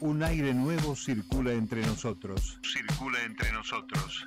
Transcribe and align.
Un 0.00 0.22
aire 0.22 0.54
nuevo 0.54 0.96
circula 0.96 1.52
entre 1.52 1.82
nosotros. 1.82 2.58
Circula 2.62 3.22
entre 3.22 3.52
nosotros. 3.52 4.26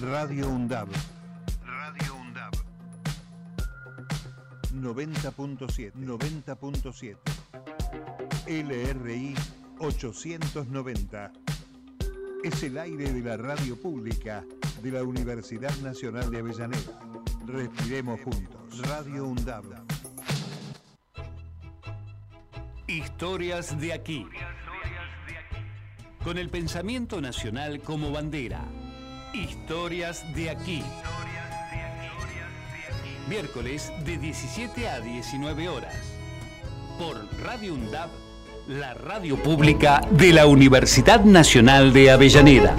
Radio 0.00 0.48
UNDAB. 0.48 0.88
Radio 1.64 2.16
UNDAB. 2.16 2.52
90.7. 4.74 5.92
90.7. 5.94 7.16
LRI 8.48 9.34
890. 9.78 11.32
Es 12.42 12.62
el 12.64 12.76
aire 12.76 13.12
de 13.12 13.20
la 13.20 13.36
radio 13.36 13.80
pública 13.80 14.44
de 14.82 14.90
la 14.90 15.04
Universidad 15.04 15.76
Nacional 15.82 16.32
de 16.32 16.38
Avellaneda. 16.38 16.98
Respiremos 17.46 18.20
juntos. 18.22 18.80
Radio 18.88 19.24
UNDAB. 19.26 19.66
Historias 22.88 23.78
de 23.78 23.92
aquí. 23.92 24.26
Con 26.24 26.36
el 26.36 26.50
pensamiento 26.50 27.18
nacional 27.22 27.80
como 27.80 28.12
bandera. 28.12 28.60
Historias 29.32 30.22
de 30.34 30.50
aquí. 30.50 30.82
Miércoles 33.26 33.90
de 34.04 34.18
17 34.18 34.86
a 34.86 35.00
19 35.00 35.68
horas. 35.70 35.94
Por 36.98 37.16
Radio 37.42 37.72
UNDAB, 37.72 38.10
la 38.68 38.92
radio 38.92 39.42
pública 39.42 40.02
de 40.10 40.34
la 40.34 40.44
Universidad 40.44 41.24
Nacional 41.24 41.94
de 41.94 42.10
Avellaneda. 42.10 42.76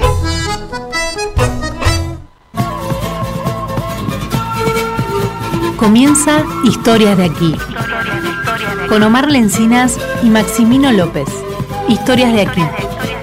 Comienza 5.78 6.44
Historias 6.64 7.18
de 7.18 7.26
aquí. 7.26 7.56
Con 8.88 9.02
Omar 9.02 9.32
Lencinas 9.32 9.98
y 10.22 10.30
Maximino 10.30 10.92
López. 10.92 11.28
Historias 11.90 12.34
de 12.34 12.42
aquí. 12.42 12.62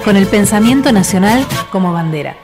Con 0.04 0.16
el 0.16 0.26
pensamiento 0.26 0.90
nacional 0.92 1.44
como 1.70 1.92
bandera. 1.92 2.36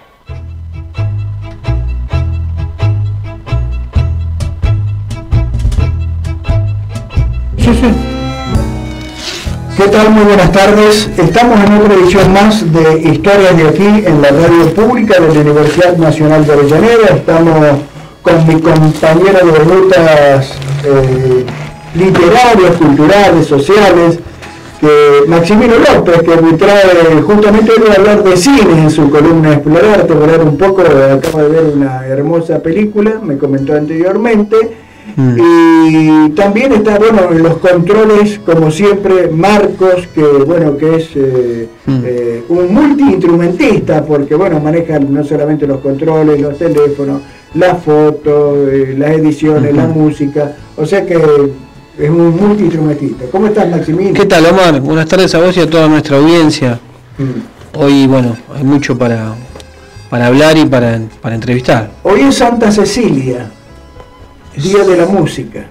¿Qué 9.76 9.88
tal? 9.88 10.10
Muy 10.10 10.24
buenas 10.24 10.52
tardes. 10.52 11.10
Estamos 11.16 11.58
en 11.64 11.72
otra 11.74 11.94
edición 11.94 12.32
más 12.32 12.72
de 12.72 13.00
Historias 13.10 13.56
de 13.56 13.68
aquí 13.68 13.86
en 14.06 14.22
la 14.22 14.28
radio 14.28 14.74
pública 14.74 15.20
de 15.20 15.34
la 15.34 15.40
Universidad 15.40 15.96
Nacional 15.96 16.46
de 16.46 16.52
Avellaneda. 16.52 17.06
Estamos 17.16 17.78
con 18.22 18.46
mi 18.46 18.60
compañero 18.60 19.46
de 19.46 19.58
rutas 19.60 20.52
eh, 20.84 21.46
literarias, 21.94 22.76
culturales, 22.76 23.46
sociales, 23.46 24.18
que 24.84 25.28
Maximino 25.28 25.74
López, 25.78 26.22
que 26.22 26.42
me 26.42 26.52
trae 26.54 27.22
justamente 27.22 27.72
hoy 27.72 27.88
a 27.90 27.94
hablar 27.94 28.22
de 28.22 28.36
cine 28.36 28.82
en 28.82 28.90
su 28.90 29.08
columna 29.08 29.54
Explorar, 29.54 30.00
explorar 30.00 30.42
un 30.42 30.58
poco, 30.58 30.82
acabo 30.82 31.38
de 31.38 31.48
ver 31.48 31.64
una 31.74 32.06
hermosa 32.06 32.58
película, 32.58 33.18
me 33.22 33.38
comentó 33.38 33.74
anteriormente. 33.74 34.56
Y 35.16 36.30
también 36.30 36.72
está, 36.72 36.98
bueno, 36.98 37.30
en 37.30 37.42
los 37.42 37.58
controles, 37.58 38.40
como 38.44 38.70
siempre, 38.70 39.28
Marcos, 39.28 40.08
que, 40.14 40.22
bueno, 40.22 40.76
que 40.76 40.96
es 40.96 41.10
eh, 41.14 41.68
eh, 41.86 42.42
un 42.48 42.74
multiinstrumentista, 42.74 44.04
porque, 44.04 44.34
bueno, 44.34 44.60
maneja 44.60 44.98
no 44.98 45.22
solamente 45.22 45.66
los 45.66 45.80
controles, 45.80 46.40
los 46.40 46.58
teléfonos, 46.58 47.22
las 47.54 47.82
fotos, 47.82 48.68
eh, 48.70 48.94
las 48.98 49.12
ediciones, 49.12 49.74
la 49.74 49.86
música, 49.86 50.56
o 50.76 50.84
sea 50.84 51.06
que 51.06 51.16
es 51.98 52.10
un 52.10 52.36
multiinstrumentista. 52.36 53.24
¿Cómo 53.30 53.46
estás, 53.46 53.70
Maximino? 53.70 54.14
¿Qué 54.14 54.26
tal, 54.26 54.46
Omar? 54.46 54.80
Buenas 54.80 55.06
tardes 55.06 55.34
a 55.34 55.40
vos 55.40 55.56
y 55.56 55.60
a 55.60 55.70
toda 55.70 55.88
nuestra 55.88 56.16
audiencia. 56.16 56.80
Hoy, 57.74 58.06
bueno, 58.06 58.36
hay 58.54 58.64
mucho 58.64 58.96
para, 58.98 59.34
para 60.10 60.26
hablar 60.26 60.56
y 60.56 60.64
para, 60.64 61.00
para 61.20 61.34
entrevistar. 61.34 61.90
Hoy 62.02 62.22
es 62.22 62.36
Santa 62.36 62.70
Cecilia, 62.72 63.50
Día 64.56 64.84
de 64.84 64.96
la 64.96 65.06
Música. 65.06 65.66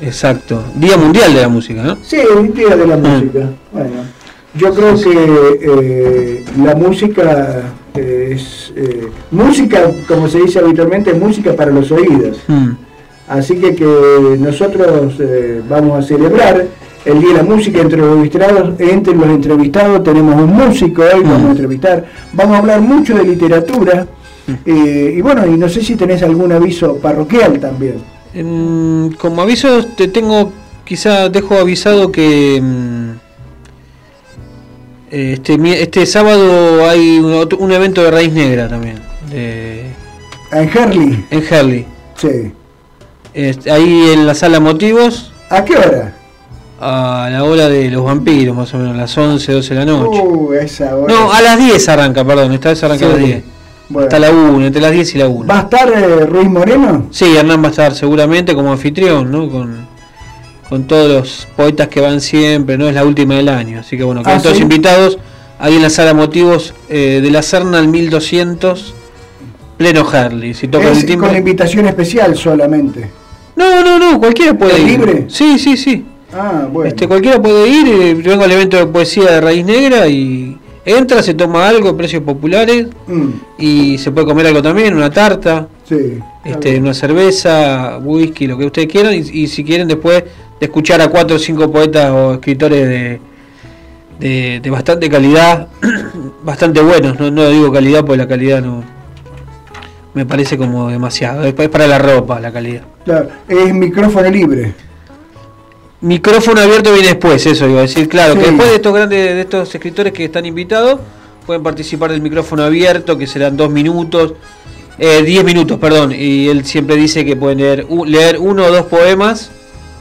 Exacto. 0.00 0.62
Día 0.74 0.96
Mundial 0.96 1.34
de 1.34 1.40
la 1.42 1.48
Música, 1.48 1.82
¿no? 1.82 1.96
Sí, 2.02 2.18
Día 2.54 2.76
de 2.76 2.86
la 2.86 2.96
Música. 2.96 3.50
Bueno, 3.72 3.90
yo 4.54 4.74
creo 4.74 5.00
que 5.00 5.58
eh, 5.62 6.44
la 6.62 6.74
música 6.74 7.62
es 7.94 8.72
eh, 8.76 9.08
música, 9.30 9.90
como 10.08 10.28
se 10.28 10.40
dice 10.40 10.58
habitualmente, 10.58 11.14
música 11.14 11.54
para 11.54 11.70
los 11.70 11.90
oídos. 11.90 12.38
Mm. 12.48 12.70
Así 13.32 13.54
que, 13.56 13.74
que 13.74 14.36
nosotros 14.38 15.14
eh, 15.20 15.62
vamos 15.68 16.04
a 16.04 16.06
celebrar 16.06 16.66
el 17.04 17.18
Día 17.20 17.30
de 17.30 17.36
la 17.38 17.42
Música 17.42 17.80
entre 17.80 17.98
los 17.98 18.12
entrevistados. 18.16 18.78
Entre 18.80 19.14
los 19.14 19.26
entrevistados 19.26 20.04
tenemos 20.04 20.34
un 20.36 20.52
músico 20.52 21.02
hoy, 21.02 21.22
vamos 21.22 21.48
a 21.48 21.50
entrevistar. 21.52 22.04
Vamos 22.32 22.54
a 22.56 22.58
hablar 22.58 22.80
mucho 22.80 23.14
de 23.14 23.24
literatura. 23.24 24.06
eh, 24.66 25.14
y 25.16 25.20
bueno, 25.20 25.46
y 25.46 25.56
no 25.56 25.68
sé 25.68 25.82
si 25.82 25.94
tenés 25.96 26.22
algún 26.22 26.52
aviso 26.52 26.96
parroquial 26.96 27.58
también. 27.58 27.94
En- 28.34 29.14
como 29.18 29.40
aviso, 29.42 29.84
te 29.96 30.08
tengo, 30.08 30.52
quizá 30.84 31.28
dejo 31.28 31.54
avisado 31.58 32.10
que 32.12 32.60
eh, 35.10 35.32
este, 35.34 35.82
este 35.82 36.06
sábado 36.06 36.88
hay 36.88 37.18
un, 37.18 37.48
un 37.58 37.72
evento 37.72 38.02
de 38.02 38.10
raíz 38.10 38.32
negra 38.32 38.68
también. 38.68 38.96
de- 39.30 39.86
En 40.50 40.68
Herley, 40.68 41.24
en 41.30 41.42
Herley. 41.50 41.86
sí. 42.16 42.52
Este, 43.34 43.70
ahí 43.70 44.10
en 44.12 44.26
la 44.26 44.34
sala 44.34 44.60
Motivos, 44.60 45.32
¿A 45.48 45.64
qué 45.64 45.76
hora? 45.76 46.14
a 46.80 47.28
la 47.30 47.44
hora 47.44 47.68
de 47.68 47.90
los 47.90 48.04
vampiros, 48.04 48.56
más 48.56 48.72
o 48.74 48.78
menos, 48.78 48.94
a 48.94 48.96
las 48.98 49.16
11, 49.16 49.52
12 49.52 49.74
de 49.74 49.80
la 49.80 49.86
noche. 49.86 50.20
Uh, 50.20 50.52
esa 50.54 50.96
hora. 50.96 51.12
No, 51.14 51.32
a 51.32 51.40
las 51.40 51.58
10 51.58 51.88
arranca, 51.88 52.24
perdón, 52.24 52.52
esta 52.52 52.70
vez 52.70 52.82
arranca 52.82 53.06
a 53.06 53.08
las 53.10 53.18
Sí. 53.18 53.24
10. 53.24 53.44
Bueno. 53.88 54.06
Hasta 54.08 54.18
la 54.18 54.30
1, 54.30 54.66
entre 54.66 54.82
las 54.82 54.90
10 54.92 55.14
y 55.14 55.18
la 55.18 55.28
1. 55.28 55.46
¿Va 55.48 55.58
a 55.58 55.62
estar 55.62 55.88
eh, 55.92 56.26
Ruiz 56.26 56.48
Moreno? 56.48 57.06
Sí, 57.10 57.36
Hernán 57.36 57.62
va 57.62 57.68
a 57.68 57.70
estar 57.70 57.94
seguramente 57.94 58.54
como 58.54 58.72
anfitrión, 58.72 59.30
¿no? 59.30 59.48
Con, 59.50 59.86
con 60.68 60.84
todos 60.84 61.10
los 61.10 61.48
poetas 61.56 61.88
que 61.88 62.00
van 62.00 62.20
siempre, 62.20 62.76
¿no? 62.78 62.88
Es 62.88 62.94
la 62.94 63.04
última 63.04 63.34
del 63.34 63.48
año. 63.50 63.80
Así 63.80 63.96
que 63.96 64.02
bueno, 64.04 64.22
quedan 64.22 64.38
¿Ah, 64.38 64.42
todos 64.42 64.56
sí? 64.56 64.62
invitados 64.62 65.18
ahí 65.58 65.76
en 65.76 65.82
la 65.82 65.90
sala 65.90 66.14
Motivos 66.14 66.74
eh, 66.88 67.20
de 67.22 67.30
la 67.30 67.42
Serna 67.42 67.78
al 67.78 67.88
1200, 67.88 68.94
pleno 69.76 70.08
Harley. 70.10 70.54
Si 70.54 70.68
toca 70.68 70.90
Es 70.90 70.98
el 71.00 71.06
timbre. 71.06 71.28
con 71.28 71.36
invitación 71.36 71.86
especial 71.86 72.36
solamente. 72.36 73.10
No, 73.56 73.82
no, 73.84 73.98
no, 73.98 74.18
cualquiera 74.18 74.54
puede 74.54 74.74
¿Es 74.74 74.80
ir. 74.80 74.86
libre? 74.86 75.24
Sí, 75.28 75.58
sí, 75.58 75.76
sí. 75.76 76.04
Ah, 76.32 76.66
bueno. 76.70 76.88
Este, 76.88 77.06
cualquiera 77.06 77.40
puede 77.40 77.68
ir. 77.68 77.86
eh, 77.88 78.16
Yo 78.22 78.30
vengo 78.30 78.44
al 78.44 78.52
evento 78.52 78.76
de 78.78 78.86
poesía 78.86 79.30
de 79.32 79.40
Raíz 79.40 79.64
Negra 79.64 80.06
y 80.08 80.56
entra, 80.84 81.22
se 81.22 81.34
toma 81.34 81.68
algo, 81.68 81.96
precios 81.96 82.22
populares 82.22 82.86
Mm, 83.06 83.28
y 83.58 83.98
se 83.98 84.10
puede 84.10 84.26
comer 84.26 84.46
algo 84.46 84.62
también, 84.62 84.94
una 84.94 85.10
tarta. 85.10 85.68
sí. 85.88 86.18
este, 86.44 86.78
una 86.78 86.94
cerveza, 86.94 87.98
whisky, 88.02 88.46
lo 88.46 88.56
que 88.58 88.64
ustedes 88.66 88.88
quieran, 88.88 89.14
y, 89.14 89.18
y 89.18 89.46
si 89.46 89.62
quieren 89.62 89.86
después 89.86 90.24
de 90.58 90.66
escuchar 90.66 91.00
a 91.02 91.08
cuatro 91.08 91.36
o 91.36 91.38
cinco 91.38 91.70
poetas 91.70 92.10
o 92.10 92.32
escritores 92.34 92.88
de, 92.88 93.20
de, 94.18 94.60
de 94.60 94.70
bastante 94.70 95.08
calidad, 95.08 95.68
bastante 96.42 96.80
buenos, 96.80 97.18
no, 97.20 97.30
no 97.30 97.48
digo 97.50 97.70
calidad 97.70 98.00
porque 98.04 98.16
la 98.18 98.26
calidad 98.28 98.62
no 98.62 98.82
me 100.14 100.26
parece 100.26 100.58
como 100.58 100.88
demasiado, 100.90 101.44
es 101.44 101.54
para 101.54 101.86
la 101.86 101.98
ropa 101.98 102.40
la 102.40 102.52
calidad. 102.52 102.82
Claro, 103.04 103.28
es 103.48 103.74
micrófono 103.74 104.30
libre. 104.30 104.74
Micrófono 106.00 106.60
abierto 106.60 106.92
viene 106.92 107.08
después, 107.08 107.46
eso 107.46 107.68
iba 107.68 107.78
a 107.78 107.82
decir, 107.82 108.08
claro, 108.08 108.34
que 108.34 108.46
después 108.46 108.68
de 108.68 108.74
estos 108.74 108.92
grandes, 108.92 109.34
de 109.34 109.40
estos 109.40 109.74
escritores 109.74 110.12
que 110.12 110.24
están 110.24 110.44
invitados, 110.44 111.00
pueden 111.46 111.62
participar 111.62 112.10
del 112.10 112.20
micrófono 112.20 112.64
abierto, 112.64 113.16
que 113.16 113.26
serán 113.26 113.56
dos 113.56 113.70
minutos, 113.70 114.34
eh, 114.98 115.22
diez 115.22 115.44
minutos, 115.44 115.78
perdón, 115.78 116.12
y 116.12 116.48
él 116.48 116.64
siempre 116.64 116.96
dice 116.96 117.24
que 117.24 117.36
pueden 117.36 117.58
leer, 117.58 117.86
leer 118.06 118.38
uno 118.38 118.64
o 118.66 118.70
dos 118.72 118.86
poemas 118.86 119.50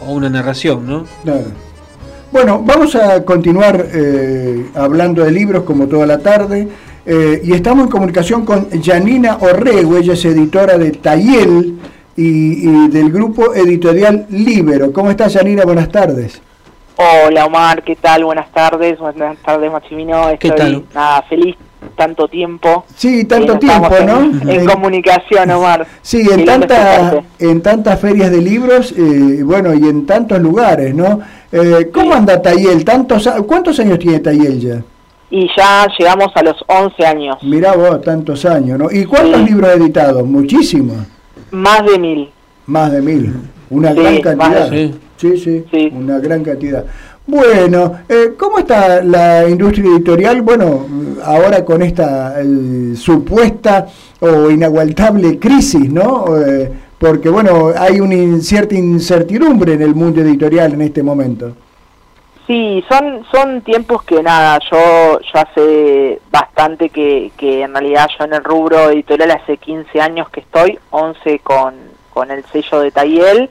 o 0.06 0.12
una 0.12 0.30
narración, 0.30 0.88
¿no? 0.88 1.06
Claro. 1.24 1.45
Bueno, 2.31 2.63
vamos 2.65 2.95
a 2.95 3.24
continuar 3.24 3.88
eh, 3.94 4.65
hablando 4.74 5.24
de 5.24 5.31
libros 5.31 5.63
como 5.63 5.88
toda 5.88 6.06
la 6.06 6.19
tarde. 6.19 6.68
Eh, 7.06 7.42
y 7.44 7.53
estamos 7.53 7.86
en 7.86 7.92
comunicación 7.92 8.45
con 8.45 8.69
Janina 8.81 9.38
Orrego, 9.42 9.98
ella 9.98 10.13
es 10.13 10.24
editora 10.25 10.77
de 10.77 10.92
Tayel 10.92 11.80
y, 12.15 12.69
y 12.69 12.88
del 12.89 13.12
grupo 13.12 13.53
editorial 13.53 14.25
Libero. 14.30 14.92
¿Cómo 14.94 15.09
estás, 15.09 15.33
Janina? 15.33 15.63
Buenas 15.63 15.89
tardes. 15.89 16.42
Hola 16.98 17.45
Omar, 17.45 17.83
¿qué 17.83 17.95
tal? 17.95 18.25
Buenas 18.25 18.51
tardes, 18.51 19.00
buenas 19.00 19.38
tardes 19.39 19.71
Maximino. 19.71 20.27
¿Qué 20.39 20.50
Estoy 20.50 20.57
tal? 20.57 20.83
nada, 20.94 21.21
feliz 21.24 21.56
tanto 21.95 22.27
tiempo. 22.27 22.86
Sí, 22.95 23.25
tanto 23.25 23.54
que 23.54 23.59
tiempo, 23.68 23.89
¿no? 24.06 24.51
En, 24.51 24.65
comunicación, 24.65 25.50
Omar. 25.50 25.88
Sí, 26.01 26.24
Qué 26.27 26.33
en, 26.36 26.39
escucharte. 26.42 27.24
en 27.39 27.62
tantas 27.62 28.00
ferias 28.00 28.30
de 28.30 28.42
libros, 28.42 28.94
eh, 28.95 29.42
bueno, 29.44 29.74
y 29.74 29.88
en 29.89 30.06
tantos 30.06 30.39
lugares, 30.39 30.94
¿no? 30.94 31.21
Eh, 31.51 31.89
¿Cómo 31.92 32.13
anda 32.13 32.42
Tayel? 32.42 32.86
¿Tantos, 32.86 33.27
¿Cuántos 33.47 33.80
años 33.80 33.97
tiene 33.97 34.19
Tayel 34.19 34.59
ya? 34.59 34.81
Y 35.33 35.48
ya 35.57 35.88
llegamos 35.98 36.28
a 36.36 36.44
los 36.44 36.56
11 36.68 37.06
años, 37.06 37.38
Mirá 37.42 37.74
vos, 37.74 38.01
tantos 38.01 38.44
años, 38.45 38.78
¿no? 38.78 38.92
¿Y 38.92 39.06
cuántos 39.06 39.39
Sí. 39.39 39.45
libros 39.45 39.72
editados? 39.75 40.25
Muchísimos. 40.28 40.98
más 41.51 41.86
de 41.86 42.00
mil. 42.00 42.30
Más 42.68 42.92
de 42.92 43.01
mil. 43.01 43.33
Una 43.69 43.92
Sí, 43.94 44.00
gran 44.00 44.22
cantidad. 44.22 44.69
de- 44.69 44.94
Sí, 45.18 45.38
sí, 45.38 45.66
Sí. 45.72 45.92
una 45.95 46.18
gran 46.19 46.44
cantidad. 46.44 46.86
Bueno, 47.28 47.94
eh, 48.10 48.33
¿cómo 48.38 48.57
está 48.60 49.04
la 49.04 49.48
industria 49.48 49.86
editorial? 49.92 50.42
Bueno, 50.42 50.86
ahora 51.24 51.63
con 51.63 51.81
esta 51.81 52.36
supuesta 52.95 53.88
o 54.19 54.50
inaguantable 54.50 55.38
crisis, 55.39 55.92
¿no? 55.92 56.25
Eh, 56.45 56.72
porque, 56.98 57.30
bueno, 57.30 57.72
hay 57.78 58.00
una 58.00 58.39
cierta 58.42 58.75
incertidumbre 58.75 59.74
en 59.74 59.81
el 59.81 59.95
mundo 59.95 60.22
editorial 60.22 60.74
en 60.74 60.81
este 60.81 61.04
momento. 61.04 61.51
Sí, 62.51 62.83
son, 62.89 63.25
son 63.31 63.62
tiempos 63.62 64.03
que 64.03 64.21
nada, 64.21 64.59
yo, 64.69 65.21
yo 65.21 65.39
hace 65.39 66.19
bastante 66.30 66.89
que, 66.89 67.31
que 67.38 67.62
en 67.62 67.71
realidad 67.71 68.09
yo 68.19 68.25
en 68.25 68.33
el 68.33 68.44
rubro 68.44 68.89
editorial 68.89 69.31
hace 69.31 69.56
15 69.56 70.01
años 70.01 70.27
que 70.27 70.42
estoy, 70.42 70.77
11 70.89 71.39
con, 71.39 71.75
con 72.13 72.30
el 72.30 72.44
sello 72.48 72.81
de 72.81 72.92
Tayel 72.92 73.50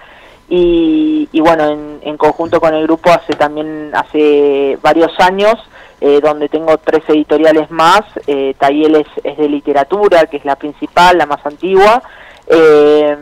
y, 0.51 1.31
y 1.33 1.41
bueno, 1.41 1.71
en, 1.71 2.01
en, 2.03 2.19
conjunto 2.19 2.61
con 2.61 2.75
el 2.75 2.83
grupo 2.83 3.11
hace 3.11 3.33
también, 3.33 3.91
hace 3.95 4.79
varios 4.83 5.19
años, 5.19 5.55
eh, 6.03 6.21
donde 6.23 6.51
tengo 6.51 6.77
tres 6.77 7.03
editoriales 7.09 7.71
más, 7.71 8.03
eh, 8.27 8.55
Tayel 8.59 8.97
es, 8.97 9.09
es, 9.25 9.39
de 9.39 9.49
literatura, 9.49 10.27
que 10.27 10.37
es 10.37 10.45
la 10.45 10.57
principal, 10.57 11.17
la 11.17 11.25
más 11.25 11.41
antigua, 11.47 12.03
eh, 12.49 13.17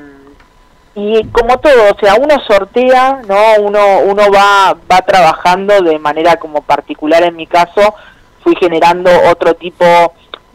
y 0.99 1.25
como 1.29 1.59
todo, 1.59 1.93
o 1.95 1.99
sea, 2.01 2.17
uno 2.17 2.35
sortea, 2.47 3.23
¿no? 3.29 3.63
Uno, 3.63 4.01
uno 4.05 4.23
va, 4.33 4.77
va 4.91 5.03
trabajando 5.03 5.81
de 5.81 5.99
manera 5.99 6.37
como 6.37 6.63
particular 6.63 7.23
en 7.23 7.37
mi 7.37 7.47
caso, 7.47 7.95
fui 8.43 8.57
generando 8.57 9.11
otro 9.31 9.55
tipo 9.55 9.85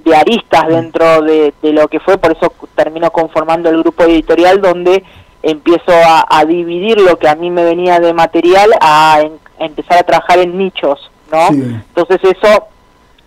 de 0.03 0.15
aristas 0.15 0.67
dentro 0.67 1.21
de, 1.21 1.53
de 1.61 1.71
lo 1.71 1.87
que 1.87 2.01
fue, 2.01 2.17
por 2.17 2.35
eso 2.35 2.51
termino 2.75 3.09
conformando 3.11 3.69
el 3.69 3.79
grupo 3.79 4.03
editorial 4.03 4.59
donde 4.59 5.03
empiezo 5.43 5.91
a, 5.91 6.43
dividir 6.45 6.99
lo 6.99 7.17
que 7.17 7.27
a 7.27 7.35
mí 7.35 7.49
me 7.49 7.63
venía 7.63 7.99
de 7.99 8.13
material 8.13 8.71
a, 8.81 9.21
empezar 9.59 9.99
a 9.99 10.03
trabajar 10.03 10.39
en 10.39 10.57
nichos, 10.57 11.11
¿no? 11.31 11.47
Entonces 11.49 12.19
eso 12.23 12.67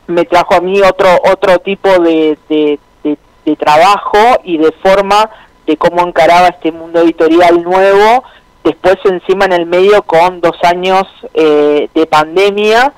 me 0.07 0.25
trajo 0.25 0.55
a 0.55 0.61
mí 0.61 0.81
otro 0.83 1.09
otro 1.33 1.59
tipo 1.61 1.89
de, 2.01 2.39
de, 2.49 2.79
trabajo 3.59 4.19
y 4.43 4.59
de 4.59 4.73
forma 4.83 5.31
de 5.67 5.77
cómo 5.77 6.07
encaraba 6.07 6.49
este 6.49 6.73
mundo 6.73 7.01
editorial 7.01 7.63
nuevo, 7.63 8.25
después 8.65 8.97
encima 9.05 9.45
en 9.47 9.53
el 9.53 9.67
medio 9.67 10.03
con 10.03 10.41
dos 10.41 10.57
años 10.63 11.05
eh, 11.35 11.89
de 11.95 12.07
pandemia 12.07 12.93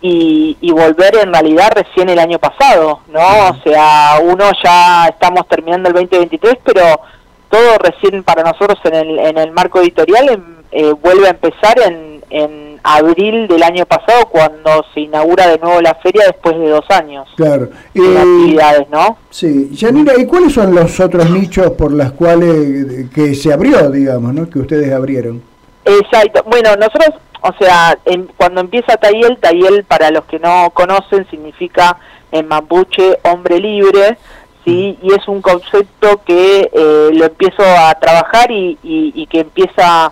y, 0.00 0.56
y, 0.60 0.70
volver 0.72 1.16
en 1.16 1.32
realidad 1.32 1.72
recién 1.74 2.10
el 2.10 2.18
año 2.18 2.38
pasado, 2.38 3.00
¿no? 3.08 3.48
O 3.48 3.56
sea, 3.64 4.18
uno 4.22 4.50
ya 4.62 5.06
estamos 5.06 5.48
terminando 5.48 5.88
el 5.88 5.94
2023, 5.94 6.56
pero 6.62 7.00
todo 7.48 7.78
recién 7.78 8.22
para 8.22 8.42
nosotros 8.42 8.78
en 8.84 8.94
el, 8.94 9.18
en 9.18 9.38
el 9.38 9.52
marco 9.52 9.80
editorial 9.80 10.28
em, 10.28 10.56
eh, 10.72 10.92
vuelve 10.92 11.28
a 11.28 11.30
empezar 11.30 11.78
en, 11.86 12.22
en 12.28 12.73
abril 12.84 13.48
del 13.48 13.62
año 13.62 13.86
pasado 13.86 14.26
cuando 14.26 14.84
se 14.92 15.00
inaugura 15.00 15.48
de 15.48 15.58
nuevo 15.58 15.80
la 15.80 15.94
feria 15.96 16.26
después 16.26 16.56
de 16.56 16.68
dos 16.68 16.84
años. 16.90 17.26
Claro. 17.34 17.70
De 17.94 18.18
actividades, 18.18 18.88
¿no? 18.90 19.16
Sí. 19.30 19.70
Yanira, 19.72 20.12
¿y 20.18 20.26
cuáles 20.26 20.52
son 20.52 20.74
los 20.74 21.00
otros 21.00 21.30
nichos 21.30 21.70
por 21.72 21.92
las 21.92 22.12
cuales 22.12 23.10
que 23.12 23.34
se 23.34 23.52
abrió, 23.52 23.90
digamos, 23.90 24.34
¿no? 24.34 24.48
que 24.48 24.58
ustedes 24.58 24.92
abrieron? 24.92 25.42
Exacto. 25.86 26.44
Bueno, 26.46 26.76
nosotros, 26.76 27.14
o 27.40 27.52
sea, 27.58 27.98
cuando 28.36 28.60
empieza 28.60 28.98
Tayel, 28.98 29.38
Tayel 29.40 29.84
para 29.84 30.10
los 30.10 30.26
que 30.26 30.38
no 30.38 30.70
conocen 30.74 31.26
significa 31.30 31.96
en 32.30 32.46
mapuche 32.46 33.18
hombre 33.22 33.58
libre. 33.60 34.18
¿sí? 34.64 34.98
y 35.02 35.12
es 35.12 35.28
un 35.28 35.42
concepto 35.42 36.22
que 36.24 36.70
eh, 36.72 37.10
lo 37.12 37.26
empiezo 37.26 37.62
a 37.62 37.94
trabajar 38.00 38.50
y, 38.50 38.78
y, 38.82 39.26
que 39.26 39.40
empieza 39.40 40.10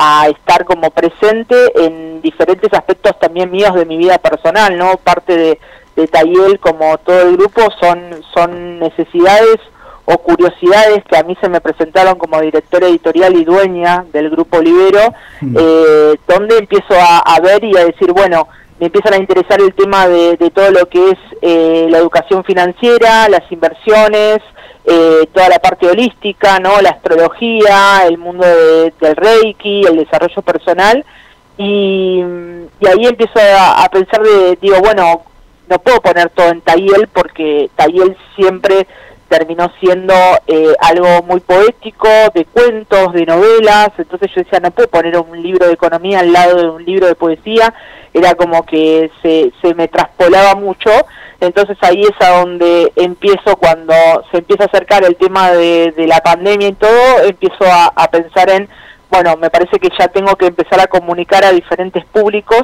a 0.00 0.28
estar 0.28 0.64
como 0.64 0.90
presente 0.90 1.56
en 1.84 2.07
diferentes 2.22 2.72
aspectos 2.72 3.18
también 3.18 3.50
míos 3.50 3.74
de 3.74 3.84
mi 3.84 3.96
vida 3.96 4.18
personal, 4.18 4.76
¿no? 4.76 4.96
Parte 4.96 5.36
de, 5.36 5.58
de 5.96 6.06
Tayel, 6.06 6.58
como 6.60 6.98
todo 6.98 7.22
el 7.22 7.36
grupo, 7.36 7.62
son, 7.80 7.98
son 8.34 8.78
necesidades 8.78 9.58
o 10.04 10.16
curiosidades 10.18 11.04
que 11.04 11.18
a 11.18 11.22
mí 11.22 11.36
se 11.40 11.50
me 11.50 11.60
presentaron 11.60 12.16
como 12.16 12.40
directora 12.40 12.86
editorial 12.86 13.36
y 13.36 13.44
dueña 13.44 14.06
del 14.12 14.30
grupo 14.30 14.60
Libero, 14.60 15.12
mm. 15.42 15.56
eh, 15.58 16.16
donde 16.26 16.58
empiezo 16.58 16.94
a, 16.94 17.18
a 17.18 17.40
ver 17.40 17.62
y 17.62 17.76
a 17.76 17.84
decir, 17.84 18.12
bueno, 18.12 18.48
me 18.80 18.86
empiezan 18.86 19.14
a 19.14 19.18
interesar 19.18 19.60
el 19.60 19.74
tema 19.74 20.06
de, 20.06 20.36
todo 20.54 20.70
lo 20.70 20.88
que 20.88 21.10
es 21.10 21.18
eh, 21.42 21.88
la 21.90 21.98
educación 21.98 22.44
financiera, 22.44 23.28
las 23.28 23.50
inversiones, 23.50 24.38
eh, 24.84 25.28
toda 25.32 25.48
la 25.48 25.58
parte 25.58 25.88
holística, 25.88 26.58
no, 26.60 26.80
la 26.80 26.90
astrología, 26.90 28.06
el 28.06 28.18
mundo 28.18 28.46
del 28.46 29.16
reiki, 29.16 29.82
el 29.84 29.96
desarrollo 29.98 30.42
personal 30.42 31.04
y, 31.58 32.22
ahí 32.86 33.06
empiezo 33.06 33.40
a, 33.58 33.86
pensar 33.90 34.22
de 34.22 34.56
digo 34.62 34.76
bueno 34.80 35.22
no 35.68 35.78
puedo 35.80 36.00
poner 36.00 36.30
todo 36.30 36.48
en 36.48 36.60
Tayel 36.62 37.08
porque 37.12 37.68
Tayel 37.76 38.16
siempre 38.36 38.86
terminó 39.28 39.70
siendo 39.78 40.14
eh, 40.46 40.72
algo 40.80 41.22
muy 41.24 41.40
poético, 41.40 42.08
de 42.34 42.46
cuentos, 42.46 43.12
de 43.12 43.26
novelas, 43.26 43.90
entonces 43.98 44.30
yo 44.34 44.42
decía, 44.42 44.58
no 44.60 44.70
puedo 44.70 44.88
poner 44.88 45.18
un 45.18 45.42
libro 45.42 45.66
de 45.66 45.74
economía 45.74 46.20
al 46.20 46.32
lado 46.32 46.56
de 46.56 46.70
un 46.70 46.82
libro 46.82 47.06
de 47.06 47.14
poesía, 47.14 47.74
era 48.14 48.34
como 48.36 48.64
que 48.64 49.10
se, 49.20 49.52
se 49.60 49.74
me 49.74 49.88
traspolaba 49.88 50.54
mucho, 50.54 50.90
entonces 51.40 51.76
ahí 51.82 52.00
es 52.00 52.26
a 52.26 52.38
donde 52.38 52.90
empiezo 52.96 53.56
cuando 53.56 53.92
se 54.30 54.38
empieza 54.38 54.64
a 54.64 54.68
acercar 54.68 55.04
el 55.04 55.16
tema 55.16 55.50
de, 55.50 55.92
de 55.94 56.06
la 56.06 56.20
pandemia 56.20 56.68
y 56.68 56.72
todo, 56.72 57.22
empiezo 57.24 57.64
a 57.66 58.08
pensar 58.10 58.48
en, 58.48 58.66
bueno, 59.10 59.36
me 59.36 59.50
parece 59.50 59.78
que 59.78 59.88
ya 59.98 60.08
tengo 60.08 60.36
que 60.36 60.46
empezar 60.46 60.80
a 60.80 60.86
comunicar 60.86 61.44
a 61.44 61.52
diferentes 61.52 62.04
públicos 62.06 62.62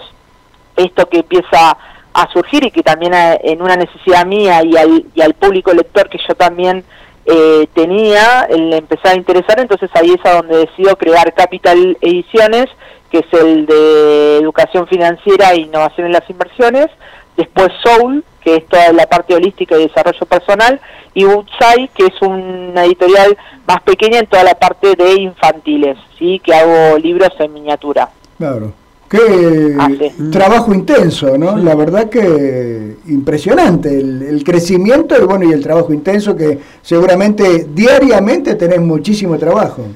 esto 0.76 1.08
que 1.08 1.18
empieza 1.18 1.76
a 2.12 2.32
surgir 2.32 2.64
y 2.64 2.70
que 2.70 2.82
también 2.82 3.14
eh, 3.14 3.40
en 3.44 3.62
una 3.62 3.76
necesidad 3.76 4.24
mía 4.26 4.62
y 4.64 4.76
al, 4.76 5.04
y 5.14 5.20
al 5.20 5.34
público 5.34 5.72
lector 5.72 6.08
que 6.08 6.18
yo 6.26 6.34
también 6.34 6.84
eh, 7.26 7.66
tenía, 7.72 8.46
le 8.48 8.76
empezaba 8.76 9.14
a 9.14 9.16
interesar, 9.16 9.58
entonces 9.58 9.90
ahí 9.94 10.10
es 10.10 10.24
a 10.26 10.36
donde 10.36 10.58
decido 10.58 10.96
crear 10.96 11.32
Capital 11.32 11.96
Ediciones, 12.00 12.66
que 13.10 13.18
es 13.18 13.40
el 13.40 13.66
de 13.66 14.38
educación 14.38 14.86
financiera 14.86 15.52
e 15.52 15.60
innovación 15.60 16.06
en 16.06 16.12
las 16.12 16.28
inversiones, 16.28 16.88
después 17.36 17.68
Soul, 17.82 18.24
que 18.42 18.56
es 18.56 18.66
toda 18.66 18.92
la 18.92 19.06
parte 19.06 19.34
holística 19.34 19.76
y 19.76 19.88
desarrollo 19.88 20.26
personal, 20.26 20.80
y 21.14 21.24
Woodside, 21.24 21.88
que 21.94 22.06
es 22.06 22.22
una 22.22 22.84
editorial 22.84 23.36
más 23.66 23.80
pequeña 23.82 24.18
en 24.18 24.26
toda 24.26 24.44
la 24.44 24.54
parte 24.54 24.94
de 24.96 25.14
infantiles, 25.14 25.96
sí, 26.18 26.40
que 26.44 26.54
hago 26.54 26.98
libros 26.98 27.30
en 27.38 27.52
miniatura. 27.52 28.10
Claro. 28.36 28.72
Qué 29.08 29.76
ah, 29.78 29.88
trabajo 30.32 30.74
intenso, 30.74 31.38
¿no? 31.38 31.56
La 31.56 31.74
verdad 31.74 32.08
que 32.08 32.96
impresionante 33.06 33.96
el, 33.96 34.42
crecimiento 34.44 35.14
y 35.16 35.24
bueno 35.24 35.44
y 35.44 35.52
el 35.52 35.62
trabajo 35.62 35.92
intenso 35.92 36.34
que 36.34 36.58
seguramente 36.82 37.66
diariamente 37.68 38.56
tenés 38.56 38.80
muchísimo 38.80 39.38
trabajo. 39.38 39.86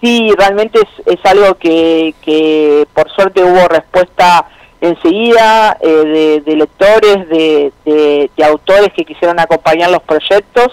Sí, 0.00 0.32
realmente 0.36 0.80
es, 0.80 1.06
es 1.18 1.24
algo 1.26 1.54
que, 1.56 2.14
que 2.22 2.88
por 2.92 3.10
suerte 3.10 3.44
hubo 3.44 3.68
respuesta 3.68 4.46
enseguida 4.80 5.76
eh, 5.80 6.42
de, 6.44 6.56
lectores, 6.56 7.28
de, 7.28 7.72
de, 7.84 8.44
autores 8.44 8.88
que 8.94 9.04
quisieron 9.04 9.38
acompañar 9.38 9.90
los 9.90 10.02
proyectos, 10.02 10.68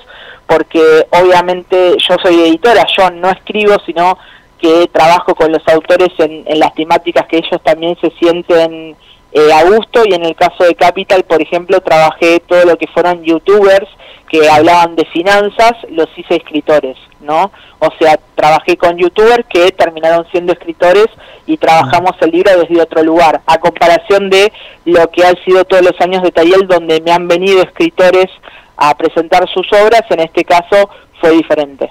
porque 0.45 1.05
obviamente 1.11 1.97
yo 1.97 2.15
soy 2.23 2.41
editora, 2.41 2.85
yo 2.97 3.09
no 3.11 3.29
escribo, 3.29 3.75
sino 3.85 4.17
que 4.59 4.89
trabajo 4.91 5.35
con 5.35 5.51
los 5.51 5.61
autores 5.67 6.09
en, 6.19 6.59
las 6.59 6.73
temáticas 6.73 7.27
que 7.27 7.37
ellos 7.37 7.61
también 7.63 7.97
se 7.99 8.09
sienten 8.11 8.95
eh, 9.31 9.53
a 9.53 9.63
gusto. 9.65 10.03
Y 10.05 10.13
en 10.13 10.25
el 10.25 10.35
caso 10.35 10.63
de 10.63 10.75
Capital, 10.75 11.23
por 11.23 11.41
ejemplo, 11.41 11.81
trabajé 11.81 12.39
todo 12.39 12.65
lo 12.65 12.77
que 12.77 12.87
fueron 12.87 13.23
youtubers 13.23 13.87
que 14.29 14.49
hablaban 14.49 14.95
de 14.95 15.05
finanzas, 15.05 15.73
los 15.89 16.07
hice 16.17 16.35
escritores, 16.35 16.97
¿no? 17.21 17.51
O 17.79 17.89
sea, 17.99 18.19
trabajé 18.35 18.77
con 18.77 18.97
youtubers 18.97 19.45
que 19.49 19.71
terminaron 19.71 20.25
siendo 20.31 20.53
escritores 20.53 21.07
y 21.45 21.57
trabajamos 21.57 22.11
el 22.21 22.31
libro 22.31 22.51
desde 22.59 22.81
otro 22.81 23.03
lugar, 23.03 23.41
a 23.45 23.57
comparación 23.59 24.29
de 24.29 24.51
lo 24.85 25.09
que 25.11 25.23
ha 25.23 25.33
sido 25.45 25.63
todos 25.65 25.83
los 25.83 25.99
años 26.01 26.23
de 26.23 26.31
taller 26.31 26.67
donde 26.67 27.01
me 27.01 27.11
han 27.11 27.27
venido 27.27 27.61
escritores 27.61 28.27
a 28.75 28.95
presentar 28.95 29.47
sus 29.49 29.67
obras, 29.73 30.03
en 30.09 30.19
este 30.19 30.43
caso 30.43 30.89
fue 31.19 31.31
diferente. 31.31 31.89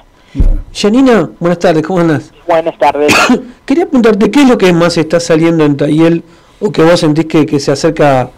Janina, 0.74 1.30
buenas 1.40 1.58
tardes, 1.58 1.82
¿cómo 1.82 2.00
andas? 2.00 2.32
Buenas 2.46 2.76
tardes. 2.78 3.14
Quería 3.64 3.86
preguntarte, 3.86 4.30
¿qué 4.30 4.42
es 4.42 4.48
lo 4.48 4.58
que 4.58 4.72
más 4.72 4.98
está 4.98 5.20
saliendo 5.20 5.64
en 5.64 5.76
Tayel 5.76 6.22
o 6.60 6.70
que 6.70 6.82
vos 6.82 7.00
sentís 7.00 7.26
que, 7.26 7.46
que 7.46 7.58
se 7.58 7.72
acerca 7.72 8.30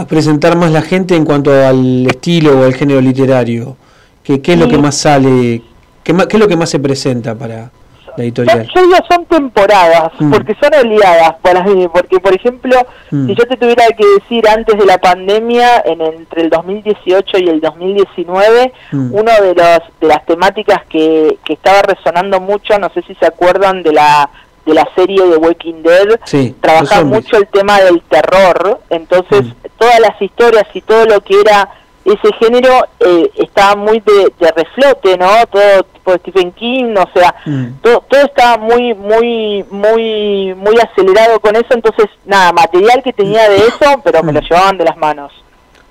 a 0.00 0.06
presentar 0.06 0.56
más 0.56 0.70
la 0.70 0.82
gente 0.82 1.16
en 1.16 1.24
cuanto 1.24 1.52
al 1.52 2.06
estilo 2.06 2.60
o 2.60 2.64
al 2.64 2.74
género 2.74 3.00
literario? 3.00 3.76
¿Qué, 4.22 4.40
qué 4.40 4.54
es 4.54 4.58
lo 4.58 4.68
que 4.68 4.78
más 4.78 4.96
sale? 4.96 5.62
¿Qué, 6.02 6.12
más, 6.12 6.26
¿Qué 6.26 6.36
es 6.36 6.40
lo 6.40 6.48
que 6.48 6.56
más 6.56 6.70
se 6.70 6.78
presenta 6.78 7.34
para, 7.34 7.70
la 8.16 8.24
editorial. 8.24 8.66
Yo, 8.74 8.82
digo 8.82 8.96
son 9.08 9.26
temporadas, 9.26 10.12
mm. 10.18 10.30
porque 10.30 10.56
son 10.60 10.74
aliadas 10.74 11.34
para 11.42 11.64
porque 11.92 12.18
por 12.18 12.34
ejemplo, 12.34 12.76
mm. 13.10 13.26
si 13.26 13.34
yo 13.34 13.46
te 13.46 13.56
tuviera 13.56 13.86
que 13.88 14.04
decir 14.20 14.48
antes 14.48 14.76
de 14.78 14.86
la 14.86 14.98
pandemia, 14.98 15.82
en 15.84 16.00
entre 16.00 16.42
el 16.42 16.50
2018 16.50 17.38
y 17.38 17.48
el 17.48 17.60
2019, 17.60 18.72
mm. 18.92 19.14
uno 19.14 19.32
de 19.40 19.54
los 19.54 19.78
de 20.00 20.06
las 20.06 20.24
temáticas 20.26 20.84
que, 20.88 21.38
que 21.44 21.52
estaba 21.52 21.82
resonando 21.82 22.40
mucho, 22.40 22.78
no 22.78 22.90
sé 22.90 23.02
si 23.02 23.14
se 23.14 23.26
acuerdan 23.26 23.82
de 23.82 23.92
la 23.92 24.30
de 24.66 24.74
la 24.74 24.86
serie 24.96 25.24
de 25.24 25.36
Walking 25.36 25.82
Dead, 25.82 26.18
Sí, 26.24 26.54
trabajar 26.60 27.04
mucho 27.04 27.36
el 27.38 27.46
tema 27.48 27.80
del 27.80 28.02
terror, 28.02 28.80
entonces 28.90 29.42
Mm. 29.44 29.52
todas 29.78 30.00
las 30.00 30.20
historias 30.20 30.66
y 30.74 30.80
todo 30.82 31.06
lo 31.06 31.20
que 31.20 31.40
era 31.40 31.68
ese 32.04 32.32
género 32.38 32.86
eh, 33.00 33.30
estaba 33.36 33.74
muy 33.76 33.98
de, 34.00 34.32
de 34.38 34.52
reflote, 34.52 35.16
¿no? 35.18 35.28
Todo 35.50 35.82
tipo 35.84 36.12
de 36.12 36.18
Stephen 36.18 36.52
King, 36.52 36.94
o 36.96 37.08
sea, 37.18 37.34
Mm. 37.46 37.66
todo, 37.82 38.04
todo 38.08 38.20
estaba 38.22 38.58
muy, 38.58 38.94
muy, 38.94 39.64
muy, 39.70 40.54
muy 40.54 40.76
acelerado 40.78 41.40
con 41.40 41.56
eso, 41.56 41.66
entonces 41.70 42.06
nada, 42.24 42.52
material 42.52 43.02
que 43.02 43.12
tenía 43.12 43.48
de 43.48 43.56
eso, 43.56 44.00
pero 44.04 44.22
me 44.22 44.32
lo 44.32 44.40
llevaban 44.40 44.78
de 44.78 44.84
las 44.84 44.96
manos. 44.96 45.32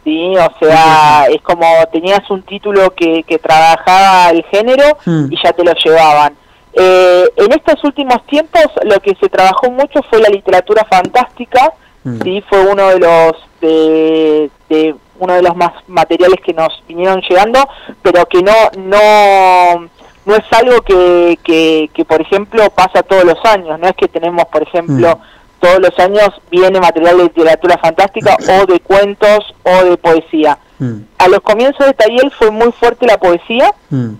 Sí, 0.06 0.36
o 0.38 0.52
sea, 0.66 1.26
es 1.30 1.42
como 1.42 1.66
tenías 1.92 2.30
un 2.30 2.44
título 2.44 2.94
que, 2.96 3.24
que 3.24 3.40
trabajaba 3.40 4.30
el 4.30 4.44
género 4.52 4.98
Mm. 5.06 5.32
y 5.34 5.38
ya 5.44 5.52
te 5.52 5.64
lo 5.64 5.74
llevaban. 5.74 6.36
Eh, 6.78 7.26
en 7.38 7.52
estos 7.54 7.82
últimos 7.86 8.26
tiempos 8.26 8.66
lo 8.84 9.00
que 9.00 9.16
se 9.16 9.30
trabajó 9.30 9.72
mucho 9.72 10.02
fue 10.10 10.20
la 10.20 10.30
literatura 10.30 10.86
fantástica, 10.90 11.74
Mm. 12.04 12.22
sí, 12.22 12.44
fue 12.48 12.60
uno 12.68 12.88
de 12.90 13.00
los 13.00 13.32
de, 13.62 14.52
de 14.70 14.94
uno 15.18 15.34
de 15.34 15.42
los 15.42 15.56
más 15.56 15.72
materiales 15.88 16.40
que 16.46 16.54
nos 16.54 16.84
vinieron 16.88 17.20
llegando, 17.22 17.68
pero 18.04 18.26
que 18.28 18.44
no 18.44 18.54
no 18.78 19.90
no 20.26 20.36
es 20.36 20.44
algo 20.52 20.82
que, 20.82 21.40
que, 21.44 21.90
que, 21.94 22.04
por 22.06 22.22
ejemplo 22.22 22.70
pasa 22.72 23.02
todos 23.04 23.24
los 23.24 23.44
años, 23.46 23.80
no 23.80 23.88
es 23.88 23.96
que 23.96 24.08
tenemos 24.08 24.46
por 24.46 24.62
ejemplo 24.64 25.18
Mm. 25.18 25.60
todos 25.66 25.80
los 25.80 25.98
años 25.98 26.30
viene 26.52 26.80
material 26.80 27.18
de 27.18 27.24
literatura 27.24 27.78
fantástica 27.80 28.36
o 28.62 28.66
de 28.68 28.80
cuentos 28.82 29.56
o 29.64 29.84
de 29.86 29.98
poesía. 29.98 30.60
Mm. 30.78 30.98
A 31.18 31.28
los 31.28 31.40
comienzos 31.40 31.88
de 31.88 31.94
Tayel 31.94 32.30
fue 32.38 32.52
muy 32.52 32.72
fuerte 32.74 33.08
la 33.08 33.18
poesía, 33.18 33.72
Mm. 33.90 34.12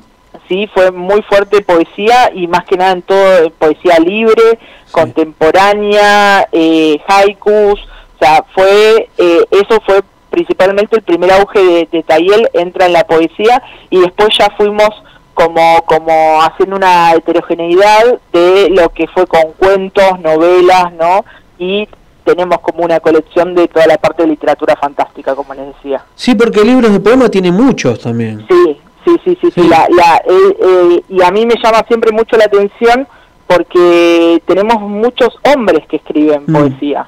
Sí, 0.48 0.70
fue 0.74 0.92
muy 0.92 1.22
fuerte 1.24 1.62
poesía 1.62 2.32
y 2.34 2.48
más 2.48 2.66
que 2.66 2.78
nada 2.78 2.92
en 2.92 3.02
todo 3.02 3.44
eh, 3.44 3.54
poesía 3.58 4.00
libre, 4.00 4.60
contemporánea, 4.92 6.48
eh, 6.52 7.00
haikus, 7.08 7.80
o 7.82 8.18
sea, 8.20 8.44
fue, 8.54 9.10
eh, 9.18 9.46
eso 9.52 9.80
fue 9.86 10.02
principalmente 10.30 10.96
el 10.96 11.04
primer 11.04 11.32
auge 11.32 11.60
de, 11.60 11.88
de 11.92 12.04
Tayel, 12.04 12.50
entra 12.54 12.86
en 12.86 12.94
la 12.94 13.06
poesía 13.06 13.62
y 13.90 14.00
después 14.00 14.30
ya 14.38 14.50
fuimos 14.58 14.90
como, 15.36 15.84
como 15.86 16.42
haciendo 16.42 16.78
una 16.78 17.14
heterogeneidad 17.14 18.20
de 18.34 18.70
lo 18.72 18.90
que 18.90 19.08
fue 19.08 19.28
con 19.28 19.52
cuentos, 19.54 20.20
novelas, 20.22 20.94
¿no? 20.94 21.24
Y 21.60 21.88
tenemos 22.24 22.60
como 22.60 22.84
una 22.84 23.00
colección 23.00 23.54
de 23.54 23.68
toda 23.68 23.86
la 23.86 23.98
parte 23.98 24.24
de 24.24 24.30
literatura 24.30 24.76
fantástica, 24.76 25.36
como 25.36 25.54
les 25.54 25.68
decía. 25.76 26.04
Sí, 26.16 26.34
porque 26.34 26.64
libros 26.64 26.92
de 26.92 27.00
poema 27.00 27.30
tiene 27.30 27.52
muchos 27.52 28.00
también. 28.00 28.46
Sí, 28.50 28.78
sí, 29.06 29.12
sí, 29.24 29.38
sí, 29.42 29.52
sí. 29.52 29.62
Sí. 29.62 29.68
La, 29.70 29.88
la, 29.96 30.18
eh, 30.26 30.58
eh, 30.60 31.04
y 31.10 31.22
a 31.24 31.32
mí 31.32 31.46
me 31.46 31.56
llama 31.64 31.84
siempre 31.88 32.12
mucho 32.12 32.36
la 32.38 32.46
atención 32.46 33.08
porque 33.48 34.42
tenemos 34.46 34.82
muchos 34.82 35.30
hombres 35.54 35.86
que 35.88 35.98
escriben 35.98 36.44
Mm. 36.48 36.54
poesía. 36.54 37.08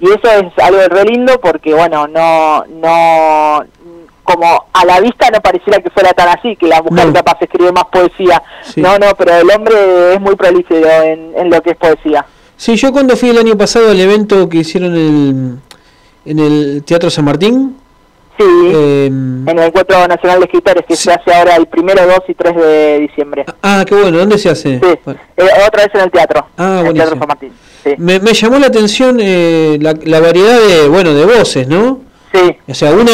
Y 0.00 0.06
eso 0.06 0.28
es 0.30 0.62
algo 0.62 0.80
re 0.88 1.04
lindo 1.04 1.40
porque, 1.40 1.72
bueno, 1.72 2.06
no, 2.06 2.64
no, 2.66 3.64
como 4.24 4.64
a 4.72 4.84
la 4.84 5.00
vista 5.00 5.30
no 5.30 5.40
pareciera 5.40 5.80
que 5.80 5.88
fuera 5.90 6.12
tan 6.12 6.28
así, 6.36 6.54
que 6.56 6.66
la 6.66 6.82
mujer 6.82 7.06
No. 7.06 7.12
capaz 7.14 7.38
escribe 7.40 7.72
más 7.72 7.84
poesía. 7.86 8.42
Sí. 8.62 8.82
No, 8.82 8.98
no, 8.98 9.14
pero 9.16 9.34
el 9.36 9.50
hombre 9.50 10.14
es 10.14 10.20
muy 10.20 10.34
prolífero 10.36 10.86
en, 11.02 11.32
en 11.36 11.48
lo 11.50 11.62
que 11.62 11.70
es 11.70 11.76
poesía. 11.76 12.26
Sí, 12.56 12.76
yo 12.76 12.92
cuando 12.92 13.16
fui 13.16 13.30
el 13.30 13.38
año 13.38 13.56
pasado 13.56 13.90
al 13.90 14.00
evento 14.00 14.48
que 14.48 14.58
hicieron 14.58 14.94
el, 14.94 15.58
en 16.24 16.38
el 16.38 16.82
Teatro 16.84 17.08
San 17.08 17.24
Martín, 17.26 17.76
Sí, 18.38 18.44
eh, 18.44 19.06
en 19.06 19.46
el 19.48 19.58
Encuentro 19.58 20.06
Nacional 20.06 20.40
de 20.40 20.44
Escritores 20.44 20.84
que 20.86 20.94
Sí. 20.96 21.04
se 21.04 21.12
hace 21.12 21.32
ahora 21.32 21.56
el 21.56 21.66
primero, 21.66 22.04
2 22.06 22.18
y 22.28 22.34
3 22.34 22.54
de 22.56 22.98
diciembre. 23.00 23.44
ah, 23.62 23.84
qué 23.86 23.94
bueno, 23.94 24.18
¿dónde 24.18 24.36
se 24.38 24.50
hace? 24.50 24.78
Sí, 24.78 24.86
Bueno, 25.04 25.20
eh, 25.38 25.44
otra 25.66 25.84
vez 25.84 25.94
en 25.94 26.00
el 26.02 26.10
teatro. 26.10 26.46
Ah, 26.58 26.78
en 26.80 26.86
el. 26.88 26.94
Teatro 26.94 27.16
San 27.18 27.28
Martín. 27.28 27.52
Sí, 27.82 27.94
me, 27.98 28.20
me 28.20 28.34
llamó 28.34 28.58
la 28.58 28.66
atención 28.66 29.18
eh, 29.20 29.78
la, 29.80 29.94
la 30.04 30.20
variedad 30.20 30.58
de, 30.60 30.88
bueno, 30.88 31.14
de 31.14 31.24
voces, 31.24 31.66
¿no? 31.68 32.00
sí, 32.32 32.56
O 32.68 32.74
sea, 32.74 32.90
uno 32.92 33.10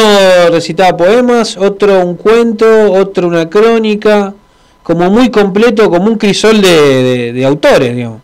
recitaba 0.51 0.97
poemas, 0.97 1.55
otro 1.57 1.99
un 2.05 2.15
cuento, 2.15 2.91
otro 2.91 3.27
una 3.27 3.49
crónica, 3.49 4.33
como 4.81 5.09
muy 5.09 5.29
completo, 5.29 5.89
como 5.89 6.05
un 6.07 6.17
crisol 6.17 6.61
de, 6.61 6.69
de- 6.69 7.33
de 7.33 7.45
autores, 7.45 7.95
digamos. 7.95 8.19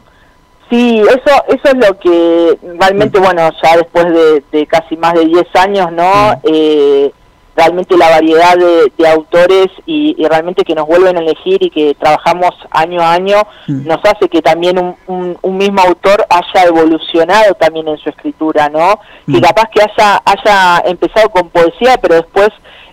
Sí, 0.69 0.99
eso, 1.01 1.43
eso 1.47 1.63
es 1.77 1.87
lo 1.87 1.97
que 1.99 2.57
realmente, 2.79 3.19
bueno, 3.19 3.49
ya 3.61 3.77
después 3.77 4.05
de, 4.05 4.43
de 4.51 4.67
casi 4.67 4.95
más 4.97 5.13
de 5.13 5.25
10 5.25 5.45
años, 5.55 5.91
¿no? 5.91 6.11
Mm. 6.33 6.37
Eh, 6.43 7.11
realmente 7.55 7.97
la 7.97 8.09
variedad 8.09 8.55
de, 8.55 8.89
de 8.97 9.07
autores 9.09 9.67
y, 9.85 10.15
y 10.17 10.25
realmente 10.27 10.63
que 10.63 10.73
nos 10.75 10.87
vuelven 10.87 11.17
a 11.17 11.19
elegir 11.19 11.61
y 11.61 11.69
que 11.69 11.93
trabajamos 11.95 12.51
año 12.71 13.01
a 13.01 13.11
año 13.13 13.41
Mm. 13.67 13.85
nos 13.85 13.99
hace 14.05 14.29
que 14.29 14.41
también 14.41 14.77
un, 14.79 14.95
un- 15.07 15.37
un 15.41 15.57
mismo 15.57 15.81
autor 15.81 16.25
haya 16.29 16.67
evolucionado 16.67 17.53
también 17.55 17.87
en 17.89 17.97
su 17.97 18.09
escritura, 18.09 18.69
¿no? 18.69 18.99
Mm. 19.25 19.41
capaz 19.41 19.69
que 19.73 19.81
haya, 19.81 20.21
haya 20.23 20.83
empezado 20.89 21.29
con 21.31 21.49
poesía, 21.49 21.97
pero 22.01 22.15
después 22.15 22.49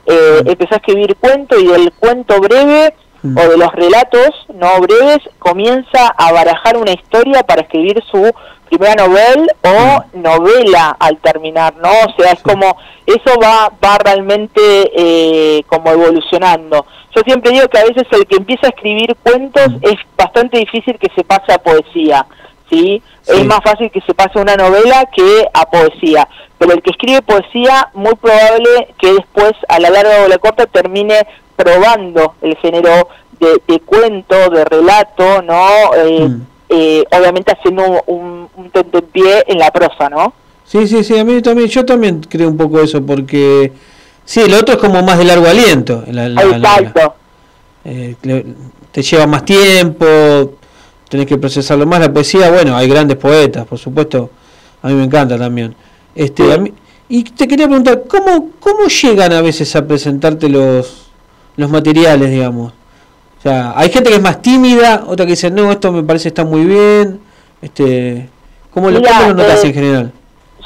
eh, 0.06 0.40
Mm. 0.44 0.48
empezó 0.50 0.74
a 0.74 0.78
escribir 0.78 1.14
cuento 1.16 1.58
y 1.60 1.66
del 1.68 1.92
cuento 1.92 2.40
breve 2.40 2.92
Mm. 3.26 3.38
o 3.38 3.48
de 3.48 3.56
los 3.56 3.72
relatos 3.72 4.30
no 4.54 4.80
breves 4.80 5.18
comienza 5.38 6.08
a 6.16 6.32
barajar 6.32 6.76
una 6.76 6.92
historia 6.92 7.42
para 7.42 7.62
escribir 7.62 8.02
su 8.10 8.32
primera 8.68 8.94
novela 8.94 9.46
o 9.62 10.04
novela 10.18 10.96
al 10.98 11.18
terminar, 11.18 11.74
¿no? 11.76 11.90
O 11.90 12.14
sea, 12.16 12.32
es 12.32 12.42
como, 12.42 12.76
eso 13.06 13.38
va, 13.42 13.72
va 13.84 13.98
realmente 13.98 14.60
eh, 14.94 15.62
como 15.66 15.90
evolucionando. 15.90 16.86
Yo 17.14 17.22
siempre 17.24 17.52
digo 17.52 17.68
que 17.68 17.78
a 17.78 17.84
veces 17.84 18.04
el 18.10 18.26
que 18.26 18.36
empieza 18.36 18.66
a 18.66 18.70
escribir 18.70 19.16
cuentos 19.22 19.68
es 19.82 19.96
bastante 20.16 20.58
difícil 20.58 20.98
que 20.98 21.10
se 21.14 21.24
pase 21.24 21.52
a 21.52 21.58
poesía, 21.58 22.26
¿sí? 22.70 23.02
Sí. 23.22 23.32
Es 23.32 23.44
más 23.46 23.60
fácil 23.64 23.90
que 23.90 24.00
se 24.02 24.14
pase 24.14 24.38
a 24.38 24.42
una 24.42 24.56
novela 24.56 25.08
que 25.14 25.46
a 25.52 25.64
poesía. 25.70 26.28
Pero 26.58 26.72
el 26.72 26.82
que 26.82 26.90
escribe 26.90 27.20
poesía, 27.22 27.88
muy 27.94 28.14
probable 28.14 28.88
que 28.98 29.12
después, 29.12 29.52
a 29.68 29.78
la 29.78 29.90
larga 29.90 30.24
o 30.24 30.28
la 30.28 30.38
corta, 30.38 30.66
termine 30.66 31.26
probando 31.56 32.34
el 32.42 32.56
género 32.58 33.08
de, 33.40 33.60
de 33.68 33.80
cuento, 33.80 34.48
de 34.50 34.64
relato, 34.64 35.42
¿no? 35.42 35.94
Eh, 35.96 36.28
Mm. 36.28 36.42
eh, 36.70 37.04
obviamente 37.12 37.52
haciendo 37.52 38.02
un, 38.06 38.48
un 38.56 38.70
tentempié 38.70 39.44
en 39.46 39.58
la 39.58 39.70
prosa, 39.70 40.08
¿no? 40.08 40.32
Sí, 40.64 40.86
sí, 40.88 41.04
sí, 41.04 41.16
a 41.18 41.24
mí 41.24 41.40
también, 41.42 41.68
yo 41.68 41.84
también 41.84 42.20
creo 42.28 42.48
un 42.48 42.56
poco 42.56 42.80
eso, 42.80 43.04
porque 43.04 43.72
sí, 44.24 44.40
el 44.40 44.52
otro 44.54 44.74
es 44.74 44.80
como 44.80 45.00
más 45.02 45.18
de 45.18 45.24
largo 45.24 45.46
aliento. 45.46 46.02
La, 46.08 46.28
la- 46.28 46.42
la- 46.44 46.56
Exacto. 46.78 47.14
eh, 47.84 48.16
le- 48.22 48.46
te 48.90 49.02
lleva 49.02 49.26
más 49.26 49.44
tiempo, 49.44 50.06
tenés 51.08 51.26
que 51.26 51.38
procesarlo 51.38 51.86
más. 51.86 52.00
La 52.00 52.12
poesía, 52.12 52.50
bueno, 52.50 52.76
hay 52.76 52.88
grandes 52.88 53.16
poetas, 53.16 53.66
por 53.66 53.78
supuesto, 53.78 54.30
a 54.82 54.88
mí 54.88 54.94
me 54.94 55.04
encanta 55.04 55.38
también. 55.38 55.74
Este, 56.14 56.52
a 56.52 56.58
mí- 56.58 56.72
y 57.08 57.22
te 57.24 57.46
quería 57.46 57.66
preguntar, 57.66 58.04
¿cómo, 58.08 58.50
¿cómo 58.58 58.86
llegan 58.88 59.32
a 59.32 59.40
veces 59.40 59.74
a 59.76 59.86
presentarte 59.86 60.48
los, 60.48 61.08
los 61.56 61.70
materiales, 61.70 62.30
digamos? 62.30 62.72
O 63.38 63.42
sea, 63.42 63.74
hay 63.76 63.90
gente 63.90 64.10
que 64.10 64.16
es 64.16 64.22
más 64.22 64.42
tímida, 64.42 65.04
otra 65.06 65.24
que 65.24 65.32
dice, 65.32 65.50
no, 65.50 65.70
esto 65.70 65.92
me 65.92 66.02
parece 66.02 66.28
está 66.28 66.44
muy 66.44 66.64
bien. 66.64 67.20
Este, 67.62 68.28
¿Cómo 68.72 68.90
lo, 68.90 68.98
Mira, 68.98 69.12
cómo 69.18 69.28
lo 69.28 69.34
notas 69.34 69.62
eh, 69.62 69.68
en 69.68 69.74
general? 69.74 70.12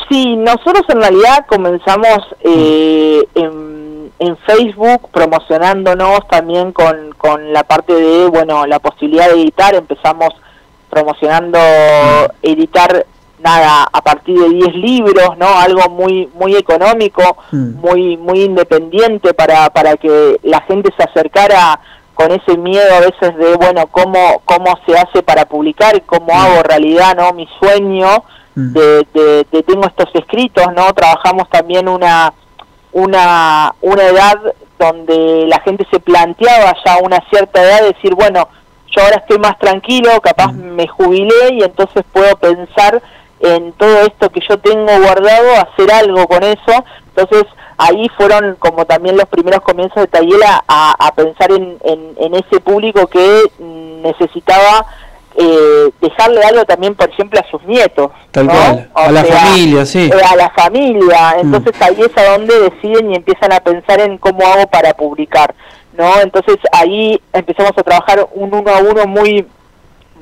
Sí, 0.09 0.35
nosotros 0.37 0.83
en 0.89 1.01
realidad 1.01 1.45
comenzamos 1.47 2.19
eh, 2.43 3.23
en, 3.35 3.90
en 4.21 4.37
Facebook 4.37 5.09
promocionándonos 5.11 6.29
también 6.29 6.73
con, 6.73 7.13
con 7.19 7.53
la 7.53 7.65
parte 7.65 7.93
de, 7.95 8.27
bueno, 8.29 8.67
la 8.67 8.79
posibilidad 8.79 9.29
de 9.29 9.41
editar. 9.43 9.75
Empezamos 9.75 10.29
promocionando 10.91 11.59
editar, 12.43 13.07
nada, 13.39 13.89
a 13.91 14.01
partir 14.03 14.39
de 14.39 14.49
10 14.51 14.75
libros, 14.75 15.39
¿no? 15.39 15.49
Algo 15.59 15.89
muy 15.89 16.29
muy 16.35 16.55
económico, 16.57 17.23
Mm. 17.53 17.81
muy 17.81 18.17
muy 18.19 18.43
independiente 18.45 19.33
para, 19.35 19.71
para 19.71 19.97
que 19.97 20.39
la 20.43 20.61
gente 20.63 20.91
se 20.97 21.03
acercara 21.03 21.81
con 22.15 22.31
ese 22.33 22.59
miedo 22.59 22.95
a 22.95 23.01
veces 23.01 23.35
de, 23.39 23.55
bueno, 23.57 23.87
cómo, 23.87 24.43
cómo 24.45 24.79
se 24.87 24.99
hace 24.99 25.23
para 25.23 25.47
publicar, 25.47 26.03
cómo 26.05 26.33
hago 26.35 26.63
realidad, 26.63 27.17
¿no? 27.17 27.33
Mi 27.33 27.49
sueño 27.59 28.23
Mm. 28.57 28.73
de, 28.73 29.07
de, 29.15 29.47
de 29.53 29.63
tengo 29.63 29.87
estos 29.87 30.11
escritos, 30.13 30.67
¿no? 30.75 30.93
Trabajamos 30.93 31.49
también 31.51 31.89
una, 31.89 32.33
una, 32.93 33.75
una 33.81 34.03
edad 34.05 34.39
donde 34.79 35.47
la 35.47 35.61
gente 35.61 35.87
se 35.91 36.01
planteaba 36.01 36.75
ya 36.85 36.95
a 36.95 36.99
una 36.99 37.19
cierta 37.31 37.63
edad 37.63 37.83
decir, 37.83 38.15
bueno, 38.15 38.49
yo 38.91 39.03
ahora 39.03 39.17
estoy 39.17 39.39
más 39.39 39.59
tranquilo, 39.59 40.21
capaz 40.21 40.53
me 40.53 40.89
jubilé 40.89 41.53
y 41.53 41.63
entonces 41.63 42.03
puedo 42.13 42.35
pensar 42.37 43.03
en 43.41 43.73
todo 43.73 44.03
esto 44.03 44.31
que 44.31 44.41
yo 44.49 44.59
tengo 44.59 44.91
guardado, 45.01 45.53
hacer 45.57 45.93
algo 45.93 46.27
con 46.27 46.43
eso. 46.43 46.85
Entonces 47.15 47.45
ahí 47.79 48.09
fueron 48.17 48.57
como 48.57 48.85
también 48.85 49.17
los 49.17 49.27
primeros 49.29 49.61
comienzos 49.61 50.03
de 50.03 50.09
Tayela 50.09 50.65
a, 50.67 50.95
a 50.99 51.15
pensar 51.15 51.53
en, 51.53 51.79
en, 51.85 52.15
en 52.19 52.35
ese 52.35 52.61
público 52.61 53.07
que 53.07 53.43
mm, 53.59 54.03
necesitaba 54.03 54.87
eh, 55.41 55.91
dejarle 56.01 56.43
algo 56.45 56.65
también, 56.65 56.95
por 56.95 57.09
ejemplo, 57.11 57.41
a 57.41 57.51
sus 57.51 57.63
nietos. 57.65 58.11
Tal 58.31 58.47
¿no? 58.47 58.53
cual, 58.53 58.91
O 58.95 58.99
a 59.01 59.11
la 59.13 59.25
sea, 59.25 59.37
familia, 59.39 59.87
sí. 59.87 60.11
eh, 60.13 60.23
a 60.31 60.37
la 60.37 60.51
familia. 60.51 61.37
Mm. 61.37 61.41
Entonces 61.41 61.83
ahí 61.83 61.97
es 62.01 62.17
a 62.19 62.33
donde 62.33 62.59
deciden 62.61 63.13
y 63.13 63.17
empiezan 63.17 63.53
a 63.53 63.61
pensar 63.61 64.01
en 64.01 64.19
cómo 64.19 64.47
hago 64.47 64.67
para 64.69 64.95
publicar. 64.95 65.55
¿no? 65.97 66.21
Entonces 66.21 66.57
ahí 66.73 67.21
empezamos 67.33 67.73
a 67.77 67.83
trabajar 67.83 68.29
un 68.35 68.55
uno 68.55 68.71
a 68.75 68.79
uno 68.79 69.07
muy 69.07 69.47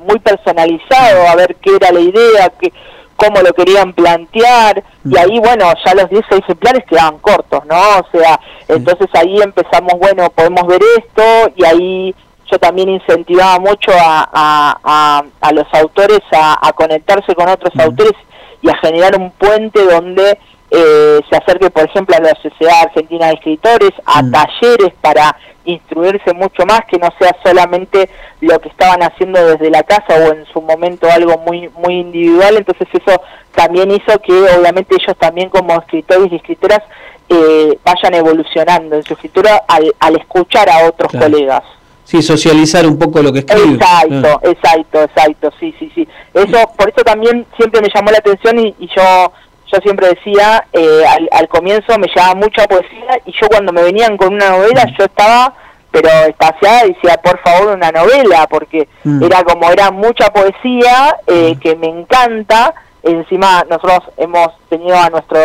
muy 0.06 0.18
personalizado, 0.20 1.26
a 1.28 1.34
ver 1.34 1.56
qué 1.56 1.74
era 1.76 1.90
la 1.90 2.00
idea, 2.00 2.52
qué, 2.60 2.72
cómo 3.16 3.42
lo 3.42 3.52
querían 3.52 3.92
plantear, 3.92 4.82
y 5.04 5.18
ahí, 5.18 5.40
bueno, 5.40 5.72
ya 5.84 5.94
los 5.94 6.08
10 6.08 6.22
ejemplares 6.30 6.84
quedaban 6.88 7.18
cortos, 7.18 7.64
¿no? 7.66 7.76
O 7.76 8.06
sea, 8.12 8.38
entonces 8.68 9.08
ahí 9.14 9.40
empezamos, 9.42 9.94
bueno, 9.98 10.30
podemos 10.30 10.66
ver 10.68 10.80
esto, 10.98 11.52
y 11.56 11.64
ahí 11.64 12.14
yo 12.50 12.58
también 12.58 12.88
incentivaba 12.88 13.58
mucho 13.58 13.92
a, 13.92 14.28
a, 14.32 15.22
a, 15.40 15.52
los 15.52 15.66
autores 15.72 16.20
a, 16.32 16.72
conectarse 16.72 17.34
con 17.34 17.48
otros 17.48 17.74
autores 17.78 18.14
y 18.62 18.70
a 18.70 18.76
generar 18.78 19.16
un 19.18 19.30
puente 19.32 19.84
donde 19.84 20.38
eh, 20.70 21.20
se 21.28 21.36
acerque, 21.36 21.70
por 21.70 21.84
ejemplo, 21.84 22.16
a 22.16 22.20
la 22.20 22.34
Sociedad 22.42 22.82
Argentina 22.82 23.26
de 23.26 23.34
Escritores, 23.34 23.90
a 24.04 24.22
talleres 24.30 24.92
para 25.00 25.36
instruirse 25.64 26.32
mucho 26.32 26.64
más, 26.64 26.80
que 26.86 26.98
no 26.98 27.08
sea 27.18 27.36
solamente 27.44 28.08
lo 28.40 28.58
que 28.58 28.70
estaban 28.70 29.02
haciendo 29.02 29.44
desde 29.44 29.70
la 29.70 29.82
casa 29.82 30.14
o 30.14 30.32
en 30.32 30.46
su 30.46 30.62
momento 30.62 31.06
algo 31.10 31.36
muy 31.38 31.68
muy 31.68 32.00
individual, 32.00 32.56
entonces 32.56 32.88
eso 32.92 33.20
también 33.54 33.90
hizo 33.90 34.18
que 34.20 34.32
obviamente 34.32 34.96
ellos 34.98 35.16
también 35.18 35.50
como 35.50 35.74
escritores 35.74 36.32
y 36.32 36.36
escritoras 36.36 36.80
eh, 37.28 37.78
vayan 37.84 38.14
evolucionando 38.14 38.96
en 38.96 39.02
su 39.02 39.12
escritura 39.12 39.62
al, 39.68 39.94
al 40.00 40.16
escuchar 40.16 40.70
a 40.70 40.86
otros 40.86 41.12
colegas. 41.12 41.62
Sí, 42.08 42.22
socializar 42.22 42.86
un 42.86 42.98
poco 42.98 43.20
lo 43.20 43.30
que 43.30 43.40
escribe. 43.40 43.74
Exacto, 43.74 44.40
exacto, 44.44 45.02
exacto, 45.02 45.52
sí, 45.60 45.74
sí, 45.78 45.92
sí. 45.94 46.08
Eso, 46.32 46.56
por 46.74 46.88
eso 46.88 47.02
también 47.04 47.44
siempre 47.54 47.82
me 47.82 47.88
llamó 47.94 48.10
la 48.10 48.16
atención 48.16 48.58
y, 48.58 48.74
y 48.78 48.88
yo 48.96 49.30
yo 49.70 49.78
siempre 49.82 50.08
decía, 50.08 50.64
eh, 50.72 51.04
al, 51.30 51.48
comienzo 51.48 51.98
me 51.98 52.08
llamaba 52.08 52.34
mucha 52.36 52.66
poesía 52.66 53.20
y 53.26 53.32
yo 53.32 53.46
cuando 53.48 53.74
me 53.74 53.82
venían 53.82 54.16
con 54.16 54.32
una 54.32 54.48
novela 54.48 54.86
yo 54.98 55.04
estaba 55.04 55.52
pero 55.90 56.08
espaciada 56.26 56.84
decía 56.84 57.20
por 57.22 57.38
favor 57.40 57.74
una 57.76 57.90
novela 57.90 58.46
porque 58.48 58.88
mm. 59.04 59.22
era 59.22 59.42
como 59.42 59.70
era 59.70 59.90
mucha 59.90 60.30
poesía 60.30 61.16
eh, 61.26 61.54
mm. 61.54 61.60
que 61.60 61.76
me 61.76 61.88
encanta 61.88 62.74
encima 63.02 63.66
nosotros 63.68 64.00
hemos 64.16 64.48
tenido 64.70 64.96
a 64.96 65.10
nuestro 65.10 65.38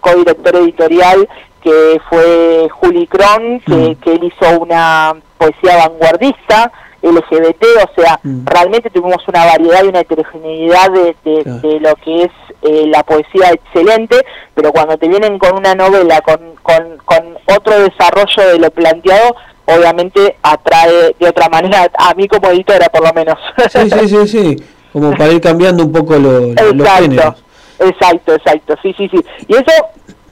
co-director 0.00 0.54
editorial 0.56 1.28
que 1.60 2.00
fue 2.08 2.68
Juli 2.70 3.08
Cron 3.08 3.60
que, 3.60 3.72
mm. 3.72 3.94
que 3.96 4.12
él 4.12 4.24
hizo 4.24 4.60
una 4.60 5.14
poesía 5.38 5.88
vanguardista 5.88 6.72
LGBT, 7.00 7.64
o 7.84 8.00
sea, 8.00 8.18
mm. 8.22 8.44
realmente 8.44 8.90
tuvimos 8.90 9.26
una 9.28 9.44
variedad 9.44 9.84
y 9.84 9.88
una 9.88 10.00
heterogeneidad 10.00 10.90
de, 10.90 11.14
de, 11.24 11.80
lo 11.80 11.94
que 11.96 12.24
es 12.24 12.30
eh, 12.62 12.86
la 12.88 13.04
poesía 13.04 13.50
excelente, 13.52 14.16
pero 14.54 14.72
cuando 14.72 14.96
te 14.96 15.08
vienen 15.08 15.38
con 15.38 15.56
una 15.56 15.74
novela, 15.74 16.20
con, 16.22 16.56
con, 16.62 16.98
con 17.04 17.38
otro 17.56 17.78
desarrollo 17.80 18.52
de 18.52 18.58
lo 18.58 18.70
planteado, 18.70 19.36
obviamente 19.66 20.36
atrae 20.42 21.14
de 21.18 21.28
otra 21.28 21.48
manera, 21.48 21.88
a 21.96 22.14
mí 22.14 22.26
como 22.26 22.48
editora 22.48 22.88
por 22.88 23.06
lo 23.06 23.12
menos. 23.12 23.38
Sí, 23.70 23.90
sí, 23.90 24.08
sí, 24.08 24.28
sí, 24.28 24.56
como 24.92 25.12
para 25.12 25.32
ir 25.32 25.40
cambiando 25.40 25.84
un 25.84 25.92
poco 25.92 26.16
lo, 26.16 26.46
exacto, 26.46 26.74
los 26.74 26.88
géneros. 26.88 27.44
Exacto, 27.78 28.34
exacto, 28.34 28.74
sí, 28.82 28.92
sí, 28.98 29.08
sí. 29.08 29.24
Y 29.46 29.54
eso. 29.54 29.72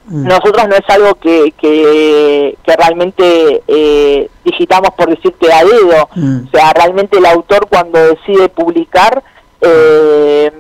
Nosotros 0.09 0.69
no 0.69 0.77
es 0.77 0.89
algo 0.89 1.15
que, 1.17 1.53
que, 1.61 2.57
realmente 2.65 3.63
eh, 3.67 4.31
digitamos 4.45 4.91
por 4.97 5.11
decirte 5.11 5.53
a 5.53 5.65
dedo. 5.65 6.09
Mm. 6.15 6.47
O 6.47 6.51
sea, 6.51 6.73
realmente 6.73 7.19
el 7.19 7.27
autor 7.27 7.67
cuando 7.69 7.99
decide 7.99 8.49
publicar 8.49 9.23
eh, 9.61 10.53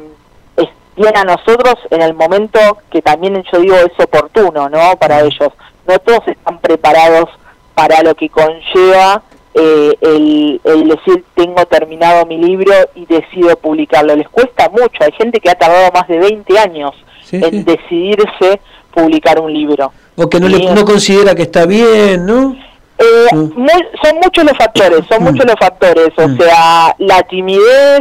es, 0.56 0.68
a 1.14 1.24
nosotros 1.24 1.74
en 1.90 2.02
el 2.02 2.14
momento 2.14 2.58
que 2.90 3.02
también 3.02 3.40
yo 3.52 3.60
digo 3.60 3.76
es 3.76 4.04
oportuno, 4.04 4.68
¿no? 4.68 4.96
Para 4.98 5.22
mm. 5.22 5.26
ellos. 5.26 5.52
No 5.86 5.98
todos 6.00 6.26
están 6.26 6.58
preparados 6.58 7.30
para 7.74 8.02
lo 8.02 8.16
que 8.16 8.28
conlleva 8.28 9.22
eh, 9.54 9.94
el, 10.00 10.60
el, 10.64 10.88
decir 10.88 11.24
tengo 11.36 11.64
terminado 11.66 12.26
mi 12.26 12.36
libro 12.36 12.72
y 12.96 13.06
decido 13.06 13.56
publicarlo. 13.56 14.16
Les 14.16 14.28
cuesta 14.28 14.68
mucho. 14.70 15.04
Hay 15.04 15.12
gente 15.12 15.38
que 15.38 15.50
ha 15.50 15.54
tardado 15.54 15.92
más 15.92 16.08
de 16.08 16.18
20 16.18 16.58
años 16.58 16.92
en 17.30 17.64
decidirse 17.64 18.60
publicar 18.96 19.38
un 19.38 19.52
libro. 19.52 19.92
O 20.16 20.28
que 20.28 20.40
no, 20.40 20.48
le, 20.48 20.74
no 20.74 20.84
considera 20.84 21.34
que 21.34 21.42
está 21.42 21.66
bien, 21.66 22.24
¿no? 22.24 22.56
Eh, 22.98 23.34
mm. 23.34 23.66
son 24.02 24.16
muchos 24.24 24.44
los 24.44 24.56
factores, 24.56 25.00
son 25.06 25.22
mm. 25.22 25.24
muchos 25.24 25.44
los 25.44 25.56
factores, 25.60 26.08
o 26.16 26.28
mm. 26.28 26.38
sea, 26.38 26.96
la 26.98 27.22
timidez, 27.24 28.00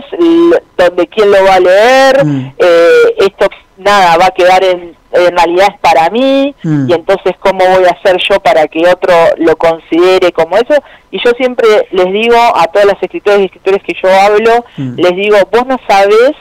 donde 0.77 1.08
quién 1.08 1.31
lo 1.31 1.43
va 1.43 1.55
a 1.55 1.60
leer, 1.60 2.25
eh, 2.58 3.15
esto 3.17 3.47
nada, 3.77 4.15
va 4.17 4.27
a 4.27 4.31
quedar 4.31 4.63
en, 4.63 4.95
en 5.12 5.38
realidad 5.38 5.67
es 5.73 5.79
para 5.81 6.10
mí, 6.10 6.55
y 6.63 6.93
entonces 6.93 7.34
cómo 7.41 7.65
voy 7.65 7.86
a 7.86 7.91
hacer 7.91 8.17
yo 8.29 8.39
para 8.39 8.67
que 8.67 8.88
otro 8.88 9.13
lo 9.38 9.58
considere 9.58 10.31
como 10.31 10.55
eso, 10.55 10.81
y 11.12 11.19
yo 11.21 11.31
siempre 11.31 11.67
les 11.91 12.13
digo 12.13 12.38
a 12.38 12.65
todas 12.67 12.88
las 12.88 13.03
escritoras 13.03 13.41
y 13.41 13.45
escritores 13.45 13.84
que 13.84 13.95
yo 14.01 14.10
hablo, 14.10 14.65
les 14.77 15.15
digo, 15.17 15.38
vos 15.51 15.65
no 15.67 15.77
sabes 15.88 16.31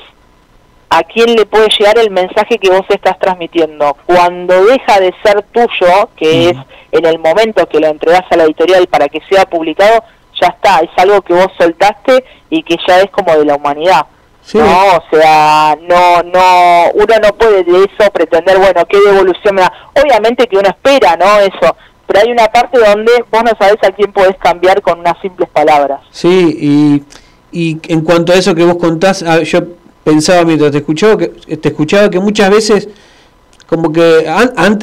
a 0.97 1.03
quién 1.03 1.35
le 1.35 1.45
puede 1.45 1.69
llegar 1.77 1.99
el 1.99 2.11
mensaje 2.11 2.57
que 2.57 2.71
vos 2.71 2.85
estás 2.89 3.19
transmitiendo. 3.19 3.97
Cuando 4.07 4.65
deja 4.65 5.01
de 5.01 5.13
ser 5.25 5.43
tuyo, 5.51 6.09
que 6.17 6.51
es 6.51 6.57
en 6.93 7.05
el 7.05 7.19
momento 7.19 7.67
que 7.69 7.81
lo 7.81 7.89
entregas 7.89 8.23
a 8.31 8.37
la 8.37 8.45
editorial 8.45 8.87
para 8.87 9.09
que 9.09 9.21
sea 9.29 9.45
publicado, 9.45 10.05
ya 10.41 10.49
está, 10.49 10.79
es 10.79 10.91
algo 10.97 11.21
que 11.23 11.35
vos 11.35 11.49
soltaste 11.59 12.25
y 12.49 12.63
que 12.63 12.77
ya 12.87 13.01
es 13.01 13.11
como 13.11 13.37
de 13.37 13.45
la 13.45 13.57
humanidad. 13.57 14.07
No, 14.53 14.97
o 14.97 15.03
sea, 15.11 15.77
no, 15.83 16.23
no, 16.23 16.91
uno 16.95 17.15
no 17.21 17.35
puede 17.35 17.65
de 17.65 17.79
eso 17.85 18.11
pretender, 18.13 18.59
bueno, 18.59 18.85
qué 18.87 18.99
devolución 19.01 19.55
me 19.57 19.63
da. 19.63 19.73
Obviamente 20.01 20.47
que 20.47 20.59
uno 20.59 20.69
espera, 20.69 21.17
¿no? 21.17 21.41
Eso, 21.41 21.77
pero 22.07 22.21
hay 22.21 22.31
una 22.31 22.47
parte 22.49 22.79
donde 22.79 23.11
vos 23.33 23.43
no 23.43 23.51
sabés 23.59 23.83
a 23.83 23.91
quién 23.91 24.13
podés 24.13 24.37
cambiar 24.37 24.81
con 24.81 25.01
unas 25.01 25.19
simples 25.21 25.49
palabras. 25.49 26.03
Sí, 26.11 26.57
y, 26.61 27.03
y 27.51 27.81
en 27.93 28.03
cuanto 28.03 28.33
a 28.33 28.37
eso 28.37 28.55
que 28.55 28.65
vos 28.65 28.77
contás, 28.77 29.25
yo 29.45 29.61
pensaba 30.05 30.45
mientras 30.45 30.71
te 30.71 30.79
escuchaba 30.79 31.17
que, 31.17 31.29
te 31.29 31.69
escuchaba 31.69 32.11
que 32.11 32.21
muchas 32.21 32.51
veces, 32.51 32.89
como 33.67 33.93
que 33.93 34.29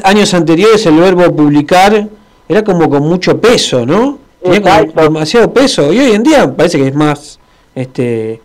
años 0.04 0.34
anteriores 0.34 0.84
el 0.86 0.96
verbo 0.98 1.34
publicar 1.34 2.08
era 2.48 2.64
como 2.64 2.90
con 2.90 3.02
mucho 3.04 3.40
peso, 3.40 3.86
¿no? 3.86 4.18
Tenía 4.42 4.82
demasiado 4.82 5.52
peso. 5.52 5.92
Y 5.92 6.00
hoy 6.00 6.12
en 6.12 6.22
día 6.22 6.52
parece 6.54 6.78
que 6.78 6.88
es 6.88 6.94
más, 6.94 7.38
este 7.74 8.40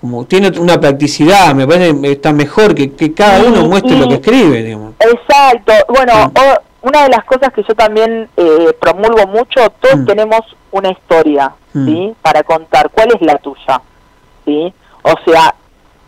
como 0.00 0.24
tiene 0.24 0.58
una 0.58 0.80
practicidad, 0.80 1.54
me 1.54 1.66
parece 1.66 2.00
que 2.00 2.12
está 2.12 2.32
mejor 2.32 2.74
que, 2.74 2.92
que 2.92 3.12
cada 3.12 3.44
uno 3.44 3.68
muestre 3.68 3.98
lo 3.98 4.08
que 4.08 4.14
escribe, 4.14 4.62
digamos. 4.62 4.94
Exacto. 4.98 5.74
Bueno, 5.88 6.32
una 6.82 7.02
de 7.02 7.08
las 7.10 7.24
cosas 7.24 7.52
que 7.52 7.62
yo 7.62 7.74
también 7.74 8.28
eh, 8.36 8.74
promulgo 8.80 9.26
mucho, 9.26 9.68
todos 9.80 9.98
mm. 9.98 10.06
tenemos 10.06 10.40
una 10.70 10.90
historia, 10.90 11.52
mm. 11.74 11.86
¿sí? 11.86 12.14
Para 12.22 12.42
contar. 12.42 12.90
¿Cuál 12.90 13.08
es 13.14 13.20
la 13.20 13.36
tuya? 13.36 13.82
¿Sí? 14.46 14.72
O 15.02 15.14
sea, 15.26 15.54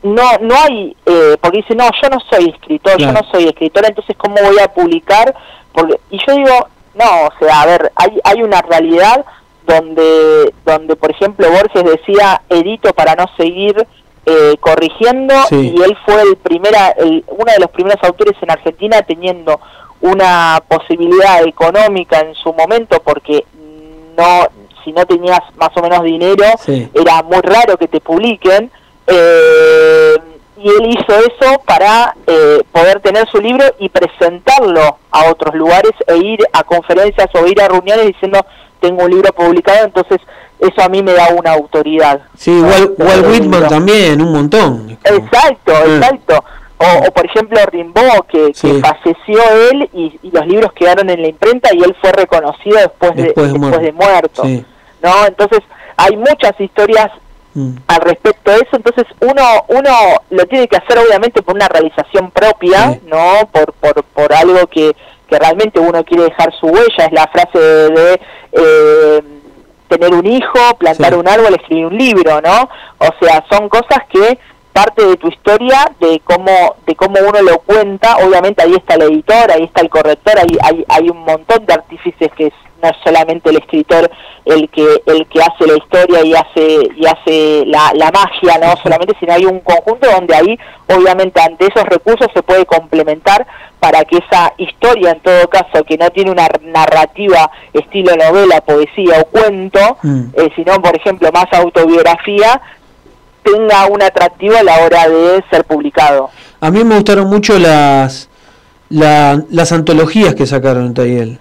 no 0.02 0.22
no 0.40 0.54
hay 0.56 0.96
eh, 1.06 1.36
porque 1.40 1.58
dice 1.58 1.74
no 1.74 1.88
yo 2.02 2.08
no 2.08 2.18
soy 2.30 2.50
escritor 2.50 2.98
yo 2.98 3.12
no 3.12 3.20
soy 3.30 3.44
escritora 3.44 3.88
entonces 3.88 4.16
cómo 4.16 4.36
voy 4.42 4.58
a 4.58 4.72
publicar 4.72 5.34
porque 5.72 6.00
y 6.10 6.18
yo 6.26 6.34
digo 6.34 6.68
no 6.94 7.26
o 7.26 7.30
sea 7.38 7.62
a 7.62 7.66
ver 7.66 7.92
hay 7.94 8.18
hay 8.24 8.42
una 8.42 8.60
realidad 8.62 9.24
donde 9.66 10.52
donde 10.64 10.96
por 10.96 11.10
ejemplo 11.10 11.48
Borges 11.50 11.84
decía 11.84 12.42
edito 12.48 12.92
para 12.92 13.14
no 13.14 13.26
seguir 13.36 13.86
eh, 14.26 14.56
corrigiendo 14.60 15.34
y 15.50 15.82
él 15.82 15.96
fue 16.04 16.22
el 16.22 16.36
primera 16.36 16.90
el, 16.90 17.24
uno 17.28 17.52
de 17.52 17.60
los 17.60 17.70
primeros 17.70 18.02
autores 18.02 18.34
en 18.42 18.50
Argentina 18.50 19.02
teniendo 19.02 19.60
una 20.00 20.62
posibilidad 20.66 21.44
económica 21.46 22.20
en 22.20 22.34
su 22.34 22.52
momento 22.52 23.00
porque 23.04 23.44
no 24.16 24.48
si 24.84 24.92
no 24.92 25.06
tenías 25.06 25.40
más 25.56 25.70
o 25.76 25.82
menos 25.82 26.02
dinero 26.02 26.44
era 26.66 27.22
muy 27.22 27.40
raro 27.40 27.76
que 27.76 27.86
te 27.86 28.00
publiquen 28.00 28.70
eh, 29.06 30.14
y 30.56 30.68
él 30.68 30.86
hizo 30.90 31.18
eso 31.18 31.60
para 31.66 32.14
eh, 32.26 32.60
poder 32.70 33.00
tener 33.00 33.28
su 33.28 33.40
libro 33.40 33.64
y 33.78 33.88
presentarlo 33.88 34.98
a 35.10 35.30
otros 35.30 35.54
lugares 35.54 35.92
e 36.06 36.16
ir 36.18 36.40
a 36.52 36.62
conferencias 36.62 37.28
o 37.34 37.46
ir 37.46 37.60
a 37.60 37.68
reuniones 37.68 38.06
diciendo 38.06 38.44
tengo 38.80 39.04
un 39.04 39.10
libro 39.10 39.32
publicado, 39.32 39.84
entonces 39.84 40.20
eso 40.58 40.82
a 40.82 40.88
mí 40.88 41.02
me 41.02 41.12
da 41.12 41.28
una 41.28 41.52
autoridad. 41.52 42.20
Sí, 42.36 42.60
Walt, 42.60 42.98
Whitman 42.98 43.68
también, 43.68 44.20
un 44.20 44.32
montón. 44.32 44.98
Exacto, 45.04 45.72
ah. 45.74 45.84
exacto. 45.86 46.44
O, 46.78 47.12
por 47.12 47.26
ejemplo 47.26 47.60
Rimbaud, 47.70 48.26
que, 48.28 48.52
falleció 48.54 49.40
él 49.70 49.88
y, 49.92 50.18
los 50.32 50.46
libros 50.46 50.72
quedaron 50.72 51.08
en 51.10 51.22
la 51.22 51.28
imprenta 51.28 51.70
y 51.72 51.78
él 51.78 51.96
fue 52.00 52.10
reconocido 52.10 52.78
después, 52.78 53.14
de, 53.14 53.22
después 53.22 53.80
de 53.80 53.92
muerto. 53.92 54.42
¿no? 54.44 55.26
Entonces 55.26 55.60
hay 55.96 56.16
muchas 56.16 56.58
historias 56.58 57.10
Mm. 57.54 57.76
al 57.86 58.00
respecto 58.00 58.50
de 58.50 58.56
eso. 58.58 58.76
Entonces 58.76 59.04
uno 59.20 59.42
uno 59.68 59.90
lo 60.30 60.46
tiene 60.46 60.68
que 60.68 60.76
hacer 60.76 60.98
obviamente 60.98 61.42
por 61.42 61.54
una 61.54 61.68
realización 61.68 62.30
propia, 62.30 62.98
no 63.06 63.48
por, 63.52 63.72
por, 63.74 64.02
por 64.04 64.32
algo 64.32 64.66
que, 64.66 64.94
que 65.28 65.38
realmente 65.38 65.78
uno 65.80 66.04
quiere 66.04 66.24
dejar 66.24 66.52
su 66.58 66.66
huella. 66.66 67.06
Es 67.06 67.12
la 67.12 67.26
frase 67.28 67.58
de, 67.58 68.20
eh, 68.52 69.22
tener 69.88 70.14
un 70.14 70.26
hijo, 70.26 70.58
plantar 70.78 71.14
un 71.14 71.28
árbol, 71.28 71.54
escribir 71.54 71.86
un 71.86 71.98
libro, 71.98 72.40
¿no? 72.40 72.68
O 72.98 73.08
sea, 73.20 73.44
son 73.50 73.68
cosas 73.68 73.98
que 74.08 74.38
parte 74.72 75.04
de 75.04 75.16
tu 75.16 75.28
historia, 75.28 75.90
de 76.00 76.20
cómo, 76.24 76.76
de 76.86 76.94
cómo 76.94 77.16
uno 77.28 77.42
lo 77.42 77.58
cuenta, 77.60 78.16
obviamente 78.16 78.62
ahí 78.62 78.74
está 78.74 78.94
el 78.94 79.02
editor, 79.02 79.50
ahí 79.52 79.64
está 79.64 79.82
el 79.82 79.90
corrector, 79.90 80.38
ahí 80.38 80.56
hay, 80.62 80.84
hay 80.88 81.10
un 81.10 81.24
montón 81.24 81.64
de 81.66 81.74
artífices 81.74 82.30
que 82.36 82.46
es, 82.46 82.54
no 82.82 82.88
es 82.88 82.96
solamente 83.04 83.50
el 83.50 83.58
escritor 83.58 84.10
el 84.44 84.68
que 84.70 84.84
el 85.06 85.26
que 85.28 85.40
hace 85.40 85.66
la 85.68 85.76
historia 85.76 86.24
y 86.24 86.34
hace 86.34 86.78
y 86.96 87.06
hace 87.06 87.64
la, 87.66 87.92
la 87.94 88.10
magia 88.10 88.58
no 88.58 88.74
solamente 88.82 89.14
sino 89.20 89.32
hay 89.34 89.44
un 89.44 89.60
conjunto 89.60 90.10
donde 90.10 90.34
ahí 90.34 90.58
obviamente 90.88 91.40
ante 91.40 91.66
esos 91.66 91.84
recursos 91.84 92.26
se 92.34 92.42
puede 92.42 92.66
complementar 92.66 93.46
para 93.78 94.04
que 94.04 94.16
esa 94.16 94.52
historia 94.56 95.12
en 95.12 95.20
todo 95.20 95.48
caso 95.48 95.84
que 95.84 95.96
no 95.96 96.10
tiene 96.10 96.32
una 96.32 96.48
narrativa 96.60 97.52
estilo 97.72 98.16
novela 98.16 98.60
poesía 98.62 99.20
o 99.20 99.24
cuento 99.26 99.62
Mm. 100.02 100.24
eh, 100.34 100.50
sino 100.56 100.80
por 100.82 100.96
ejemplo 100.96 101.30
más 101.32 101.46
autobiografía 101.52 102.60
tenga 103.42 103.86
un 103.86 104.02
atractivo 104.02 104.56
a 104.56 104.62
la 104.62 104.78
hora 104.84 105.08
de 105.08 105.42
ser 105.50 105.64
publicado 105.64 106.30
A 106.60 106.70
mí 106.70 106.84
me 106.84 106.94
gustaron 106.96 107.28
mucho 107.28 107.58
las 107.58 108.28
la- 108.88 109.42
las 109.50 109.72
antologías 109.72 110.34
que 110.34 110.46
sacaron 110.46 110.86
en 110.86 110.94
Tayel. 110.94 111.38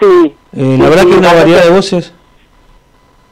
sí 0.00 0.34
Eh, 0.52 0.76
Sí, 0.76 0.76
la 0.78 0.88
verdad 0.88 1.02
sí, 1.02 1.10
que 1.10 1.16
una 1.18 1.32
variedad 1.34 1.62
de 1.64 1.70
voces. 1.70 2.12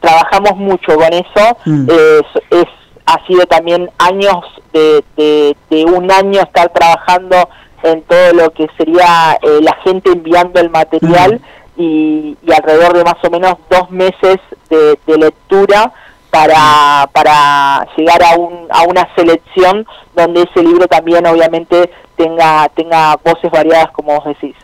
trabajamos 0.00 0.57
mucho 0.57 0.94
con 0.96 1.12
eso. 1.12 1.57
Mm. 1.64 1.88
Es, 1.90 2.42
es- 2.61 2.68
ha 3.07 3.27
sido 3.27 3.44
también 3.46 3.90
años 3.98 4.37
de, 4.72 5.05
de, 5.16 5.57
de 5.70 5.85
un 5.85 6.11
año 6.11 6.40
estar 6.40 6.70
trabajando 6.72 7.48
en 7.83 8.00
todo 8.03 8.33
lo 8.33 8.50
que 8.53 8.66
sería 8.79 9.38
eh, 9.42 9.59
la 9.61 9.77
gente 9.85 10.11
enviando 10.11 10.59
el 10.61 10.70
material 10.70 11.38
y, 11.77 12.35
y 12.42 12.53
alrededor 12.53 12.96
de 12.96 13.05
más 13.05 13.16
o 13.22 13.31
menos 13.31 13.57
dos 13.68 13.90
meses 13.90 14.37
de, 14.70 14.98
de 15.07 15.18
lectura 15.18 15.92
para, 16.35 17.09
para 17.12 17.87
llegar 17.97 18.20
a, 18.25 18.35
un, 18.37 18.66
a 18.70 18.83
una 18.83 19.09
selección 19.14 19.87
donde 20.16 20.42
ese 20.42 20.62
libro 20.64 20.88
también 20.88 21.25
obviamente 21.27 21.90
tenga, 22.16 22.68
tenga 22.75 23.16
voces 23.25 23.51
variadas 23.53 23.90
como 23.92 24.16
vos 24.16 24.25
decís. 24.25 24.57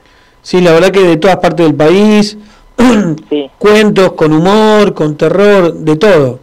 Sí, 0.43 0.61
la 0.61 0.73
verdad 0.73 0.91
que 0.91 1.01
de 1.01 1.17
todas 1.17 1.37
partes 1.37 1.67
del 1.67 1.77
país, 1.77 2.37
Sí. 3.29 3.49
cuentos 3.59 4.13
con 4.15 4.33
humor, 4.33 4.95
con 4.95 5.17
terror, 5.17 5.73
de 5.75 5.97
todo. 5.97 6.41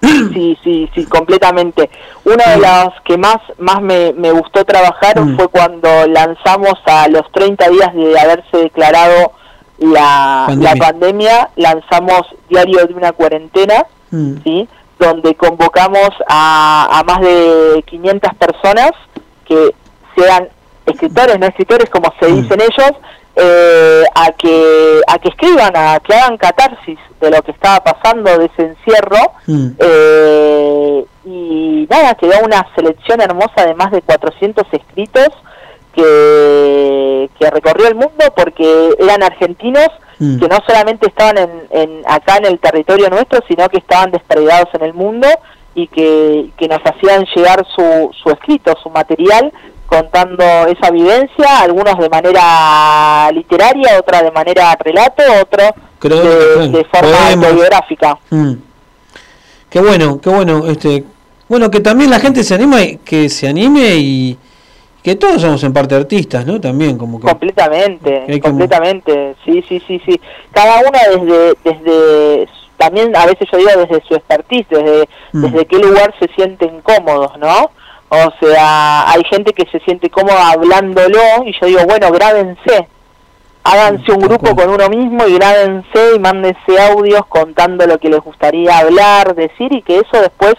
Sí, 0.32 0.56
sí, 0.64 0.88
sí, 0.94 1.04
completamente. 1.04 1.90
Una 2.24 2.52
de 2.54 2.58
las 2.58 2.88
que 3.04 3.18
más, 3.18 3.36
más 3.58 3.82
me, 3.82 4.14
me 4.14 4.30
gustó 4.32 4.64
trabajar 4.64 5.20
Mm. 5.20 5.36
fue 5.36 5.48
cuando 5.48 6.06
lanzamos 6.06 6.74
a 6.86 7.06
los 7.08 7.30
30 7.32 7.68
días 7.68 7.92
de 7.94 8.18
haberse 8.18 8.56
declarado 8.56 9.32
la 9.78 10.44
Pandemia. 10.46 10.74
la 10.74 10.76
pandemia, 10.86 11.50
lanzamos 11.56 12.22
Diario 12.48 12.86
de 12.86 12.94
una 12.94 13.12
cuarentena, 13.12 13.84
Mm. 14.10 14.42
¿sí? 14.44 14.68
donde 14.98 15.34
convocamos 15.34 16.10
a, 16.28 16.98
a 16.98 17.02
más 17.04 17.20
de 17.20 17.82
500 17.86 18.34
personas 18.34 18.90
que 19.46 19.74
sean 20.14 20.48
escritores, 20.84 21.38
no 21.38 21.46
escritores, 21.46 21.88
como 21.88 22.12
se 22.20 22.28
Mm. 22.28 22.42
dicen 22.42 22.60
ellos, 22.60 22.92
eh, 23.36 24.02
a 24.14 24.32
que 24.32 25.00
a 25.06 25.18
que 25.18 25.28
escriban, 25.30 25.74
a 25.74 26.00
que 26.00 26.12
hagan 26.14 26.36
catarsis 26.36 26.98
de 27.20 27.30
lo 27.30 27.40
que 27.42 27.52
estaba 27.52 27.80
pasando, 27.82 28.36
de 28.36 28.46
ese 28.46 28.62
encierro, 28.62 29.18
Mm. 29.46 29.68
eh, 29.78 31.04
y 31.24 31.86
nada, 31.88 32.14
quedó 32.14 32.44
una 32.44 32.66
selección 32.74 33.20
hermosa 33.20 33.64
de 33.66 33.74
más 33.74 33.90
de 33.92 34.02
400 34.02 34.66
escritos 34.72 35.28
que, 35.94 37.30
que 37.38 37.50
recorrió 37.50 37.88
el 37.88 37.94
mundo 37.94 38.24
porque 38.36 38.90
eran 38.98 39.22
argentinos 39.22 39.88
Mm. 40.22 40.38
que 40.38 40.48
no 40.48 40.58
solamente 40.66 41.06
estaban 41.06 41.38
en, 41.38 41.50
en- 41.70 42.02
acá 42.06 42.36
en 42.36 42.44
el 42.44 42.58
territorio 42.58 43.08
nuestro, 43.08 43.40
sino 43.48 43.66
que 43.70 43.78
estaban 43.78 44.10
desperdigados 44.10 44.68
en 44.74 44.82
el 44.82 44.92
mundo 44.92 45.26
y 45.74 45.86
que, 45.86 46.50
que 46.58 46.68
nos 46.68 46.80
hacían 46.84 47.24
llegar 47.34 47.64
su, 47.74 48.10
su 48.22 48.28
escrito, 48.28 48.74
su 48.82 48.90
material, 48.90 49.50
contando 49.86 50.44
esa 50.66 50.90
vivencia, 50.90 51.60
algunos 51.62 51.98
de 51.98 52.10
manera 52.10 53.30
literaria, 53.32 53.98
otra 53.98 54.22
de 54.22 54.30
manera 54.30 54.76
relato, 54.78 55.22
otro 55.40 55.62
de, 56.02 56.84
forma 56.92 57.28
autobiográfica. 57.32 58.18
Mm. 58.28 58.52
Qué 59.70 59.80
bueno, 59.80 60.20
qué 60.20 60.28
bueno, 60.28 60.66
este, 60.66 61.02
bueno 61.48 61.70
que 61.70 61.80
también 61.80 62.10
la 62.10 62.20
gente 62.20 62.44
se 62.44 62.54
anime, 62.56 63.00
que 63.06 63.30
se 63.30 63.48
anime 63.48 63.94
y 63.96 64.36
que 65.02 65.16
todos 65.16 65.40
somos 65.42 65.62
en 65.64 65.72
parte 65.72 65.94
artistas, 65.94 66.44
¿no? 66.46 66.60
También 66.60 66.98
como 66.98 67.18
que 67.20 67.26
Completamente, 67.26 68.24
como- 68.40 68.58
completamente, 68.58 69.34
sí, 69.44 69.64
sí, 69.68 69.82
sí, 69.86 70.00
sí. 70.04 70.20
Cada 70.52 70.80
una 70.80 70.98
desde, 71.08 71.54
desde, 71.64 72.48
también 72.76 73.14
a 73.16 73.26
veces 73.26 73.48
yo 73.50 73.58
digo 73.58 73.70
desde 73.76 74.02
su 74.06 74.14
expertise, 74.14 74.66
desde, 74.68 75.08
Mm. 75.32 75.42
desde 75.42 75.66
qué 75.66 75.78
lugar 75.78 76.14
se 76.18 76.28
sienten 76.34 76.80
cómodos, 76.82 77.36
¿no? 77.38 77.70
O 78.10 78.32
sea, 78.40 79.10
hay 79.10 79.22
gente 79.24 79.52
que 79.52 79.66
se 79.70 79.78
siente 79.80 80.10
cómoda 80.10 80.50
hablándolo 80.50 81.18
y 81.46 81.52
yo 81.60 81.66
digo, 81.66 81.80
bueno, 81.86 82.10
grábense, 82.10 82.88
háganse 83.62 84.10
un 84.12 84.18
grupo 84.20 84.56
con 84.56 84.68
uno 84.70 84.88
mismo 84.88 85.26
y 85.26 85.34
grábense 85.34 86.16
y 86.16 86.18
mándense 86.18 86.80
audios 86.90 87.24
contando 87.28 87.86
lo 87.86 87.98
que 87.98 88.08
les 88.08 88.20
gustaría 88.20 88.78
hablar, 88.78 89.34
decir 89.34 89.72
y 89.72 89.82
que 89.82 89.98
eso 89.98 90.20
después 90.20 90.54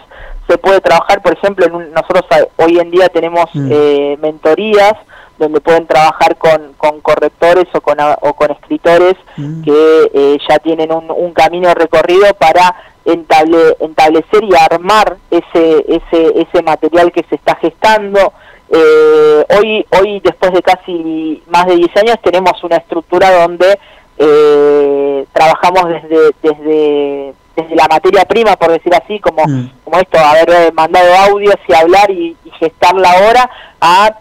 se 0.52 0.58
puede 0.58 0.80
trabajar, 0.80 1.22
por 1.22 1.32
ejemplo, 1.32 1.64
en 1.66 1.74
un- 1.74 1.90
nosotros 1.92 2.24
hoy 2.56 2.78
en 2.78 2.90
día 2.90 3.08
tenemos 3.08 3.46
Mm. 3.54 3.68
eh, 3.72 4.18
mentorías 4.20 4.94
donde 5.38 5.60
pueden 5.60 5.86
trabajar 5.86 6.36
con, 6.36 6.74
con 6.76 7.00
correctores 7.00 7.64
o 7.74 7.80
con, 7.80 7.96
o 8.00 8.34
con 8.34 8.50
escritores 8.52 9.14
Mm. 9.36 9.62
que 9.64 10.10
eh, 10.14 10.38
ya 10.48 10.58
tienen 10.58 10.92
un, 10.92 11.10
un 11.10 11.32
camino 11.32 11.72
recorrido 11.74 12.26
para 12.34 12.74
entable- 13.06 13.76
establecer 13.80 14.44
y 14.44 14.50
armar 14.54 15.16
ese, 15.30 15.84
ese, 15.88 16.40
ese 16.42 16.62
material 16.62 17.10
que 17.12 17.24
se 17.28 17.34
está 17.36 17.56
gestando. 17.56 18.32
Eh, 18.70 19.44
hoy, 19.58 19.86
hoy, 20.00 20.20
después 20.20 20.52
de 20.52 20.62
casi 20.62 21.42
más 21.48 21.66
de 21.66 21.76
10 21.76 21.96
años, 21.96 22.16
tenemos 22.22 22.62
una 22.62 22.76
estructura 22.76 23.30
donde 23.42 23.78
eh, 24.24 25.26
trabajamos 25.32 25.84
desde, 25.88 26.18
desde, 26.42 27.34
desde 27.56 27.74
la 27.76 27.86
materia 27.88 28.24
prima, 28.24 28.56
por 28.56 28.70
decir 28.70 28.92
así, 28.94 29.18
como, 29.20 29.42
Mm. 29.46 29.70
como 29.84 29.98
esto, 29.98 30.18
haber 30.18 30.50
eh, 30.50 30.72
mandado 30.72 31.12
audios 31.30 31.56
y 31.68 31.74
hablar 31.74 32.10
y, 32.10 32.36
y 32.44 32.50
gestarla 32.60 33.10
ahora, 33.12 33.50
a 33.80 34.14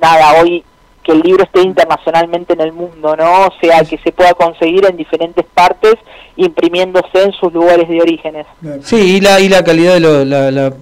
nada, 0.00 0.40
hoy 0.42 0.64
que 1.04 1.12
el 1.12 1.20
libro 1.20 1.44
esté 1.44 1.62
internacionalmente 1.62 2.54
en 2.54 2.60
el 2.60 2.72
mundo, 2.72 3.14
¿no? 3.16 3.46
O 3.46 3.52
sea, 3.60 3.84
que 3.84 3.96
se 3.98 4.10
pueda 4.10 4.34
conseguir 4.34 4.84
en 4.86 4.96
diferentes 4.96 5.44
partes, 5.54 5.94
imprimiéndose 6.34 7.22
en 7.22 7.32
sus 7.32 7.52
lugares 7.52 7.88
de 7.88 8.00
orígenes. 8.00 8.44
Sí, 8.82 8.96
y 9.16 9.20
la, 9.20 9.38
y 9.38 9.48
la 9.48 9.62
calidad 9.62 9.94
de 9.94 10.00
lo- 10.00 10.24
la, 10.24 10.50
la, 10.50 10.72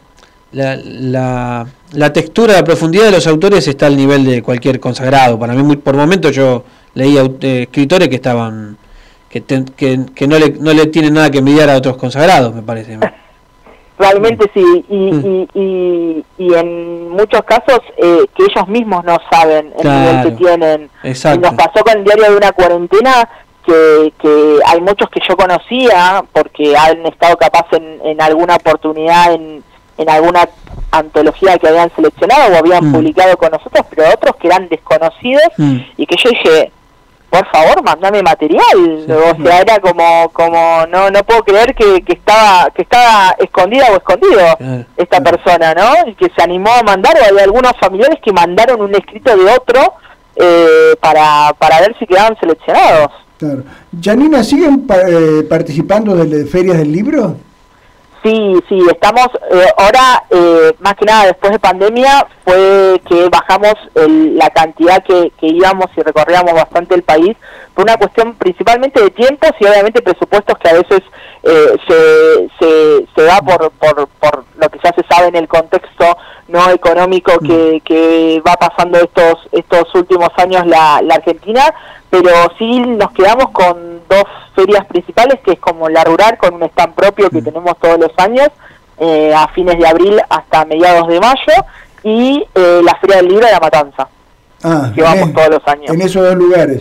la, 0.53 0.77
la, 0.83 1.67
la 1.93 2.13
textura, 2.15 2.55
la 2.55 2.65
profundidad 2.65 3.05
de 3.05 3.11
los 3.11 3.27
autores 3.27 3.69
está 3.69 3.87
al 3.87 3.97
nivel 3.99 4.25
de 4.25 4.43
cualquier 4.43 4.81
consagrado. 4.81 5.39
Para 5.39 5.53
mí, 5.53 5.63
muy, 5.63 5.77
por 5.77 5.95
momentos 5.95 6.35
yo 6.35 6.65
leí 6.95 7.17
eh, 7.19 7.63
escritores 7.63 8.09
que 8.09 8.17
estaban 8.17 8.77
que, 9.29 9.41
ten- 9.41 9.65
que, 9.65 9.99
que 10.15 10.29
no, 10.29 10.39
le, 10.39 10.51
no 10.61 10.73
le 10.73 10.87
tienen 10.87 11.15
nada 11.15 11.31
que 11.31 11.39
envidiar 11.39 11.69
a 11.69 11.77
otros 11.77 11.97
consagrados, 11.97 12.55
me 12.55 12.63
parece. 12.63 12.99
Realmente 13.99 14.51
sí, 14.53 14.85
y, 14.89 15.13
Mm. 15.13 15.25
y, 15.55 15.61
y, 15.61 16.25
y 16.39 16.55
en 16.55 17.11
muchos 17.11 17.43
casos 17.45 17.79
eh, 17.97 18.25
que 18.37 18.43
ellos 18.45 18.67
mismos 18.69 19.05
no 19.05 19.17
saben 19.31 19.73
el 19.79 19.89
nivel 19.89 20.11
Claro, 20.11 20.29
que 20.31 20.37
tienen. 20.37 20.91
exacto. 21.05 21.39
Y 21.39 21.43
nos 21.43 21.55
pasó 21.55 21.85
con 21.85 21.99
el 21.99 22.05
diario 22.05 22.25
de 22.31 22.37
una 22.37 22.51
cuarentena 22.53 23.29
que, 23.65 24.13
que 24.21 24.59
hay 24.67 24.81
muchos 24.81 25.09
que 25.11 25.21
yo 25.29 25.37
conocía 25.37 26.25
porque 26.33 26.77
han 26.77 27.07
estado 27.07 27.37
capaz 27.37 27.67
en, 27.73 28.01
en 28.05 28.21
alguna 28.21 28.57
oportunidad 28.57 29.33
en, 29.33 29.63
en 29.97 30.11
alguna 30.11 30.49
antología 30.91 31.57
que 31.59 31.69
habían 31.69 31.91
seleccionado 31.95 32.53
o 32.53 32.57
habían 32.59 32.89
Mm. 32.89 32.93
publicado 32.93 33.37
con 33.37 33.53
nosotros, 33.53 33.87
pero 33.91 34.09
otros 34.13 34.35
que 34.37 34.49
eran 34.49 34.69
desconocidos 34.69 35.45
Mm. 35.57 35.77
y 35.97 36.07
que 36.07 36.17
yo 36.23 36.31
dije, 36.31 36.73
por 37.35 37.47
favor, 37.51 37.83
mandame 37.85 38.23
material. 38.23 39.05
O 39.09 39.43
sea, 39.43 39.61
era 39.61 39.79
como, 39.81 40.29
como 40.33 40.87
no, 40.89 41.11
no 41.11 41.23
puedo 41.25 41.43
creer 41.43 41.75
que, 41.75 42.03
que 42.03 42.13
estaba, 42.15 42.71
que 42.75 42.83
estaba 42.83 43.35
escondida 43.39 43.87
o 43.93 43.97
escondido 43.97 44.39
Claro, 44.59 44.85
esta 44.97 45.21
persona, 45.21 45.75
¿no? 45.75 46.09
Y 46.11 46.15
que 46.15 46.31
se 46.37 46.43
animó 46.43 46.71
a 46.73 46.83
mandar, 46.83 47.15
o 47.17 47.25
hay 47.25 47.43
algunos 47.43 47.73
familiares 47.81 48.19
que 48.25 48.33
mandaron 48.33 48.81
un 48.81 48.95
escrito 48.95 49.37
de 49.37 49.45
otro 49.51 49.95
eh, 50.37 50.95
para, 51.01 51.53
para 51.59 51.81
ver 51.81 51.97
si 51.99 52.07
quedaban 52.07 52.37
seleccionados. 52.39 53.11
Claro. 53.39 53.63
Janina, 54.01 54.45
¿siguen 54.45 54.87
pa- 54.87 55.03
eh, 55.09 55.43
participando 55.49 56.15
de 56.15 56.27
las 56.27 56.51
ferias 56.51 56.79
del 56.79 56.93
libro? 56.93 57.37
Sí, 58.25 58.57
sí, 58.71 58.79
estamos 58.91 59.27
eh, 59.53 59.67
ahora, 59.77 60.25
eh, 60.31 60.73
más 60.81 60.95
que 60.95 61.05
nada 61.05 61.27
después 61.27 61.53
de 61.53 61.59
pandemia, 61.59 62.27
fue 62.43 62.99
que 63.07 63.29
bajamos 63.29 63.75
el- 63.97 64.39
la 64.39 64.49
cantidad 64.49 65.05
que, 65.05 65.31
que 65.39 65.47
íbamos 65.49 65.87
y 65.95 66.01
recorríamos 66.01 66.55
bastante 66.55 66.95
el 66.95 67.03
país, 67.03 67.37
por 67.75 67.85
una 67.85 67.99
cuestión 67.99 68.35
principalmente 68.37 69.03
de 69.03 69.11
tiempos 69.11 69.51
y 69.61 69.67
obviamente 69.67 70.01
presupuestos 70.01 70.57
que 70.59 70.71
a 70.71 70.73
veces 70.73 71.01
eh, 71.43 71.77
se, 71.87 72.49
se, 72.59 73.07
se 73.15 73.23
da 73.25 73.41
por, 73.43 73.71
por, 73.73 74.09
por 74.19 74.45
lo 74.57 74.69
que 74.71 74.79
ya 74.83 74.93
se 74.95 75.05
sabe 75.07 75.29
en 75.29 75.37
el 75.37 75.47
contexto 75.47 76.17
no 76.49 76.71
económico 76.71 77.39
que, 77.41 77.83
que 77.85 78.43
va 78.47 78.55
pasando 78.55 78.99
estos, 79.01 79.35
estos 79.53 79.95
últimos 79.95 80.31
años 80.39 80.67
la, 80.67 81.03
la 81.03 81.17
Argentina, 81.17 81.75
pero 82.09 82.31
sí 82.59 82.81
nos 82.81 83.11
quedamos 83.13 83.51
con 83.51 84.01
dos 84.09 84.25
ferias 84.55 84.85
principales, 84.87 85.41
que 85.45 85.53
es 85.53 85.61
como 85.61 85.89
la 85.89 86.05
rural, 86.05 86.37
con 86.39 86.55
un 86.55 86.63
stand 86.65 86.95
propio 86.95 87.31
que 87.31 87.43
tenemos 87.43 87.77
todos 87.79 87.99
los 87.99 88.13
años, 88.19 88.49
eh, 88.99 89.33
a 89.35 89.49
fines 89.49 89.79
de 89.79 89.87
abril 89.87 90.21
hasta 90.29 90.65
mediados 90.65 91.09
de 91.09 91.21
mayo 91.21 91.65
y 92.05 92.47
eh, 92.55 92.81
la 92.85 92.95
Feria 93.01 93.17
del 93.17 93.29
Libro 93.29 93.47
de 93.47 93.53
la 93.53 93.61
Matanza, 93.61 94.09
Ah, 94.63 94.91
que 94.95 95.03
vamos 95.03 95.33
todos 95.35 95.49
los 95.51 95.69
años. 95.69 95.91
en 95.91 96.01
esos 96.01 96.23
dos 96.23 96.35
lugares. 96.37 96.81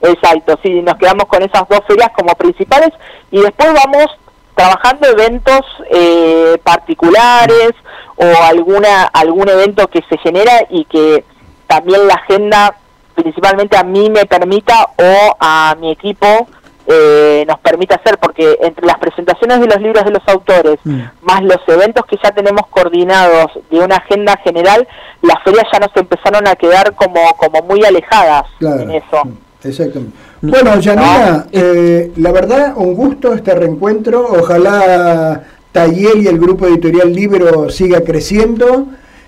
Exacto, 0.00 0.58
sí, 0.62 0.80
nos 0.82 0.94
quedamos 0.96 1.24
con 1.26 1.42
esas 1.42 1.68
dos 1.68 1.80
ferias 1.86 2.10
como 2.16 2.32
principales 2.36 2.90
y 3.30 3.40
después 3.42 3.68
vamos 3.74 4.06
trabajando 4.54 5.08
eventos 5.08 5.60
eh, 5.90 6.56
particulares 6.62 7.72
o 8.16 8.42
alguna 8.44 9.04
algún 9.12 9.48
evento 9.48 9.88
que 9.88 10.02
se 10.08 10.16
genera 10.18 10.52
y 10.70 10.84
que 10.84 11.24
también 11.66 12.06
la 12.06 12.14
agenda 12.14 12.74
principalmente 13.14 13.76
a 13.76 13.82
mí 13.82 14.08
me 14.10 14.24
permita 14.24 14.88
o 14.96 15.36
a 15.38 15.76
mi 15.80 15.90
equipo 15.92 16.46
eh, 16.90 17.44
nos 17.46 17.58
permite 17.60 17.94
hacer, 17.94 18.16
porque 18.18 18.56
entre 18.62 18.86
las 18.86 18.98
presentaciones 18.98 19.60
de 19.60 19.66
los 19.66 19.80
libros 19.80 20.04
de 20.04 20.10
los 20.10 20.26
autores, 20.26 20.78
Mm. 20.84 21.00
más 21.22 21.42
los 21.42 21.58
eventos 21.68 22.04
que 22.06 22.16
ya 22.22 22.30
tenemos 22.32 22.62
coordinados 22.70 23.50
de 23.70 23.78
una 23.80 23.96
agenda 23.96 24.36
general, 24.42 24.88
las 25.22 25.42
ferias 25.44 25.64
ya 25.72 25.80
nos 25.80 25.94
empezaron 25.96 26.48
a 26.48 26.56
quedar 26.56 26.94
como, 26.94 27.20
como 27.36 27.62
muy 27.62 27.84
alejadas 27.84 28.44
Claro. 28.58 28.80
en 28.80 28.90
eso. 28.92 29.22
Exactamente. 29.64 30.16
Bueno, 30.40 30.70
Janina, 30.82 31.46
eh, 31.52 32.12
la 32.16 32.32
verdad, 32.32 32.72
un 32.76 32.94
gusto 32.94 33.34
este 33.34 33.54
reencuentro. 33.54 34.24
Ojalá 34.40 35.42
Tayel 35.72 36.22
y 36.22 36.28
el 36.28 36.38
grupo 36.38 36.66
editorial 36.66 37.12
Libro 37.12 37.68
siga 37.68 38.00
creciendo. 38.02 38.86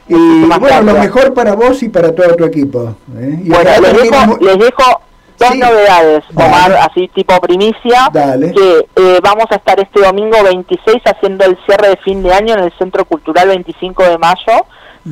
Y 0.09 0.15
bueno, 0.45 0.83
lo 0.83 0.95
mejor 0.99 1.35
para 1.35 1.55
vos 1.55 1.83
y 1.83 1.89
para 1.89 2.15
todo 2.15 2.35
tu 2.37 2.45
equipo. 2.45 2.95
¿eh? 3.19 3.41
Y 3.45 3.49
Bueno, 3.49 3.71
les 3.83 4.03
dejo, 4.03 4.39
les 4.41 4.59
dejo 4.59 5.01
dos 5.41 5.49
Sí. 5.51 5.59
novedades, 5.59 6.23
Dale. 6.31 6.49
Omar, 6.49 6.73
así 6.89 7.09
tipo 7.09 7.41
primicia, 7.41 8.09
Dale. 8.13 8.53
que 8.53 8.87
eh, 8.97 9.19
vamos 9.23 9.47
a 9.51 9.57
estar 9.57 9.81
este 9.81 10.01
domingo 10.01 10.37
26 10.45 11.03
haciendo 11.05 11.45
el 11.47 11.59
cierre 11.67 11.89
de 11.89 11.97
fin 11.97 12.23
de 12.23 12.33
año 12.33 12.55
en 12.55 12.61
el 12.65 12.73
Centro 12.79 13.05
Cultural 13.05 13.49
25 13.49 14.05
de 14.05 14.19
mayo, 14.19 14.67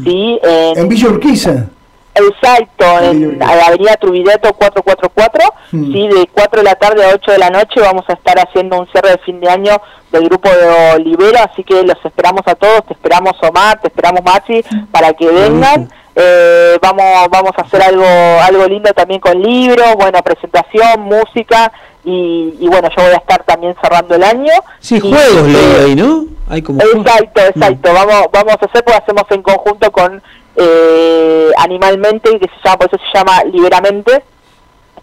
¿sí? 0.04 0.38
En, 0.42 0.74
Mm. 0.74 0.78
En 0.78 0.88
Villa 0.88 1.08
Urquiza. 1.08 1.66
Exacto, 2.14 2.84
en 3.00 3.38
la 3.38 3.66
Avenida 3.68 3.94
Trubideto 3.96 4.52
444, 4.54 5.44
Mm. 5.70 5.92
sí, 5.92 6.08
de 6.08 6.26
4 6.32 6.60
de 6.60 6.64
la 6.64 6.74
tarde 6.74 7.04
a 7.04 7.14
8 7.14 7.30
de 7.32 7.38
la 7.38 7.50
noche 7.50 7.80
vamos 7.80 8.04
a 8.08 8.14
estar 8.14 8.36
haciendo 8.40 8.76
un 8.78 8.88
cierre 8.88 9.10
de 9.10 9.18
fin 9.18 9.38
de 9.40 9.48
año 9.48 9.80
del 10.10 10.24
grupo 10.28 10.48
de 10.50 10.94
Olivero, 10.96 11.38
así 11.48 11.62
que 11.62 11.82
los 11.84 11.96
esperamos 12.04 12.42
a 12.46 12.54
todos, 12.56 12.84
te 12.86 12.94
esperamos 12.94 13.34
Omar, 13.42 13.80
te 13.80 13.86
esperamos 13.88 14.22
Maxi, 14.24 14.64
para 14.90 15.12
que 15.12 15.28
vengan. 15.28 15.90
Eh, 16.20 16.78
vamos 16.82 17.28
vamos 17.30 17.52
a 17.56 17.62
hacer 17.62 17.80
algo 17.80 18.04
algo 18.42 18.66
lindo 18.66 18.92
también 18.92 19.20
con 19.20 19.40
libros, 19.40 19.94
bueno, 19.94 20.20
presentación, 20.20 21.02
música 21.02 21.70
y, 22.04 22.56
y 22.58 22.66
bueno, 22.66 22.88
yo 22.96 23.04
voy 23.04 23.12
a 23.12 23.18
estar 23.18 23.44
también 23.44 23.76
cerrando 23.80 24.16
el 24.16 24.24
año. 24.24 24.52
Sí, 24.80 24.96
Y, 24.96 25.00
juegos 25.00 25.46
eh, 25.46 25.52
leí 25.52 25.84
ahí, 25.84 25.94
¿no? 25.94 26.24
Hay 26.48 26.62
como. 26.62 26.80
Exacto, 26.82 27.40
exacto. 27.40 27.92
Vamos, 27.92 28.26
vamos 28.32 28.56
a 28.60 28.66
hacer, 28.66 28.82
pues 28.82 28.96
hacemos 28.96 29.24
en 29.30 29.42
conjunto 29.42 29.92
con 29.92 30.22
eh, 30.56 31.50
Animalmente, 31.56 32.30
que 32.38 32.46
se 32.46 32.54
llama, 32.64 32.78
por 32.78 32.88
eso 32.88 32.98
se 32.98 33.18
llama 33.18 33.44
Liberamente, 33.44 34.24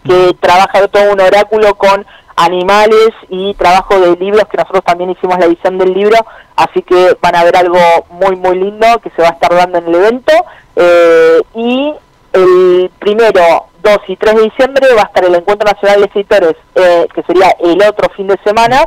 que 0.04 0.36
trabaja 0.40 0.86
todo 0.88 1.12
un 1.12 1.20
oráculo 1.20 1.76
con 1.76 2.04
animales 2.36 3.10
y 3.28 3.54
trabajo 3.54 3.98
de 3.98 4.16
libros, 4.16 4.44
que 4.50 4.58
nosotros 4.58 4.84
también 4.84 5.10
hicimos 5.10 5.38
la 5.38 5.46
edición 5.46 5.78
del 5.78 5.94
libro, 5.94 6.18
así 6.54 6.82
que 6.82 7.16
van 7.20 7.34
a 7.34 7.44
ver 7.44 7.56
algo 7.56 7.78
muy, 8.10 8.36
muy 8.36 8.58
lindo 8.58 8.86
que 9.02 9.10
se 9.10 9.22
va 9.22 9.28
a 9.28 9.32
estar 9.32 9.54
dando 9.54 9.78
en 9.78 9.88
el 9.88 9.94
evento. 9.94 10.32
Eh, 10.76 11.40
y 11.54 11.94
el 12.32 12.90
primero, 12.98 13.66
2 13.82 13.98
y 14.08 14.16
3 14.16 14.34
de 14.34 14.42
diciembre 14.42 14.86
va 14.94 15.02
a 15.02 15.06
estar 15.06 15.24
el 15.24 15.34
Encuentro 15.34 15.70
Nacional 15.70 16.00
de 16.00 16.06
Escritores, 16.06 16.56
eh, 16.74 17.06
que 17.14 17.22
sería 17.22 17.56
el 17.60 17.82
otro 17.82 18.10
fin 18.14 18.26
de 18.26 18.38
semana, 18.44 18.84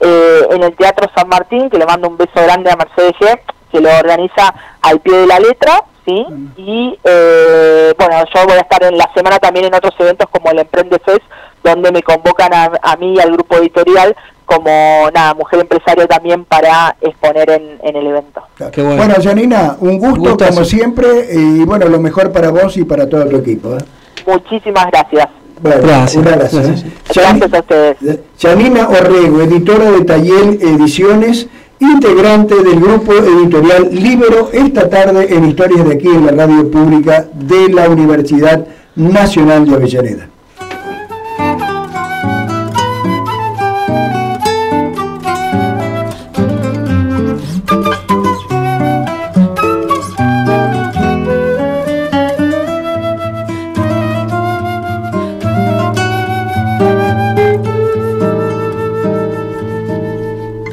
eh, 0.00 0.46
en 0.50 0.62
el 0.62 0.76
Teatro 0.76 1.10
San 1.14 1.28
Martín, 1.28 1.70
que 1.70 1.78
le 1.78 1.86
mando 1.86 2.08
un 2.08 2.16
beso 2.16 2.32
grande 2.34 2.70
a 2.70 2.76
Mercedes 2.76 3.14
G, 3.20 3.40
que 3.70 3.80
lo 3.80 3.90
organiza 3.98 4.54
al 4.82 5.00
pie 5.00 5.16
de 5.16 5.26
la 5.26 5.38
letra, 5.38 5.84
¿sí? 6.04 6.26
Y 6.56 6.98
eh, 7.04 7.94
bueno, 7.96 8.24
yo 8.34 8.46
voy 8.46 8.56
a 8.56 8.60
estar 8.60 8.82
en 8.82 8.98
la 8.98 9.10
semana 9.14 9.38
también 9.38 9.66
en 9.66 9.74
otros 9.74 9.94
eventos 9.98 10.28
como 10.30 10.50
el 10.50 10.58
Emprende 10.58 10.98
Fest, 10.98 11.22
donde 11.64 11.92
me 11.92 12.02
convocan 12.02 12.52
a, 12.54 12.70
a 12.82 12.96
mí 12.96 13.14
y 13.16 13.20
al 13.20 13.32
grupo 13.32 13.56
editorial 13.56 14.16
como, 14.46 15.08
nada, 15.14 15.32
mujer 15.34 15.60
empresaria 15.60 16.06
también 16.08 16.44
para 16.44 16.96
exponer 17.00 17.50
en, 17.50 17.78
en 17.84 17.96
el 17.96 18.06
evento. 18.08 18.42
Qué 18.72 18.82
bueno. 18.82 18.96
Bueno, 18.96 19.14
Janina, 19.22 19.76
un 19.80 19.98
gusto 19.98 20.36
como 20.36 20.64
siempre 20.64 21.06
y 21.32 21.64
bueno, 21.64 21.86
lo 21.86 22.00
mejor 22.00 22.32
para 22.32 22.50
vos 22.50 22.76
y 22.76 22.84
para 22.84 23.08
todo 23.08 23.26
tu 23.26 23.36
equipo. 23.36 23.76
¿eh? 23.76 23.84
Muchísimas 24.26 24.86
gracias. 24.90 25.28
Bueno, 25.62 25.82
Gracias, 25.82 26.16
un 26.16 26.26
abrazo. 26.32 26.56
gracias. 26.56 26.82
¿eh? 26.82 26.92
Jani- 27.14 27.38
Gracias 27.38 27.52
a 27.54 27.58
ustedes. 27.60 27.96
Janina 28.40 28.88
Orrego, 28.88 29.40
editora 29.42 29.90
de 29.92 30.04
Tayel 30.04 30.58
Ediciones, 30.62 31.46
integrante 31.78 32.54
del 32.56 32.80
grupo 32.80 33.12
editorial 33.12 33.88
Libero, 33.92 34.50
esta 34.52 34.88
tarde 34.90 35.32
en 35.34 35.44
Historias 35.48 35.86
de 35.86 35.94
aquí 35.94 36.08
en 36.08 36.26
la 36.26 36.32
radio 36.32 36.70
pública 36.70 37.26
de 37.34 37.68
la 37.68 37.88
Universidad 37.88 38.66
Nacional 38.96 39.66
de 39.68 39.74
Avellaneda. 39.76 40.28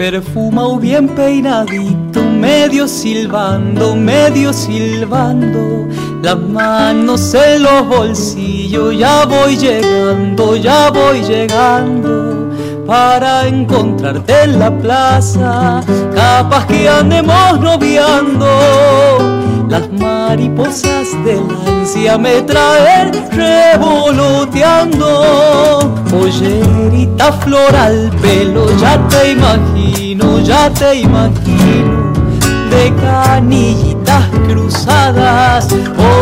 Perfumado 0.10 0.78
bien 0.80 1.10
peinadito, 1.10 2.17
medio 2.38 2.88
silbando, 2.88 3.95
medio 3.95 4.54
silbando, 4.54 5.88
las 6.21 6.39
manos 6.39 7.34
en 7.34 7.63
los 7.63 7.88
bolsillos, 7.88 8.95
ya 8.97 9.26
voy 9.26 9.58
llegando, 9.58 10.56
ya 10.56 10.91
voy 10.91 11.21
llegando, 11.21 12.52
para 12.86 13.47
encontrarte 13.47 14.43
en 14.43 14.60
la 14.60 14.78
plaza, 14.78 15.82
capaz 16.13 16.67
que 16.67 16.88
andemos 16.88 17.60
noviando. 17.60 18.47
Las 19.69 19.91
mariposas 19.91 21.08
del 21.26 21.43
ansia 21.67 22.17
me 22.17 22.41
traen 22.43 23.12
revoloteando. 23.32 25.93
Pollerita 26.10 27.34
floral, 27.34 28.10
pelo, 28.21 28.73
ya 28.78 28.97
te 29.10 29.32
imagino, 29.32 30.39
ya 30.39 30.69
te 30.69 31.02
imagino. 31.02 31.97
De 32.70 32.94
canillitas 32.96 34.26
cruzadas, 34.48 35.68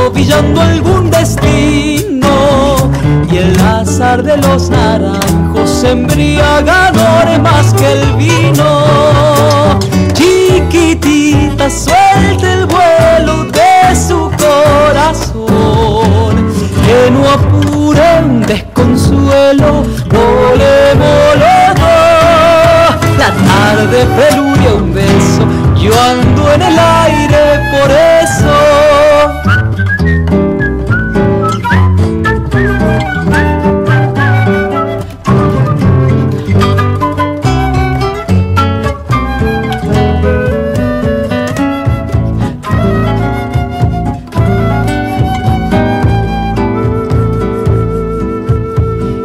ovillando 0.05 0.61
algún 0.61 1.09
destino. 1.09 2.27
Y 3.31 3.37
el 3.37 3.59
azar 3.59 4.23
de 4.23 4.37
los 4.37 4.69
naranjos 4.69 5.83
embriagadores 5.83 7.39
más 7.41 7.73
que 7.73 7.91
el 7.91 8.13
vino. 8.13 9.79
Chiquitita, 10.13 11.69
suelta 11.69 12.53
el 12.53 12.65
vuelo 12.67 13.45
de 13.45 13.95
su 13.95 14.31
corazón. 14.37 15.45
Que 16.85 17.11
no 17.11 17.29
apure 17.29 18.19
un 18.23 18.41
desconsuelo, 18.41 19.83
los 20.11 20.97
dos. 20.99 21.55
La 23.17 23.31
tarde 23.31 24.05
preludia 24.15 24.73
un 24.75 24.93
yo 25.85 25.93
ando 26.01 26.51
en 26.51 26.61
el 26.63 26.79
aire 26.79 27.61
por 27.71 27.91
eso. 27.91 28.55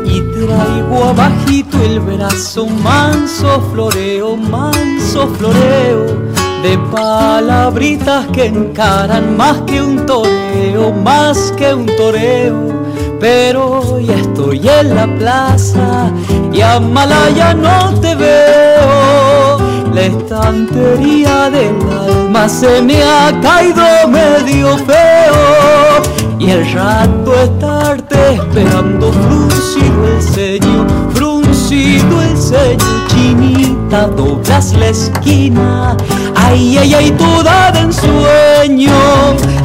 y 0.04 0.20
traigo 0.20 1.04
abajito 1.08 1.82
el 1.82 2.00
brazo 2.00 2.66
manso 2.66 3.62
floreo, 3.72 4.36
manso 4.36 5.26
floreo 5.38 6.29
de 6.62 6.78
palabritas 6.92 8.26
que 8.28 8.46
encaran 8.46 9.36
más 9.36 9.60
que 9.62 9.82
un 9.82 10.04
toreo, 10.04 10.92
más 10.92 11.52
que 11.56 11.74
un 11.74 11.86
toreo. 11.86 12.80
Pero 13.18 13.98
ya 13.98 14.14
estoy 14.14 14.68
en 14.68 14.94
la 14.94 15.06
plaza 15.06 16.10
y 16.52 16.60
a 16.60 16.80
Malaya 16.80 17.54
no 17.54 17.94
te 18.00 18.14
veo. 18.14 19.58
La 19.92 20.02
estantería 20.02 21.50
del 21.50 21.76
alma 21.90 22.48
se 22.48 22.80
me 22.82 23.02
ha 23.02 23.32
caído 23.42 23.84
medio 24.08 24.76
feo 24.78 26.20
y 26.40 26.50
el 26.50 26.72
rato 26.72 27.34
estarte 27.34 28.34
esperando 28.34 29.12
fruncido 29.12 30.08
el 30.16 30.22
ceño, 30.22 30.86
fruncido 31.12 32.22
el 32.22 32.36
ceño, 32.36 33.06
chinita, 33.08 34.06
doblas 34.06 34.72
la 34.74 34.88
esquina, 34.88 35.96
ay, 36.50 36.78
ay, 36.78 36.94
ay, 36.94 37.10
toda 37.12 37.70
de 37.72 37.80
ensueño, 37.80 38.92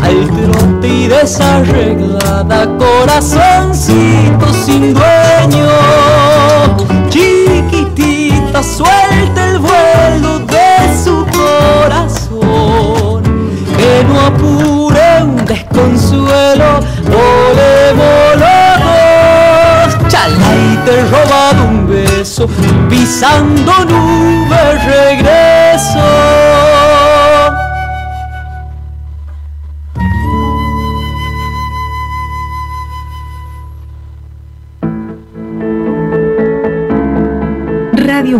al 0.04 0.28
trote 0.30 0.88
y 0.88 1.08
desarreglada, 1.08 2.68
corazoncito 2.78 4.54
sin 4.66 4.94
dueño, 4.94 5.68
chiquitita, 7.10 8.62
suelta 8.62 9.50
el 9.50 9.60
vuelo 9.60 10.40
de 10.40 11.04
su 11.04 11.26
corazón, 11.40 13.24
que 13.78 14.04
no 14.08 14.22
apure 14.28 15.24
un 15.24 15.46
desconsuelo, 15.46 16.80
volemos 17.06 18.36
los 18.44 18.76
dos, 18.86 20.08
chala 20.08 20.56
y 20.56 20.78
te 20.86 21.00
he 21.00 21.06
robado 21.06 21.64
un 21.68 21.88
beso, 21.88 22.48
pisando 22.90 23.74
nubes 23.86 24.86
regreso. 24.86 26.65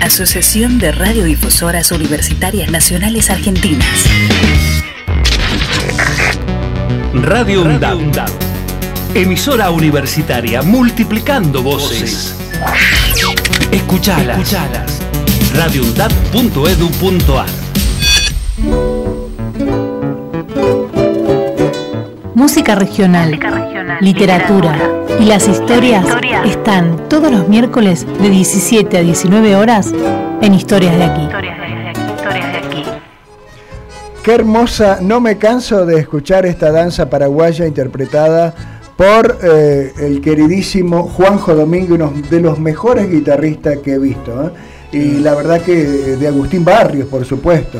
Asociación 0.00 0.78
de 0.78 0.92
Radiodifusoras 0.92 1.92
Universitarias 1.92 2.70
Nacionales 2.70 3.28
Argentinas. 3.28 4.06
Radio 7.12 7.62
UNDAB. 7.62 8.30
Emisora 9.14 9.70
universitaria 9.70 10.62
multiplicando 10.62 11.62
voces. 11.62 12.34
Escuchalas. 13.70 14.38
Escuchalas. 14.38 15.00
Música 22.50 22.74
regional, 22.74 23.38
literatura, 24.00 24.76
y 25.20 25.24
las 25.26 25.46
historias 25.46 26.04
están 26.44 27.08
todos 27.08 27.30
los 27.30 27.48
miércoles 27.48 28.04
de 28.20 28.28
17 28.28 28.98
a 28.98 29.02
19 29.02 29.54
horas 29.54 29.92
en 30.42 30.54
Historias 30.54 30.96
de 30.96 31.04
aquí. 31.04 31.28
Qué 34.24 34.34
hermosa, 34.34 34.98
no 35.00 35.20
me 35.20 35.38
canso 35.38 35.86
de 35.86 36.00
escuchar 36.00 36.44
esta 36.44 36.72
danza 36.72 37.08
paraguaya 37.08 37.68
interpretada 37.68 38.52
por 38.96 39.38
eh, 39.44 39.92
el 40.00 40.20
queridísimo 40.20 41.04
Juanjo 41.04 41.54
Domingo, 41.54 41.94
uno 41.94 42.12
de 42.30 42.40
los 42.40 42.58
mejores 42.58 43.08
guitarristas 43.08 43.78
que 43.78 43.92
he 43.92 43.98
visto. 44.00 44.48
¿eh? 44.48 44.50
Y 44.92 45.20
la 45.20 45.34
verdad 45.34 45.62
que 45.62 45.76
de 45.76 46.26
Agustín 46.26 46.64
Barrios, 46.64 47.06
por 47.06 47.24
supuesto. 47.24 47.78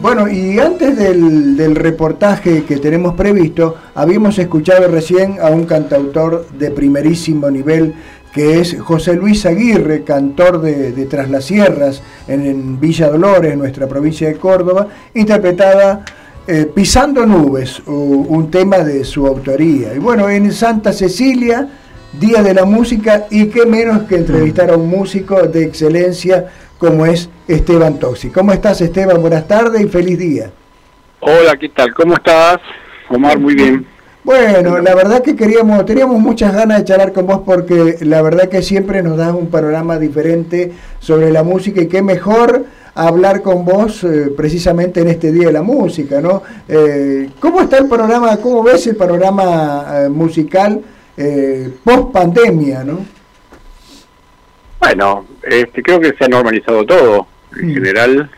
Bueno, 0.00 0.28
y 0.28 0.58
antes 0.60 0.96
del, 0.96 1.56
del 1.56 1.74
reportaje 1.74 2.62
que 2.64 2.76
tenemos 2.76 3.14
previsto, 3.14 3.76
habíamos 3.94 4.38
escuchado 4.38 4.86
recién 4.88 5.38
a 5.40 5.50
un 5.50 5.64
cantautor 5.64 6.46
de 6.56 6.70
primerísimo 6.70 7.50
nivel 7.50 7.94
que 8.32 8.60
es 8.60 8.80
José 8.80 9.14
Luis 9.14 9.44
Aguirre, 9.44 10.04
cantor 10.04 10.60
de, 10.60 10.92
de 10.92 11.04
Tras 11.06 11.28
las 11.30 11.44
Sierras, 11.44 12.02
en, 12.26 12.46
en 12.46 12.80
Villa 12.80 13.10
Dolores, 13.10 13.52
en 13.52 13.58
nuestra 13.58 13.86
provincia 13.86 14.28
de 14.28 14.36
Córdoba, 14.36 14.88
interpretada 15.14 16.04
eh, 16.46 16.66
Pisando 16.74 17.24
Nubes, 17.26 17.80
un 17.86 18.50
tema 18.50 18.78
de 18.78 19.04
su 19.04 19.26
autoría. 19.26 19.94
Y 19.94 19.98
bueno, 19.98 20.28
en 20.28 20.50
Santa 20.50 20.92
Cecilia, 20.92 21.68
Día 22.12 22.42
de 22.42 22.52
la 22.52 22.66
Música, 22.66 23.26
y 23.30 23.46
qué 23.46 23.64
menos 23.64 24.02
que 24.02 24.16
entrevistar 24.16 24.70
a 24.70 24.76
un 24.76 24.88
músico 24.88 25.42
de 25.42 25.64
excelencia 25.64 26.46
como 26.76 27.06
es 27.06 27.30
Esteban 27.48 27.98
Toxi. 27.98 28.28
¿Cómo 28.28 28.52
estás 28.52 28.82
Esteban? 28.82 29.22
Buenas 29.22 29.48
tardes 29.48 29.80
y 29.80 29.88
feliz 29.88 30.18
día. 30.18 30.50
Hola, 31.20 31.56
¿qué 31.58 31.70
tal? 31.70 31.94
¿Cómo 31.94 32.14
estás? 32.14 32.58
Omar, 33.08 33.38
muy 33.38 33.54
bien. 33.54 33.86
Bueno, 34.24 34.78
la 34.78 34.94
verdad 34.94 35.22
que 35.22 35.34
queríamos, 35.34 35.86
teníamos 35.86 36.20
muchas 36.20 36.54
ganas 36.54 36.78
de 36.78 36.84
charlar 36.84 37.12
con 37.14 37.26
vos 37.26 37.40
porque 37.46 37.96
la 38.02 38.20
verdad 38.20 38.48
que 38.48 38.60
siempre 38.60 39.02
nos 39.02 39.16
das 39.16 39.32
un 39.32 39.48
panorama 39.48 39.98
diferente 39.98 40.70
sobre 41.00 41.32
la 41.32 41.42
música 41.42 41.80
y 41.80 41.88
qué 41.88 42.02
mejor 42.02 42.66
hablar 42.94 43.40
con 43.40 43.64
vos 43.64 44.04
eh, 44.04 44.30
precisamente 44.36 45.00
en 45.00 45.08
este 45.08 45.32
Día 45.32 45.46
de 45.46 45.52
la 45.54 45.62
Música, 45.62 46.20
¿no? 46.20 46.42
Eh, 46.68 47.30
¿Cómo 47.40 47.62
está 47.62 47.78
el 47.78 47.86
panorama, 47.86 48.36
cómo 48.36 48.62
ves 48.62 48.86
el 48.86 48.96
panorama 48.96 49.86
eh, 49.92 50.08
musical 50.10 50.82
post 51.84 52.12
pandemia, 52.12 52.84
no? 52.84 53.04
Bueno, 54.80 55.26
este, 55.42 55.82
creo 55.82 56.00
que 56.00 56.12
se 56.14 56.24
ha 56.24 56.28
normalizado 56.28 56.84
todo. 56.84 57.26
En 57.60 57.74
general, 57.74 58.30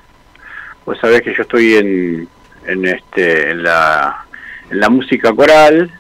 vos 0.84 0.98
sabés 1.00 1.22
que 1.22 1.34
yo 1.34 1.42
estoy 1.42 1.74
en, 1.74 2.28
en, 2.66 2.84
este, 2.84 3.50
en, 3.50 3.62
la, 3.62 4.26
en 4.70 4.80
la 4.80 4.88
música 4.90 5.32
coral. 5.32 5.90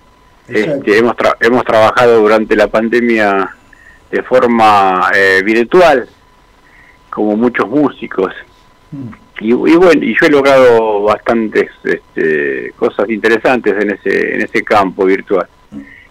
Este, 0.46 0.98
hemos, 0.98 1.16
tra- 1.16 1.36
hemos 1.40 1.64
trabajado 1.64 2.20
durante 2.20 2.54
la 2.56 2.66
pandemia 2.66 3.56
de 4.10 4.22
forma 4.22 5.10
eh, 5.14 5.40
virtual, 5.42 6.06
como 7.08 7.36
muchos 7.36 7.68
músicos. 7.68 8.34
Y, 9.40 9.48
y 9.48 9.52
bueno, 9.52 10.04
y 10.04 10.14
yo 10.20 10.26
he 10.26 10.30
logrado 10.30 11.02
bastantes 11.04 11.70
este, 11.82 12.72
cosas 12.76 13.08
interesantes 13.08 13.74
en 13.82 13.92
ese, 13.92 14.34
en 14.34 14.42
ese 14.42 14.62
campo 14.62 15.04
virtual. 15.06 15.46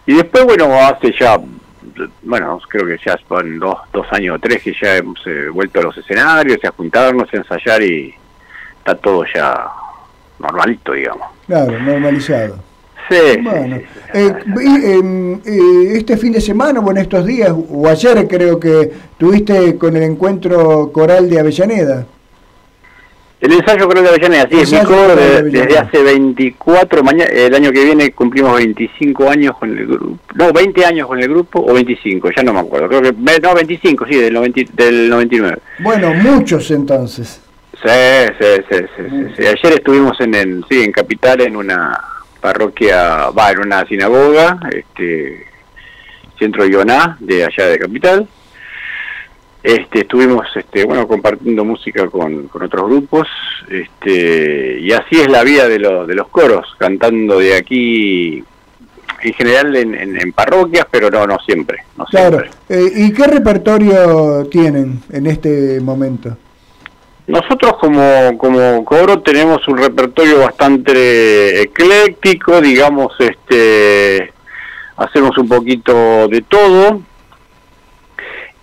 Y 0.05 0.15
después, 0.15 0.43
bueno, 0.45 0.73
hace 0.75 1.13
ya 1.19 1.39
bueno, 2.23 2.59
creo 2.67 2.85
que 2.85 2.97
ya 3.05 3.17
son 3.27 3.59
dos, 3.59 3.77
dos 3.91 4.05
años 4.11 4.37
o 4.37 4.39
tres 4.39 4.61
que 4.61 4.73
ya 4.79 4.97
hemos 4.97 5.19
eh, 5.25 5.49
vuelto 5.49 5.79
a 5.79 5.83
los 5.83 5.97
escenarios, 5.97 6.57
a 6.63 6.71
juntarnos, 6.71 7.31
a 7.33 7.37
ensayar 7.37 7.81
y 7.83 8.13
está 8.77 8.95
todo 8.95 9.23
ya 9.33 9.67
normalito, 10.39 10.93
digamos. 10.93 11.27
Claro, 11.47 11.79
normalizado. 11.79 12.55
Sí. 13.09 13.37
Bueno, 13.41 13.77
eh, 14.13 14.33
em, 14.45 15.33
eh, 15.45 15.97
este 15.97 16.15
fin 16.15 16.31
de 16.31 16.39
semana, 16.39 16.79
bueno, 16.79 17.01
estos 17.01 17.25
días, 17.25 17.51
o 17.51 17.87
ayer 17.87 18.27
creo 18.27 18.59
que 18.59 18.91
tuviste 19.17 19.77
con 19.77 19.95
el 19.97 20.03
encuentro 20.03 20.89
coral 20.91 21.29
de 21.29 21.39
Avellaneda. 21.39 22.05
El 23.43 23.51
ensayo 23.51 23.87
coral 23.89 24.05
de 24.05 24.09
Avellaneda, 24.09 24.47
sí, 24.49 24.61
es 24.61 24.71
mi 24.71 24.79
coro 24.85 25.17
de 25.17 25.43
desde 25.43 25.77
hace 25.77 26.01
24, 26.01 27.03
mañana, 27.03 27.29
el 27.29 27.53
año 27.53 27.73
que 27.73 27.83
viene 27.83 28.13
cumplimos 28.13 28.55
25 28.55 29.29
años 29.29 29.57
con 29.57 29.77
el 29.77 29.85
grupo, 29.85 30.17
no, 30.35 30.53
20 30.53 30.85
años 30.85 31.07
con 31.07 31.19
el 31.19 31.27
grupo 31.27 31.59
o 31.59 31.73
25, 31.73 32.29
ya 32.33 32.41
no 32.41 32.53
me 32.53 32.61
acuerdo, 32.61 32.87
creo 32.87 33.01
que, 33.01 33.11
no, 33.11 33.53
25, 33.53 34.05
sí, 34.07 34.15
del, 34.15 34.33
90 34.33 34.61
del 34.71 35.09
99. 35.09 35.57
Bueno, 35.79 36.13
muchos 36.13 36.71
entonces. 36.71 37.41
Sí, 37.73 37.89
sí, 38.39 38.45
sí, 38.69 38.77
sí, 38.95 39.03
sí, 39.09 39.25
sí. 39.35 39.45
Ayer 39.45 39.73
estuvimos 39.73 40.17
en, 40.21 40.35
en, 40.35 40.63
sí, 40.69 40.81
en 40.81 40.93
Capital 40.93 41.41
en 41.41 41.57
una 41.57 41.99
parroquia, 42.39 43.29
va, 43.31 43.51
en 43.51 43.59
una 43.59 43.85
sinagoga, 43.85 44.57
este, 44.71 45.47
centro 46.39 46.65
Ioná, 46.65 47.17
de 47.19 47.43
allá 47.43 47.67
de 47.67 47.77
Capital. 47.77 48.25
Este, 49.63 49.99
estuvimos, 50.01 50.45
este, 50.55 50.83
bueno, 50.83 51.07
compartiendo 51.07 51.63
música 51.63 52.07
con, 52.07 52.49
con 52.49 52.63
otros 52.63 52.85
grupos, 52.89 53.27
este, 53.69 54.77
y 54.81 54.91
así 54.91 55.15
es 55.21 55.29
la 55.29 55.41
vida 55.43 55.69
de, 55.69 55.79
los 55.79 56.05
de 56.05 56.15
los 56.15 56.27
coros, 56.27 56.67
cantando 56.77 57.39
de 57.39 57.55
aquí, 57.55 58.43
en 59.21 59.33
general 59.33 59.73
en, 59.77 59.95
en- 59.95 60.19
en 60.21 60.33
parroquias, 60.33 60.85
pero 60.91 61.09
no, 61.09 61.25
no 61.25 61.37
siempre, 61.45 61.77
no 61.97 62.03
Claro. 62.05 62.39
siempre. 62.39 62.51
Eh, 62.67 62.91
¿Y 62.93 63.13
qué 63.13 63.23
repertorio 63.25 64.45
tienen 64.51 64.99
en 65.13 65.27
este 65.27 65.79
momento? 65.79 66.35
Nosotros 67.27 67.77
como, 67.79 68.37
como 68.37 68.83
coro 68.83 69.21
tenemos 69.21 69.65
un 69.69 69.77
repertorio 69.77 70.39
bastante 70.39 71.61
ecléctico, 71.61 72.59
digamos, 72.59 73.13
este, 73.17 74.33
hacemos 74.97 75.37
un 75.37 75.47
poquito 75.47 76.27
de 76.27 76.41
todo, 76.41 77.01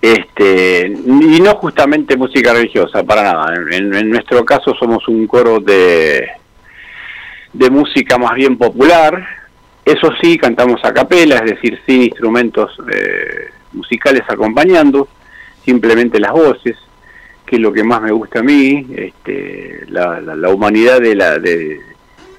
este, 0.00 0.86
y 0.86 1.40
no 1.40 1.54
justamente 1.56 2.16
música 2.16 2.52
religiosa, 2.52 3.02
para 3.02 3.22
nada. 3.22 3.54
En, 3.70 4.10
nuestro 4.10 4.44
caso 4.44 4.74
somos 4.74 5.06
un 5.08 5.26
coro 5.26 5.60
de, 5.60 6.26
de 7.52 7.70
música 7.70 8.18
más 8.18 8.34
bien 8.34 8.56
popular, 8.56 9.26
eso 9.84 10.10
sí, 10.20 10.38
cantamos 10.38 10.84
a 10.84 10.92
capela, 10.92 11.36
es 11.36 11.52
decir, 11.52 11.80
sin 11.86 12.02
instrumentos 12.02 12.70
eh, 12.92 13.50
musicales 13.72 14.22
acompañando, 14.28 15.08
simplemente 15.64 16.20
las 16.20 16.32
voces 16.32 16.76
que 17.50 17.56
es 17.56 17.62
lo 17.62 17.72
que 17.72 17.82
más 17.82 18.00
me 18.00 18.12
gusta 18.12 18.38
a 18.38 18.42
mí, 18.44 18.86
este, 18.94 19.84
la, 19.88 20.20
la, 20.20 20.36
la 20.36 20.50
humanidad 20.50 21.00
de 21.00 21.16
la 21.16 21.36
de, 21.36 21.80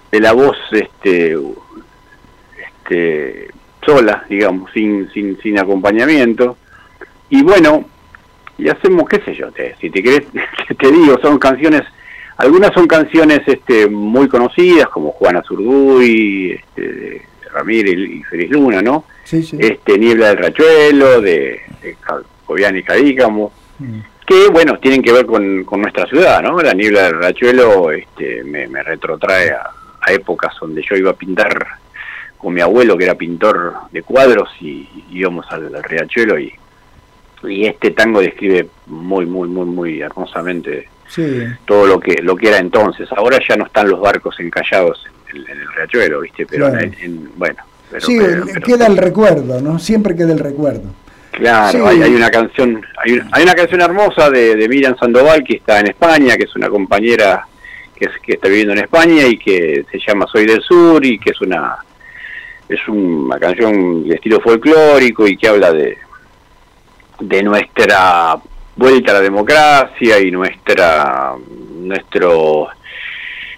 de 0.10 0.20
la 0.22 0.32
voz 0.32 0.56
este, 0.72 1.38
este, 2.66 3.50
sola, 3.86 4.26
digamos, 4.30 4.72
sin, 4.72 5.12
sin, 5.12 5.38
sin 5.42 5.60
acompañamiento. 5.60 6.58
Y 7.32 7.42
bueno, 7.44 7.86
y 8.58 8.70
hacemos, 8.70 9.10
qué 9.10 9.20
sé 9.22 9.34
yo, 9.34 9.52
te, 9.52 9.76
si 9.82 9.90
te 9.90 10.04
querés, 10.04 10.28
te 10.78 10.92
digo, 10.92 11.18
son 11.22 11.40
canciones, 11.40 11.82
algunas 12.38 12.74
son 12.74 12.88
canciones 12.88 13.42
este, 13.48 13.88
muy 13.88 14.28
conocidas, 14.28 14.88
como 14.90 15.12
Juana 15.14 15.42
Zurduy, 15.42 16.52
este, 16.52 17.26
Ramírez 17.54 17.98
y 17.98 18.24
Feliz 18.24 18.52
Luna, 18.52 18.82
¿no? 18.82 19.06
Sí, 19.24 19.42
sí. 19.44 19.58
Este, 19.60 19.98
Niebla 19.98 20.28
del 20.28 20.38
Rachuelo, 20.38 21.22
de, 21.22 21.62
de 21.82 21.96
Jovian 22.46 22.78
y 22.78 22.84
Cadícamo 22.84 23.52
que 24.28 24.48
bueno 24.50 24.78
tienen 24.78 25.02
que 25.02 25.12
ver 25.12 25.26
con, 25.26 25.64
con 25.64 25.82
nuestra 25.82 26.06
ciudad 26.06 26.44
no 26.44 26.60
la 26.60 26.74
niebla 26.74 27.04
del 27.04 27.20
Rachuelo 27.20 27.92
este, 27.92 28.44
me, 28.44 28.68
me 28.68 28.84
retrotrae 28.84 29.50
a, 29.50 29.72
a 30.00 30.14
épocas 30.14 30.54
donde 30.62 30.84
yo 30.88 30.96
iba 30.96 31.12
a 31.12 31.16
pintar 31.16 31.66
con 32.38 32.54
mi 32.54 32.62
abuelo 32.62 32.96
que 32.96 33.06
era 33.06 33.16
pintor 33.16 33.74
de 33.92 34.04
cuadros 34.04 34.50
y, 34.62 34.88
y 35.10 35.20
íbamos 35.20 35.52
al, 35.52 35.76
al 35.76 35.84
riachuelo 35.84 36.38
y, 36.40 36.54
y 37.44 37.66
este 37.66 37.92
tango 37.92 38.22
describe 38.22 38.68
muy 38.88 39.26
muy 39.26 39.48
muy 39.50 39.66
muy 39.66 40.02
hermosamente 40.02 40.88
Sí. 41.08 41.44
todo 41.66 41.88
lo 41.88 42.00
que 42.00 42.22
lo 42.22 42.36
que 42.36 42.48
era 42.50 42.58
entonces 42.60 43.08
ahora 43.16 43.38
ya 43.48 43.56
no 43.58 43.66
están 43.66 43.90
los 43.90 44.00
barcos 44.00 44.40
encallados 44.40 45.04
en, 45.32 45.38
el- 45.38 45.50
en 45.50 45.60
el 45.60 45.74
riachuelo 45.74 46.22
viste 46.22 46.46
pero 46.46 46.70
Claro. 46.70 46.86
en- 46.86 46.96
en- 47.02 47.30
bueno 47.38 47.58
pero, 47.90 48.06
sí, 48.06 48.18
pero- 48.20 48.46
pero- 48.46 48.62
queda 48.62 48.88
el 48.88 48.96
recuerdo, 48.96 49.60
¿no? 49.60 49.78
Siempre 49.78 50.16
queda 50.16 50.32
el 50.32 50.40
recuerdo. 50.40 50.84
Claro, 51.32 51.72
Sí. 51.78 51.84
hay, 51.86 52.02
hay 52.04 52.16
una 52.16 52.30
canción, 52.30 52.82
hay 53.04 53.14
una, 53.14 53.28
hay 53.34 53.44
una 53.44 53.54
canción 53.54 53.82
hermosa 53.82 54.30
de, 54.30 54.56
de 54.56 54.70
Miriam 54.70 54.96
Sandoval 54.98 55.44
que 55.44 55.56
está 55.58 55.82
en 55.82 55.88
España, 55.88 56.38
que 56.38 56.44
es 56.46 56.56
una 56.56 56.70
compañera 56.70 57.46
que, 57.94 58.06
es- 58.06 58.20
que 58.24 58.34
está 58.36 58.48
viviendo 58.48 58.72
en 58.72 58.80
España 58.80 59.26
y 59.28 59.38
que 59.38 59.84
se 59.92 60.00
llama 60.08 60.26
Soy 60.32 60.46
del 60.46 60.62
Sur 60.62 61.06
y 61.06 61.20
que 61.20 61.32
es 61.32 61.42
una 61.42 61.76
es 62.70 62.80
una 62.88 63.38
canción 63.38 64.08
de 64.08 64.16
estilo 64.16 64.40
folclórico 64.40 65.28
y 65.28 65.36
que 65.36 65.50
habla 65.50 65.74
de 65.74 65.98
de 67.22 67.44
nuestra 67.44 68.38
vuelta 68.76 69.12
a 69.12 69.16
la 69.16 69.22
democracia 69.22 70.20
y 70.20 70.32
nuestra 70.32 71.34
nuestro 71.76 72.68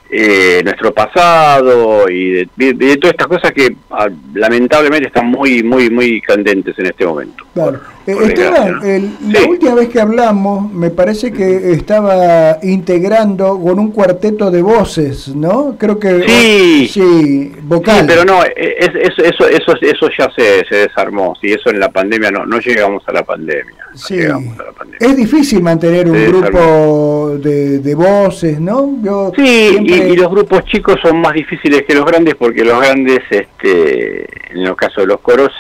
eh, 0.10 0.62
nuestro 0.64 0.94
pasado 0.94 2.08
y 2.10 2.48
de, 2.56 2.98
todas 2.98 3.14
estas 3.14 3.28
cosas 3.28 3.52
que 3.52 3.76
ah, 3.90 4.08
lamentablemente 4.34 5.08
están 5.08 5.28
muy 5.28 5.64
muy 5.64 5.90
muy 5.90 6.22
candentes 6.22 6.78
en 6.78 6.86
este 6.88 7.06
momento. 7.06 7.46
Claro. 7.54 7.80
Eh, 8.06 8.16
Esteban, 8.22 8.80
el- 8.86 9.12
la 9.32 9.44
última 9.48 9.76
vez 9.76 9.88
que 9.90 10.02
hablamos, 10.02 10.70
me 10.74 10.90
parece 10.90 11.32
que 11.32 11.72
estaba 11.72 12.58
integrando 12.62 13.58
con 13.60 13.80
un 13.80 13.92
cuarteto 13.92 14.52
de 14.52 14.62
voces, 14.62 15.30
¿no? 15.36 15.78
Creo 15.78 15.98
que. 16.00 16.24
Sí. 16.28 16.88
Sí, 16.92 17.54
vocal. 17.64 18.02
Sí, 18.02 18.06
pero 18.08 18.26
no, 18.26 18.44
eh, 18.44 18.54
es- 18.80 18.90
es- 18.96 19.20
eso, 19.34 19.48
eso, 19.48 19.74
eso 19.82 20.10
ya 20.18 20.30
se, 20.36 20.66
se 20.66 20.76
desarmó. 20.88 21.34
Sí, 21.40 21.54
eso 21.54 21.70
en 21.70 21.80
la 21.80 21.90
pandemia 21.92 22.30
no, 22.30 22.46
no 22.46 22.60
llegamos 22.60 23.04
a 23.08 23.14
la 23.14 23.24
pandemia. 23.24 23.74
no 23.92 23.98
Sí. 23.98 24.16
llegamos 24.16 24.60
a 24.60 24.64
la 24.64 24.72
pandemia. 24.72 25.08
Es 25.08 25.16
difícil 25.16 25.62
mantener 25.62 26.08
un 26.10 26.16
Se 26.18 26.28
grupo 26.28 27.38
de, 27.42 27.80
de 27.80 27.96
voces, 27.96 28.60
¿no? 28.60 28.98
Yo 29.04 29.32
Sí, 29.36 29.42
y, 29.44 29.70
siempre- 29.88 30.10
y 30.10 30.16
los 30.18 30.30
grupos 30.32 30.66
chicos 30.66 30.98
son 31.02 31.22
más 31.22 31.34
difíciles 31.34 31.84
que 31.84 31.94
los 31.96 32.04
grandes 32.06 32.36
porque 32.36 32.66
los 32.66 32.80
grandes, 32.82 33.20
este, 33.30 34.24
en 34.52 34.64
los 34.66 34.76
casos 34.76 35.04
de 35.04 35.08
los 35.08 35.20
coros, 35.22 35.52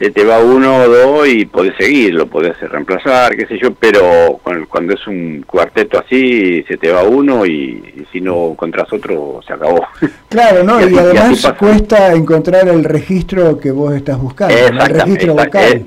se 0.00 0.10
te 0.10 0.24
va 0.24 0.38
uno 0.40 0.78
o 0.78 0.88
dos 0.88 1.28
y 1.28 1.44
podés 1.44 1.74
seguir, 1.76 2.14
lo 2.14 2.26
podés 2.26 2.58
reemplazar, 2.58 3.36
qué 3.36 3.46
sé 3.46 3.58
yo, 3.58 3.72
pero 3.74 4.40
cuando, 4.68 4.94
es 4.94 5.06
un 5.06 5.44
cuarteto 5.46 5.98
así, 5.98 6.62
se 6.66 6.78
te 6.78 6.90
va 6.90 7.02
uno 7.02 7.44
y, 7.44 7.52
y 7.96 8.06
si 8.10 8.20
no 8.22 8.52
encontrás 8.52 8.90
otro, 8.92 9.40
se 9.46 9.52
acabó. 9.52 9.86
Claro, 10.30 10.64
¿no? 10.64 10.80
y 10.80 10.84
así- 10.84 10.98
además 10.98 11.52
cuesta 11.58 12.14
encontrar 12.14 12.66
el 12.68 12.82
registro 12.82 13.58
que 13.58 13.70
vos 13.72 13.94
estás 13.94 14.18
buscando, 14.18 14.54
el 14.56 14.78
registro 14.78 15.34
vocal. 15.34 15.84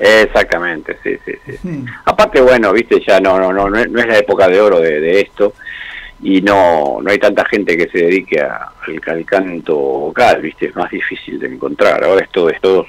eh, 0.00 0.22
exactamente, 0.22 0.96
sí, 1.02 1.16
sí, 1.24 1.32
sí. 1.44 1.52
Hmm. 1.68 1.84
Aparte, 2.06 2.40
bueno, 2.40 2.72
viste, 2.72 3.02
ya 3.06 3.20
no, 3.20 3.38
no, 3.38 3.52
no, 3.52 3.68
no 3.68 3.78
es, 3.78 3.90
no 3.90 4.00
es 4.00 4.06
la 4.06 4.18
época 4.18 4.48
de 4.48 4.60
oro 4.62 4.80
de, 4.80 4.98
de 4.98 5.20
esto 5.20 5.52
y 6.22 6.40
no, 6.40 7.00
no 7.02 7.10
hay 7.10 7.18
tanta 7.18 7.44
gente 7.44 7.76
que 7.76 7.88
se 7.88 7.98
dedique 7.98 8.40
a- 8.40 8.70
al, 8.86 9.00
al 9.14 9.24
canto 9.26 9.76
vocal, 9.76 10.40
viste, 10.40 10.66
es 10.68 10.74
más 10.76 10.90
difícil 10.90 11.38
de 11.38 11.48
encontrar. 11.48 12.02
Ahora 12.02 12.22
esto 12.24 12.48
es 12.48 12.58
todo 12.60 12.86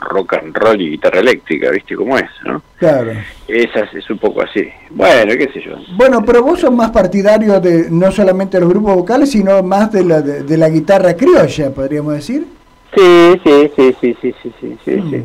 rock 0.00 0.34
and 0.34 0.56
roll 0.56 0.80
y 0.80 0.90
guitarra 0.90 1.20
eléctrica, 1.20 1.70
¿viste 1.70 1.94
cómo 1.94 2.16
es? 2.16 2.28
¿no? 2.44 2.62
Claro. 2.78 3.12
Esa 3.48 3.80
es 3.92 4.10
un 4.10 4.18
poco 4.18 4.42
así. 4.42 4.68
Bueno, 4.90 5.32
qué 5.36 5.50
sé 5.52 5.62
yo. 5.62 5.76
Bueno, 5.96 6.24
pero 6.24 6.42
vos 6.42 6.60
sos 6.60 6.72
más 6.72 6.90
partidario 6.90 7.60
de 7.60 7.90
no 7.90 8.10
solamente 8.10 8.56
de 8.56 8.62
los 8.62 8.70
grupos 8.70 8.94
vocales, 8.94 9.30
sino 9.30 9.62
más 9.62 9.92
de 9.92 10.04
la, 10.04 10.20
de, 10.20 10.56
la 10.56 10.68
guitarra 10.68 11.16
criolla, 11.16 11.70
podríamos 11.70 12.14
decir. 12.14 12.46
Sí, 12.94 13.40
sí, 13.44 13.70
sí, 13.76 13.96
sí, 14.00 14.16
sí, 14.20 14.34
sí, 14.42 14.54
sí, 14.60 14.78
sí. 14.84 14.90
Mm. 14.90 15.10
Sí. 15.10 15.24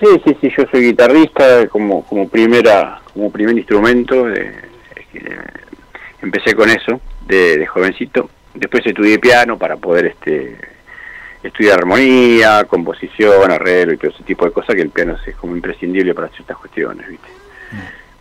Sí, 0.00 0.36
sí, 0.40 0.52
yo 0.56 0.64
soy 0.70 0.82
guitarrista 0.82 1.66
como, 1.68 2.04
como, 2.04 2.28
primera, 2.28 3.00
como 3.14 3.30
primer 3.32 3.56
instrumento. 3.56 4.28
Eh, 4.28 4.52
eh, 5.14 5.36
empecé 6.20 6.54
con 6.54 6.68
eso 6.68 7.00
de, 7.26 7.56
de 7.56 7.66
jovencito. 7.66 8.28
Después 8.54 8.84
estudié 8.84 9.18
piano 9.18 9.56
para 9.56 9.76
poder 9.76 10.06
este, 10.06 10.58
estudiar 11.42 11.78
armonía, 11.78 12.64
composición, 12.64 13.50
arreglo 13.50 13.92
y 13.94 13.96
todo 13.96 14.10
ese 14.10 14.22
tipo 14.24 14.44
de 14.44 14.52
cosas 14.52 14.74
que 14.74 14.82
el 14.82 14.90
piano 14.90 15.16
es 15.26 15.36
como 15.36 15.54
imprescindible 15.54 16.14
para 16.14 16.28
ciertas 16.28 16.56
cuestiones, 16.56 17.08
¿viste? 17.08 17.28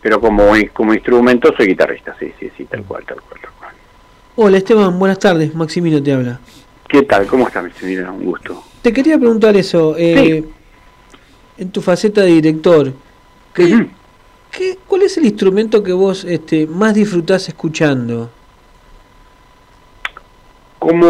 Pero 0.02 0.22
como 0.22 0.52
como 0.74 0.94
instrumento 0.94 1.54
soy 1.58 1.68
guitarrista, 1.68 2.16
sí, 2.20 2.32
sí, 2.40 2.52
sí, 2.56 2.66
tal 2.66 2.84
cual, 2.84 3.04
tal 3.06 3.20
cual. 3.22 3.42
tal 3.42 3.52
cual. 3.60 3.72
Hola 4.36 4.58
Esteban, 4.58 4.98
buenas 5.00 5.20
tardes, 5.20 5.54
Maximino 5.56 6.02
te 6.02 6.14
habla. 6.14 6.40
¿Qué 6.88 7.02
tal? 7.02 7.26
¿Cómo 7.28 7.48
estás, 7.48 7.64
mi 7.64 7.72
señora? 7.72 8.12
Un 8.12 8.24
gusto. 8.24 8.64
Te 8.82 8.94
quería 8.94 9.18
preguntar 9.18 9.58
eso, 9.58 9.96
eh, 9.98 10.44
en 11.58 11.72
tu 11.72 11.82
faceta 11.82 12.22
de 12.22 12.28
director, 12.28 12.94
¿qué, 13.54 13.88
qué- 14.52 14.78
¿cuál 14.88 15.02
es 15.02 15.18
el 15.18 15.26
instrumento 15.26 15.84
que 15.84 15.92
vos 15.92 16.24
este, 16.24 16.68
más 16.68 16.94
disfrutás 16.94 17.48
escuchando? 17.50 18.30
como 20.80 21.08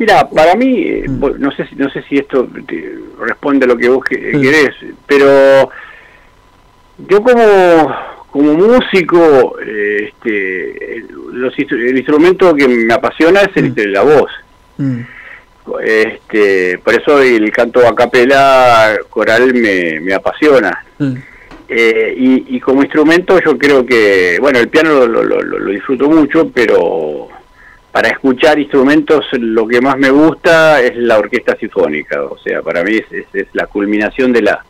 Mira, 0.00 0.28
para 0.30 0.54
mí, 0.56 0.82
eh, 0.82 1.04
vos- 1.08 1.38
no 1.38 1.52
sé 1.52 1.66
si 1.68 1.76
no 1.76 1.88
sé 1.90 2.02
si 2.08 2.16
esto 2.16 2.48
te 2.66 2.94
responde 3.20 3.66
a 3.66 3.68
lo 3.68 3.76
que 3.76 3.88
vos 3.88 4.02
que- 4.02 4.32
querés, 4.40 4.74
pero 5.06 5.70
yo 7.06 7.22
como 7.22 8.10
como 8.30 8.54
músico, 8.54 9.56
eh, 9.60 10.08
este, 10.08 10.96
el, 10.96 11.06
los 11.32 11.52
el 11.58 11.96
instrumento 11.98 12.54
que 12.54 12.66
me 12.66 12.94
apasiona 12.94 13.40
es 13.42 13.54
el, 13.56 13.74
de 13.74 13.86
la 13.88 14.02
voz. 14.02 14.30
Este, 15.82 16.78
por 16.78 16.94
eso 16.94 17.20
el 17.20 17.50
canto 17.52 17.86
a 17.86 17.94
capela 17.94 18.96
coral 19.10 19.52
me, 19.54 20.00
me 20.00 20.14
apasiona. 20.14 20.84
Eh, 21.68 22.14
y, 22.16 22.56
y 22.56 22.60
como 22.60 22.82
instrumento 22.82 23.38
yo 23.44 23.56
creo 23.58 23.84
que, 23.86 24.38
bueno, 24.40 24.58
el 24.60 24.68
piano 24.68 25.06
lo, 25.06 25.22
lo- 25.24 25.42
lo- 25.42 25.58
lo 25.58 25.70
disfruto 25.70 26.08
mucho, 26.08 26.50
pero 26.52 27.28
para 27.92 28.08
escuchar 28.08 28.58
instrumentos 28.58 29.26
lo 29.32 29.66
que 29.66 29.80
más 29.80 29.98
me 29.98 30.10
gusta 30.10 30.80
es 30.80 30.96
la 30.96 31.18
orquesta 31.18 31.56
sinfónica, 31.56 32.22
o 32.22 32.38
sea, 32.38 32.62
para 32.62 32.84
mí 32.84 32.92
es, 32.96 33.10
es- 33.12 33.26
es 33.34 33.46
la 33.52 33.66
culminación 33.66 34.32
de 34.32 34.42
la 34.42 34.64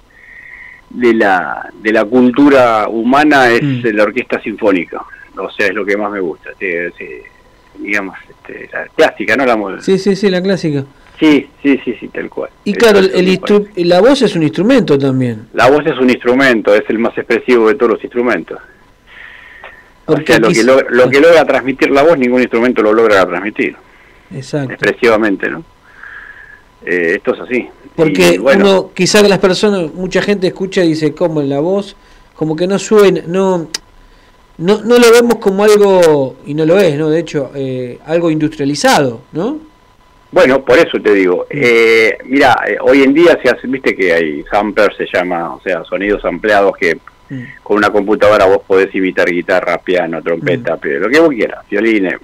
de 0.88 1.14
la 1.14 1.70
de 1.80 1.92
la 1.92 2.04
cultura 2.04 2.88
humana 2.88 3.48
es 3.50 3.62
la 3.94 4.02
orquesta 4.02 4.40
sinfónica, 4.40 5.00
o 5.36 5.50
sea, 5.50 5.66
es 5.68 5.74
lo 5.74 5.84
que 5.84 5.96
más 5.96 6.10
me 6.10 6.20
gusta, 6.20 6.50
sí, 6.58 6.66
sí, 6.98 7.06
digamos, 7.78 8.16
este, 8.28 8.68
la 8.72 8.86
clásica, 8.96 9.36
no 9.36 9.44
la 9.46 9.80
Sí, 9.80 9.98
sí, 9.98 10.16
sí, 10.16 10.28
la 10.30 10.42
clásica. 10.42 10.84
Sí, 11.20 11.48
sí, 11.62 11.78
sí, 11.84 11.94
sí, 12.00 12.08
tal 12.08 12.30
cual. 12.30 12.48
Y 12.64 12.72
claro, 12.72 12.98
el, 12.98 13.88
la 13.88 14.00
voz 14.00 14.22
es 14.22 14.34
un 14.34 14.42
instrumento 14.42 14.98
también. 14.98 15.48
La 15.52 15.68
voz 15.70 15.84
es 15.86 15.96
un 15.98 16.08
instrumento, 16.08 16.74
es 16.74 16.82
el 16.88 16.98
más 16.98 17.16
expresivo 17.18 17.68
de 17.68 17.74
todos 17.74 17.92
los 17.92 18.02
instrumentos. 18.04 18.58
O 20.10 20.14
Porque 20.16 20.32
sea, 20.32 20.40
lo 20.40 20.48
que, 20.48 20.54
quizá- 20.54 20.66
logra, 20.66 20.86
lo 20.90 21.08
que 21.10 21.20
logra 21.20 21.44
transmitir 21.44 21.90
la 21.90 22.02
voz, 22.02 22.18
ningún 22.18 22.40
instrumento 22.40 22.82
lo 22.82 22.92
logra 22.92 23.24
transmitir, 23.26 23.76
Exacto. 24.34 24.72
expresivamente, 24.72 25.48
¿no? 25.48 25.62
Eh, 26.84 27.14
esto 27.16 27.34
es 27.34 27.40
así. 27.40 27.68
Porque 27.94 28.34
Y, 28.34 28.38
bueno, 28.38 28.64
uno, 28.64 28.90
quizá 28.94 29.22
las 29.28 29.38
personas, 29.38 29.92
mucha 29.94 30.20
gente 30.22 30.46
escucha 30.48 30.82
y 30.84 30.88
dice, 30.88 31.14
como 31.14 31.40
en 31.40 31.48
la 31.48 31.60
voz, 31.60 31.94
como 32.34 32.56
que 32.56 32.66
no 32.66 32.78
suena, 32.78 33.20
no, 33.26 33.68
no, 34.58 34.80
no 34.82 34.98
lo 34.98 35.12
vemos 35.12 35.36
como 35.36 35.62
algo, 35.62 36.36
y 36.46 36.54
no 36.54 36.64
lo 36.64 36.78
es, 36.78 36.96
¿no? 36.98 37.08
De 37.10 37.20
hecho, 37.20 37.50
eh, 37.54 37.98
algo 38.06 38.30
industrializado, 38.30 39.20
¿no? 39.32 39.58
Bueno, 40.32 40.64
por 40.64 40.78
eso 40.78 40.98
te 41.02 41.12
digo, 41.12 41.46
eh, 41.50 42.16
mira, 42.24 42.56
eh, 42.66 42.76
hoy 42.80 43.02
en 43.02 43.12
día 43.14 43.38
se 43.42 43.50
hace, 43.50 43.66
viste 43.66 43.94
que 43.94 44.12
hay 44.12 44.44
sampler, 44.50 44.94
se 44.96 45.06
llama, 45.12 45.54
o 45.54 45.60
sea, 45.60 45.84
sonidos 45.84 46.24
ampliados 46.24 46.76
que 46.76 46.98
con 47.62 47.76
una 47.76 47.90
computadora 47.90 48.46
vos 48.46 48.62
podés 48.66 48.94
imitar 48.94 49.28
guitarra, 49.30 49.78
piano, 49.78 50.22
trompeta, 50.22 50.76
pero 50.76 51.00
lo 51.00 51.08
que 51.08 51.20
vos 51.20 51.30
quieras, 51.30 51.64
violines, 51.68 52.14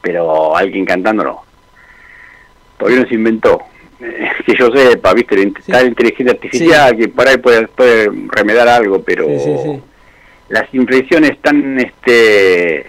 pero 0.00 0.56
alguien 0.56 0.84
cantando 0.84 1.24
no. 1.24 1.42
Todavía 2.78 3.02
no 3.02 3.08
se 3.08 3.14
inventó. 3.14 3.62
Que 4.44 4.56
yo 4.58 4.72
sepa, 4.74 5.14
viste, 5.14 5.36
la 5.68 5.84
inteligencia 5.84 6.32
artificial 6.32 6.96
que 6.96 7.06
por 7.06 7.28
ahí 7.28 7.36
puede, 7.36 7.68
puede 7.68 8.10
remedar 8.28 8.66
algo, 8.66 9.00
pero 9.00 9.28
las 10.48 10.74
impresiones 10.74 11.38
tan, 11.40 11.78
este 11.78 12.84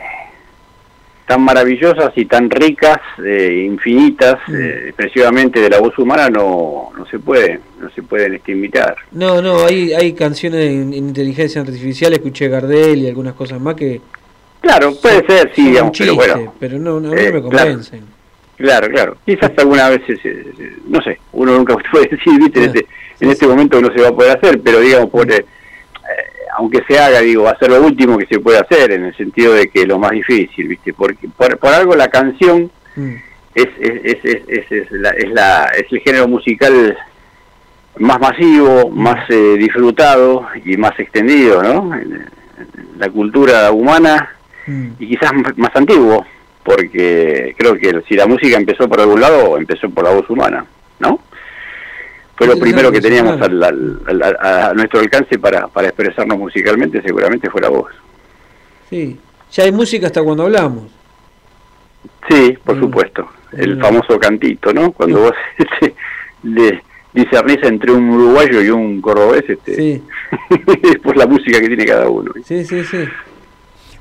tan 1.27 1.41
maravillosas 1.41 2.11
y 2.15 2.25
tan 2.25 2.49
ricas, 2.49 2.97
eh, 3.23 3.63
infinitas, 3.65 4.37
eh, 4.49 4.85
expresivamente 4.87 5.59
de 5.59 5.69
la 5.69 5.79
voz 5.79 5.97
humana 5.97 6.29
no, 6.29 6.89
no 6.97 7.05
se 7.07 7.19
puede, 7.19 7.59
no 7.79 7.89
se 7.91 8.03
pueden 8.03 8.33
este, 8.35 8.51
imitar. 8.51 8.95
No, 9.11 9.41
no, 9.41 9.65
hay, 9.65 9.93
hay 9.93 10.13
canciones 10.13 10.65
en, 10.69 10.93
en 10.93 11.07
inteligencia 11.09 11.61
artificial, 11.61 12.13
escuché 12.13 12.49
Gardel 12.49 12.99
y 12.99 13.07
algunas 13.07 13.33
cosas 13.33 13.59
más 13.61 13.75
que... 13.75 14.01
Claro, 14.61 14.93
puede 15.01 15.25
ser, 15.25 15.51
sí, 15.55 15.69
digamos, 15.69 15.97
pero 15.97 16.13
chiste, 16.13 16.33
bueno. 16.33 16.53
pero 16.59 16.79
no, 16.79 16.99
no, 16.99 17.11
a 17.11 17.15
mí 17.15 17.21
Eh, 17.21 17.27
no 17.27 17.33
me 17.33 17.41
convencen. 17.41 18.03
Claro, 18.57 18.87
claro. 18.89 19.17
Quizás 19.25 19.51
alguna 19.57 19.89
vez, 19.89 20.01
eh, 20.07 20.19
eh, 20.23 20.77
no 20.87 21.01
sé, 21.01 21.19
uno 21.33 21.53
nunca 21.57 21.75
puede 21.91 22.07
decir, 22.07 22.39
viste, 22.39 22.59
en 22.59 22.65
este, 22.65 22.87
en 23.19 23.29
este 23.29 23.47
momento 23.47 23.81
no 23.81 23.91
se 23.93 24.01
va 24.01 24.09
a 24.09 24.15
poder 24.15 24.37
hacer, 24.37 24.61
pero 24.63 24.79
digamos, 24.79 25.09
por, 25.09 25.29
eh, 25.31 25.45
aunque 26.57 26.83
se 26.87 26.99
haga, 26.99 27.19
digo, 27.21 27.43
va 27.43 27.51
a 27.51 27.57
ser 27.59 27.69
lo 27.71 27.81
último 27.81 28.17
que 28.17 28.25
se 28.27 28.39
puede 28.39 28.59
hacer, 28.59 28.91
en 28.91 29.05
el 29.05 29.15
sentido 29.15 29.53
de 29.53 29.67
que 29.69 29.85
lo 29.85 29.99
más 29.99 30.11
difícil, 30.11 30.67
viste, 30.67 30.93
porque 30.93 31.27
por, 31.29 31.57
por 31.57 31.73
algo 31.73 31.95
la 31.95 32.07
canción 32.09 32.69
es, 33.55 33.67
es, 33.79 34.01
es, 34.03 34.17
es, 34.25 34.41
es, 34.47 34.71
es 34.71 34.91
la, 34.91 35.09
es, 35.11 35.29
la, 35.31 35.65
es 35.77 35.85
el 35.91 35.99
género 36.01 36.27
musical 36.27 36.97
más 37.99 38.19
masivo, 38.19 38.89
más 38.89 39.29
eh, 39.29 39.55
disfrutado 39.57 40.47
y 40.65 40.77
más 40.77 40.97
extendido, 40.99 41.61
¿no? 41.61 41.93
En- 41.95 42.25
la 42.97 43.09
cultura 43.09 43.71
humana 43.71 44.29
y 44.99 45.07
quizás 45.07 45.31
más 45.57 45.75
antiguo, 45.75 46.25
porque 46.63 47.53
creo 47.57 47.75
que 47.75 48.01
si 48.07 48.13
la 48.15 48.25
música 48.27 48.55
empezó 48.55 48.87
por 48.87 49.01
algún 49.01 49.19
lado, 49.19 49.57
empezó 49.57 49.89
por 49.89 50.05
la 50.05 50.11
voz 50.11 50.29
humana, 50.29 50.65
¿no? 50.99 51.19
Fue 52.35 52.47
lo 52.47 52.53
Sí, 52.53 52.61
primero 52.61 52.91
que 52.91 52.97
sí, 52.97 53.03
teníamos 53.03 53.39
al, 53.41 53.63
al- 53.63 54.01
al- 54.07 54.37
a, 54.39 54.73
nuestro 54.73 54.99
alcance 54.99 55.37
para, 55.37 55.67
para 55.67 55.87
expresarnos 55.89 56.37
musicalmente, 56.37 57.01
seguramente 57.01 57.49
fue 57.49 57.61
la 57.61 57.69
voz. 57.69 57.91
Sí, 58.89 59.17
ya 59.51 59.63
hay 59.65 59.71
música 59.71 60.07
hasta 60.07 60.23
cuando 60.23 60.43
hablamos. 60.43 60.91
Sí, 62.29 62.53
Mm. 62.57 62.65
por 62.65 62.79
supuesto. 62.79 63.27
El 63.51 63.79
famoso 63.79 64.19
cantito, 64.19 64.73
¿no? 64.73 64.91
Cuando 64.91 65.19
vos 65.21 65.33
este, 65.57 65.93
le 66.43 66.81
discernís 67.13 67.59
entre 67.61 67.91
un 67.91 68.09
uruguayo 68.09 68.61
y 68.61 68.69
un 68.71 68.99
cordobés, 68.99 69.43
este, 69.47 70.01
es 70.83 70.99
por 71.03 71.15
la 71.15 71.27
música 71.27 71.59
que 71.61 71.67
tiene 71.67 71.85
cada 71.85 72.09
uno. 72.09 72.31
Sí, 72.43 72.65
sí, 72.65 72.83
sí. 72.83 72.97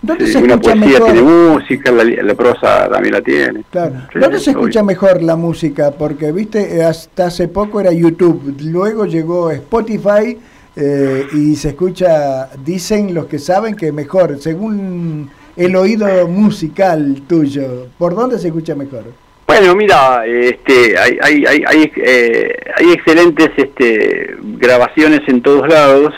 ¿Dónde 0.02 0.26
Sí, 0.26 0.32
se 0.32 0.38
una 0.38 0.54
escucha 0.54 0.74
poesía 0.74 1.00
mejor? 1.00 1.04
tiene 1.04 1.22
música, 1.22 1.92
la, 1.92 2.04
la 2.04 2.34
prosa 2.34 2.88
también 2.90 3.14
la 3.14 3.22
tiene. 3.22 3.64
Claro. 3.70 3.94
Sí, 4.12 4.18
¿Dónde 4.18 4.40
se 4.40 4.50
obvio. 4.50 4.60
escucha 4.60 4.82
mejor 4.82 5.22
la 5.22 5.36
música? 5.36 5.92
Porque, 5.92 6.32
viste, 6.32 6.76
eh, 6.78 6.84
hasta 6.84 7.26
hace 7.26 7.48
poco 7.48 7.80
era 7.80 7.92
YouTube, 7.92 8.56
luego 8.62 9.06
llegó 9.06 9.50
Spotify 9.52 10.38
eh, 10.74 11.26
y 11.32 11.54
se 11.56 11.70
escucha, 11.70 12.48
dicen 12.64 13.14
los 13.14 13.26
que 13.26 13.38
saben 13.38 13.76
que 13.76 13.92
mejor, 13.92 14.38
según 14.40 15.30
el 15.56 15.76
oído 15.76 16.26
musical 16.26 17.22
tuyo, 17.28 17.86
¿por 17.96 18.14
dónde 18.16 18.38
se 18.38 18.48
escucha 18.48 18.74
mejor? 18.74 19.04
Bueno, 19.46 19.76
mira, 19.76 20.26
este, 20.26 20.98
hay, 20.98 21.18
hay, 21.22 21.44
hay, 21.46 21.64
hay, 21.66 21.92
eh, 21.96 22.52
hay 22.76 22.92
excelentes 22.92 23.50
este, 23.56 24.34
grabaciones 24.58 25.20
en 25.28 25.42
todos 25.42 25.68
lados. 25.68 26.12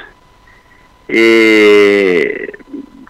Eh, 1.08 2.50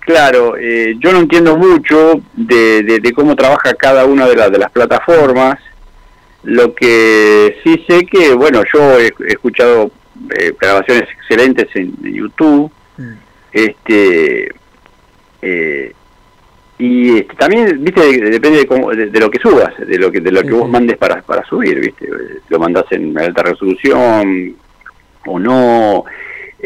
claro, 0.05 0.57
eh, 0.59 0.95
yo 0.99 1.13
no 1.13 1.19
entiendo 1.21 1.57
mucho 1.57 2.21
de, 2.35 2.83
de- 2.83 3.01
de 3.01 3.13
cómo 3.13 3.35
trabaja 3.37 3.75
cada 3.75 4.05
una 4.05 4.27
de, 4.27 4.37
las 4.37 4.51
de 4.53 4.59
las 4.59 4.71
plataformas. 4.71 5.59
Lo 6.43 6.75
que 6.75 7.57
sí 7.65 7.85
sé 7.89 8.05
que, 8.07 8.35
bueno, 8.35 8.63
yo 8.73 8.99
he, 9.01 9.07
he 9.07 9.33
escuchado 9.33 9.91
eh, 10.39 10.53
grabaciones 10.61 11.05
excelentes 11.11 11.69
en, 11.75 11.95
en 12.05 12.15
YouTube. 12.15 12.71
Este, 13.53 14.49
eh, 15.43 15.93
y 16.79 17.19
este, 17.19 17.35
también 17.37 17.83
viste 17.85 18.01
de- 18.01 18.31
depende 18.31 18.59
de, 18.59 18.67
cómo- 18.67 18.91
de- 18.91 19.07
de 19.07 19.21
lo 19.21 19.31
que 19.31 19.39
subas 19.39 19.73
de 19.79 19.97
lo 19.99 20.11
que 20.11 20.21
de 20.21 20.33
lo 20.33 20.43
que 20.43 20.51
vos 20.51 20.69
mandes 20.69 20.97
para 20.97 21.23
para 21.23 21.45
subir 21.45 21.79
viste 21.81 22.05
Eh, 22.07 22.41
lo 22.49 22.59
mandás 22.59 22.85
en 22.91 23.17
alta 23.17 23.43
resolución 23.45 24.57
o 25.27 25.39
no 25.39 26.05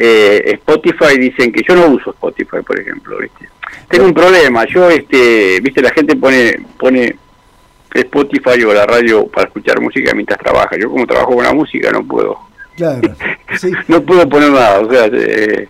Eh, 0.01 0.53
Spotify 0.61 1.19
dicen 1.19 1.51
que 1.51 1.63
yo 1.67 1.75
no 1.75 1.89
uso 1.89 2.11
Spotify 2.11 2.59
por 2.65 2.79
ejemplo 2.79 3.19
viste 3.19 3.49
tengo 3.89 4.05
un 4.05 4.15
problema 4.15 4.65
yo 4.67 4.89
este 4.89 5.59
viste 5.61 5.83
la 5.83 5.91
gente 5.91 6.15
pone 6.15 6.57
pone 6.79 7.17
Spotify 7.95 8.63
o 8.65 8.73
la 8.73 8.87
radio 8.87 9.27
para 9.27 9.47
escuchar 9.47 9.81
música 9.81 10.15
mientras 10.15 10.39
trabaja. 10.39 10.77
Yo 10.79 10.91
como 10.91 11.07
trabajo 11.07 11.35
con 11.35 11.45
la 11.45 11.55
música 11.55 11.91
no 11.91 12.05
puedo. 12.05 12.39
Claro. 12.77 13.15
no 13.89 14.03
puedo 14.03 14.29
poner 14.29 14.51
nada, 14.51 14.81
o 14.81 14.91
sea, 14.91 15.07
eh, 15.13 15.69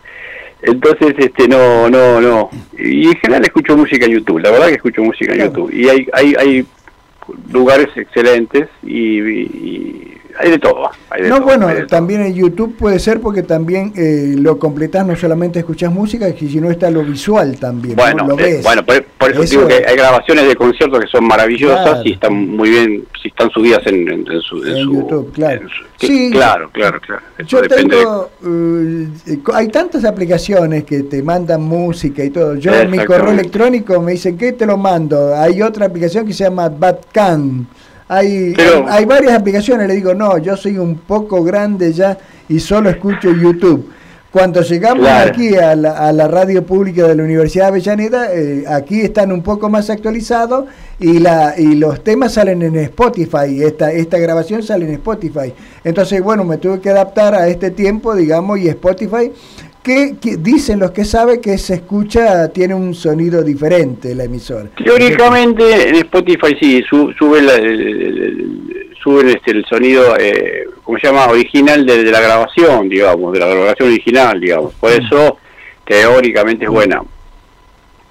entonces 0.62 1.14
este 1.18 1.48
no 1.48 1.88
no 1.88 2.20
no. 2.20 2.50
Y 2.76 3.08
en 3.08 3.16
general 3.16 3.44
escucho 3.44 3.76
música 3.76 4.06
en 4.06 4.12
YouTube, 4.12 4.40
la 4.40 4.50
verdad 4.50 4.68
que 4.68 4.74
escucho 4.74 5.02
música 5.02 5.32
en 5.32 5.46
YouTube. 5.46 5.72
Y 5.72 5.88
hay 5.88 6.06
hay 6.12 6.34
hay 6.38 6.66
lugares 7.50 7.88
excelentes 7.96 8.68
y, 8.82 9.20
y 9.20 10.17
hay 10.38 10.50
de 10.52 10.58
todo, 10.58 10.90
hay 11.10 11.22
de 11.22 11.28
No, 11.28 11.36
todo, 11.36 11.44
bueno, 11.46 11.66
hay 11.68 11.74
de 11.74 11.80
todo. 11.82 11.88
también 11.88 12.22
en 12.22 12.34
YouTube 12.34 12.76
puede 12.76 12.98
ser 12.98 13.20
porque 13.20 13.42
también 13.42 13.92
eh, 13.96 14.34
lo 14.38 14.58
completás, 14.58 15.06
no 15.06 15.16
solamente 15.16 15.58
escuchás 15.58 15.92
música, 15.92 16.26
sino 16.38 16.70
está 16.70 16.90
lo 16.90 17.02
visual 17.02 17.58
también, 17.58 17.96
¿no? 17.96 18.02
Bueno, 18.02 18.26
lo 18.28 18.38
eh, 18.38 18.42
ves. 18.42 18.62
bueno, 18.62 18.84
por, 18.84 19.02
por 19.04 19.30
eso, 19.32 19.42
Eso 19.42 19.56
digo 19.56 19.68
que 19.68 19.84
hay 19.86 19.96
grabaciones 19.96 20.46
de 20.46 20.56
conciertos 20.56 21.00
que 21.00 21.06
son 21.08 21.24
maravillosas 21.26 21.82
Claro. 21.84 22.02
y 22.04 22.12
están 22.12 22.34
muy 22.56 22.70
bien, 22.70 23.04
si 23.22 23.28
están 23.28 23.50
subidas 23.50 23.80
en, 23.86 24.08
en- 24.08 24.30
en 24.30 24.40
su, 24.42 24.64
en 24.64 24.76
su- 24.84 24.92
YouTube, 24.94 25.32
claro. 25.32 25.66
Sí, 25.98 26.30
claro, 26.30 26.70
claro, 26.72 27.00
claro. 27.00 27.22
Eso 27.38 27.48
Yo 27.48 27.62
depende 27.62 27.96
de- 27.96 28.02
tengo, 28.02 28.30
eh, 28.46 29.08
hay 29.54 29.68
tantas 29.68 30.04
aplicaciones 30.04 30.84
que 30.84 31.02
te 31.02 31.22
mandan 31.22 31.62
música 31.62 32.22
y 32.24 32.30
todo. 32.30 32.54
Yo 32.54 32.72
en 32.72 32.90
mi 32.90 32.98
correo 33.04 33.32
electrónico 33.32 34.00
me 34.00 34.12
dicen 34.12 34.38
que 34.38 34.52
te 34.52 34.64
lo 34.64 34.76
mando. 34.76 35.34
Hay 35.36 35.60
otra 35.60 35.86
aplicación 35.86 36.24
que 36.26 36.32
se 36.32 36.44
llama 36.44 36.68
Batcan. 36.68 37.66
Hay, 38.08 38.54
Pero- 38.56 38.86
hay, 38.88 39.04
varias 39.04 39.34
aplicaciones. 39.34 39.86
Le 39.86 39.94
digo, 39.94 40.14
no, 40.14 40.38
yo 40.38 40.56
soy 40.56 40.78
un 40.78 40.96
poco 40.96 41.44
grande 41.44 41.92
ya 41.92 42.18
y 42.48 42.58
solo 42.58 42.90
escucho 42.90 43.30
YouTube. 43.30 43.90
Cuando 44.30 44.60
llegamos 44.60 45.08
aquí 45.08 45.56
a 45.56 45.74
la, 45.74 46.28
radio 46.28 46.62
pública 46.64 47.08
de 47.08 47.14
la 47.14 47.22
Universidad 47.22 47.64
de 47.64 47.68
Avellaneda, 47.68 48.34
eh, 48.34 48.64
aquí 48.68 49.00
están 49.00 49.32
un 49.32 49.42
poco 49.42 49.70
más 49.70 49.88
actualizados 49.88 50.66
y, 51.00 51.18
la, 51.18 51.54
y 51.56 51.76
los 51.76 52.04
temas 52.04 52.34
salen 52.34 52.60
en 52.60 52.76
Spotify, 52.76 53.62
esta, 53.62 53.90
esta 53.90 54.18
grabación 54.18 54.62
sale 54.62 54.84
en 54.84 54.92
Spotify. 54.92 55.54
Entonces, 55.82 56.22
bueno, 56.22 56.44
me 56.44 56.58
tuve 56.58 56.78
que 56.78 56.90
adaptar 56.90 57.34
a 57.34 57.48
este 57.48 57.70
tiempo, 57.70 58.14
digamos, 58.14 58.58
y 58.58 58.68
Spotify, 58.68 59.32
que, 59.82 60.16
dicen 60.38 60.78
los 60.78 60.90
que 60.90 61.04
saben 61.04 61.40
que 61.40 61.58
se 61.58 61.74
escucha, 61.74 62.48
tiene 62.48 62.74
un 62.74 62.94
sonido 62.94 63.42
diferente 63.42 64.14
la 64.14 64.24
emisora. 64.24 64.68
Teóricamente 64.84 65.88
en 65.88 65.96
Spotify 65.96 66.56
sí, 66.60 66.82
sube 66.88 67.42
la, 67.42 67.54
suben 69.02 69.28
este, 69.28 69.52
el 69.52 69.64
sonido, 69.64 70.16
eh, 70.18 70.66
¿cómo 70.84 70.98
se 70.98 71.06
llama?, 71.06 71.26
original 71.26 71.86
de, 71.86 72.04
la 72.04 72.20
grabación, 72.20 72.88
digamos, 72.88 73.32
de 73.32 73.40
la 73.40 73.46
grabación 73.46 73.88
original, 73.88 74.40
digamos. 74.40 74.74
Por 74.74 74.90
mm. 74.90 75.04
eso, 75.04 75.38
teóricamente 75.84 76.64
es 76.64 76.70
buena. 76.70 77.02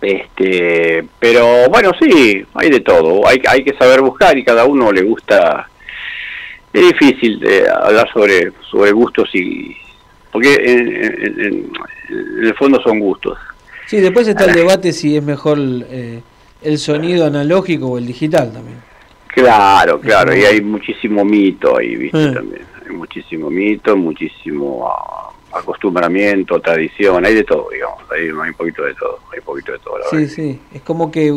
Este, 0.01 1.03
pero 1.20 1.70
bueno, 1.70 1.91
sí, 1.99 2.45
hay 2.53 2.70
de 2.70 2.80
todo. 2.82 3.28
Hay, 3.28 3.41
hay 3.47 3.63
que 3.63 3.76
saber 3.78 4.01
buscar 4.01 4.38
y 4.38 4.43
cada 4.43 4.65
uno 4.65 4.91
le 4.91 5.01
gusta. 5.01 5.68
Es 6.72 6.82
difícil 6.82 7.39
de 7.39 7.68
hablar 7.70 8.09
sobre, 8.11 8.51
sobre 8.70 8.91
gustos 8.91 9.30
y. 9.34 9.76
Porque 10.38 10.53
en, 10.53 11.71
el 12.43 12.53
fondo 12.53 12.79
son 12.83 12.99
gustos. 12.99 13.39
Sí, 13.88 13.97
después 13.99 14.27
está 14.27 14.45
el 14.45 14.53
debate 14.53 14.93
si 14.93 15.17
es 15.17 15.23
mejor 15.23 15.57
eh, 15.59 16.21
el 16.61 16.77
sonido 16.77 17.25
analógico 17.25 17.88
o 17.88 17.97
el 17.97 18.05
digital 18.05 18.53
también. 18.53 18.77
Claro, 19.29 19.99
claro, 19.99 20.38
y 20.38 20.43
hay 20.43 20.61
muchísimo 20.61 21.25
mito 21.25 21.75
ahí, 21.75 21.95
¿viste? 21.95 22.33
También. 22.33 22.61
Hay 22.88 22.95
muchísimo 22.95 23.49
mito, 23.49 23.97
muchísimo 23.97 24.88
ah, 24.88 25.31
acostumbramiento, 25.57 26.59
tradición, 26.59 27.25
hay 27.25 27.33
de 27.33 27.43
todo, 27.43 27.69
digamos, 27.71 28.03
hay, 28.11 28.29
un 28.29 28.53
poquito 28.53 28.83
de 28.83 28.93
todo, 28.93 29.17
hay 29.33 29.39
un 29.39 29.45
poquito 29.45 29.71
de 29.71 29.79
todo. 29.79 29.97
La 29.97 30.05
sí, 30.11 30.27
sí, 30.27 30.59
es 30.71 30.83
como 30.83 31.11
que, 31.11 31.31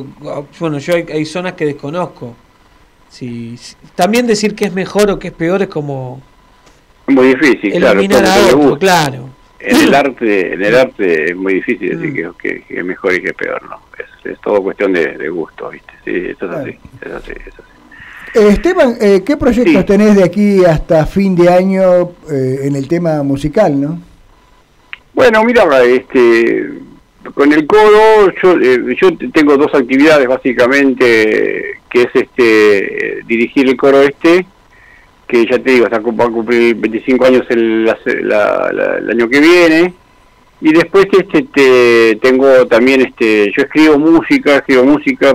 bueno, 0.58 0.76
yo 0.76 0.92
hay, 0.92 1.24
zonas 1.24 1.54
que 1.54 1.64
desconozco. 1.64 2.36
Sí, 3.08 3.58
también 3.94 4.26
decir 4.26 4.54
que 4.54 4.66
es 4.66 4.74
mejor 4.74 5.10
o 5.10 5.18
que 5.18 5.28
es 5.28 5.34
peor 5.34 5.62
es 5.62 5.68
como... 5.68 6.20
Muy 7.10 7.34
difícil, 7.34 7.72
claro. 7.72 8.00
A 8.00 8.78
claro. 8.78 9.30
En 9.60 9.76
el 9.76 9.94
arte, 10.02 10.54
en 10.54 10.62
el 10.62 10.74
arte 10.74 11.30
es 11.30 11.36
muy 11.36 11.54
difícil 11.54 11.98
decir 11.98 12.26
mm. 12.26 12.34
que, 12.34 12.64
es 12.68 12.84
mejor 12.84 13.14
y 13.14 13.22
que 13.22 13.28
es 13.28 13.34
peor, 13.34 13.62
¿no? 13.68 13.80
Es, 14.24 14.38
todo 14.40 14.62
cuestión 14.62 14.92
de, 14.92 15.28
gusto, 15.28 15.70
¿viste? 15.70 15.92
Sí, 16.04 16.12
eso 16.30 16.46
es 16.46 16.52
así, 16.52 16.78
es 17.02 17.12
así, 17.12 17.32
es 17.32 17.54
así. 17.54 17.70
Eh, 18.34 18.48
Esteban, 18.50 18.96
eh, 19.00 19.22
¿qué 19.24 19.36
proyectos 19.36 19.84
tenés 19.86 20.14
de 20.14 20.24
aquí 20.24 20.64
hasta 20.64 21.04
fin 21.06 21.34
de 21.34 21.48
año 21.48 22.12
eh, 22.30 22.60
en 22.62 22.76
el 22.76 22.86
tema 22.86 23.22
musical, 23.22 23.80
no? 23.80 24.00
Bueno, 25.14 25.42
mira, 25.44 25.64
este, 25.84 26.70
con 27.34 27.52
el 27.52 27.66
coro 27.66 28.32
yo, 28.42 28.56
yo 28.58 29.30
tengo 29.32 29.56
dos 29.56 29.74
actividades 29.74 30.28
básicamente, 30.28 31.78
que 31.90 32.02
es 32.02 32.08
este 32.14 33.22
dirigir 33.26 33.68
el 33.68 33.76
coro 33.76 34.00
este, 34.02 34.46
que 35.30 35.46
ya 35.46 35.58
te 35.58 35.70
digo, 35.70 35.86
hasta 35.86 35.98
va 36.00 36.24
a 36.24 36.30
cumplir 36.30 36.74
25 36.74 37.24
años 37.24 37.46
el, 37.50 37.88
año 37.88 39.28
que 39.28 39.40
viene, 39.40 39.94
y 40.60 40.72
después 40.72 41.06
este 41.12 41.42
te, 41.44 42.16
tengo 42.16 42.66
también 42.66 43.00
este 43.00 43.50
yo 43.56 43.62
escribo 43.62 43.98
música 43.98 44.56
escribo 44.56 44.84
música 44.84 45.34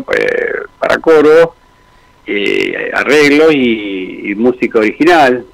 para 0.79 0.97
coro 0.99 1.55
eh, 2.27 2.91
arreglos 2.93 3.53
y, 3.53 4.33
música 4.35 4.79
original. 4.79 5.45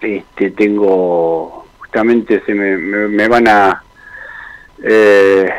Este, 0.00 0.50
tengo, 0.52 1.66
justamente 1.78 2.42
se 2.46 2.54
me, 2.54 2.76
me, 2.76 3.28
van 3.28 3.48
a 3.48 3.82
eh, 4.82 5.50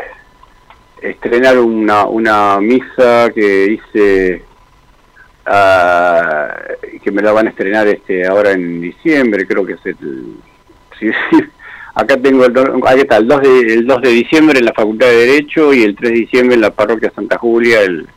estrenar 1.01 1.59
una, 1.59 2.05
una 2.05 2.59
misa 2.61 3.30
que 3.34 3.73
hice, 3.73 4.43
ah, 5.47 6.55
que 7.03 7.11
me 7.11 7.21
la 7.21 7.31
van 7.31 7.47
a 7.47 7.49
estrenar 7.49 7.87
este 7.87 8.27
ahora 8.27 8.51
en 8.51 8.81
diciembre, 8.81 9.47
creo 9.47 9.65
que 9.65 9.73
es 9.73 9.85
el... 9.85 10.37
acá 11.95 12.17
tengo 12.17 12.45
el, 12.45 12.53
ahí 12.85 12.99
está, 12.99 13.17
el 13.17 13.27
2, 13.27 13.41
de, 13.41 13.59
el 13.73 13.87
2 13.87 14.01
de 14.01 14.09
diciembre 14.09 14.59
en 14.59 14.65
la 14.65 14.73
Facultad 14.73 15.07
de 15.07 15.25
Derecho 15.25 15.73
y 15.73 15.83
el 15.83 15.95
3 15.95 16.11
de 16.11 16.19
diciembre 16.19 16.55
en 16.55 16.61
la 16.61 16.71
Parroquia 16.71 17.11
Santa 17.15 17.37
Julia, 17.37 17.81
el, 17.81 18.07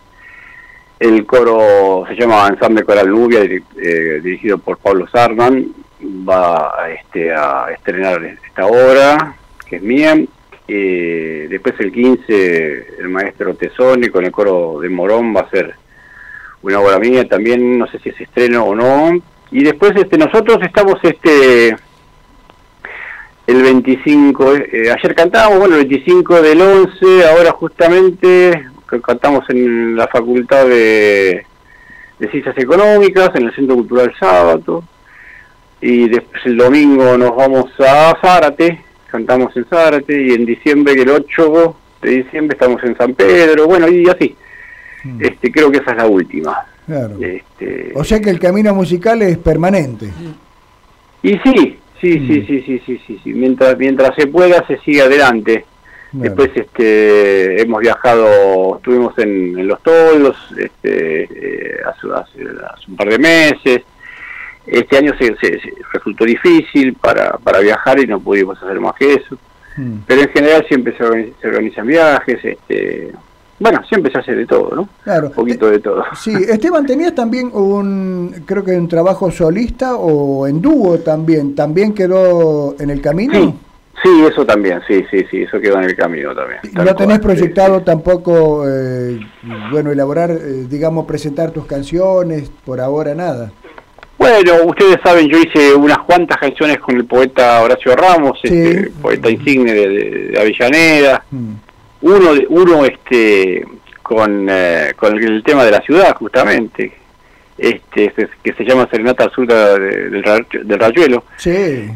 el 0.99 1.25
coro 1.25 2.05
se 2.07 2.15
llama 2.15 2.47
Ensamble 2.49 2.85
Coral 2.85 3.09
Nubia, 3.09 3.41
eh, 3.43 4.21
dirigido 4.23 4.59
por 4.59 4.77
Pablo 4.77 5.09
Sarman. 5.09 5.73
Va 6.03 6.73
este, 6.91 7.33
a 7.33 7.69
estrenar 7.75 8.23
esta 8.25 8.67
obra, 8.67 9.35
que 9.67 9.77
es 9.77 9.83
mía. 9.83 10.15
Eh, 10.69 11.47
después 11.51 11.75
el 11.81 11.91
15, 11.91 12.97
el 13.01 13.09
maestro 13.09 13.55
Tesoni 13.55 14.09
con 14.09 14.25
el 14.25 14.31
coro 14.31 14.79
de 14.81 14.89
Morón 14.91 15.35
va 15.35 15.41
a 15.41 15.51
ser 15.51 15.75
una 16.63 16.81
obra 16.81 16.99
mía 16.99 17.27
también, 17.29 17.79
no 17.79 17.87
sé 17.87 17.99
si 18.01 18.11
es 18.11 18.21
estreno 18.21 18.65
o 18.65 18.75
no. 18.75 19.11
Y 19.51 19.65
después 19.65 19.93
este 19.97 20.19
nosotros 20.19 20.59
estamos 20.63 20.97
este 21.03 21.77
el 23.47 23.63
25, 23.63 24.55
eh, 24.55 24.93
ayer 24.97 25.15
cantábamos, 25.15 25.59
bueno, 25.59 25.75
el 25.75 25.87
25 25.87 26.41
del 26.41 26.61
11, 26.61 27.29
ahora 27.29 27.51
justamente 27.51 28.65
cantamos 28.99 29.49
en 29.51 29.97
la 29.97 30.07
Facultad 30.09 30.67
de, 30.67 31.45
Ciencias 32.31 32.57
Económicas, 32.59 33.31
en 33.35 33.47
el 33.47 33.55
Centro 33.55 33.77
Cultural 33.77 34.13
Sábado, 34.19 34.85
y 35.81 36.09
después 36.09 36.43
el 36.45 36.59
domingo 36.59 37.17
nos 37.17 37.35
vamos 37.35 37.67
a 37.81 38.15
Zárate, 38.21 38.85
cantamos 39.07 39.57
en 39.57 39.65
Zárate, 39.65 40.23
y 40.23 40.31
en 40.35 40.45
diciembre, 40.45 40.93
el 40.95 41.11
8 41.11 41.77
de 42.03 42.11
diciembre, 42.11 42.57
estamos 42.57 42.83
en 42.85 42.97
San 42.97 43.15
Pedro, 43.15 43.67
bueno, 43.67 43.89
y 43.89 44.09
así. 44.09 44.37
Hmm. 45.05 45.19
Este, 45.21 45.51
creo 45.51 45.71
que 45.71 45.79
esa 45.79 45.93
es 45.93 45.97
la 45.97 46.07
última. 46.07 46.67
Este, 47.21 47.93
o 47.95 48.03
sea 48.03 48.21
que 48.21 48.31
el 48.31 48.41
camino 48.41 48.75
musical 48.75 49.23
es 49.23 49.39
permanente. 49.39 50.11
Y 51.23 51.39
sí, 51.39 51.79
sí, 52.01 52.13
sí, 52.27 52.45
sí, 52.47 52.65
sí, 52.67 52.83
sí, 52.85 53.01
sí, 53.07 53.21
sí, 53.23 53.33
Mientras, 53.33 53.79
mientras 53.79 54.15
se 54.17 54.27
pueda, 54.27 54.67
se 54.67 54.79
sigue 54.79 55.03
adelante. 55.03 55.65
Después 56.13 56.51
este, 56.57 57.63
hemos 57.63 57.81
viajado, 57.81 58.79
estuvimos 58.79 59.17
en, 59.19 59.69
Los 59.69 59.81
Toldos 59.81 60.37
este, 60.59 61.23
eh, 61.23 61.77
hace, 61.87 62.07
un 62.89 62.97
par 62.97 63.09
de 63.09 63.19
meses. 63.19 63.83
Este 64.67 64.99
año 64.99 65.13
se, 65.19 65.37
resultó 65.93 66.25
difícil 66.25 66.95
para, 66.95 67.39
para 67.39 67.61
viajar 67.61 68.01
y 68.01 68.07
no 68.09 68.19
pudimos 68.19 68.61
hacer 68.61 68.81
más 68.81 68.95
que 68.95 69.15
eso. 69.15 69.39
Pero 70.07 70.23
en 70.23 70.29
general 70.31 70.67
siempre 70.67 70.97
se, 70.97 71.05
organizan 71.47 71.87
viajes. 71.87 72.45
Este, 72.45 73.13
bueno, 73.61 73.83
siempre 73.89 74.11
se 74.11 74.19
hace 74.19 74.35
de 74.35 74.47
todo, 74.47 74.75
¿no? 74.75 74.89
Claro. 75.05 75.29
Un 75.29 75.35
poquito 75.35 75.71
de 75.71 75.79
todo. 75.79 76.03
Sí, 76.15 76.33
Esteban, 76.35 76.87
¿tenías 76.87 77.15
también 77.15 77.51
un, 77.53 78.43
creo 78.47 78.65
que 78.65 78.73
un 78.73 78.89
trabajo 78.89 79.31
solista 79.31 79.97
o 79.97 80.47
en 80.47 80.63
dúo 80.63 80.99
también? 80.99 81.55
¿También 81.55 81.95
quedó 81.95 82.75
en 82.81 82.91
el 82.91 83.01
camino? 83.03 83.55
Sí, 84.03 84.09
eso 84.27 84.47
también, 84.47 84.81
sí, 84.89 85.05
sí, 85.11 85.27
sí, 85.31 85.43
eso 85.43 85.61
quedó 85.61 85.77
en 85.77 85.85
el 85.85 85.95
camino 85.95 86.35
también. 86.35 86.61
¿No 86.73 86.95
tenés 86.95 87.19
proyectado 87.19 87.83
tampoco, 87.83 88.65
eh, 88.67 89.21
bueno, 89.71 89.93
elaborar, 89.93 90.31
eh, 90.31 90.65
digamos, 90.67 91.05
presentar 91.05 91.51
tus 91.51 91.67
canciones, 91.67 92.51
por 92.65 92.81
ahora 92.81 93.15
nada? 93.15 93.53
Bueno, 94.17 94.53
ustedes 94.67 94.99
saben, 95.03 95.29
yo 95.29 95.39
hice 95.39 95.75
unas 95.75 95.99
cuantas 96.01 96.39
canciones 96.39 96.79
con 96.79 96.97
el 96.97 97.05
poeta 97.05 97.63
Horacio 97.63 97.95
Ramos, 97.95 98.39
este, 98.43 98.91
poeta 99.03 99.31
insigne 99.31 99.73
de, 99.73 100.39
Avellaneda, 100.39 101.25
mm. 101.31 101.53
Uno, 102.03 102.31
uno 102.49 102.85
este, 102.85 103.65
con, 104.03 104.47
eh, 104.51 104.93
con 104.97 105.17
el 105.17 105.43
tema 105.43 105.65
de 105.65 105.71
la 105.71 105.81
ciudad, 105.81 106.15
justamente, 106.17 106.93
este, 107.59 108.13
que 108.43 108.53
se 108.55 108.65
llama 108.65 108.89
Serenata 108.91 109.27
Azul 109.27 109.47
del, 109.47 110.23
del 110.65 110.79
Rayuelo. 110.79 111.25
Sí. 111.37 111.51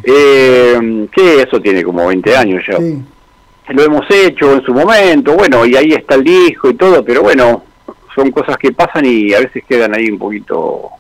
Eh, 0.05 1.09
que 1.11 1.43
eso 1.43 1.61
tiene 1.61 1.83
como 1.83 2.07
20 2.07 2.37
años 2.37 2.63
ya. 2.69 2.79
Lo 3.69 3.83
hemos 3.83 4.05
hecho 4.11 4.53
en 4.53 4.63
su 4.63 4.75
momento, 4.75 5.35
bueno, 5.35 5.65
y 5.65 5.75
ahí 5.75 5.93
está 5.93 6.17
el 6.17 6.25
disco 6.25 6.69
y 6.69 6.75
todo, 6.75 7.03
pero 7.03 7.23
bueno, 7.23 7.65
son 8.15 8.31
cosas 8.31 8.59
que 8.59 8.73
pasan 8.73 9.07
y 9.07 9.33
a 9.33 9.41
veces 9.41 9.65
quedan 9.67 9.95
ahí 9.95 10.11
un 10.11 10.19
poquito, 10.19 10.91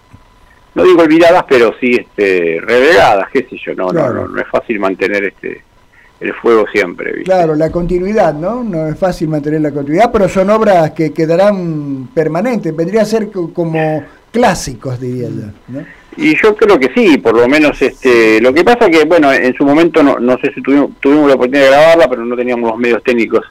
no 0.74 0.82
digo 0.82 1.02
olvidadas, 1.02 1.44
pero 1.46 1.74
sí 1.78 1.94
este, 1.94 2.58
relegadas, 2.62 3.28
qué 3.30 3.46
sé 3.50 3.58
yo, 3.64 3.74
no, 3.74 3.92
no, 3.92 4.10
no, 4.10 4.28
no 4.28 4.40
es 4.40 4.48
fácil 4.48 4.80
mantener 4.80 5.24
este 5.24 5.62
el 6.20 6.32
fuego 6.34 6.64
siempre. 6.72 7.22
Claro, 7.22 7.54
la 7.54 7.70
continuidad, 7.70 8.34
¿no? 8.34 8.62
No 8.62 8.86
es 8.86 8.98
fácil 8.98 9.28
mantener 9.28 9.60
la 9.60 9.72
continuidad, 9.72 10.10
pero 10.12 10.28
son 10.28 10.50
obras 10.50 10.92
que 10.92 11.12
quedarán 11.12 12.08
permanentes. 12.14 12.74
Vendría 12.74 13.02
a 13.02 13.04
ser 13.04 13.30
como 13.30 14.04
clásicos, 14.30 15.00
diría 15.00 15.28
yo. 15.28 15.80
Y 16.16 16.34
yo 16.40 16.54
creo 16.56 16.78
que 16.78 16.90
sí, 16.94 17.18
por 17.18 17.36
lo 17.36 17.48
menos 17.48 17.80
este 17.82 18.40
lo 18.40 18.52
que 18.54 18.64
pasa 18.64 18.88
que, 18.88 19.04
bueno, 19.04 19.32
en 19.32 19.52
su 19.54 19.64
momento 19.64 20.02
no, 20.02 20.18
no 20.18 20.38
sé 20.38 20.52
si 20.54 20.62
tuvimos, 20.62 20.90
tuvimos 21.00 21.28
la 21.28 21.34
oportunidad 21.34 21.64
de 21.64 21.70
grabarla, 21.70 22.08
pero 22.08 22.24
no 22.24 22.36
teníamos 22.36 22.70
los 22.70 22.78
medios 22.78 23.02
técnicos 23.02 23.44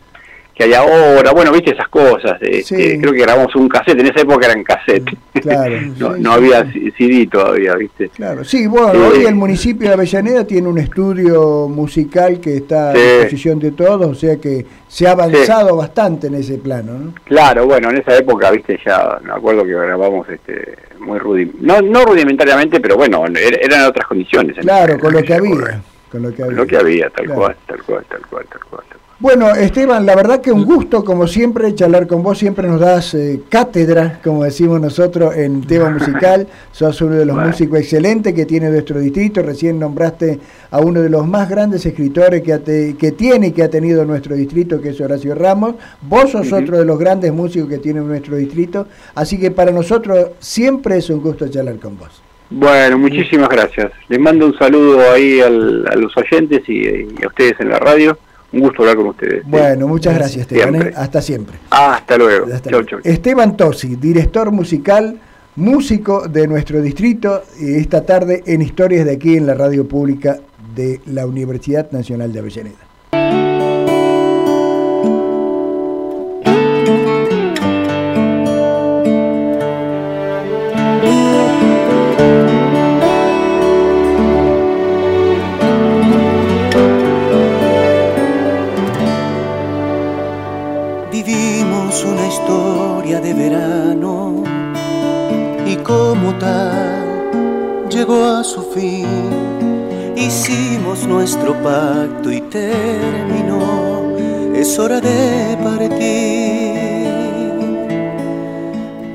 que 0.55 0.65
hay 0.65 0.73
ahora, 0.73 1.31
bueno, 1.31 1.51
viste 1.51 1.71
esas 1.71 1.87
cosas, 1.87 2.37
creo 2.39 3.11
que 3.11 3.19
grabamos 3.21 3.55
un 3.55 3.67
cassette, 3.67 3.99
en 3.99 4.05
esa 4.07 4.21
época 4.21 4.45
eran 4.45 4.63
cassette, 4.63 5.09
Claro, 5.41 5.75
no, 5.97 6.13
sí, 6.15 6.21
no 6.21 6.29
sí. 6.31 6.35
había 6.53 6.71
CD 6.97 7.27
todavía, 7.31 7.75
viste. 7.75 8.09
Claro, 8.09 8.43
sí, 8.43 8.67
bueno, 8.67 9.07
hoy 9.07 9.25
el 9.25 9.33
municipio 9.35 9.87
de 9.87 9.95
Avellaneda 9.95 10.45
tiene 10.45 10.67
un 10.67 10.77
estudio 10.77 11.67
musical 11.67 12.39
que 12.39 12.57
está 12.57 12.91
a 12.91 12.93
disposición 12.93 13.57
de 13.59 13.71
todos, 13.71 14.05
o 14.07 14.13
sea 14.15 14.37
que 14.37 14.63
se 14.87 15.07
ha 15.07 15.11
avanzado 15.11 15.75
bastante 15.75 16.27
en 16.27 16.35
ese 16.35 16.59
plano, 16.59 16.93
¿no? 16.93 17.13
Claro, 17.25 17.65
bueno, 17.65 17.89
en 17.89 17.97
esa 17.97 18.15
época, 18.15 18.51
viste, 18.51 18.79
ya 18.85 19.19
me 19.23 19.33
acuerdo 19.33 19.63
que 19.65 19.71
grabamos 19.71 20.29
este 20.29 20.77
muy 20.99 21.17
rudim 21.19 21.51
no, 21.59 21.81
no 21.81 22.05
rudimentariamente, 22.05 22.79
pero 22.79 22.95
bueno, 22.95 23.25
er- 23.25 23.59
eran 23.61 23.85
otras 23.85 24.07
condiciones. 24.07 24.55
Claro, 24.59 24.97
con 24.99 25.11
lo 25.13 25.21
que 25.23 25.33
había. 25.33 25.81
Con 26.11 26.21
lo 26.21 26.29
que 26.29 26.35
Con 26.37 26.45
había. 26.45 26.57
lo 26.57 26.67
que 26.67 26.77
había, 26.77 27.09
tal 27.09 27.25
Claro. 27.25 27.41
cual, 27.41 27.55
tal 27.67 27.83
cual, 27.83 28.05
tal 28.07 28.21
cual, 28.27 28.45
tal 28.49 28.61
cual. 28.69 28.83
Bueno, 29.23 29.55
Esteban, 29.55 30.05
la 30.05 30.17
verdad 30.17 30.41
que 30.41 30.51
un 30.51 30.65
gusto, 30.65 31.05
como 31.05 31.27
siempre, 31.27 31.73
charlar 31.73 32.07
con 32.07 32.21
vos. 32.21 32.37
Siempre 32.37 32.67
nos 32.67 32.81
das 32.81 33.13
eh, 33.13 33.39
cátedra, 33.47 34.19
como 34.21 34.43
decimos 34.43 34.81
nosotros, 34.81 35.33
en 35.37 35.61
tema 35.65 35.89
musical. 35.97 36.45
Sos 36.73 36.99
uno 37.01 37.15
de 37.15 37.25
los 37.25 37.33
Bueno. 37.33 37.51
músicos 37.51 37.79
excelentes 37.79 38.33
que 38.33 38.45
tiene 38.45 38.69
nuestro 38.69 38.99
distrito. 38.99 39.41
Recién 39.41 39.79
nombraste 39.79 40.39
a 40.71 40.81
uno 40.81 41.01
de 41.01 41.09
los 41.09 41.25
más 41.25 41.47
grandes 41.49 41.85
escritores 41.85 42.41
que, 42.43 42.57
te- 42.57 42.97
que 42.97 43.13
tiene 43.13 43.47
y 43.47 43.51
que 43.53 43.63
ha 43.63 43.69
tenido 43.69 44.03
nuestro 44.03 44.35
distrito, 44.35 44.81
que 44.81 44.89
es 44.89 44.99
Horacio 44.99 45.33
Ramos. 45.35 45.75
Vos 46.01 46.31
sos 46.31 46.51
otro 46.51 46.77
de 46.77 46.83
los 46.83 46.99
grandes 46.99 47.31
músicos 47.31 47.69
que 47.69 47.77
tiene 47.77 48.01
nuestro 48.01 48.35
distrito. 48.35 48.87
Así 49.15 49.39
que 49.39 49.51
para 49.51 49.71
nosotros 49.71 50.31
siempre 50.39 50.97
es 50.97 51.09
un 51.09 51.21
gusto 51.21 51.47
charlar 51.47 51.77
con 51.77 51.97
vos. 51.97 52.21
Bueno, 52.49 52.97
muchísimas 52.97 53.47
gracias. 53.47 53.89
Les 54.09 54.19
mando 54.19 54.47
un 54.47 54.57
saludo 54.57 54.99
ahí 55.13 55.39
al- 55.39 55.87
a 55.89 55.95
los 55.95 56.11
oyentes 56.17 56.63
y, 56.67 56.81
y 56.81 57.15
a 57.23 57.27
ustedes 57.27 57.53
en 57.61 57.69
la 57.69 57.79
radio. 57.79 58.17
Un 58.53 58.59
gusto 58.59 58.83
hablar 58.83 58.97
con 58.97 59.07
ustedes. 59.07 59.43
Bueno, 59.47 59.87
muchas 59.87 60.13
gracias, 60.15 60.41
Esteban. 60.41 60.69
Siempre. 60.69 60.89
¿eh? 60.91 60.93
Hasta 60.95 61.21
siempre. 61.21 61.57
Hasta 61.71 62.17
luego. 62.17 62.45
Hasta 62.45 62.69
Chau, 62.69 62.81
luego. 62.81 62.87
chau. 62.87 62.99
Esteban 63.03 63.57
Tosi, 63.57 63.95
director 63.95 64.51
musical, 64.51 65.19
músico 65.55 66.27
de 66.27 66.47
nuestro 66.47 66.81
distrito, 66.81 67.41
y 67.59 67.75
esta 67.75 68.05
tarde 68.05 68.43
en 68.45 68.61
Historias 68.61 69.05
de 69.05 69.13
aquí 69.13 69.35
en 69.37 69.47
la 69.47 69.55
radio 69.55 69.87
pública 69.87 70.37
de 70.75 71.01
la 71.07 71.25
Universidad 71.25 71.91
Nacional 71.91 72.31
de 72.31 72.39
Avellaneda. 72.39 72.75
Una 92.01 92.27
historia 92.27 93.21
de 93.21 93.33
verano 93.35 94.43
y 95.65 95.75
como 95.77 96.33
tal 96.39 97.87
llegó 97.87 98.25
a 98.25 98.43
su 98.43 98.63
fin. 98.63 99.05
Hicimos 100.15 101.05
nuestro 101.07 101.53
pacto 101.61 102.31
y 102.31 102.41
terminó. 102.41 104.17
Es 104.55 104.79
hora 104.79 104.99
de 104.99 105.55
partir. 105.63 107.05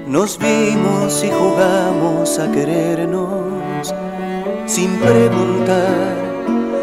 Nos 0.07 0.39
vimos 0.39 1.25
y 1.25 1.31
jugamos 1.31 2.39
a 2.39 2.51
querernos 2.53 3.93
sin 4.67 4.97
preguntar, 4.99 6.15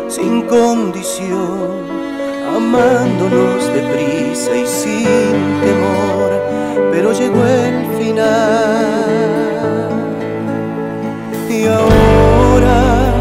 sin 0.09 0.41
condición 0.43 1.84
amándonos 2.55 3.73
deprisa 3.73 4.55
y 4.55 4.65
sin 4.65 5.59
temor, 5.61 6.31
pero 6.91 7.11
llegó 7.11 7.45
el 7.45 7.85
final. 7.97 9.05
Y 11.49 11.67
ahora 11.67 13.13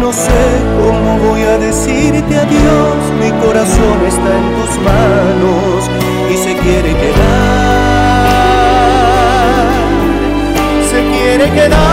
no 0.00 0.12
sé 0.12 0.44
cómo 0.78 1.18
voy 1.28 1.42
a 1.42 1.58
decirte 1.58 2.38
adiós, 2.38 2.96
mi 3.20 3.30
corazón 3.44 3.98
está 4.06 4.30
en 4.40 4.46
tus 4.56 4.72
manos 4.88 5.90
y 6.30 6.36
se 6.36 6.52
quiere 6.56 6.94
quedar, 7.02 7.26
se 10.90 10.98
quiere 11.12 11.46
quedar. 11.52 11.86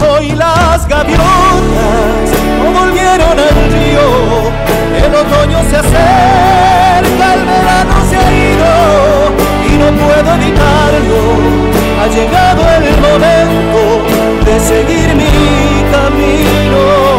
Hoy 0.00 0.26
las 0.32 0.88
gaviotas 0.88 2.31
al 3.20 3.72
río, 3.72 4.50
el 5.04 5.14
otoño 5.14 5.58
se 5.68 5.76
acerca, 5.76 7.34
el 7.34 7.44
verano 7.44 7.94
se 8.08 8.16
ha 8.16 8.32
ido 8.32 8.72
y 9.68 9.76
no 9.76 9.88
puedo 10.02 10.34
evitarlo. 10.34 11.20
Ha 12.00 12.06
llegado 12.08 12.62
el 12.78 13.00
momento 13.00 13.80
de 14.44 14.60
seguir 14.60 15.14
mi 15.14 15.84
camino 15.92 17.11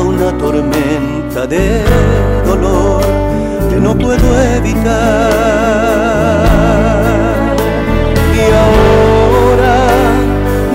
una 0.00 0.36
tormenta 0.38 1.46
de 1.46 1.82
dolor 2.44 3.02
que 3.70 3.76
no 3.76 3.96
puedo 3.96 4.40
evitar. 4.56 5.28
Y 8.34 8.40
ahora 8.64 9.76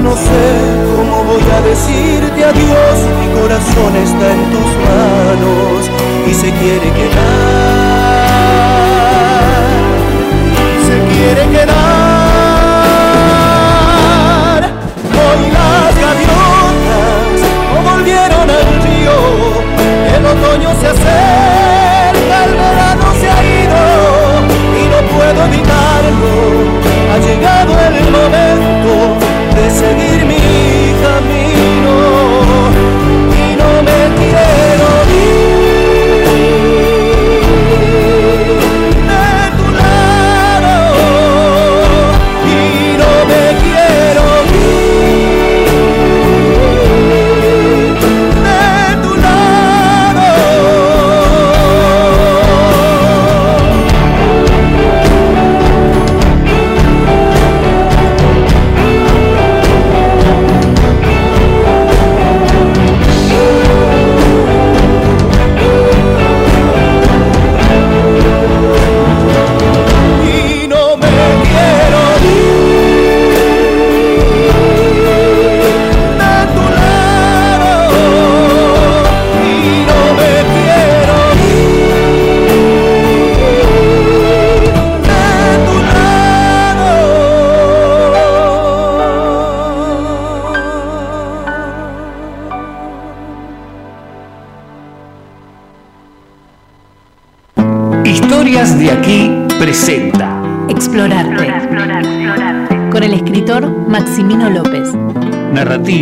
no 0.01 0.11
sé 0.15 0.45
cómo 0.95 1.24
voy 1.24 1.43
a 1.57 1.61
decirte 1.61 2.43
adiós, 2.43 2.97
mi 3.19 3.28
corazón 3.39 3.95
está 3.95 4.32
en 4.32 4.43
tus 4.53 4.69
manos 4.88 5.80
y 6.28 6.34
se 6.34 6.51
quiere 6.51 6.91
quedar 6.91 8.34
se 10.86 10.99
quiere 11.15 11.43
quedar. 11.49 11.92
El 20.16 20.26
otoño 20.26 20.70
se 20.80 20.88
acerca, 20.88 22.45
el 22.45 22.53
verano 22.53 23.07
se 23.20 23.30
ha 23.30 23.43
ido 23.43 23.82
y 24.80 24.84
no 24.88 24.99
puedo 25.16 25.45
evitarlo. 25.45 26.34
Ha 27.11 27.18
llegado 27.18 27.72
el 27.88 28.11
momento 28.11 28.91
de 29.55 29.70
seguir 29.70 30.26
mi 30.26 30.93
camino 31.03 31.52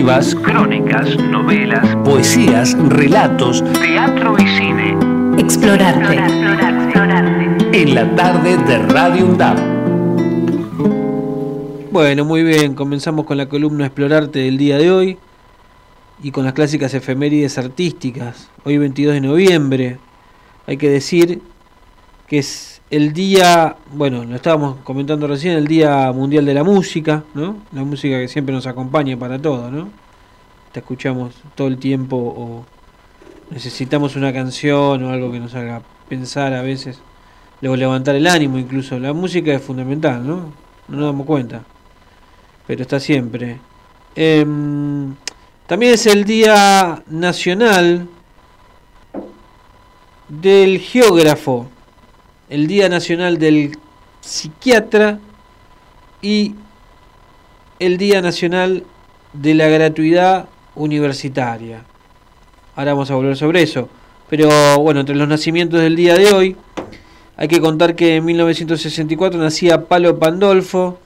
narrativas, 0.02 0.36
crónicas, 0.36 1.18
novelas, 1.18 1.96
poesías, 2.04 2.76
relatos, 2.90 3.64
teatro 3.74 4.36
y 4.40 4.48
cine. 4.48 4.98
Explorarte. 5.38 6.18
En 7.74 7.96
la 7.96 8.16
tarde 8.16 8.58
de 8.58 8.80
Radio 8.80 9.26
UNDAP. 9.26 9.60
Bueno, 11.92 12.26
muy 12.26 12.44
bien, 12.44 12.74
comenzamos 12.74 13.26
con 13.26 13.38
la 13.38 13.48
columna 13.48 13.86
Explorarte 13.86 14.40
del 14.40 14.58
día 14.58 14.78
de 14.78 14.92
hoy 14.92 15.18
y 16.24 16.32
con 16.32 16.46
las 16.46 16.54
clásicas 16.54 16.94
efemérides 16.94 17.58
artísticas. 17.58 18.50
Hoy 18.64 18.78
22 18.78 19.14
de 19.14 19.22
noviembre, 19.22 20.00
hay 20.68 20.78
que 20.78 20.90
decir 20.90 21.42
que 22.28 22.40
es 22.40 22.71
el 22.92 23.14
día, 23.14 23.78
bueno, 23.94 24.26
lo 24.26 24.36
estábamos 24.36 24.80
comentando 24.84 25.26
recién, 25.26 25.54
el 25.54 25.66
Día 25.66 26.12
Mundial 26.12 26.46
de 26.46 26.54
la 26.54 26.66
Música, 26.66 27.24
¿no? 27.34 27.56
La 27.72 27.86
música 27.86 28.20
que 28.20 28.28
siempre 28.28 28.54
nos 28.54 28.68
acompaña 28.68 29.16
para 29.18 29.40
todo, 29.42 29.72
¿no? 29.72 29.90
Te 30.74 30.82
escuchamos 30.82 31.34
todo 31.56 31.70
el 31.70 31.78
tiempo 31.78 32.18
o 32.18 32.66
necesitamos 33.50 34.18
una 34.18 34.34
canción 34.34 35.04
o 35.04 35.10
algo 35.10 35.32
que 35.32 35.40
nos 35.40 35.56
haga 35.56 35.82
pensar 36.10 36.54
a 36.54 36.62
veces, 36.62 37.00
luego 37.62 37.78
levantar 37.78 38.16
el 38.16 38.28
ánimo 38.28 38.60
incluso. 38.60 39.00
La 39.00 39.14
música 39.14 39.54
es 39.54 39.62
fundamental, 39.62 40.28
¿no? 40.28 40.52
No 40.90 40.98
nos 40.98 41.06
damos 41.06 41.26
cuenta, 41.26 41.64
pero 42.68 42.82
está 42.82 43.00
siempre. 43.00 43.58
Em, 44.16 45.16
también 45.66 45.94
es 45.94 46.06
el 46.08 46.26
Día 46.26 47.02
Nacional 47.08 48.10
del 50.28 50.80
Geógrafo, 50.80 51.70
el 52.52 52.68
Día 52.68 52.90
Nacional 52.90 53.38
del 53.38 53.78
Psiquiatra 54.20 55.20
y 56.22 56.54
el 57.80 57.98
Día 57.98 58.22
Nacional 58.22 58.84
de 59.32 59.54
la 59.56 59.68
Gratuidad 59.68 60.50
Universitaria. 60.76 61.84
Ahora 62.76 62.92
vamos 62.94 63.10
a 63.10 63.16
volver 63.16 63.38
sobre 63.38 63.62
eso. 63.64 63.88
Pero 64.30 64.50
bueno, 64.80 65.00
entre 65.00 65.16
los 65.16 65.28
nacimientos 65.30 65.80
del 65.80 65.96
día 65.96 66.16
de 66.16 66.32
hoy, 66.34 66.56
hay 67.38 67.48
que 67.48 67.62
contar 67.62 67.96
que 67.96 68.18
en 68.18 68.26
1964 68.26 69.40
nacía 69.40 69.86
Palo 69.86 70.20
Pandolfo, 70.20 71.00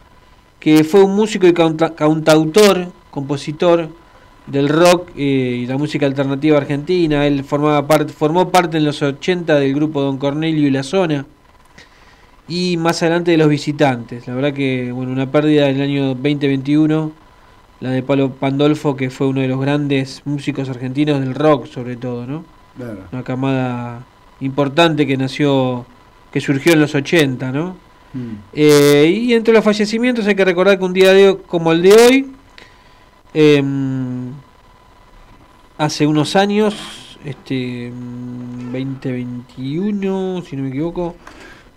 que 0.59 0.83
fue 0.83 1.03
un 1.03 1.15
músico 1.15 1.45
y 1.45 1.53
canta- 1.53 1.93
cantautor, 1.93 2.87
compositor 3.11 3.89
del 4.47 4.67
rock 4.67 5.09
eh, 5.15 5.59
y 5.61 5.67
la 5.67 5.77
música 5.77 6.07
alternativa 6.07 6.57
argentina. 6.57 7.27
Él 7.27 7.43
formaba 7.43 7.85
parte, 7.85 8.13
formó 8.13 8.49
parte 8.49 8.77
en 8.77 8.85
los 8.85 8.99
80 9.03 9.55
del 9.59 9.75
grupo 9.75 10.01
Don 10.01 10.17
Cornelio 10.17 10.67
y 10.67 10.71
La 10.71 10.81
Zona. 10.81 11.27
Y 12.47 12.77
más 12.77 13.01
adelante 13.01 13.31
de 13.31 13.37
los 13.37 13.49
visitantes. 13.49 14.27
La 14.27 14.35
verdad 14.35 14.53
que, 14.53 14.91
bueno, 14.91 15.11
una 15.11 15.31
pérdida 15.31 15.65
del 15.65 15.81
año 15.81 16.07
2021, 16.15 17.11
la 17.79 17.89
de 17.89 18.03
Palo 18.03 18.31
Pandolfo, 18.33 18.95
que 18.95 19.09
fue 19.09 19.27
uno 19.27 19.41
de 19.41 19.47
los 19.47 19.59
grandes 19.59 20.21
músicos 20.25 20.69
argentinos 20.69 21.19
del 21.19 21.33
rock, 21.33 21.65
sobre 21.67 21.95
todo, 21.95 22.27
¿no? 22.27 22.45
Claro. 22.77 22.99
Una 23.11 23.23
camada 23.23 24.05
importante 24.41 25.07
que 25.07 25.17
nació, 25.17 25.85
que 26.31 26.39
surgió 26.39 26.73
en 26.73 26.81
los 26.81 26.93
80, 26.93 27.51
¿no? 27.51 27.85
Eh, 28.53 29.11
y 29.13 29.33
entre 29.33 29.53
los 29.53 29.63
fallecimientos 29.63 30.25
hay 30.25 30.35
que 30.35 30.45
recordar 30.45 30.77
que 30.77 30.85
un 30.85 30.93
día 30.93 31.11
de, 31.11 31.37
como 31.47 31.73
el 31.73 31.81
de 31.81 31.93
hoy, 31.93 32.31
em, 33.33 34.31
hace 35.77 36.07
unos 36.07 36.37
años, 36.37 36.75
este 37.25 37.91
mm, 37.91 38.71
2021, 38.71 40.43
si 40.43 40.55
no 40.55 40.63
me 40.63 40.69
equivoco, 40.69 41.15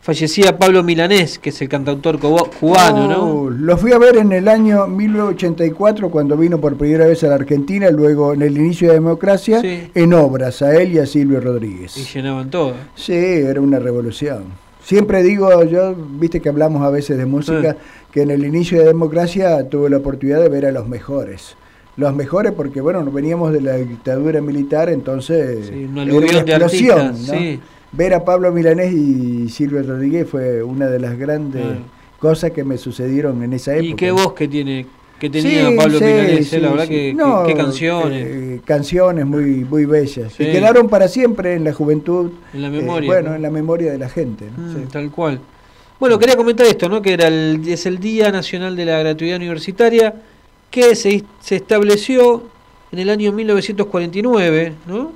fallecía 0.08 0.56
Pablo 0.56 0.82
Milanés, 0.82 1.38
que 1.38 1.50
es 1.50 1.60
el 1.60 1.68
cantautor 1.68 2.18
cubano, 2.18 3.08
¿no? 3.08 3.30
Oh, 3.30 3.50
Lo 3.50 3.76
fui 3.76 3.92
a 3.92 3.98
ver 3.98 4.16
en 4.16 4.32
el 4.32 4.48
año 4.48 4.86
1984 4.86 6.08
cuando 6.10 6.34
vino 6.34 6.58
por 6.58 6.78
primera 6.78 7.06
vez 7.06 7.24
a 7.24 7.26
la 7.26 7.34
Argentina, 7.34 7.90
luego 7.90 8.32
en 8.32 8.40
el 8.40 8.56
inicio 8.56 8.88
de 8.88 8.94
democracia, 8.94 9.60
en 9.62 10.14
obras, 10.14 10.62
a 10.62 10.74
él 10.80 10.94
y 10.94 10.98
a 10.98 11.04
Silvio 11.04 11.42
Rodríguez. 11.42 11.94
Y 11.98 12.04
llenaban 12.04 12.48
todo. 12.48 12.72
Sí, 12.94 13.12
era 13.12 13.60
una 13.60 13.78
revolución. 13.80 14.44
Siempre 14.82 15.22
digo, 15.22 15.62
yo, 15.64 15.94
viste 15.94 16.40
que 16.40 16.48
hablamos 16.48 16.82
a 16.86 16.88
veces 16.88 17.18
de 17.18 17.26
música, 17.26 17.76
que 18.10 18.22
en 18.22 18.30
el 18.30 18.46
inicio 18.46 18.78
de 18.78 18.86
democracia 18.86 19.68
tuve 19.68 19.90
la 19.90 19.98
oportunidad 19.98 20.40
de 20.40 20.48
ver 20.48 20.64
a 20.64 20.72
los 20.72 20.88
mejores. 20.88 21.54
Los 21.98 22.14
mejores 22.14 22.52
porque, 22.52 22.80
bueno, 22.80 23.04
veníamos 23.04 23.52
de 23.52 23.60
la 23.60 23.74
dictadura 23.76 24.40
militar, 24.40 24.88
entonces 24.88 25.66
Sí, 25.66 25.84
un 25.84 25.98
era 25.98 26.02
aluvión 26.02 26.46
de 26.46 26.54
artistas, 26.54 27.18
¿no? 27.28 27.34
sí. 27.34 27.60
Ver 27.92 28.14
a 28.14 28.24
Pablo 28.24 28.52
Milanés 28.52 28.92
y 28.92 29.48
Silvio 29.48 29.82
Rodríguez 29.82 30.28
fue 30.28 30.62
una 30.62 30.86
de 30.86 30.98
las 30.98 31.16
grandes 31.18 31.62
Claro. 31.62 31.80
cosas 32.18 32.50
que 32.50 32.64
me 32.64 32.76
sucedieron 32.78 33.42
en 33.42 33.52
esa 33.54 33.72
época. 33.74 33.88
Y 33.88 33.94
qué 33.94 34.10
voz 34.10 34.32
que 34.34 34.46
tiene 34.48 34.86
que 35.18 35.28
tenía 35.30 35.68
Sí, 35.70 35.76
Pablo 35.76 35.98
sí, 35.98 36.04
Milanés, 36.04 36.38
eh, 36.40 36.44
sí, 36.44 36.58
la 36.60 36.70
verdad 36.70 36.84
que, 36.88 36.94
que- 37.10 37.14
No, 37.14 37.44
qué 37.44 37.54
canciones. 37.54 38.26
eh, 38.28 38.60
canciones 38.64 39.26
muy 39.26 39.64
muy 39.64 39.84
bellas. 39.84 40.32
Y 40.38 40.44
quedaron 40.44 40.88
para 40.88 41.08
siempre 41.08 41.54
en 41.54 41.64
la 41.64 41.72
juventud. 41.72 42.30
En 42.54 42.62
la 42.62 42.68
eh, 42.68 42.70
memoria, 42.70 43.06
bueno, 43.08 43.30
¿no? 43.30 43.36
en 43.36 43.42
la 43.42 43.50
memoria 43.50 43.90
de 43.90 43.98
la 43.98 44.08
gente. 44.08 44.44
¿no? 44.56 44.78
Mm. 44.80 44.88
Tal 44.88 45.10
cual. 45.10 45.40
Bueno, 45.98 46.18
quería 46.20 46.36
comentar 46.36 46.66
esto, 46.66 46.88
¿no? 46.88 47.02
Que 47.02 47.14
era 47.14 47.26
el, 47.26 47.62
es 47.66 47.84
el 47.86 47.98
Día 47.98 48.30
Nacional 48.30 48.76
de 48.76 48.84
la 48.84 48.98
Gratuidad 49.00 49.36
Universitaria 49.38 50.14
que 50.70 50.94
se, 50.94 51.24
se 51.40 51.56
estableció 51.56 52.44
en 52.92 52.98
el 53.00 53.10
año 53.10 53.32
1949, 53.32 54.74
¿no? 54.86 55.12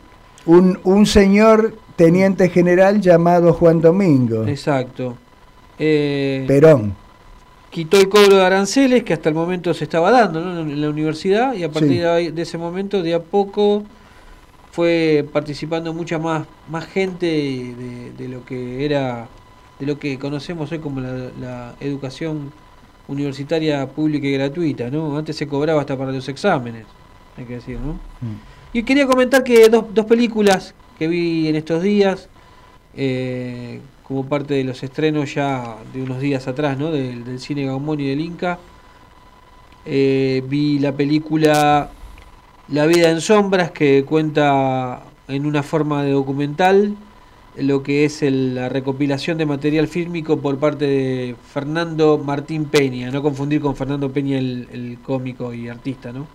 Un, 0.46 0.78
un 0.82 1.06
señor 1.06 1.74
teniente 2.06 2.48
general 2.48 3.00
llamado 3.00 3.52
Juan 3.52 3.80
Domingo. 3.80 4.44
Exacto. 4.46 5.16
Eh, 5.78 6.44
Perón. 6.48 6.94
quitó 7.70 7.96
el 7.98 8.08
cobro 8.08 8.36
de 8.36 8.44
aranceles 8.44 9.04
que 9.04 9.12
hasta 9.12 9.28
el 9.28 9.34
momento 9.34 9.72
se 9.72 9.84
estaba 9.84 10.10
dando 10.10 10.40
¿no? 10.40 10.60
en 10.60 10.80
la 10.80 10.90
universidad 10.90 11.54
y 11.54 11.62
a 11.64 11.70
partir 11.70 11.90
Sí. 11.92 11.98
de, 11.98 12.08
ahí- 12.08 12.30
de 12.30 12.42
ese 12.42 12.58
momento 12.58 13.02
de 13.02 13.14
a 13.14 13.20
poco 13.22 13.84
fue 14.72 15.24
participando 15.32 15.92
mucha 15.92 16.18
más 16.18 16.46
más 16.68 16.86
gente 16.86 17.26
de, 17.26 18.12
de 18.16 18.28
lo 18.28 18.44
que 18.44 18.84
era 18.84 19.28
de 19.78 19.86
lo 19.86 19.98
que 19.98 20.18
conocemos 20.18 20.70
hoy 20.72 20.78
como 20.78 21.00
la, 21.00 21.12
la 21.40 21.74
educación 21.80 22.52
universitaria 23.08 23.86
pública 23.88 24.26
y 24.26 24.32
gratuita 24.32 24.90
no 24.90 25.16
antes 25.16 25.36
se 25.36 25.46
cobraba 25.46 25.80
hasta 25.80 25.96
para 25.96 26.12
los 26.12 26.28
exámenes 26.28 26.84
hay 27.36 27.44
que 27.44 27.54
decir 27.54 27.78
no 27.80 27.96
y 28.72 28.82
quería 28.84 29.06
comentar 29.06 29.42
que 29.44 29.68
dos, 29.68 29.84
dos 29.92 30.06
películas 30.06 30.74
que 31.02 31.08
vi 31.08 31.48
en 31.48 31.56
estos 31.56 31.82
días, 31.82 32.28
eh, 32.96 33.80
como 34.06 34.24
parte 34.28 34.54
de 34.54 34.62
los 34.62 34.84
estrenos 34.84 35.34
ya 35.34 35.78
de 35.92 36.00
unos 36.00 36.20
días 36.20 36.46
atrás, 36.46 36.78
¿no? 36.78 36.92
Del, 36.92 37.40
cine 37.40 37.64
Gaumont 37.66 38.00
y 38.00 38.08
del 38.08 38.20
Inca, 38.20 38.60
eh, 39.84 40.42
vi 40.48 40.78
la 40.78 40.92
película 40.92 41.90
La 42.68 42.86
vida 42.86 43.10
en 43.10 43.20
sombras, 43.20 43.72
que 43.72 44.04
cuenta 44.04 45.02
en 45.28 45.44
una 45.46 45.62
forma 45.64 46.04
de 46.04 46.12
documental 46.12 46.94
lo 47.56 47.82
que 47.82 48.04
es 48.04 48.22
el- 48.22 48.54
la 48.54 48.68
recopilación 48.68 49.38
de 49.38 49.46
material 49.46 49.88
fílmico 49.88 50.38
por 50.40 50.58
parte 50.58 50.86
de 50.86 51.36
Fernando 51.52 52.18
Martín 52.18 52.66
Peña, 52.66 53.10
no 53.10 53.22
confundir 53.22 53.60
con 53.60 53.74
Fernando 53.76 54.10
Peña 54.12 54.38
el, 54.38 54.98
cómico 55.04 55.52
y 55.52 55.68
artista, 55.68 56.12
¿no? 56.12 56.26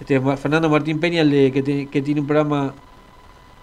Este 0.00 0.16
es 0.16 0.22
Fernando 0.40 0.68
Martín 0.68 1.00
Peña, 1.00 1.22
el 1.22 1.30
de, 1.30 1.52
que, 1.52 1.88
que 1.88 2.02
tiene 2.02 2.20
un 2.20 2.26
programa 2.26 2.74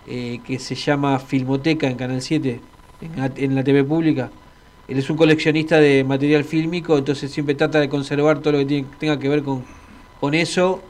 eh, 0.08 0.40
que 0.46 0.60
se 0.60 0.76
llama 0.76 1.20
Filmoteca 1.20 1.88
en 1.88 1.96
Canal 1.98 2.22
7, 2.22 2.62
en 3.02 3.16
la, 3.18 3.32
en 3.36 3.56
la 3.56 3.64
TV 3.64 3.84
pública. 3.84 4.32
Él 4.88 4.98
es 4.98 5.10
un 5.10 5.18
coleccionista 5.18 5.80
de 5.80 6.04
material 6.04 6.44
fílmico, 6.44 6.98
entonces 6.98 7.32
siempre 7.32 7.56
trata 7.56 7.80
de 7.80 7.90
conservar 7.90 8.40
todo 8.40 8.54
lo 8.54 8.60
que 8.60 8.66
tiene- 8.66 8.88
tenga 9.00 9.20
que 9.20 9.30
ver 9.30 9.44
con, 9.44 9.64
con 10.20 10.34
eso 10.34 10.82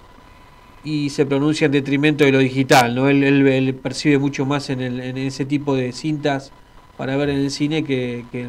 y 0.84 1.10
se 1.10 1.26
pronuncia 1.26 1.66
en 1.66 1.74
detrimento 1.74 2.24
de 2.24 2.32
lo 2.32 2.39
digital. 2.39 2.95
¿no? 2.95 3.10
Él, 3.10 3.24
él- 3.24 3.45
él 3.47 3.76
percibe 3.76 4.18
mucho 4.18 4.45
más 4.45 4.70
en, 4.70 4.82
el- 4.82 4.99
en 5.01 5.18
ese 5.18 5.45
tipo 5.45 5.76
de 5.76 5.91
cintas 5.91 6.51
para 6.97 7.16
ver 7.18 7.30
en 7.30 7.39
el 7.39 7.51
cine 7.51 7.84
que, 7.84 8.26
que, 8.32 8.47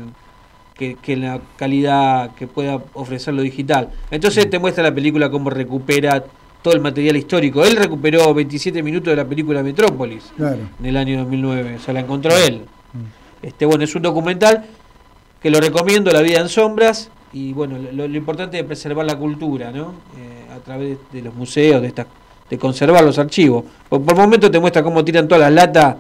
que- 0.75 0.97
que 1.03 1.13
en 1.15 1.23
la 1.23 1.41
calidad 1.57 2.35
que 2.37 2.47
pueda 2.47 2.81
ofrecer 2.95 3.35
lo 3.35 3.43
digital. 3.43 3.91
Entonces 4.11 4.49
te 4.49 4.59
muestra 4.61 4.85
la 4.85 4.95
película 4.95 5.31
cómo 5.31 5.51
recupera 5.51 6.25
todo 6.63 6.75
el 6.75 6.81
material 6.81 7.17
histórico. 7.17 7.65
Él 7.65 7.77
recuperó 7.77 8.33
27 8.35 8.83
minutos 8.83 9.11
de 9.13 9.17
la 9.17 9.25
película 9.25 9.63
Metrópolis 9.63 10.33
Claro. 10.37 10.59
en 10.79 10.87
el 10.87 10.97
año 10.97 11.19
2009, 11.21 11.77
o 11.77 11.81
sea, 11.81 11.95
la 11.95 12.01
encontró 12.01 12.37
él. 12.37 12.63
Este, 13.43 13.65
bueno, 13.65 13.85
es 13.85 13.95
un 13.95 14.03
documental 14.03 14.67
que 15.43 15.51
lo 15.51 15.59
recomiendo, 15.61 16.11
La 16.11 16.21
vida 16.21 16.41
en 16.41 16.49
sombras, 16.51 17.11
y 17.33 17.53
bueno, 17.55 17.79
lo, 17.93 18.07
lo 18.07 18.17
importante 18.17 18.59
es 18.59 18.65
preservar 18.65 19.07
la 19.07 19.17
cultura, 19.17 19.71
¿no? 19.71 19.95
Eh, 20.19 20.53
a 20.55 20.59
través 20.59 20.99
de 21.13 21.23
los 21.23 21.35
museos, 21.35 21.81
de 21.81 21.89
estas, 21.89 22.07
de 22.51 22.59
conservar 22.59 23.03
los 23.05 23.19
archivos. 23.19 23.65
Por, 23.89 24.03
por 24.03 24.17
momentos 24.17 24.51
te 24.51 24.59
muestra 24.59 24.83
cómo 24.83 25.03
tiran 25.05 25.27
todas 25.29 25.41
las 25.41 25.53
latas 25.53 25.97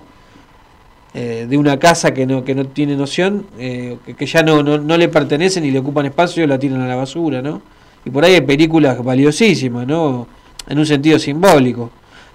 eh, 1.14 1.46
de 1.48 1.56
una 1.56 1.78
casa 1.78 2.12
que 2.12 2.26
no, 2.26 2.44
que 2.44 2.54
no 2.54 2.66
tiene 2.66 2.94
noción, 2.96 3.46
eh, 3.58 3.96
que, 4.04 4.14
que 4.14 4.26
ya 4.26 4.42
no, 4.42 4.62
no, 4.62 4.76
no 4.76 4.96
le 4.98 5.08
pertenecen 5.08 5.64
y 5.64 5.70
le 5.70 5.78
ocupan 5.78 6.06
espacio, 6.06 6.46
la 6.46 6.58
tiran 6.58 6.82
a 6.82 6.86
la 6.86 6.96
basura, 6.96 7.40
¿no? 7.40 7.62
Y 8.04 8.10
por 8.10 8.24
ahí 8.24 8.34
hay 8.34 8.40
películas 8.42 9.02
valiosísimas, 9.02 9.86
¿no? 9.86 10.26
En 10.68 10.78
un 10.78 10.86
sentido 10.86 11.18
simbólico. 11.18 11.90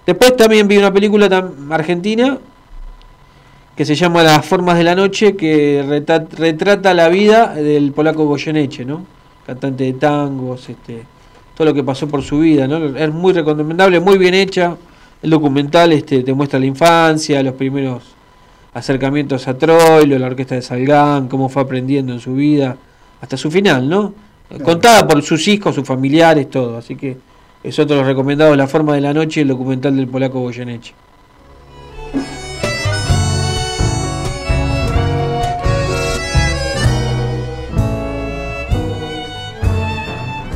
Después 0.06 0.36
también 0.36 0.68
vi 0.68 0.78
una 0.78 0.94
película 0.94 1.28
argentina 1.70 2.38
que 3.76 3.86
se 3.86 3.96
llama 3.96 4.24
Las 4.24 4.46
formas 4.46 4.78
de 4.78 4.84
la 4.84 4.96
noche, 4.96 5.36
que 5.36 5.84
retrata, 5.88 6.36
retrata 6.38 6.94
la 6.94 7.10
vida 7.10 7.54
del 7.56 7.92
polaco 7.92 8.26
Goyeneche, 8.26 8.86
¿no? 8.86 9.06
Cantante 9.46 9.84
de 9.84 9.94
tangos, 9.94 10.70
este, 10.70 11.04
todo 11.56 11.66
lo 11.66 11.74
que 11.74 11.84
pasó 11.84 12.08
por 12.08 12.24
su 12.24 12.40
vida, 12.40 12.68
¿no? 12.68 12.98
Es 12.98 13.12
muy 13.12 13.34
recomendable, 13.34 14.00
muy 14.00 14.18
bien 14.18 14.34
hecha. 14.34 14.78
El 15.22 15.30
documental 15.30 15.92
este, 15.92 16.24
te 16.24 16.34
muestra 16.34 16.60
la 16.60 16.68
infancia, 16.68 17.44
los 17.44 17.56
primeros 17.56 18.04
acercamientos 18.74 19.48
a 19.48 19.58
Troilo, 19.58 20.20
la 20.20 20.28
orquesta 20.28 20.56
de 20.56 20.62
Salgán, 20.62 21.28
cómo 21.28 21.50
fue 21.50 21.64
aprendiendo 21.64 22.14
en 22.14 22.20
su 22.20 22.34
vida, 22.34 22.78
hasta 23.22 23.36
su 23.36 23.50
final, 23.52 23.90
¿no? 23.90 24.14
Contada 24.64 25.08
por 25.08 25.22
sus 25.24 25.48
hijos, 25.48 25.76
sus 25.76 25.88
familiares, 25.88 26.50
todo. 26.50 26.78
Así 26.78 26.96
que 26.96 27.18
es 27.66 27.80
otro 27.80 27.96
de 27.96 28.14
los 28.14 28.58
La 28.58 28.68
forma 28.68 28.94
de 28.94 29.02
la 29.02 29.12
noche, 29.12 29.42
el 29.42 29.48
documental 29.48 29.96
del 29.96 30.08
polaco 30.08 30.40
Goyeneche. 30.40 30.94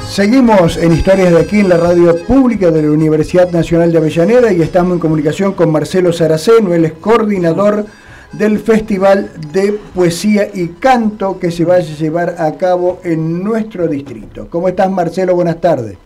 Seguimos 0.07 0.77
en 0.77 0.91
Historias 0.91 1.31
de 1.31 1.39
aquí 1.39 1.61
en 1.61 1.69
la 1.69 1.77
radio 1.77 2.15
pública 2.27 2.69
de 2.69 2.83
la 2.83 2.91
Universidad 2.91 3.49
Nacional 3.51 3.91
de 3.91 3.97
Avellaneda 3.97 4.51
y 4.51 4.61
estamos 4.61 4.93
en 4.93 4.99
comunicación 4.99 5.53
con 5.53 5.71
Marcelo 5.71 6.13
Saraceno, 6.13 6.73
él 6.73 6.85
es 6.85 6.93
coordinador 6.93 7.85
del 8.33 8.59
Festival 8.59 9.31
de 9.51 9.79
Poesía 9.95 10.49
y 10.53 10.67
Canto 10.67 11.39
que 11.39 11.49
se 11.49 11.65
va 11.65 11.75
a 11.75 11.79
llevar 11.79 12.35
a 12.37 12.51
cabo 12.57 12.99
en 13.03 13.43
nuestro 13.43 13.87
distrito. 13.87 14.47
¿Cómo 14.49 14.67
estás 14.67 14.91
Marcelo? 14.91 15.33
Buenas 15.33 15.59
tardes. 15.61 15.97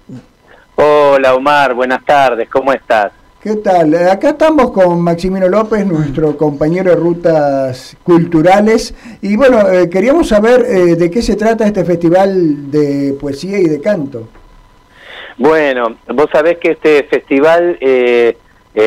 Hola 0.76 1.36
Omar, 1.36 1.74
buenas 1.76 2.04
tardes, 2.04 2.50
¿cómo 2.50 2.74
estás? 2.74 3.12
¿Qué 3.44 3.58
tal? 3.58 3.94
Eh, 3.94 4.10
acá 4.10 4.30
estamos 4.30 4.72
con 4.72 5.02
Maximino 5.02 5.48
López, 5.48 5.86
nuestro 5.86 6.36
compañero 6.38 6.90
de 6.92 6.96
rutas 6.96 7.96
culturales. 8.02 8.96
Y 9.22 9.36
bueno, 9.36 9.70
eh, 9.70 9.90
queríamos 9.90 10.30
saber 10.30 10.62
eh, 10.62 10.96
de 10.96 11.12
qué 11.12 11.22
se 11.22 11.36
trata 11.36 11.68
este 11.68 11.84
festival 11.84 12.72
de 12.72 13.16
poesía 13.20 13.60
y 13.60 13.66
de 13.66 13.82
canto. 13.82 14.30
Bueno, 15.38 15.98
vos 16.08 16.28
sabés 16.32 16.58
que 16.58 16.72
este 16.72 17.04
festival 17.04 17.78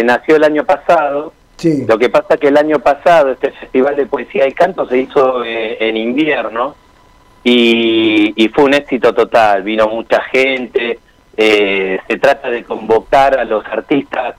nació 0.05 0.37
el 0.37 0.45
año 0.45 0.65
pasado. 0.65 1.35
Sí. 1.57 1.85
Lo 1.87 1.99
que 1.99 2.09
pasa 2.09 2.37
que 2.37 2.49
el 2.49 2.57
año 2.57 2.79
pasado 2.81 3.33
este 3.33 3.51
festival 3.51 3.95
de 3.95 4.07
poesía 4.07 4.49
y 4.49 4.53
canto 4.53 4.89
se 4.89 4.99
hizo 4.99 5.45
en 5.45 5.97
invierno 5.97 6.75
y, 7.45 8.33
y 8.43 8.49
fue 8.49 8.65
un 8.65 8.75
éxito 8.75 9.13
total. 9.15 9.63
Vino 9.63 9.87
mucha 9.89 10.23
gente. 10.23 10.99
Se 11.37 12.19
trata 12.21 12.51
de 12.51 12.65
convocar 12.65 13.39
a 13.39 13.45
los 13.45 13.65
artistas 13.67 14.37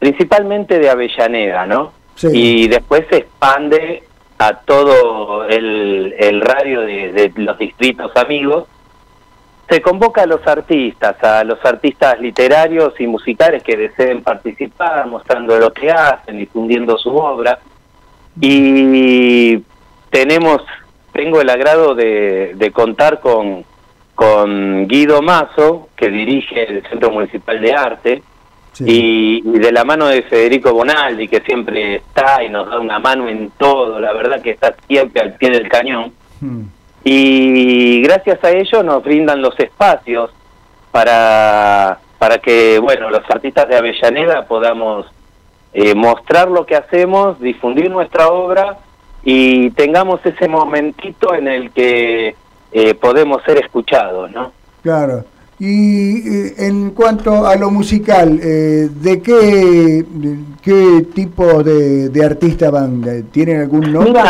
principalmente 0.00 0.78
de 0.78 0.90
Avellaneda, 0.90 1.66
¿no? 1.66 1.92
Y 2.22 2.68
después 2.68 3.04
se 3.08 3.18
expande 3.18 4.02
a 4.38 4.54
todo 4.54 5.44
el, 5.46 6.40
radio 6.40 6.80
de, 6.80 7.32
los 7.36 7.58
distritos 7.58 8.10
amigos. 8.16 8.66
Se 9.68 9.80
convoca 9.80 10.22
a 10.22 10.26
los 10.26 10.44
artistas, 10.46 11.22
a 11.22 11.44
los 11.44 11.64
artistas 11.64 12.18
literarios 12.20 12.98
y 12.98 13.06
musicales 13.06 13.62
que 13.62 13.76
deseen 13.76 14.22
participar, 14.22 15.06
mostrando 15.06 15.58
lo 15.58 15.72
que 15.72 15.90
hacen, 15.90 16.38
difundiendo 16.38 16.98
su 16.98 17.14
obra. 17.14 17.60
Y 18.40 19.58
tenemos, 20.10 20.62
tengo 21.12 21.40
el 21.40 21.50
agrado 21.50 21.94
de, 21.94 22.52
de 22.56 22.72
contar 22.72 23.20
con, 23.20 23.64
con 24.20 24.86
Guido 24.86 25.22
Mazo, 25.22 25.88
que 25.96 26.10
dirige 26.10 26.70
el 26.70 26.86
Centro 26.86 27.10
Municipal 27.10 27.58
de 27.58 27.72
Arte, 27.72 28.22
y, 28.78 29.40
de 29.40 29.72
la 29.72 29.82
mano 29.82 30.08
de 30.08 30.20
Federico 30.20 30.74
Bonaldi, 30.74 31.26
que 31.26 31.40
siempre 31.40 31.94
está 31.94 32.44
y 32.44 32.50
nos 32.50 32.68
da 32.68 32.78
una 32.78 32.98
mano 32.98 33.30
en 33.30 33.50
todo, 33.56 33.98
la 33.98 34.12
verdad 34.12 34.42
que 34.42 34.50
está 34.50 34.74
siempre 34.86 35.22
al 35.22 35.32
pie 35.36 35.48
del 35.48 35.70
cañón. 35.70 36.12
Hmm. 36.38 36.64
Y 37.02 38.02
gracias 38.02 38.44
a 38.44 38.50
ello 38.50 38.82
nos 38.82 39.02
brindan 39.02 39.40
los 39.40 39.58
espacios 39.58 40.30
para, 40.90 41.98
para 42.18 42.36
que, 42.40 42.78
bueno, 42.78 43.08
los 43.08 43.22
artistas 43.30 43.70
de 43.70 43.76
Avellaneda 43.76 44.44
podamos 44.44 45.06
eh, 45.72 45.94
mostrar 45.94 46.50
lo 46.50 46.66
que 46.66 46.76
hacemos, 46.76 47.40
difundir 47.40 47.90
nuestra 47.90 48.28
obra 48.28 48.80
y 49.24 49.70
tengamos 49.70 50.20
ese 50.26 50.46
momentito 50.46 51.34
en 51.34 51.48
el 51.48 51.70
que 51.70 52.36
eh, 52.72 52.94
podemos 52.94 53.42
ser 53.44 53.58
escuchados, 53.58 54.30
¿no? 54.30 54.52
Claro. 54.82 55.24
Y 55.58 56.26
eh, 56.26 56.54
en 56.58 56.90
cuanto 56.90 57.46
a 57.46 57.54
lo 57.56 57.70
musical, 57.70 58.40
eh, 58.42 58.88
¿de 58.90 59.20
qué, 59.20 60.04
qué 60.62 61.06
tipo 61.14 61.62
de, 61.62 62.08
de 62.08 62.24
artista 62.24 62.70
van? 62.70 63.28
¿Tienen 63.30 63.60
algún 63.60 63.92
nombre? 63.92 64.22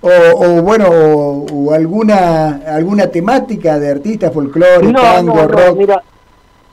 O, 0.00 0.62
bueno, 0.62 0.86
o, 0.88 1.72
alguna 1.72 2.60
alguna 2.66 3.08
temática 3.08 3.78
de 3.78 3.90
artista, 3.90 4.30
folclore, 4.30 4.92
tango, 4.92 5.34
no, 5.34 5.48
rock. 5.48 5.76
Mira. 5.78 6.02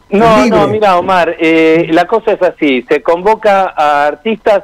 No, 0.10 0.46
no, 0.46 0.68
mira, 0.68 1.00
Omar, 1.00 1.36
eh, 1.40 1.88
la 1.90 2.06
cosa 2.06 2.34
es 2.34 2.42
así, 2.44 2.84
se 2.88 3.02
convoca 3.02 3.74
a 3.76 4.06
artistas, 4.06 4.64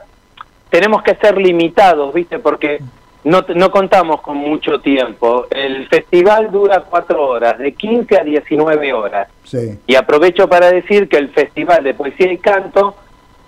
tenemos 0.69 1.01
que 1.01 1.15
ser 1.15 1.39
limitados, 1.39 2.13
¿viste? 2.13 2.37
Porque 2.37 2.79
no, 3.23 3.45
no 3.55 3.71
contamos 3.71 4.21
con 4.21 4.37
mucho 4.37 4.79
tiempo. 4.79 5.47
El 5.49 5.87
festival 5.87 6.51
dura 6.51 6.83
cuatro 6.89 7.27
horas, 7.27 7.57
de 7.57 7.73
15 7.73 8.17
a 8.17 8.23
19 8.23 8.93
horas. 8.93 9.27
Y 9.87 9.95
aprovecho 9.95 10.47
para 10.47 10.71
decir 10.71 11.09
que 11.09 11.17
el 11.17 11.29
Festival 11.29 11.83
de 11.83 11.93
Poesía 11.93 12.31
y 12.31 12.37
Canto 12.37 12.95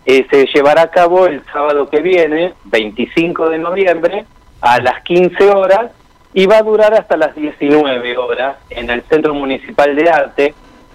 eh, 0.05 0.25
se 0.29 0.45
llevará 0.47 0.83
a 0.83 0.89
cabo 0.89 1.27
el 1.27 1.43
sábado 1.53 1.89
que 1.89 2.01
viene, 2.01 2.53
25 2.65 3.49
de 3.49 3.59
noviembre, 3.59 4.25
a 4.61 4.79
las 4.81 5.03
15 5.03 5.49
horas 5.49 5.91
y 6.33 6.45
va 6.45 6.57
a 6.57 6.63
durar 6.63 6.93
hasta 6.93 7.17
las 7.17 7.35
19 7.35 8.17
horas 8.17 8.57
en 8.69 8.89
el 8.89 9.03
Centro 9.03 9.33
Municipal 9.33 9.95
de 9.95 10.09
Arte, 10.09 10.53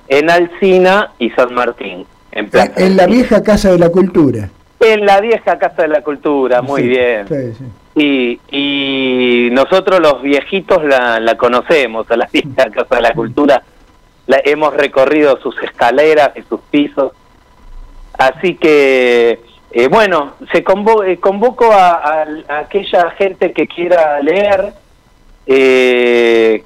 en 0.08 0.30
Alcina 0.30 1.12
y 1.18 1.30
San 1.30 1.54
Martín. 1.54 2.06
En, 2.32 2.50
en 2.76 2.96
la 2.96 3.06
vieja 3.06 3.42
Casa 3.42 3.70
de 3.70 3.78
la 3.78 3.90
Cultura. 3.90 4.50
En 4.80 5.06
la 5.06 5.20
vieja 5.20 5.58
Casa 5.58 5.82
de 5.82 5.88
la 5.88 6.02
Cultura, 6.02 6.62
muy 6.62 6.82
bien. 6.82 7.26
Y, 7.98 9.48
nosotros 9.52 10.00
los 10.00 10.20
viejitos 10.20 10.84
la, 10.84 11.18
la 11.18 11.36
conocemos, 11.36 12.10
a 12.10 12.16
la 12.16 12.26
vieja 12.32 12.70
Casa 12.70 12.96
de 12.96 13.00
la 13.00 13.14
Cultura. 13.14 13.62
La, 14.26 14.40
hemos 14.44 14.74
recorrido 14.74 15.40
sus 15.40 15.60
escaleras 15.62 16.32
y 16.36 16.42
sus 16.42 16.60
pisos. 16.70 17.12
Así 18.18 18.56
que, 18.56 19.40
eh, 19.70 19.88
bueno, 19.88 20.34
se 20.52 20.62
convo 20.62 21.04
eh, 21.04 21.18
convoco 21.18 21.72
a, 21.72 22.22
a, 22.48 22.58
aquella 22.58 23.10
gente 23.12 23.52
que 23.52 23.66
quiera 23.66 24.20
leer. 24.20 24.74
Eh, 25.46 26.64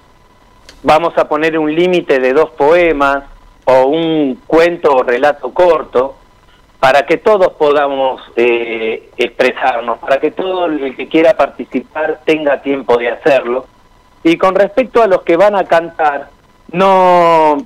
vamos 0.82 1.16
a 1.16 1.28
poner 1.28 1.58
un 1.58 1.72
límite 1.72 2.18
de 2.18 2.32
dos 2.32 2.50
poemas 2.50 3.24
o 3.66 3.84
un 3.84 4.40
cuento 4.46 4.96
o 4.96 5.02
relato 5.02 5.52
corto 5.52 6.16
para 6.80 7.04
que 7.04 7.18
todos 7.18 7.52
podamos 7.52 8.22
eh, 8.36 9.10
expresarnos, 9.18 9.98
para 9.98 10.18
que 10.18 10.30
todo 10.30 10.64
el 10.64 10.96
que 10.96 11.08
quiera 11.08 11.36
participar 11.36 12.20
tenga 12.24 12.62
tiempo 12.62 12.96
de 12.96 13.10
hacerlo. 13.10 13.66
Y 14.24 14.38
con 14.38 14.54
respecto 14.54 15.02
a 15.02 15.06
los 15.06 15.22
que 15.22 15.36
van 15.36 15.54
a 15.54 15.64
cantar, 15.64 16.30
no, 16.72 17.58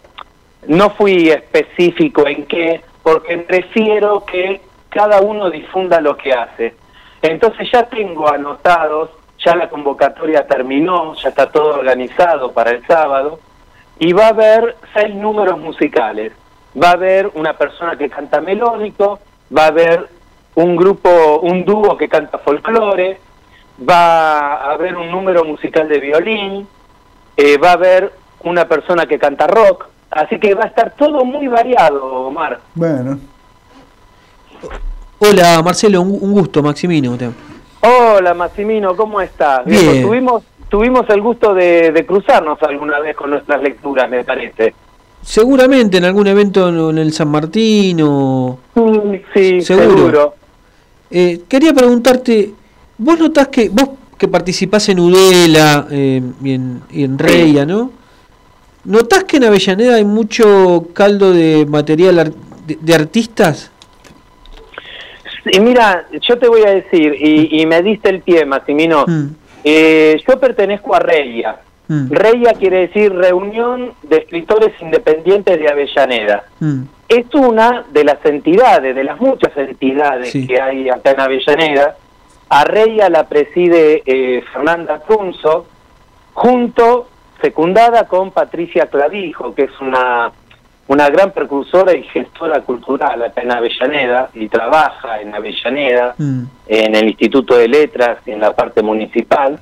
no 0.67 0.91
fui 0.91 1.31
específico 1.31 2.27
en 2.27 2.45
qué, 2.47 2.83
porque 3.05 3.39
prefiero 3.39 4.25
que 4.25 4.61
cada 4.89 5.21
uno 5.21 5.49
difunda 5.49 6.01
lo 6.01 6.17
que 6.17 6.33
hace. 6.33 6.75
Entonces 7.23 7.69
ya 7.73 7.85
tengo 7.85 8.29
anotados, 8.29 9.11
ya 9.39 9.55
la 9.55 9.69
convocatoria 9.69 10.47
terminó, 10.47 11.15
ya 11.15 11.29
está 11.29 11.51
todo 11.51 11.79
organizado 11.79 12.53
para 12.53 12.73
el 12.73 12.85
sábado, 12.87 13.39
y 13.99 14.13
va 14.13 14.27
a 14.27 14.31
haber 14.31 14.77
seis 14.93 15.15
números 15.15 15.59
musicales 15.59 16.33
va 16.81 16.91
a 16.91 16.93
haber 16.93 17.31
una 17.35 17.57
persona 17.57 17.97
que 17.97 18.09
canta 18.09 18.41
melódico, 18.41 19.21
va 19.57 19.65
a 19.65 19.69
haber 19.69 20.09
un 20.57 20.77
grupo, 20.77 21.41
un 21.41 21.65
dúo 21.65 21.97
que 21.97 22.09
canta 22.09 22.39
folclore, 22.39 23.19
va 23.89 24.55
a 24.55 24.73
haber 24.73 24.97
un 24.97 25.11
número 25.11 25.45
musical 25.45 25.89
de 25.89 25.99
violín, 25.99 26.69
eh, 27.37 27.59
va 27.59 27.71
a 27.71 27.75
haber 27.75 28.13
una 28.45 28.67
persona 28.67 29.07
que 29.07 29.19
canta 29.19 29.47
rock, 29.47 29.87
así 30.11 30.39
que 30.39 30.55
va 30.55 30.65
a 30.65 30.69
estar 30.69 30.95
todo 30.97 31.25
muy 31.25 31.49
variado, 31.49 32.05
Omar. 32.27 32.61
Bueno. 32.75 33.19
Hola 35.19 35.63
Marcelo, 35.63 36.03
un, 36.03 36.33
gusto, 36.33 36.63
Maximino. 36.63 37.17
Hola 37.81 38.35
Maximino, 38.35 38.97
¿cómo 38.97 39.21
estás? 39.21 39.65
Bien. 39.65 40.03
tuvimos, 40.03 40.43
tuvimos 40.69 41.09
el 41.09 41.21
gusto 41.21 41.55
de, 41.55 41.93
de 41.93 42.07
cruzarnos 42.07 42.63
alguna 42.63 43.01
vez 43.01 43.17
con 43.17 43.31
nuestras 43.31 43.63
lecturas, 43.63 44.09
me 44.09 44.23
parece. 44.25 44.75
Seguramente 45.25 45.97
en 45.97 46.05
algún 46.05 46.27
evento 46.27 46.91
en 46.91 46.99
el 46.99 47.13
San 47.13 47.29
Martín 47.29 48.01
o... 48.03 48.59
Sí, 49.35 49.61
seguro. 49.63 50.35
Eh, 51.11 51.43
quería 51.49 51.73
preguntarte, 51.73 52.53
vos 52.99 53.19
notás 53.19 53.49
que 53.49 53.69
vos 53.69 53.91
que 54.19 54.29
participás 54.29 54.89
en 54.91 55.01
Udela 55.01 55.87
eh, 55.91 56.23
y, 56.43 56.53
en, 56.53 56.83
y 56.91 57.05
en 57.05 57.19
Reya, 57.19 57.65
¿no? 57.65 57.91
¿Notás 58.85 59.25
que 59.25 59.39
en 59.39 59.45
Avellaneda 59.45 59.97
hay 59.97 60.05
mucho 60.05 60.89
caldo 60.93 61.33
de 61.33 61.67
material 61.67 62.35
de, 62.67 62.95
artistas? 62.95 63.71
Y 65.47 65.59
mira, 65.61 66.07
yo 66.21 66.39
te 66.39 66.49
voy 66.49 66.63
a 66.63 66.71
decir, 66.71 67.15
y, 67.19 67.61
y 67.61 67.67
me 67.67 67.83
diste 67.83 68.11
el 68.11 68.21
pie, 68.21 68.45
Massimino, 68.45 69.07
eh, 69.65 70.21
yo 70.29 70.39
pertenezco 70.39 70.95
a 70.95 71.01
Reya. 71.01 71.61
Mm. 71.89 72.11
Reya 72.11 72.55
quiere 72.55 72.89
decir 72.89 73.13
Reunión 73.13 73.93
de 74.03 74.19
Escritores 74.19 74.73
Independientes 74.81 75.59
de 75.59 75.69
Avellaneda. 75.69 76.45
Mm. 76.61 76.83
Es 77.09 77.27
una 77.35 77.85
de 77.93 78.05
las 78.05 78.25
entidades, 78.25 78.95
de 78.95 79.05
las 79.05 79.21
muchas 79.21 79.55
entidades 79.57 80.33
que 80.33 80.61
hay 80.61 80.89
acá 80.89 81.11
en 81.11 81.21
Avellaneda. 81.21 81.97
A 82.49 82.65
Reya 82.65 83.09
la 83.11 83.29
preside 83.29 84.03
eh, 84.07 84.43
Fernanda 84.53 85.01
Crunzo, 85.07 85.67
junto, 86.33 87.09
secundada 87.43 88.07
con 88.09 88.31
Patricia 88.31 88.87
Clavijo, 88.87 89.55
que 89.55 89.65
es 89.65 89.81
una, 89.81 90.33
una 90.89 91.11
gran 91.11 91.33
precursora 91.33 91.95
y 91.95 92.05
gestora 92.05 92.63
cultural 92.63 93.23
acá 93.23 93.43
en 93.43 93.53
Avellaneda, 93.53 94.31
y 94.33 94.49
trabaja 94.49 95.21
en 95.21 95.35
Avellaneda, 95.35 96.15
en 96.19 96.95
el 96.95 97.09
Instituto 97.09 97.57
de 97.57 97.69
Letras, 97.69 98.19
en 98.27 98.41
la 98.41 98.55
parte 98.55 98.83
municipal. 98.83 99.59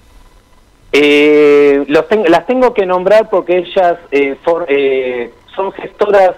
Eh, 0.92 1.84
los 1.88 2.06
ten- 2.08 2.24
las 2.30 2.46
tengo 2.46 2.74
que 2.74 2.84
nombrar 2.84 3.30
porque 3.30 3.58
ellas 3.58 3.96
eh, 4.10 4.36
for- 4.42 4.66
eh, 4.68 5.32
son 5.56 5.72
gestoras 5.72 6.32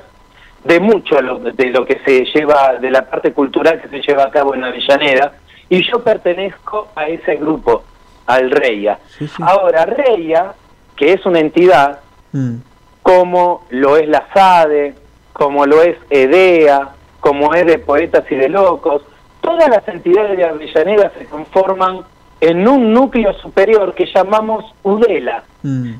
de 0.62 0.78
mucho 0.80 1.20
lo- 1.20 1.38
de 1.40 1.66
lo 1.70 1.84
que 1.84 1.98
se 2.04 2.24
lleva, 2.26 2.74
de 2.80 2.90
la 2.90 3.04
parte 3.10 3.32
cultural 3.32 3.82
que 3.82 3.88
se 3.88 4.00
lleva 4.00 4.24
a 4.24 4.30
cabo 4.30 4.54
en 4.54 4.64
Avellaneda, 4.64 5.32
y 5.68 5.82
yo 5.90 6.02
pertenezco 6.04 6.88
a 6.94 7.08
ese 7.08 7.36
grupo, 7.36 7.82
al 8.26 8.50
Reya. 8.50 8.98
Ahora, 9.42 9.84
Reya, 9.86 10.52
que 10.96 11.12
es 11.12 11.26
una 11.26 11.40
entidad, 11.40 11.98
Mm. 12.32 12.56
como 13.02 13.66
lo 13.70 13.96
es 13.96 14.08
la 14.08 14.24
SADE, 14.32 14.94
como 15.32 15.66
lo 15.66 15.82
es 15.82 15.96
EDEA, 16.10 16.90
como 17.20 17.54
es 17.54 17.66
de 17.66 17.78
Poetas 17.78 18.24
y 18.30 18.36
de 18.36 18.48
Locos, 18.48 19.02
todas 19.40 19.68
las 19.68 19.86
entidades 19.88 20.36
de 20.38 20.44
Avellaneda 20.44 21.10
se 21.18 21.26
conforman 21.26 22.00
en 22.44 22.68
un 22.68 22.92
núcleo 22.92 23.32
superior 23.34 23.94
que 23.94 24.06
llamamos 24.06 24.64
UDELA, 24.82 25.44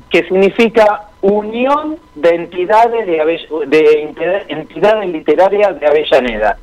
que 0.09 0.23
significa 0.27 1.05
Unión 1.21 1.97
de 2.13 2.35
Entidades 2.35 3.07
de, 3.07 4.45
Entidades 4.49 5.09
Literarias 5.09 5.79
de 5.79 5.87
Avellaneda. 5.87 6.57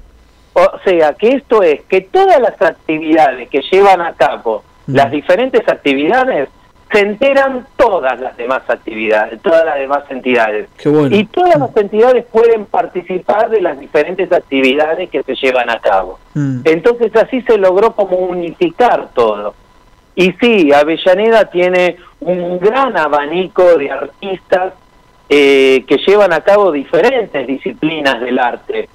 O 0.53 0.79
sea, 0.85 1.15
que 1.15 1.31
esto 1.31 1.63
es 1.63 1.83
que 1.83 2.03
todas 2.03 2.41
las 2.41 2.61
actividades 2.63 3.49
que 3.49 3.61
llevan 3.73 4.01
a 4.01 4.13
cabo, 4.13 4.63
las 4.87 5.11
diferentes 5.11 5.67
actividades, 5.67 6.49
se 6.93 7.01
enteran 7.01 7.67
todas 7.77 8.21
las 8.21 8.37
demás 8.37 8.63
actividades, 8.69 9.41
todas 9.41 9.65
las 9.65 9.77
demás 9.77 10.05
entidades. 10.11 10.69
Qué 10.77 10.91
bueno. 10.91 11.17
Y 11.17 11.25
todas 11.25 11.59
las 11.59 11.75
entidades 11.75 12.27
pueden 12.27 12.67
participar 12.67 13.49
de 13.49 13.63
las 13.63 13.81
diferentes 13.81 14.31
actividades 14.31 15.09
que 15.09 15.23
se 15.23 15.35
llevan 15.35 15.71
a 15.71 15.81
cabo. 15.81 16.19
Mm. 16.35 16.61
Entonces 16.65 17.17
así 17.17 17.41
se 17.43 17.57
logró 17.57 17.95
como 17.95 18.19
unificar 18.19 19.09
todo. 19.15 19.55
Y 20.15 20.33
sí, 20.33 20.73
Avellaneda 20.73 21.47
tiene 21.47 21.97
un 22.21 22.59
gran 22.59 22.97
abanico 22.97 23.65
de 23.79 23.91
artistas 23.91 24.75
eh, 25.29 25.85
que 25.87 25.97
llevan 26.07 26.33
a 26.33 26.43
cabo 26.43 26.71
diferentes 26.71 27.47
disciplinas 27.47 28.21
del 28.21 28.39
arte. 28.39 28.89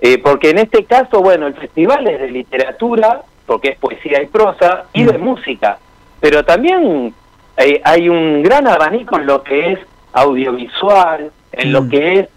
Eh, 0.00 0.18
porque 0.18 0.50
en 0.50 0.58
este 0.58 0.84
caso, 0.84 1.20
bueno, 1.20 1.46
el 1.46 1.54
festival 1.54 2.06
es 2.06 2.20
de 2.20 2.30
literatura, 2.30 3.22
porque 3.46 3.70
es 3.70 3.78
poesía 3.78 4.22
y 4.22 4.26
prosa, 4.26 4.84
y 4.92 5.04
de 5.04 5.16
música. 5.16 5.78
Pero 6.20 6.44
también 6.44 7.14
eh, 7.56 7.80
hay 7.82 8.08
un 8.08 8.42
gran 8.42 8.68
abanico 8.68 9.18
en 9.18 9.26
lo 9.26 9.42
que 9.42 9.72
es 9.72 9.78
audiovisual, 10.12 11.32
en 11.52 11.72
lo 11.72 11.88
que 11.88 12.20
es 12.20 12.28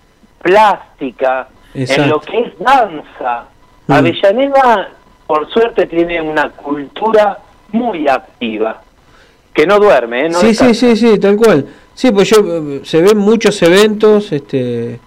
plástica, 0.41 1.49
en 1.73 2.09
lo 2.09 2.21
que 2.21 2.39
es 2.39 2.59
danza. 2.59 3.45
Mm. 3.87 3.91
Avellaneda, 3.91 4.89
por 5.27 5.49
suerte, 5.51 5.85
tiene 5.87 6.21
una 6.21 6.49
cultura 6.49 7.37
muy 7.71 8.07
activa, 8.07 8.81
que 9.53 9.65
no 9.65 9.79
duerme, 9.79 10.25
¿eh? 10.25 10.29
No 10.29 10.39
sí, 10.39 10.47
descansa. 10.47 10.73
sí, 10.73 10.95
sí, 10.95 11.11
sí, 11.13 11.19
tal 11.19 11.37
cual. 11.37 11.65
Sí, 11.93 12.11
pues 12.11 12.29
yo 12.29 12.37
eh, 12.39 12.81
se 12.83 13.01
ven 13.01 13.17
muchos 13.17 13.61
eventos 13.61 14.31
este 14.31 14.99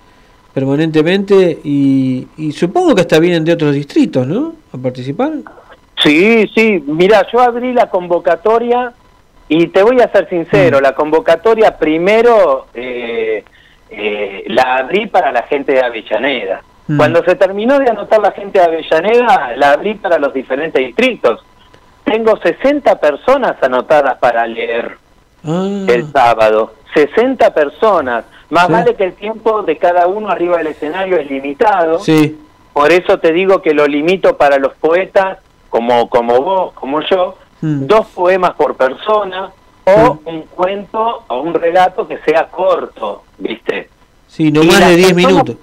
permanentemente 0.52 1.58
y, 1.64 2.28
y 2.36 2.52
supongo 2.52 2.94
que 2.94 3.00
hasta 3.00 3.18
vienen 3.18 3.44
de 3.44 3.52
otros 3.52 3.74
distritos, 3.74 4.26
¿no? 4.26 4.54
A 4.72 4.78
participar. 4.78 5.32
Sí, 6.00 6.48
sí, 6.54 6.82
mira, 6.86 7.26
yo 7.32 7.40
abrí 7.40 7.72
la 7.72 7.90
convocatoria 7.90 8.92
y 9.48 9.68
te 9.68 9.82
voy 9.82 10.00
a 10.00 10.10
ser 10.10 10.28
sincero, 10.28 10.80
la 10.80 10.94
convocatoria 10.94 11.76
primero 11.76 12.66
eh, 12.74 13.44
eh, 13.90 14.44
la 14.48 14.76
abrí 14.76 15.06
para 15.06 15.32
la 15.32 15.42
gente 15.42 15.72
de 15.72 15.82
Avellaneda. 15.82 16.62
Mm. 16.86 16.96
Cuando 16.96 17.24
se 17.24 17.34
terminó 17.34 17.78
de 17.78 17.90
anotar 17.90 18.20
la 18.20 18.32
gente 18.32 18.58
de 18.58 18.64
Avellaneda, 18.64 19.56
la 19.56 19.72
abrí 19.72 19.94
para 19.94 20.18
los 20.18 20.32
diferentes 20.32 20.84
distritos. 20.84 21.44
Tengo 22.04 22.36
60 22.38 23.00
personas 23.00 23.56
anotadas 23.62 24.18
para 24.18 24.46
leer 24.46 24.98
Ah, 25.46 25.84
el 25.88 26.10
sábado. 26.12 26.74
60 26.94 27.52
personas. 27.52 28.24
Más 28.50 28.66
Sí. 28.66 28.72
vale 28.72 28.94
que 28.94 29.04
el 29.04 29.14
tiempo 29.14 29.62
de 29.62 29.76
cada 29.76 30.06
uno 30.06 30.28
arriba 30.30 30.58
del 30.58 30.68
escenario 30.68 31.18
es 31.18 31.30
limitado. 31.30 31.98
sí, 32.00 32.38
Por 32.72 32.90
eso 32.90 33.18
te 33.20 33.32
digo 33.32 33.62
que 33.62 33.72
lo 33.72 33.86
limito 33.86 34.36
para 34.36 34.58
los 34.58 34.74
poetas, 34.74 35.38
como, 35.70 36.08
como 36.10 36.40
vos, 36.42 36.72
como 36.72 37.00
yo, 37.02 37.36
Mm. 37.60 37.86
dos 37.86 38.06
poemas 38.08 38.54
por 38.54 38.74
persona 38.76 39.52
o 39.84 40.18
un 40.24 40.42
cuento 40.42 41.22
o 41.28 41.40
un 41.40 41.54
relato 41.54 42.08
que 42.08 42.18
sea 42.24 42.48
corto, 42.48 43.22
¿viste? 43.38 43.88
sí, 44.26 44.50
no 44.50 44.64
Y 44.64 44.66
más 44.66 44.80
de 44.88 44.96
10 44.96 45.12
personas- 45.14 45.32
minutos. 45.32 45.56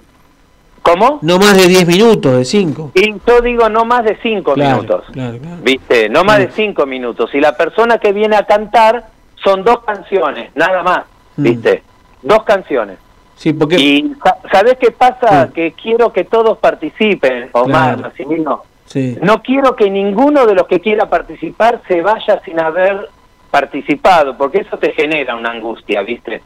¿Cómo? 0.82 1.20
No 1.22 1.38
más 1.38 1.56
de 1.56 1.68
10 1.68 1.86
minutos, 1.86 2.38
de 2.38 2.44
5. 2.44 2.90
Y 2.94 3.14
yo 3.26 3.40
digo 3.40 3.68
no 3.68 3.84
más 3.84 4.04
de 4.04 4.18
cinco 4.20 4.54
Claro, 4.54 4.78
minutos, 4.82 5.04
claro, 5.12 5.38
claro. 5.38 5.56
¿viste? 5.62 6.08
No 6.08 6.24
más 6.24 6.38
de 6.38 6.50
cinco 6.50 6.86
minutos. 6.86 7.30
Y 7.34 7.40
la 7.40 7.56
persona 7.56 7.98
que 7.98 8.12
viene 8.12 8.34
a 8.36 8.44
cantar 8.44 9.06
son 9.44 9.62
dos 9.62 9.84
canciones, 9.84 10.50
nada 10.56 10.82
más, 10.82 11.04
¿viste? 11.36 11.82
Dos 12.20 12.42
canciones. 12.42 12.98
Sí, 13.36 13.52
porque 13.52 13.76
Y 13.76 14.12
sa- 14.22 14.38
¿sabés 14.50 14.76
qué 14.80 14.90
pasa? 14.90 15.50
Que 15.54 15.72
quiero 15.72 16.12
que 16.12 16.24
todos 16.24 16.58
participen, 16.58 17.48
Omar, 17.52 17.94
Claro. 17.96 18.02
Maximino. 18.02 18.62
sí. 18.86 19.16
No 19.22 19.40
quiero 19.42 19.76
que 19.76 19.88
ninguno 19.88 20.46
de 20.46 20.54
los 20.56 20.66
que 20.66 20.80
quiera 20.80 21.08
participar 21.08 21.80
se 21.86 22.02
vaya 22.02 22.40
sin 22.44 22.58
haber 22.60 23.08
participado, 23.52 24.36
porque 24.36 24.58
eso 24.58 24.76
te 24.78 24.92
genera 24.92 25.36
una 25.36 25.50
angustia, 25.52 26.02
¿viste? 26.02 26.42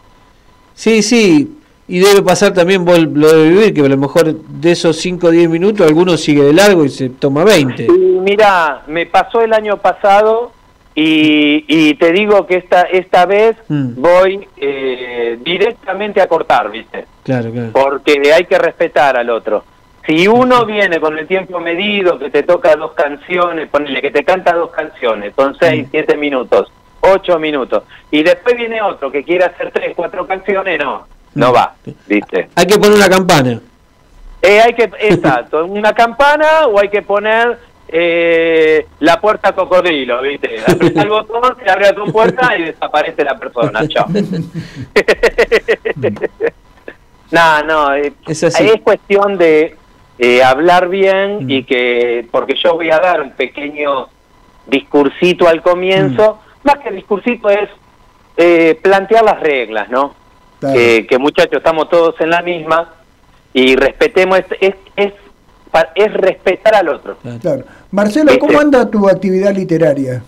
Sí, 0.74 1.02
sí, 1.02 1.58
y 1.88 1.98
debe 2.00 2.22
pasar 2.22 2.52
también 2.52 2.84
vos 2.84 2.98
lo 2.98 3.32
de 3.32 3.48
vivir, 3.48 3.74
que 3.74 3.80
a 3.80 3.88
lo 3.88 3.96
mejor 3.96 4.34
de 4.34 4.70
esos 4.72 4.96
5 4.96 5.26
o 5.26 5.30
10 5.30 5.48
minutos 5.48 5.86
alguno 5.86 6.16
sigue 6.16 6.42
de 6.42 6.52
largo 6.52 6.84
y 6.84 6.88
se 6.88 7.08
toma 7.10 7.44
20. 7.44 7.84
Y 7.84 7.88
mira, 7.90 8.82
me 8.88 9.06
pasó 9.06 9.40
el 9.40 9.52
año 9.52 9.76
pasado 9.76 10.52
y, 10.94 11.64
y 11.68 11.94
te 11.94 12.10
digo 12.12 12.46
que 12.46 12.56
esta 12.56 12.82
esta 12.82 13.26
vez 13.26 13.56
Mm. 13.68 14.00
voy 14.00 14.48
eh, 14.56 15.38
directamente 15.44 16.20
a 16.20 16.26
cortar, 16.26 16.70
¿viste? 16.70 17.04
Claro, 17.24 17.50
claro. 17.52 17.70
Porque 17.72 18.32
hay 18.32 18.44
que 18.46 18.58
respetar 18.58 19.16
al 19.16 19.28
otro. 19.30 19.64
Si 20.06 20.28
uno 20.28 20.64
viene 20.64 21.00
con 21.00 21.18
el 21.18 21.26
tiempo 21.26 21.58
medido, 21.58 22.16
que 22.18 22.30
te 22.30 22.44
toca 22.44 22.76
dos 22.76 22.92
canciones, 22.92 23.68
ponele 23.68 24.00
que 24.00 24.12
te 24.12 24.24
canta 24.24 24.52
dos 24.54 24.70
canciones, 24.70 25.32
son 25.34 25.56
seis, 25.58 25.88
siete 25.90 26.16
minutos, 26.16 26.70
ocho 27.00 27.40
minutos, 27.40 27.82
y 28.12 28.22
después 28.22 28.56
viene 28.56 28.80
otro 28.80 29.10
que 29.10 29.24
quiere 29.24 29.44
hacer 29.46 29.72
tres, 29.72 29.94
cuatro 29.96 30.24
canciones, 30.26 30.78
no, 30.78 31.06
no 31.36 31.52
va, 31.52 31.74
¿viste? 32.06 32.48
Hay 32.54 32.66
que 32.66 32.78
poner 32.78 32.96
una 32.96 33.08
campana. 33.08 33.60
Eh, 34.42 34.60
hay 34.60 34.74
que, 34.74 34.90
exacto, 35.00 35.64
una 35.68 35.92
campana 35.92 36.66
o 36.66 36.80
hay 36.80 36.88
que 36.88 37.02
poner 37.02 37.58
eh, 37.88 38.86
la 39.00 39.20
puerta 39.20 39.52
cocodrilo, 39.52 40.22
¿viste? 40.22 40.60
Aprieta 40.66 41.02
el 41.02 41.08
botón, 41.08 41.56
se 41.62 41.70
abre 41.70 41.92
la 41.92 42.04
puerta 42.12 42.56
y 42.58 42.64
desaparece 42.64 43.22
la 43.24 43.38
persona, 43.38 43.86
chao. 43.86 44.06
no, 47.30 47.62
no, 47.64 47.94
eh, 47.94 48.12
Es 48.26 48.42
es 48.42 48.80
cuestión 48.82 49.36
de 49.36 49.76
eh, 50.18 50.42
hablar 50.42 50.88
bien 50.88 51.50
y 51.50 51.64
que, 51.64 52.26
porque 52.30 52.54
yo 52.62 52.74
voy 52.74 52.90
a 52.90 52.98
dar 52.98 53.20
un 53.20 53.32
pequeño 53.32 54.08
discursito 54.66 55.46
al 55.46 55.60
comienzo, 55.62 56.40
más 56.64 56.78
que 56.78 56.90
discursito 56.90 57.50
es 57.50 57.68
eh, 58.36 58.78
plantear 58.82 59.24
las 59.24 59.40
reglas, 59.40 59.88
¿no? 59.88 60.14
Que, 60.60 61.06
que 61.06 61.18
muchachos 61.18 61.58
estamos 61.58 61.88
todos 61.88 62.14
en 62.20 62.30
la 62.30 62.42
misma 62.42 62.94
y 63.52 63.74
respetemos, 63.74 64.38
es, 64.60 64.74
es, 64.96 65.12
es, 65.94 66.12
respetar 66.12 66.74
al 66.74 66.88
otro. 66.90 67.16
Claro. 67.40 67.64
Marcelo, 67.90 68.38
¿cómo 68.38 68.58
anda 68.60 68.90
tu 68.90 69.08
actividad 69.08 69.54
literaria? 69.54 70.22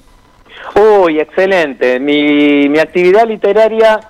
Uy, 0.74 1.20
excelente. 1.20 2.00
Mi, 2.00 2.68
mi 2.68 2.78
actividad 2.78 3.26
literaria 3.26 4.00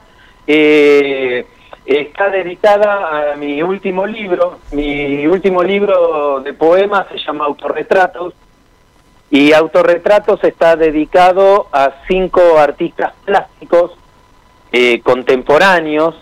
eh, 0.47 1.47
está 1.85 2.31
dedicada 2.31 3.33
a 3.33 3.37
mi 3.37 3.63
último 3.63 4.07
libro. 4.07 4.59
Mi 4.73 5.27
último 5.27 5.63
libro 5.63 6.41
de 6.41 6.53
poemas 6.53 7.07
se 7.09 7.19
llama 7.19 7.47
Autorretratos. 7.47 8.35
Y 9.31 9.53
Autorretratos 9.53 10.43
está 10.45 10.77
dedicado 10.77 11.67
a 11.73 11.93
cinco 12.07 12.59
artistas 12.59 13.13
plásticos 13.25 13.93
eh, 14.73 15.01
contemporáneos 15.03 16.15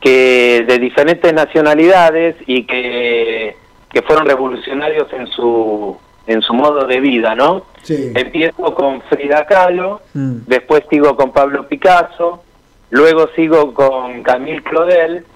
que 0.00 0.64
de 0.66 0.78
diferentes 0.78 1.32
nacionalidades 1.32 2.36
y 2.46 2.64
que, 2.64 3.56
que 3.90 4.02
fueron 4.02 4.26
revolucionarios 4.26 5.12
en 5.12 5.26
su 5.28 5.96
en 6.26 6.40
su 6.40 6.54
modo 6.54 6.86
de 6.86 7.00
vida, 7.00 7.34
¿no? 7.34 7.66
Sí. 7.82 8.10
Empiezo 8.14 8.74
con 8.74 9.02
Frida 9.02 9.44
Kahlo, 9.44 10.00
Mm. 10.14 10.36
después 10.46 10.82
sigo 10.88 11.14
con 11.16 11.32
Pablo 11.32 11.68
Picasso, 11.68 12.42
luego 12.90 13.28
sigo 13.36 13.74
con 13.74 14.22
Camille 14.22 14.62
Claudel, 14.62 15.26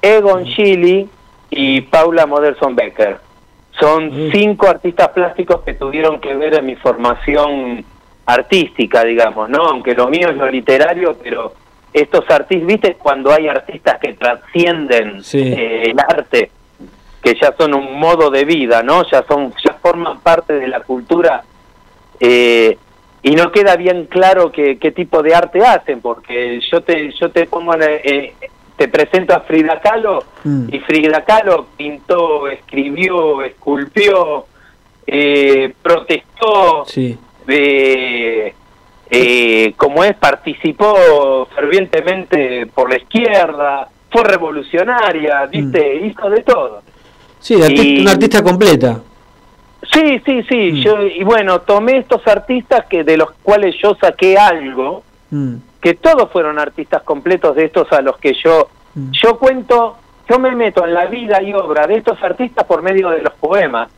Egon 0.00 0.44
Schiele 0.46 1.08
y 1.50 1.80
Paula 1.80 2.26
Modersohn 2.26 2.76
Becker. 2.76 3.18
Son 3.80 4.30
cinco 4.30 4.68
artistas 4.68 5.08
plásticos 5.08 5.62
que 5.62 5.74
tuvieron 5.74 6.20
que 6.20 6.34
ver 6.34 6.54
en 6.54 6.66
mi 6.66 6.76
formación 6.76 7.84
artística, 8.26 9.02
digamos, 9.02 9.48
¿no? 9.48 9.64
Aunque 9.66 9.94
lo 9.94 10.06
mío 10.08 10.28
es 10.28 10.36
lo 10.36 10.48
literario, 10.48 11.16
pero 11.20 11.52
estos 11.92 12.28
artistas, 12.30 12.66
¿viste? 12.66 12.94
Cuando 12.94 13.32
hay 13.32 13.48
artistas 13.48 13.98
que 14.00 14.14
trascienden 14.14 15.22
Sí. 15.22 15.40
eh, 15.40 15.90
el 15.90 15.98
arte, 16.00 16.50
que 17.22 17.34
ya 17.40 17.54
son 17.56 17.74
un 17.74 17.98
modo 18.00 18.30
de 18.30 18.44
vida, 18.44 18.82
¿no? 18.82 19.08
Ya 19.10 19.24
son, 19.28 19.52
ya 19.64 19.74
forman 19.74 20.20
parte 20.20 20.54
de 20.54 20.66
la 20.68 20.80
cultura 20.80 21.44
eh, 22.18 22.76
y 23.22 23.30
no 23.36 23.52
queda 23.52 23.76
bien 23.76 24.06
claro 24.06 24.50
qué, 24.50 24.78
qué 24.78 24.90
tipo 24.90 25.22
de 25.22 25.34
arte 25.34 25.60
hacen, 25.64 26.00
porque 26.00 26.60
yo 26.70 26.80
te, 26.82 27.12
yo 27.12 27.30
te 27.30 27.46
pongo, 27.46 27.74
en, 27.74 27.82
eh, 27.82 28.34
te 28.76 28.88
presento 28.88 29.34
a 29.34 29.40
Frida 29.40 29.80
Kahlo 29.80 30.24
y 30.44 30.78
Frida 30.80 31.24
Kahlo 31.24 31.66
pintó, 31.76 32.48
escribió, 32.48 33.42
esculpió, 33.42 34.46
eh, 35.06 35.72
protestó, 35.82 36.84
Sí. 36.86 37.18
Eh, 39.14 39.74
como 39.76 40.02
es, 40.04 40.14
participó 40.16 41.46
fervientemente 41.54 42.66
por 42.66 42.88
la 42.90 42.96
izquierda, 42.96 43.88
fue 44.10 44.24
revolucionaria, 44.24 45.46
viste, 45.46 45.96
hizo 46.06 46.30
de 46.30 46.42
todo. 46.42 46.82
Sí, 47.38 47.54
Y- 47.68 48.00
una 48.00 48.12
artista 48.12 48.42
completa. 48.42 49.00
Sí, 49.92 50.20
sí, 50.24 50.42
sí. 50.48 50.82
Yo, 50.82 51.02
y 51.02 51.22
bueno, 51.24 51.60
tomé 51.60 51.98
estos 51.98 52.26
artistas 52.26 52.86
que 52.88 53.04
de 53.04 53.16
los 53.16 53.32
cuales 53.42 53.74
yo 53.82 53.94
saqué 54.00 54.38
algo, 54.38 55.02
Mm. 55.30 55.56
que 55.80 55.94
todos 55.94 56.30
fueron 56.30 56.58
artistas 56.58 57.02
completos 57.02 57.56
de 57.56 57.64
estos 57.64 57.90
a 57.92 58.00
los 58.02 58.16
que 58.18 58.34
yo, 58.34 58.68
yo 58.94 59.38
cuento, 59.38 59.96
yo 60.28 60.38
me 60.38 60.52
meto 60.52 60.84
en 60.86 60.94
la 60.94 61.06
vida 61.06 61.42
y 61.42 61.52
obra 61.54 61.86
de 61.86 61.96
estos 61.96 62.22
artistas 62.22 62.64
por 62.66 62.82
medio 62.82 63.10
de 63.10 63.22
los 63.22 63.32
poemas. 63.34 63.88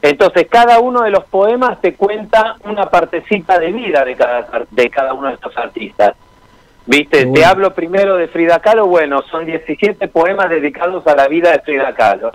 Entonces, 0.00 0.46
cada 0.48 0.78
uno 0.80 1.02
de 1.02 1.10
los 1.10 1.24
poemas 1.24 1.80
te 1.80 1.94
cuenta 1.94 2.56
una 2.64 2.86
partecita 2.88 3.58
de 3.58 3.72
vida 3.72 4.04
de 4.04 4.14
cada, 4.14 4.46
de 4.70 4.90
cada 4.90 5.12
uno 5.12 5.28
de 5.28 5.34
estos 5.34 5.56
artistas. 5.56 6.14
¿Viste? 6.86 7.26
Te 7.26 7.44
hablo 7.44 7.74
primero 7.74 8.16
de 8.16 8.28
Frida 8.28 8.60
Kahlo, 8.60 8.86
bueno, 8.86 9.22
son 9.30 9.44
17 9.44 10.08
poemas 10.08 10.48
dedicados 10.48 11.06
a 11.06 11.14
la 11.14 11.28
vida 11.28 11.52
de 11.52 11.58
Frida 11.60 11.94
Kahlo. 11.94 12.32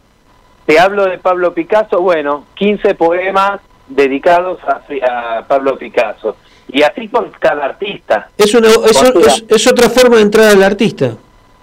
Te 0.65 0.79
hablo 0.79 1.05
de 1.05 1.17
Pablo 1.17 1.53
Picasso, 1.53 2.01
bueno, 2.01 2.45
15 2.53 2.93
poemas 2.95 3.61
dedicados 3.87 4.59
a, 4.63 5.37
a 5.39 5.43
Pablo 5.47 5.77
Picasso. 5.77 6.35
Y 6.67 6.83
así 6.83 7.07
con 7.07 7.31
cada 7.39 7.65
artista. 7.65 8.29
Es, 8.37 8.53
una, 8.53 8.67
es, 8.67 9.01
es- 9.01 9.45
es 9.49 9.67
otra 9.71 9.89
forma 9.89 10.17
de 10.17 10.21
entrar 10.21 10.45
al 10.51 10.63
artista. 10.63 11.11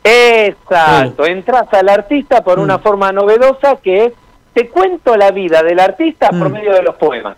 Exacto, 0.03 1.25
entras 1.27 1.73
al 1.73 1.89
artista 1.89 2.43
por 2.43 2.59
una 2.59 2.79
forma 2.79 3.13
novedosa 3.13 3.77
que 3.77 4.07
es, 4.07 4.13
te 4.55 4.69
cuento 4.69 5.17
la 5.17 5.31
vida 5.31 5.63
del 5.63 5.79
artista 5.81 6.31
por 6.31 6.51
medio 6.51 6.73
de 6.73 6.83
los 6.83 6.95
poemas. 6.97 7.37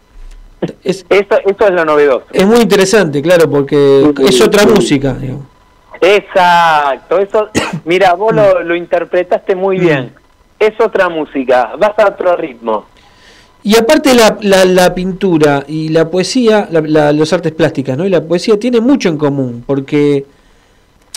Es, 0.82 1.04
eso, 1.10 1.36
eso 1.44 1.66
es 1.66 1.70
lo 1.72 1.84
novedoso. 1.84 2.26
Es 2.32 2.46
muy 2.46 2.60
interesante, 2.60 3.20
claro, 3.22 3.50
porque 3.50 4.12
es 4.26 4.40
otra 4.40 4.64
música. 4.66 5.12
digamos. 5.14 5.46
Exacto, 6.00 7.18
eso, 7.18 7.48
mira, 7.84 8.14
vos 8.14 8.34
lo, 8.34 8.62
lo 8.62 8.74
interpretaste 8.74 9.54
muy 9.54 9.78
bien. 9.78 10.12
Es 10.58 10.72
otra 10.80 11.08
música, 11.08 11.72
vas 11.78 11.98
a 11.98 12.08
otro 12.08 12.36
ritmo. 12.36 12.86
Y 13.64 13.76
aparte 13.76 14.14
la, 14.14 14.36
la, 14.40 14.64
la 14.64 14.92
pintura 14.94 15.62
y 15.68 15.88
la 15.90 16.08
poesía, 16.10 16.68
la, 16.70 16.80
la- 16.80 17.12
los 17.12 17.32
artes 17.32 17.52
plásticas, 17.52 17.96
¿no? 17.96 18.04
Y 18.04 18.10
la 18.10 18.20
poesía 18.22 18.58
tiene 18.58 18.80
mucho 18.80 19.08
en 19.08 19.16
común, 19.16 19.62
porque 19.66 20.24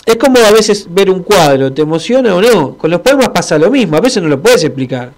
es 0.04 0.16
como 0.16 0.38
a 0.38 0.52
veces 0.52 0.86
ver 0.90 1.10
un 1.10 1.22
cuadro, 1.24 1.72
¿te 1.72 1.82
emociona 1.82 2.34
o 2.36 2.40
no? 2.40 2.76
Con 2.76 2.90
los 2.90 3.00
poemas 3.00 3.30
pasa 3.30 3.58
lo 3.58 3.70
mismo, 3.70 3.96
a 3.96 4.00
veces 4.00 4.22
no 4.22 4.28
lo 4.28 4.40
puedes 4.40 4.62
explicar. 4.62 5.10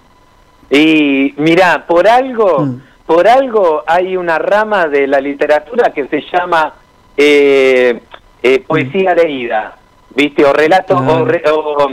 Y 0.69 1.33
mira, 1.37 1.85
por 1.87 2.07
algo, 2.07 2.67
por 3.05 3.27
algo 3.27 3.83
hay 3.87 4.15
una 4.17 4.37
rama 4.37 4.87
de 4.87 5.07
la 5.07 5.19
literatura 5.19 5.91
que 5.91 6.07
se 6.07 6.21
llama 6.31 6.73
eh, 7.17 7.99
eh, 8.43 8.59
poesía 8.67 9.13
leída, 9.15 9.75
¿viste? 10.15 10.45
O 10.45 10.53
relato, 10.53 10.95
o, 10.97 11.25
re- 11.25 11.43
o, 11.51 11.89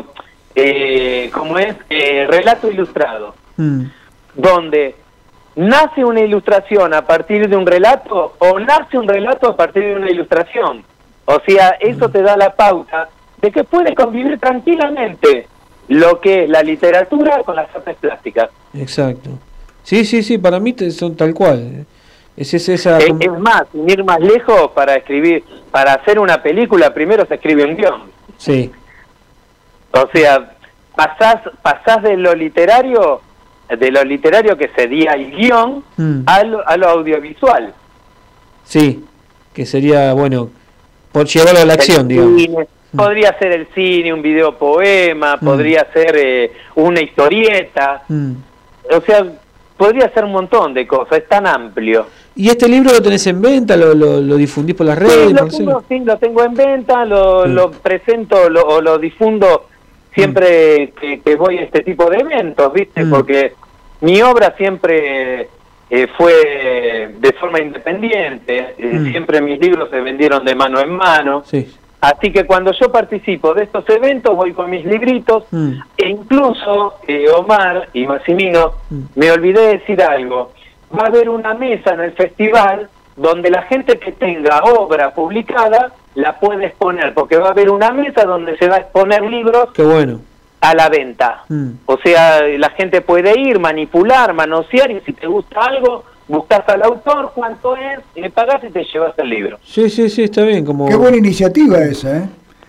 eh, 0.55 1.31
¿cómo 1.33 1.59
es? 1.59 1.75
Eh, 1.91 2.27
relato 2.29 2.71
ilustrado, 2.71 3.35
donde 4.35 4.95
nace 5.57 6.05
una 6.05 6.21
ilustración 6.21 6.93
a 6.93 7.03
partir 7.07 7.49
de 7.49 7.57
un 7.57 7.67
relato 7.67 8.35
o 8.39 8.59
nace 8.61 8.99
un 8.99 9.09
relato 9.09 9.49
a 9.49 9.57
partir 9.57 9.85
de 9.85 9.97
una 9.97 10.11
ilustración. 10.11 10.85
O 11.25 11.41
sea, 11.47 11.71
eso 11.81 12.09
te 12.11 12.21
da 12.23 12.37
la 12.37 12.55
pauta 12.55 13.09
de 13.41 13.51
que 13.51 13.65
puedes 13.65 13.95
convivir 13.95 14.39
tranquilamente 14.39 15.49
lo 15.89 16.21
que 16.21 16.45
es 16.45 16.49
la 16.51 16.63
literatura 16.63 17.43
con 17.45 17.57
las 17.57 17.75
artes 17.75 17.97
plásticas. 17.97 18.51
Exacto. 18.75 19.31
Sí, 19.83 20.05
sí, 20.05 20.23
sí, 20.23 20.39
para 20.39 20.59
mí 20.59 20.75
son 20.91 21.17
tal 21.17 21.33
cual. 21.35 21.87
Es, 22.37 22.53
es 22.55 22.69
esa... 22.69 22.99
Es, 22.99 23.13
es 23.21 23.39
más, 23.39 23.63
sin 23.73 23.89
ir 23.89 24.05
más 24.05 24.21
lejos, 24.21 24.71
para 24.75 24.95
escribir, 24.97 25.45
para 25.71 25.95
hacer 25.95 26.19
una 26.19 26.43
película, 26.43 26.93
primero 26.93 27.25
se 27.27 27.35
escribe 27.37 27.65
un 27.65 27.77
guion. 27.77 28.03
Sí, 28.37 28.71
O 29.93 30.09
sea, 30.13 30.53
pasás, 30.95 31.37
pasás 31.63 32.03
de 32.03 32.17
lo 32.17 32.35
literario, 32.35 33.21
de 33.69 33.91
lo 33.91 34.05
literario 34.05 34.57
que 34.59 34.69
sería 34.77 35.13
el 35.13 35.31
guion, 35.31 35.83
Mm. 35.97 36.23
a, 36.27 36.43
lo, 36.43 36.69
a 36.69 36.77
lo 36.77 36.89
audiovisual. 36.89 37.73
sí, 38.65 39.05
que 39.55 39.65
sería, 39.65 40.13
bueno, 40.13 40.51
por 41.13 41.25
llevarlo 41.27 41.61
a 41.61 41.65
la 41.65 41.73
acción, 41.75 42.09
digamos. 42.09 42.43
Cine, 42.91 43.03
Podría 43.03 43.39
ser 43.39 43.53
el 43.53 43.67
cine, 43.75 44.13
un 44.13 44.23
video 44.23 44.57
poema, 44.57 45.37
Mm. 45.41 45.45
podría 45.45 45.87
ser 45.93 46.17
eh, 46.17 46.53
una 46.77 47.01
historieta, 47.01 48.03
Mm. 48.09 48.33
o 48.97 49.01
sea, 49.03 49.25
podría 49.77 50.09
ser 50.15 50.25
un 50.25 50.33
montón 50.33 50.73
de 50.75 50.87
cosas, 50.87 51.19
es 51.19 51.29
tan 51.29 51.47
amplio. 51.47 52.07
¿Y 52.35 52.49
este 52.49 52.69
libro 52.69 52.93
lo 52.93 53.01
tenés 53.03 53.27
en 53.27 53.41
venta? 53.41 53.77
¿Lo, 53.77 53.95
lo, 53.95 54.21
lo 54.21 54.37
difundís 54.37 54.75
por 54.75 54.87
las 54.87 54.99
redes, 54.99 55.29
Sí, 55.29 55.33
lo 55.35 55.47
tengo, 55.49 55.85
sí, 55.89 55.99
lo 56.01 56.19
tengo 56.19 56.43
en 56.45 56.55
venta, 56.55 57.05
lo, 57.05 57.45
Sí. 57.45 57.51
lo 57.53 57.71
presento 57.71 58.49
lo, 58.51 58.63
o 58.63 58.81
lo 58.81 58.99
difundo 58.99 59.69
siempre 60.15 60.93
que, 61.01 61.21
que 61.21 61.37
voy 61.37 61.59
a 61.59 61.63
este 61.63 61.81
tipo 61.83 62.09
de 62.11 62.19
eventos, 62.19 62.73
¿viste? 62.73 63.05
Mm. 63.05 63.11
Porque 63.11 63.53
mi 64.01 64.21
obra 64.23 64.55
siempre 64.57 65.49
eh, 65.89 66.09
fue 66.19 67.13
de 67.17 67.33
forma 67.35 67.61
independiente, 67.61 68.75
eh, 68.77 68.91
Mm. 68.93 69.11
siempre 69.13 69.41
mis 69.41 69.61
libros 69.61 69.89
se 69.91 70.01
vendieron 70.01 70.45
de 70.45 70.55
mano 70.55 70.81
en 70.81 70.91
mano. 70.91 71.43
Sí. 71.47 71.73
Así 72.01 72.31
que 72.31 72.45
cuando 72.47 72.73
yo 72.73 72.93
participo 72.93 73.55
de 73.55 73.65
estos 73.65 73.89
eventos 73.89 74.37
voy 74.37 74.53
con 74.53 74.71
mis 74.71 74.85
libritos 74.85 75.45
Mm. 75.51 75.73
e 75.97 76.09
incluso 76.09 76.95
eh, 77.09 77.27
Omar 77.35 77.89
y 77.95 78.07
Massimino, 78.07 78.73
me 79.15 79.31
olvidé 79.31 79.61
de 79.63 79.79
decir 79.79 80.03
algo, 80.03 80.53
va 80.97 81.05
a 81.05 81.07
haber 81.07 81.29
una 81.29 81.55
mesa 81.55 81.95
en 81.95 82.01
el 82.01 82.13
festival 82.13 82.89
donde 83.17 83.51
la 83.51 83.63
gente 83.63 83.99
que 83.99 84.13
tenga 84.13 84.61
obra 84.65 85.13
publicada 85.15 85.93
la 86.15 86.39
puede 86.39 86.67
exponer, 86.67 87.15
porque 87.15 87.39
va 87.39 87.49
a 87.49 87.51
haber 87.53 87.71
una 87.71 87.91
mesa 87.91 88.25
donde 88.25 88.57
se 88.59 88.69
va 88.69 88.77
a 88.77 88.81
exponer 88.81 89.23
libros 89.23 89.71
Qué 89.73 89.83
bueno. 89.83 90.21
a 90.61 90.75
la 90.75 90.89
venta. 90.91 91.45
Mm. 91.49 91.71
O 91.87 91.97
sea, 91.99 92.43
la 92.43 92.71
gente 92.71 93.01
puede 93.01 93.39
ir, 93.41 93.59
manipular, 93.59 94.35
manosear 94.35 94.91
y 94.91 95.01
si 95.01 95.13
te 95.15 95.27
gusta 95.27 95.61
algo, 95.61 96.05
buscas 96.29 96.69
al 96.69 96.83
autor, 96.83 97.33
cuánto 97.35 97.77
es, 97.77 98.01
le 98.15 98.31
pagas 98.31 98.63
y 98.65 98.71
te 98.71 98.85
llevas 98.85 99.13
el 99.19 99.29
libro. 99.29 99.59
Sí, 99.65 99.89
sí, 99.91 100.09
sí, 100.09 100.25
está 100.25 100.43
bien. 100.43 100.65
Como... 100.65 100.87
Qué 100.89 100.97
buena 100.97 101.17
iniciativa 101.17 101.79
esa, 101.79 102.19
¿eh? 102.19 102.29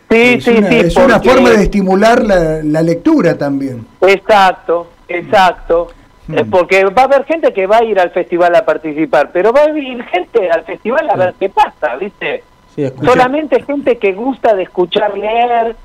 Sí, 0.10 0.18
es 0.38 0.44
sí, 0.44 0.52
una, 0.52 0.70
sí. 0.70 0.76
es 0.80 0.96
una 0.96 1.20
forma 1.20 1.50
de 1.50 1.64
estimular 1.64 2.24
la, 2.24 2.62
la 2.64 2.82
lectura 2.82 3.38
también. 3.38 3.86
Exacto, 4.02 4.88
exacto. 5.08 5.88
Eh, 6.34 6.44
Porque 6.50 6.84
va 6.86 7.04
a 7.04 7.06
haber 7.06 7.24
gente 7.26 7.54
que 7.54 7.68
va 7.68 7.78
a 7.78 7.84
ir 7.84 8.00
al 8.00 8.12
festival 8.12 8.54
a 8.56 8.66
participar, 8.66 9.32
pero 9.32 9.54
va 9.54 9.62
a 9.62 9.70
ir 9.78 10.04
gente 10.06 10.50
al 10.50 10.64
festival 10.64 11.10
a 11.10 11.16
ver 11.16 11.34
qué 11.40 11.50
pasa, 11.50 11.96
¿viste? 11.96 12.44
Sí. 12.76 12.86
Solamente 13.04 13.64
gente 13.64 13.98
que 13.98 14.12
gusta 14.14 14.54
de 14.54 14.64
escuchar 14.64 15.18
leer, 15.18 15.76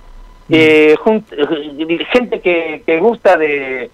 eh, 0.48 0.96
jun- 1.02 1.24
eh, 1.30 2.04
gente 2.12 2.40
que, 2.40 2.82
que 2.84 2.98
gusta 2.98 3.36
de, 3.36 3.88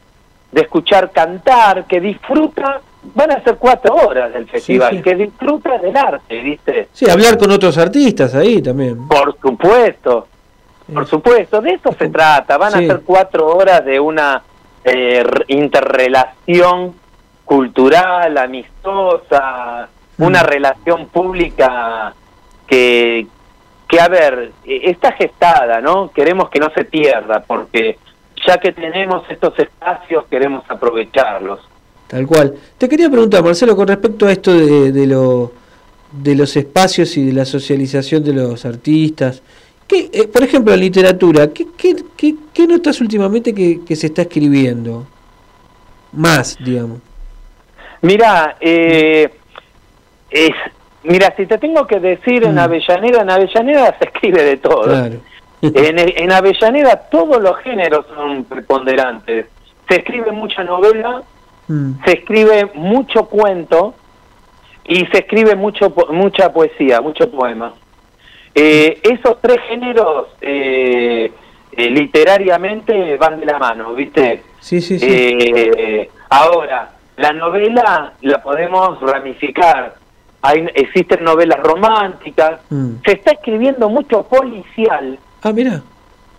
de 0.52 0.60
escuchar 0.60 1.10
cantar, 1.10 1.84
que 1.86 2.00
disfruta, 2.00 2.80
van 3.02 3.30
a 3.30 3.42
ser 3.42 3.56
cuatro 3.56 3.94
horas 3.94 4.32
del 4.32 4.48
festival, 4.48 4.96
sí. 4.96 5.02
que 5.02 5.14
disfruta 5.14 5.78
del 5.78 5.96
arte, 5.96 6.40
¿viste? 6.40 6.88
Sí, 6.92 7.08
hablar 7.08 7.38
con 7.38 7.50
otros 7.50 7.78
artistas 7.78 8.34
ahí 8.34 8.60
también. 8.60 9.06
Por 9.08 9.38
supuesto, 9.40 10.26
por 10.92 11.06
supuesto, 11.06 11.60
de 11.60 11.72
eso 11.72 11.94
se 11.98 12.08
trata. 12.08 12.56
Van 12.56 12.74
a 12.74 12.78
ser 12.78 13.02
cuatro 13.04 13.46
horas 13.46 13.84
de 13.84 14.00
una 14.00 14.42
eh, 14.84 15.24
interrelación 15.48 16.94
cultural, 17.44 18.36
amistosa, 18.38 19.88
una 20.18 20.42
relación 20.42 21.06
pública 21.08 22.14
que, 22.66 23.26
que, 23.86 24.00
a 24.00 24.08
ver, 24.08 24.52
eh, 24.64 24.80
está 24.84 25.12
gestada, 25.12 25.80
¿no? 25.80 26.10
Queremos 26.10 26.48
que 26.50 26.58
no 26.58 26.70
se 26.70 26.84
pierda, 26.84 27.40
porque 27.46 27.98
ya 28.46 28.58
que 28.58 28.72
tenemos 28.72 29.24
estos 29.30 29.58
espacios, 29.58 30.24
queremos 30.30 30.64
aprovecharlos. 30.68 31.60
Tal 32.09 32.26
cual. 32.26 32.55
Te 32.78 32.89
quería 32.89 33.10
preguntar, 33.10 33.44
Marcelo, 33.44 33.76
con 33.76 33.86
respecto 33.86 34.26
a 34.26 34.32
esto 34.32 34.52
de, 34.52 34.93
de, 34.93 35.06
lo, 35.06 35.52
de 36.10 36.35
los 36.35 36.56
espacios 36.56 37.16
y 37.18 37.26
de 37.26 37.32
la 37.32 37.44
socialización 37.44 38.24
de 38.24 38.32
los 38.32 38.64
artistas. 38.64 39.43
¿Qué, 39.86 40.10
eh, 40.12 40.26
por 40.26 40.43
ejemplo, 40.43 40.72
en 40.72 40.80
literatura, 40.80 41.48
¿qué, 41.48 41.66
qué, 41.76 41.97
qué, 42.16 42.35
qué 42.52 42.66
notas 42.66 43.01
últimamente 43.01 43.55
que, 43.55 43.85
que, 43.85 43.94
se 43.94 44.06
está 44.06 44.22
escribiendo? 44.22 45.06
Más, 46.12 46.56
digamos. 46.62 47.01
Mira, 48.01 48.56
eh, 48.60 49.30
es, 50.30 50.52
mira, 51.02 51.35
si 51.36 51.44
te 51.47 51.59
tengo 51.59 51.86
que 51.86 52.01
decir 52.01 52.44
en 52.44 52.59
Avellaneda, 52.59 53.22
en 53.22 53.30
Avellaneda 53.30 53.97
se 53.98 54.06
escribe 54.06 54.43
de 54.44 54.56
todo. 54.56 54.85
Claro. 54.85 55.20
en, 55.62 55.98
en 55.98 56.32
Avellaneda 56.32 56.97
todos 57.10 57.43
los 57.43 57.56
géneros 57.59 58.06
son 58.14 58.44
preponderantes. 58.44 59.47
Se 59.89 59.97
escribe 59.97 60.32
mucha 60.32 60.64
novela, 60.64 61.22
Mm. 61.68 62.02
se 62.04 62.12
escribe 62.12 62.70
mucho 62.74 63.26
cuento 63.26 63.94
y 64.84 65.04
se 65.06 65.18
escribe 65.18 65.54
mucho 65.54 65.94
mucha 66.10 66.52
poesía, 66.52 67.00
mucho 67.00 67.30
poema. 67.30 67.74
Eh, 68.54 69.00
esos 69.02 69.40
tres 69.40 69.58
géneros 69.68 70.28
eh, 70.40 71.30
eh, 71.72 71.90
literariamente 71.90 73.16
van 73.18 73.38
de 73.38 73.46
la 73.46 73.58
mano, 73.58 73.94
¿viste? 73.94 74.42
Sí, 74.58 74.80
sí, 74.80 74.98
sí. 74.98 75.06
Eh, 75.08 76.10
ahora, 76.30 76.90
la 77.16 77.32
novela 77.32 78.14
la 78.22 78.42
podemos 78.42 79.00
ramificar. 79.00 79.94
Hay, 80.42 80.66
existen 80.74 81.22
novelas 81.22 81.60
románticas. 81.60 82.60
Mm. 82.70 82.94
Se 83.04 83.12
está 83.12 83.32
escribiendo 83.32 83.88
mucho 83.88 84.22
policial. 84.24 85.18
Ah, 85.42 85.52
mira. 85.52 85.82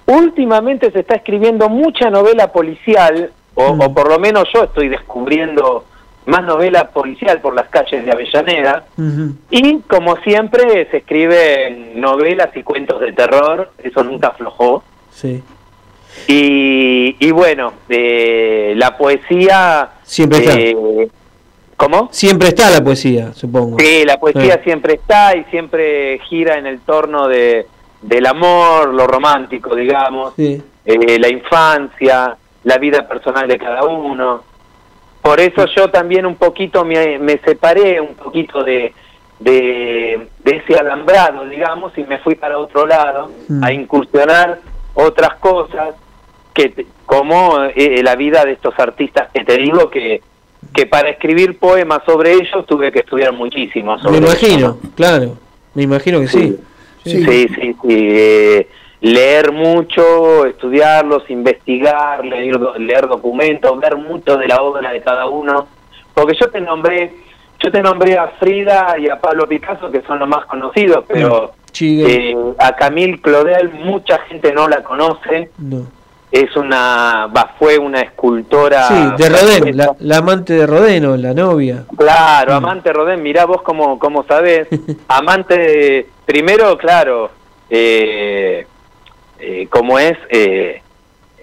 Últimamente 0.07 0.91
se 0.91 1.01
está 1.01 1.15
escribiendo 1.15 1.69
mucha 1.69 2.09
novela 2.09 2.51
policial, 2.51 3.31
o, 3.59 3.73
Mm. 3.75 3.81
o 3.81 3.93
por 3.93 4.07
lo 4.09 4.19
menos 4.19 4.45
yo 4.53 4.63
estoy 4.63 4.87
descubriendo 4.89 5.85
más 6.25 6.43
novela 6.43 6.89
policial 6.89 7.41
por 7.41 7.55
las 7.55 7.67
calles 7.69 8.05
de 8.05 8.11
Avellaneda. 8.11 8.85
Y 9.49 9.79
como 9.81 10.15
siempre 10.17 10.87
se 10.91 10.97
escriben 10.97 11.99
novelas 11.99 12.49
y 12.55 12.63
cuentos 12.63 12.99
de 13.01 13.11
terror, 13.13 13.71
eso 13.83 14.03
nunca 14.03 14.27
aflojó. 14.27 14.83
Sí. 15.11 15.41
Y, 16.27 17.15
y 17.19 17.31
bueno, 17.31 17.73
eh, 17.89 18.73
la 18.75 18.97
poesía... 18.97 19.89
Siempre 20.03 20.39
está. 20.39 20.53
eh, 20.59 21.07
¿Cómo? 21.77 22.09
Siempre 22.11 22.49
está 22.49 22.69
la 22.69 22.83
poesía, 22.83 23.33
supongo. 23.33 23.77
Sí, 23.79 24.03
la 24.05 24.19
poesía 24.19 24.55
Sí. 24.55 24.61
siempre 24.65 24.95
está 24.95 25.35
y 25.35 25.45
siempre 25.45 26.19
gira 26.29 26.57
en 26.57 26.65
el 26.67 26.79
torno 26.81 27.27
de, 27.29 27.65
del 28.01 28.25
amor, 28.25 28.93
lo 28.93 29.07
romántico, 29.07 29.75
digamos, 29.75 30.33
Sí. 30.35 30.61
eh, 30.85 31.17
la 31.19 31.29
infancia, 31.29 32.35
la 32.63 32.77
vida 32.77 33.07
personal 33.07 33.47
de 33.47 33.57
cada 33.57 33.83
uno. 33.85 34.43
Por 35.21 35.39
eso 35.39 35.65
yo 35.75 35.89
también 35.89 36.25
un 36.25 36.35
poquito 36.35 36.85
me, 36.85 37.19
me 37.19 37.37
separé 37.39 37.99
un 37.99 38.15
poquito 38.15 38.63
de, 38.63 38.93
de, 39.39 40.27
de 40.43 40.55
ese 40.57 40.75
alambrado, 40.79 41.45
digamos, 41.45 41.97
y 41.97 42.03
me 42.03 42.19
fui 42.19 42.35
para 42.35 42.57
otro 42.57 42.85
lado 42.87 43.31
Mm. 43.47 43.63
a 43.63 43.71
incursionar 43.73 44.59
otras 44.93 45.35
cosas, 45.35 45.95
que 46.53 46.85
como 47.05 47.63
eh, 47.75 48.01
la 48.03 48.15
vida 48.15 48.43
de 48.45 48.53
estos 48.53 48.77
artistas 48.79 49.29
que 49.33 49.43
te 49.43 49.57
digo 49.57 49.89
que, 49.89 50.21
que 50.73 50.85
para 50.85 51.09
escribir 51.09 51.57
poemas 51.57 52.01
sobre 52.05 52.33
ellos 52.33 52.65
tuve 52.67 52.91
que 52.91 52.99
estudiar 52.99 53.33
muchísimo. 53.33 53.95
Me 53.95 54.01
sobre 54.01 54.17
imagino, 54.17 54.77
claro. 54.95 55.37
Me 55.73 55.83
imagino 55.83 56.19
que 56.19 56.27
sí. 56.27 56.57
Sí, 57.03 57.23
sí, 57.23 57.47
sí. 57.57 57.75
eh, 57.87 58.67
leer 59.01 59.51
mucho, 59.51 60.45
estudiarlos, 60.45 61.29
investigar, 61.29 62.25
leer, 62.25 62.59
leer 62.79 63.07
documentos, 63.07 63.79
ver 63.79 63.95
mucho 63.95 64.37
de 64.37 64.47
la 64.47 64.61
obra 64.61 64.91
de 64.91 65.01
cada 65.01 65.27
uno. 65.27 65.67
Porque 66.13 66.37
yo 66.39 66.49
te 66.49 66.59
nombré, 66.59 67.13
yo 67.59 67.71
te 67.71 67.81
nombré 67.81 68.17
a 68.17 68.27
Frida 68.39 68.95
y 68.99 69.09
a 69.09 69.19
Pablo 69.19 69.47
Picasso, 69.47 69.89
que 69.89 70.01
son 70.01 70.19
los 70.19 70.27
más 70.27 70.45
conocidos, 70.45 71.05
pero 71.07 71.53
eh, 71.81 72.35
a 72.57 72.75
Camille 72.75 73.21
Claudel 73.21 73.71
mucha 73.73 74.19
gente 74.19 74.51
no 74.53 74.67
la 74.67 74.83
conoce. 74.83 75.51
No. 75.57 75.99
Es 76.31 76.55
una, 76.55 77.27
fue 77.57 77.79
una 77.79 78.01
escultora. 78.01 78.83
Sí, 78.83 79.23
de 79.23 79.29
Rodén, 79.29 79.75
la, 79.77 79.95
la 79.97 80.17
amante 80.17 80.53
de 80.53 80.67
Rodén 80.67 81.03
o 81.05 81.17
la 81.17 81.33
novia. 81.33 81.85
Claro, 81.97 82.53
amante 82.53 82.93
Rodén, 82.93 83.23
mirá 83.23 83.45
vos 83.45 83.63
cómo, 83.63 83.97
cómo 83.97 84.23
sabés. 84.25 84.67
amante, 85.07 86.07
primero, 86.25 86.77
claro, 86.77 87.31
eh, 87.67 88.67
eh, 89.39 89.67
como 89.69 89.97
es, 89.99 90.17
eh, 90.29 90.81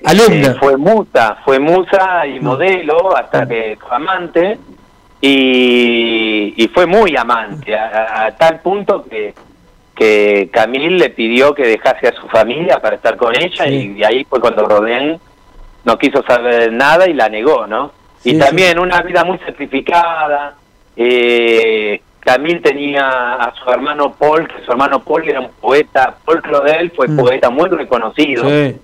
Alumna. 0.05 0.49
eh, 0.49 0.57
fue 0.59 0.77
musa, 0.77 1.39
fue 1.45 1.59
musa 1.59 2.27
y 2.27 2.41
modelo 2.41 3.17
hasta 3.17 3.47
que 3.47 3.77
fue 3.81 3.97
amante 3.97 4.59
y, 5.21 6.55
y 6.57 6.69
fue 6.69 6.87
muy 6.87 7.17
amante, 7.17 7.75
a, 7.77 8.35
tal 8.37 8.61
punto 8.61 9.05
que, 9.05 9.35
que 9.95 10.49
Camille 10.53 10.91
le 10.91 11.11
pidió 11.11 11.55
que 11.55 11.67
dejase 11.67 12.09
a 12.09 12.13
su 12.13 12.29
familia 12.29 12.79
para 12.81 12.97
estar 12.97 13.17
con 13.17 13.35
ella 13.35 13.67
y, 13.67 13.93
y 13.99 14.05
ahí 14.05 14.25
fue 14.25 14.41
cuando 14.41 14.67
Rodén 14.67 15.19
no 15.85 15.99
quiso 15.99 16.23
saber 16.25 16.73
nada 16.73 17.09
y 17.09 17.15
la 17.15 17.29
negó, 17.29 17.67
¿no? 17.67 17.93
Y 18.25 18.33
Sí, 18.33 18.39
también 18.39 18.79
una 18.79 19.01
vida 19.03 19.25
muy 19.25 19.39
sacrificada. 19.39 20.55
Eh, 20.97 22.01
Camille 22.27 22.59
tenía 22.61 23.35
a 23.35 23.55
su 23.55 23.71
hermano 23.71 24.13
Paul, 24.19 24.49
que 24.49 24.65
su 24.65 24.73
hermano 24.73 25.01
Paul 25.05 25.29
era 25.29 25.39
un 25.41 25.51
poeta. 25.61 26.17
Paul 26.25 26.43
Claudel 26.43 26.91
fue 26.91 27.07
Mm. 27.07 27.17
poeta 27.17 27.51
muy 27.51 27.69
reconocido 27.69 28.43
Sí. 28.49 28.77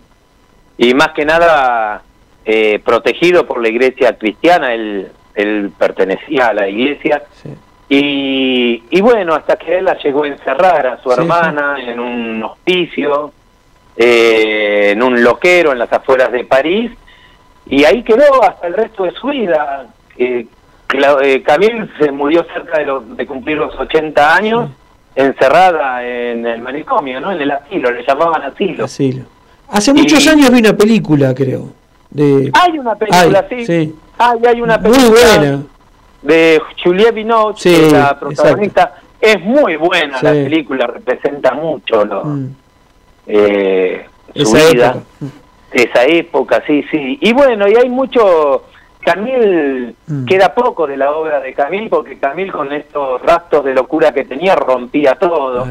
y 0.78 0.94
más 0.94 1.08
que 1.08 1.24
nada 1.24 2.02
eh, 2.44 2.80
protegido 2.84 3.44
por 3.46 3.60
la 3.60 3.68
iglesia 3.68 4.16
cristiana. 4.16 4.72
Él, 4.74 5.10
él 5.34 5.72
pertenecía 5.76 6.48
a 6.48 6.54
la 6.54 6.68
iglesia. 6.68 7.22
Y, 7.88 8.82
y 8.90 9.00
bueno, 9.00 9.34
hasta 9.34 9.56
que 9.56 9.78
él 9.78 9.84
la 9.86 9.98
llegó 9.98 10.22
a 10.24 10.28
encerrar 10.28 10.86
a 10.86 11.02
su 11.02 11.10
Sí, 11.10 11.16
hermana 11.20 11.76
en 11.84 11.98
un 12.00 12.42
hospicio, 12.44 13.32
eh, 13.96 14.90
en 14.92 15.02
un 15.02 15.22
loquero 15.22 15.72
en 15.72 15.78
las 15.78 15.92
afueras 15.92 16.32
de 16.32 16.44
París, 16.44 16.90
y 17.66 17.84
ahí 17.84 18.02
quedó 18.02 18.42
hasta 18.42 18.66
el 18.66 18.74
resto 18.74 19.04
de 19.04 19.10
su 19.12 19.26
vida. 19.28 19.86
Eh, 20.16 20.46
eh, 21.22 21.42
Camille 21.42 21.88
se 21.98 22.10
murió 22.12 22.44
cerca 22.52 22.78
de, 22.78 22.86
los- 22.86 23.16
de 23.16 23.26
cumplir 23.26 23.56
los 23.58 23.74
80 23.78 24.34
años, 24.36 24.70
encerrada 25.14 26.04
en 26.06 26.46
el 26.46 26.60
manicomio, 26.62 27.20
¿no? 27.20 27.32
En 27.32 27.40
el 27.40 27.50
asilo, 27.50 27.90
le 27.90 28.04
llamaban 28.06 28.42
asilo. 28.42 28.84
Asilo. 28.84 29.24
Hace 29.68 29.92
muchos 29.94 30.24
Y- 30.24 30.28
años 30.28 30.50
vi 30.50 30.58
una 30.60 30.76
película, 30.76 31.34
creo. 31.34 31.68
De... 32.10 32.50
Hay 32.54 32.78
una 32.78 32.94
película, 32.94 33.46
Ay, 33.50 33.64
sí. 33.64 33.66
sí. 33.66 33.94
Hay, 34.18 34.38
hay 34.46 34.60
una 34.60 34.78
Muy 34.78 34.90
película 34.90 35.20
buena. 35.38 35.62
de 36.22 36.60
Juliette 36.82 37.14
Binoche, 37.14 37.70
Sí, 37.70 37.76
que 37.80 37.86
es 37.86 37.92
la 37.92 38.18
protagonista. 38.18 38.94
Es 39.20 39.40
muy 39.40 39.76
buena 39.76 40.18
la 40.20 40.32
película, 40.32 40.86
representa 40.86 41.52
mucho 41.54 42.04
lo, 42.04 42.24
Mm. 42.24 42.48
eh, 43.26 44.06
su 44.34 44.56
Esa 44.56 44.70
vida, 44.72 44.86
época. 44.90 45.04
esa 45.72 46.04
época, 46.06 46.62
sí, 46.66 46.84
sí. 46.90 47.18
Y 47.20 47.32
bueno, 47.32 47.68
y 47.68 47.74
hay 47.76 47.88
mucho... 47.88 48.64
Camille, 49.04 49.94
Mm. 50.06 50.24
queda 50.24 50.54
poco 50.54 50.86
de 50.86 50.96
la 50.96 51.12
obra 51.12 51.40
de 51.40 51.52
Camille, 51.54 51.88
porque 51.88 52.18
Camille 52.18 52.50
con 52.52 52.72
estos 52.72 53.20
rastros 53.22 53.64
de 53.64 53.74
locura 53.74 54.12
que 54.12 54.24
tenía 54.24 54.54
rompía 54.54 55.14
todo. 55.16 55.66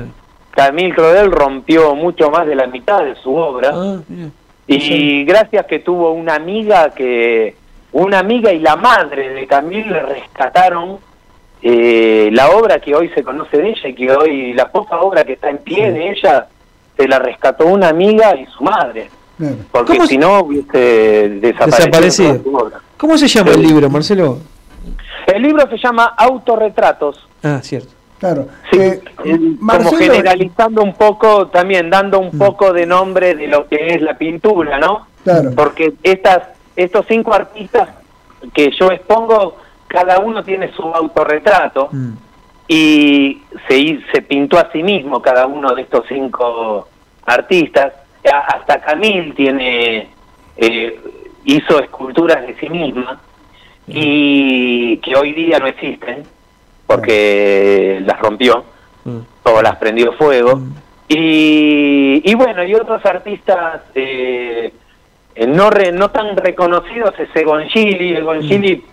Camille 0.51 0.93
Claudel 0.93 1.31
rompió 1.31 1.95
mucho 1.95 2.29
más 2.29 2.45
de 2.45 2.55
la 2.55 2.67
mitad 2.67 3.03
de 3.03 3.15
su 3.15 3.35
obra. 3.35 3.71
Ah. 3.73 3.99
Y 4.67 5.23
gracias 5.25 5.65
que 5.65 5.79
tuvo 5.79 6.11
una 6.11 6.35
amiga 6.35 6.89
que, 6.91 7.55
una 7.93 8.19
amiga 8.19 8.51
y 8.53 8.59
la 8.59 8.75
madre 8.75 9.29
de 9.29 9.47
Camille 9.47 9.89
le 9.89 10.01
rescataron 10.03 10.97
eh, 11.61 12.29
la 12.31 12.49
obra 12.51 12.79
que 12.79 12.95
hoy 12.95 13.09
se 13.09 13.23
conoce 13.23 13.57
de 13.57 13.69
ella 13.69 13.87
y 13.89 13.93
que 13.93 14.11
hoy, 14.11 14.53
la 14.53 14.69
poca 14.71 14.99
obra 14.99 15.23
que 15.23 15.33
está 15.33 15.49
en 15.49 15.59
pie 15.59 15.91
de 15.91 16.09
ella, 16.11 16.47
se 16.97 17.07
la 17.07 17.19
rescató 17.19 17.67
una 17.67 17.89
amiga 17.89 18.35
y 18.35 18.45
su 18.47 18.63
madre. 18.63 19.09
Porque 19.71 19.93
¿Cómo 19.97 20.07
si 20.07 20.17
no 20.17 20.39
hubiese 20.41 21.29
desaparecido. 21.39 21.85
Desaparecido. 21.87 22.39
toda 22.39 22.43
su 22.43 22.55
obra. 22.55 22.79
¿Cómo 23.01 23.17
se 23.17 23.27
llama 23.27 23.49
el 23.53 23.63
libro, 23.63 23.89
Marcelo? 23.89 24.37
El 25.25 25.41
libro 25.41 25.67
se 25.69 25.77
llama 25.79 26.13
Autorretratos. 26.15 27.27
Ah, 27.41 27.59
cierto. 27.63 27.89
Claro. 28.19 28.47
Sí, 28.71 28.77
Eh, 28.79 29.01
como 29.15 29.33
Marcelo- 29.59 29.97
generalizando 29.97 30.83
un 30.83 30.93
poco, 30.93 31.47
también 31.47 31.89
dando 31.89 32.19
un 32.19 32.37
poco 32.37 32.71
de 32.71 32.85
nombre 32.85 33.33
de 33.33 33.47
lo 33.47 33.67
que 33.67 33.87
es 33.95 34.01
la 34.03 34.15
pintura, 34.19 34.77
¿no? 34.77 35.07
Claro. 35.23 35.49
Porque 35.55 35.93
estas, 36.03 36.43
estos 36.75 37.07
cinco 37.07 37.33
artistas 37.33 37.89
que 38.53 38.69
yo 38.79 38.91
expongo, 38.91 39.57
cada 39.87 40.19
uno 40.19 40.43
tiene 40.43 40.71
su 40.73 40.83
autorretrato 40.83 41.89
Mm. 41.91 42.11
y 42.67 43.41
se, 43.67 43.99
se 44.13 44.21
pintó 44.21 44.59
a 44.59 44.71
sí 44.71 44.83
mismo 44.83 45.23
cada 45.23 45.47
uno 45.47 45.73
de 45.73 45.81
estos 45.81 46.05
cinco 46.07 46.87
artistas. 47.25 47.93
Hasta 48.23 48.79
Camille 48.81 49.33
tiene 49.33 50.09
eh, 50.57 50.99
hizo 51.45 51.79
esculturas 51.81 52.45
de 52.45 52.55
sí 52.55 52.69
misma 52.69 53.19
y 53.87 54.97
que 54.97 55.15
hoy 55.15 55.33
día 55.33 55.59
no 55.59 55.67
existen 55.67 56.23
porque 56.87 58.01
las 58.05 58.19
rompió 58.19 58.63
o 59.43 59.61
las 59.61 59.75
prendió 59.77 60.13
fuego. 60.13 60.61
Y, 61.07 62.21
y 62.23 62.35
bueno, 62.35 62.63
y 62.63 62.73
otros 62.75 63.05
artistas 63.05 63.81
eh, 63.95 64.71
no 65.47 65.69
re- 65.69 65.91
no 65.91 66.09
tan 66.11 66.35
reconocidos, 66.37 67.13
ese 67.19 67.43
Gongili, 67.43 68.13
el 68.15 68.23
Gongili 68.23 68.85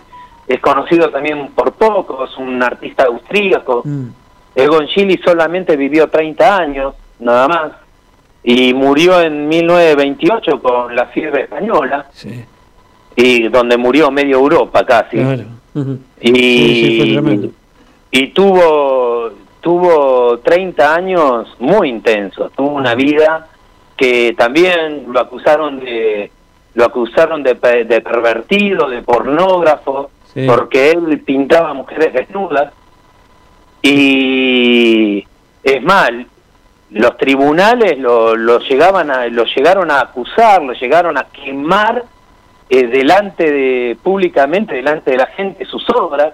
es 0.49 0.61
conocido 0.61 1.11
también 1.11 1.49
por 1.49 1.73
pocos, 1.75 2.37
un 2.39 2.63
artista 2.63 3.05
austríaco. 3.05 3.83
Egon 4.55 4.89
Schiele 4.89 5.21
solamente 5.25 5.77
vivió 5.77 6.09
30 6.09 6.57
años, 6.57 6.95
nada 7.21 7.47
más, 7.47 7.73
y 8.43 8.73
murió 8.75 9.21
en 9.21 9.49
1928 9.49 10.61
con 10.63 10.95
la 10.97 11.07
fiebre 11.07 11.43
española, 11.43 12.07
Sí, 12.13 12.45
y 13.17 13.49
donde 13.49 13.77
murió 13.77 14.11
medio 14.11 14.39
Europa 14.39 14.85
casi. 14.87 15.17
claro. 15.19 15.45
Y, 16.21 16.29
Sí, 16.33 17.19
sí, 17.21 17.51
y 18.11 18.27
tuvo 18.29 19.31
tuvo 19.61 20.39
30 20.39 20.95
años 20.95 21.49
muy 21.59 21.89
intensos, 21.91 22.51
tuvo 22.53 22.71
una 22.71 22.95
vida 22.95 23.49
que 23.97 24.35
también 24.39 25.05
lo 25.13 25.21
acusaron 25.21 25.81
de 25.81 26.31
lo 26.75 26.85
acusaron 26.85 27.43
de, 27.43 27.55
de 27.55 28.01
pervertido, 28.01 28.89
de 28.89 29.03
pornógrafo, 29.03 30.11
Sí. 30.33 30.47
porque 30.47 30.91
él 30.93 31.21
pintaba 31.27 31.75
mujeres 31.75 32.13
desnudas 32.13 32.73
y 33.83 35.27
es 35.65 35.83
mal 35.83 36.27
los 36.91 37.17
tribunales 37.19 37.99
lo, 37.99 38.35
lo 38.35 38.61
llegaban 38.61 39.11
a 39.11 39.27
lo 39.27 39.45
llegaron 39.45 39.91
a 39.91 40.01
acusar, 40.01 40.63
lo 40.63 40.73
llegaron 40.73 41.19
a 41.19 41.25
quemar 41.25 42.05
eh, 42.71 42.87
delante 42.87 43.51
de 43.51 43.97
públicamente 44.03 44.75
delante 44.75 45.11
de 45.11 45.17
la 45.19 45.27
gente 45.27 45.65
sus 45.67 45.89
obras 45.91 46.33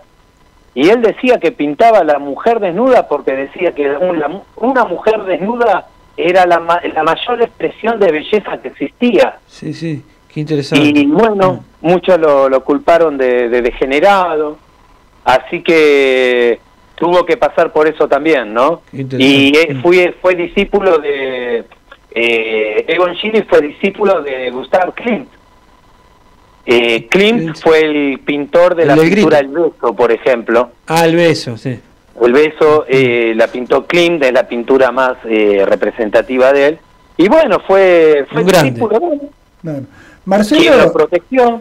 y 0.74 0.88
él 0.88 1.02
decía 1.02 1.38
que 1.38 1.52
pintaba 1.52 1.98
a 1.98 2.04
la 2.04 2.18
mujer 2.18 2.60
desnuda 2.60 3.06
porque 3.08 3.32
decía 3.32 3.72
que 3.72 3.88
una, 3.90 4.28
una 4.56 4.84
mujer 4.84 5.22
desnuda 5.24 5.86
era 6.16 6.46
la, 6.46 6.60
ma- 6.60 6.80
la 6.94 7.02
mayor 7.02 7.42
expresión 7.42 7.98
de 7.98 8.12
belleza 8.12 8.58
que 8.58 8.68
existía. 8.68 9.38
Sí, 9.48 9.74
sí, 9.74 10.04
qué 10.32 10.40
interesante. 10.40 10.84
Y 11.00 11.06
bueno, 11.06 11.64
muchos 11.80 12.18
lo, 12.18 12.48
lo 12.48 12.62
culparon 12.64 13.16
de, 13.18 13.48
de 13.48 13.62
degenerado, 13.62 14.58
así 15.24 15.62
que 15.62 16.60
tuvo 16.94 17.24
que 17.26 17.36
pasar 17.36 17.72
por 17.72 17.86
eso 17.88 18.08
también, 18.08 18.52
¿no? 18.54 18.82
Y 18.92 19.56
eh, 19.56 19.76
fue, 19.82 20.14
fue 20.20 20.34
discípulo 20.34 20.98
de... 20.98 21.64
Eh, 22.16 22.84
Egon 22.86 23.14
Schiele 23.16 23.42
fue 23.44 23.60
discípulo 23.60 24.22
de 24.22 24.50
Gustav 24.50 24.94
Klimt. 24.94 25.28
Eh, 26.66 27.08
Klimt 27.08 27.56
fue 27.60 27.80
el 27.80 28.20
pintor 28.20 28.74
de 28.74 28.82
El 28.84 28.88
la 28.88 28.96
pintura 28.96 29.38
El. 29.40 29.48
Beso, 29.48 29.94
por 29.96 30.12
ejemplo. 30.12 30.70
Ah, 30.86 31.04
el 31.04 31.16
beso, 31.16 31.56
sí. 31.58 31.78
El 32.24 32.32
beso 32.32 32.84
eh, 32.88 33.34
la 33.36 33.48
pintó 33.48 33.84
Klimt, 33.86 34.22
es 34.22 34.32
la 34.32 34.46
pintura 34.48 34.92
más 34.92 35.16
eh, 35.24 35.64
representativa 35.66 36.52
de 36.52 36.66
él. 36.68 36.78
Y 37.16 37.28
bueno, 37.28 37.60
fue, 37.66 38.24
fue 38.30 38.42
Un 38.42 38.46
grande. 38.46 38.70
discípulo 38.70 39.00
de 39.00 39.06
él. 39.06 39.20
Claro. 39.60 39.78
Quien 39.78 39.82
lo 39.82 39.88
Marcelo, 40.24 40.92
protegió. 40.92 41.60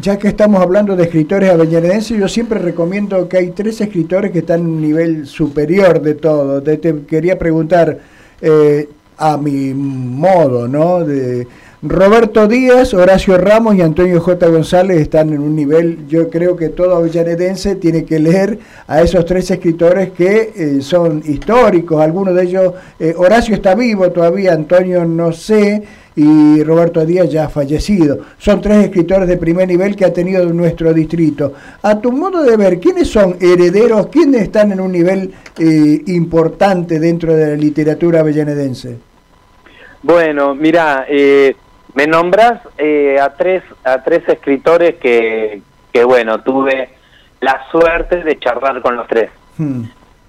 Ya 0.00 0.18
que 0.18 0.28
estamos 0.28 0.60
hablando 0.62 0.94
de 0.94 1.04
escritores 1.04 1.50
avellanedenses, 1.50 2.18
yo 2.18 2.28
siempre 2.28 2.58
recomiendo 2.58 3.28
que 3.28 3.38
hay 3.38 3.50
tres 3.50 3.80
escritores 3.80 4.30
que 4.30 4.40
están 4.40 4.60
en 4.60 4.66
un 4.66 4.80
nivel 4.80 5.26
superior 5.26 6.00
de 6.00 6.14
todo. 6.14 6.62
Te, 6.62 6.76
te 6.76 7.02
quería 7.06 7.38
preguntar, 7.38 7.98
eh, 8.40 8.88
a 9.20 9.36
mi 9.36 9.74
modo, 9.74 10.66
¿no? 10.66 11.04
De 11.04 11.46
Roberto 11.82 12.48
Díaz, 12.48 12.94
Horacio 12.94 13.36
Ramos 13.36 13.74
y 13.74 13.82
Antonio 13.82 14.18
J. 14.18 14.46
González 14.48 14.98
están 14.98 15.30
en 15.30 15.40
un 15.40 15.54
nivel, 15.54 16.06
yo 16.08 16.30
creo 16.30 16.56
que 16.56 16.70
todo 16.70 16.96
avellanedense 16.96 17.76
tiene 17.76 18.04
que 18.04 18.18
leer 18.18 18.58
a 18.86 19.02
esos 19.02 19.26
tres 19.26 19.50
escritores 19.50 20.10
que 20.10 20.52
eh, 20.56 20.78
son 20.80 21.22
históricos, 21.24 22.02
algunos 22.02 22.34
de 22.34 22.44
ellos, 22.44 22.74
eh, 22.98 23.14
Horacio 23.16 23.54
está 23.54 23.74
vivo 23.74 24.10
todavía, 24.10 24.54
Antonio 24.54 25.04
no 25.04 25.32
sé, 25.32 25.82
y 26.20 26.62
Roberto 26.64 27.04
Díaz 27.06 27.30
ya 27.30 27.44
ha 27.44 27.48
fallecido. 27.48 28.18
Son 28.38 28.60
tres 28.60 28.84
escritores 28.84 29.28
de 29.28 29.36
primer 29.36 29.68
nivel 29.68 29.96
que 29.96 30.04
ha 30.04 30.12
tenido 30.12 30.44
nuestro 30.52 30.92
distrito. 30.92 31.54
A 31.82 32.00
tu 32.00 32.12
modo 32.12 32.42
de 32.42 32.56
ver, 32.56 32.78
¿quiénes 32.78 33.08
son 33.08 33.36
herederos? 33.40 34.08
¿Quiénes 34.08 34.42
están 34.42 34.72
en 34.72 34.80
un 34.80 34.92
nivel 34.92 35.32
eh, 35.58 36.02
importante 36.06 36.98
dentro 36.98 37.34
de 37.34 37.50
la 37.50 37.56
literatura 37.56 38.20
avellanedense? 38.20 38.98
Bueno, 40.02 40.54
mira, 40.54 41.06
eh, 41.08 41.54
me 41.94 42.06
nombras 42.06 42.60
eh, 42.78 43.18
a 43.20 43.30
tres 43.36 43.62
a 43.84 44.02
tres 44.02 44.22
escritores 44.28 44.96
que, 44.96 45.60
que 45.92 46.04
bueno 46.04 46.40
tuve 46.42 46.90
la 47.40 47.66
suerte 47.70 48.22
de 48.22 48.38
charlar 48.38 48.80
con 48.80 48.96
los 48.96 49.06
tres 49.08 49.30
Hmm. 49.60 49.82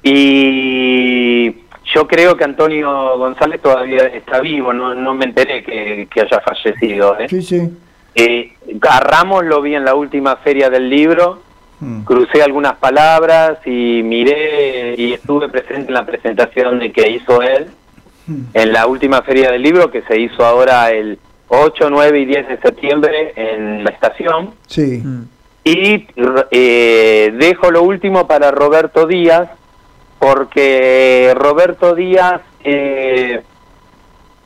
y 0.03 1.60
yo 1.93 2.07
creo 2.07 2.35
que 2.35 2.43
Antonio 2.43 3.17
González 3.17 3.61
todavía 3.61 4.05
está 4.07 4.39
vivo, 4.39 4.73
no, 4.73 4.93
no 4.93 5.13
me 5.13 5.25
enteré 5.25 5.63
que, 5.63 6.07
que 6.11 6.21
haya 6.21 6.39
fallecido. 6.39 7.19
¿eh? 7.19 7.27
Sí, 7.29 7.41
sí. 7.41 7.69
Eh, 8.15 8.53
a 8.89 8.99
Ramos 8.99 9.45
lo 9.45 9.61
vi 9.61 9.75
en 9.75 9.85
la 9.85 9.95
última 9.95 10.35
feria 10.37 10.69
del 10.69 10.89
libro, 10.89 11.41
Hmm. 11.81 12.03
crucé 12.03 12.43
algunas 12.43 12.75
palabras 12.75 13.57
y 13.65 14.03
miré 14.03 14.93
y 14.95 15.13
estuve 15.13 15.49
presente 15.49 15.87
en 15.87 15.95
la 15.95 16.05
presentación 16.05 16.77
de 16.77 16.91
que 16.91 17.09
hizo 17.09 17.41
él 17.41 17.71
en 18.53 18.71
la 18.71 18.85
última 18.85 19.23
feria 19.23 19.51
del 19.51 19.63
libro 19.63 19.89
que 19.89 20.03
se 20.03 20.19
hizo 20.19 20.45
ahora 20.45 20.91
el 20.91 21.17
8, 21.47 21.89
9 21.89 22.19
y 22.19 22.25
10 22.25 22.47
de 22.49 22.57
septiembre 22.59 23.33
en 23.35 23.83
la 23.83 23.89
estación. 23.89 24.51
Sí. 24.67 25.01
Y 25.63 26.05
eh, 26.51 27.33
dejo 27.35 27.71
lo 27.71 27.81
último 27.81 28.27
para 28.27 28.51
Roberto 28.51 29.07
Díaz, 29.07 29.49
porque 30.21 31.33
Roberto 31.35 31.95
Díaz, 31.95 32.41
eh, 32.63 33.41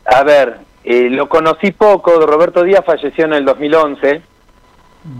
a 0.06 0.24
ver, 0.24 0.60
eh, 0.86 1.10
lo 1.10 1.28
conocí 1.28 1.72
poco, 1.74 2.26
Roberto 2.26 2.64
Díaz 2.64 2.86
falleció 2.86 3.26
en 3.26 3.34
el 3.34 3.44
2011, 3.44 4.22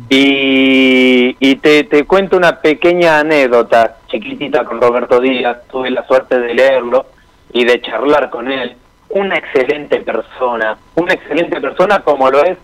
y, 0.10 1.36
y 1.38 1.56
te, 1.58 1.84
te 1.84 2.06
cuento 2.06 2.38
una 2.38 2.62
pequeña 2.62 3.20
anécdota 3.20 3.98
chiquitita 4.08 4.64
con 4.64 4.80
Roberto 4.80 5.20
Díaz, 5.20 5.58
tuve 5.70 5.92
la 5.92 6.08
suerte 6.08 6.40
de 6.40 6.54
leerlo 6.54 7.08
y 7.52 7.66
de 7.66 7.82
charlar 7.82 8.30
con 8.30 8.50
él. 8.50 8.78
Una 9.10 9.36
excelente 9.36 10.00
persona, 10.00 10.78
una 10.96 11.14
excelente 11.16 11.60
persona 11.60 12.00
como 12.00 12.32
lo 12.32 12.42
es 12.46 12.58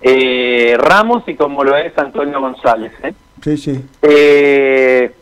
eh, 0.00 0.76
Ramos 0.78 1.24
y 1.26 1.34
como 1.34 1.62
lo 1.62 1.76
es 1.76 1.96
Antonio 1.98 2.40
González. 2.40 2.92
¿eh? 3.02 3.12
Sí, 3.42 3.56
sí. 3.58 3.84
Eh, 4.00 5.14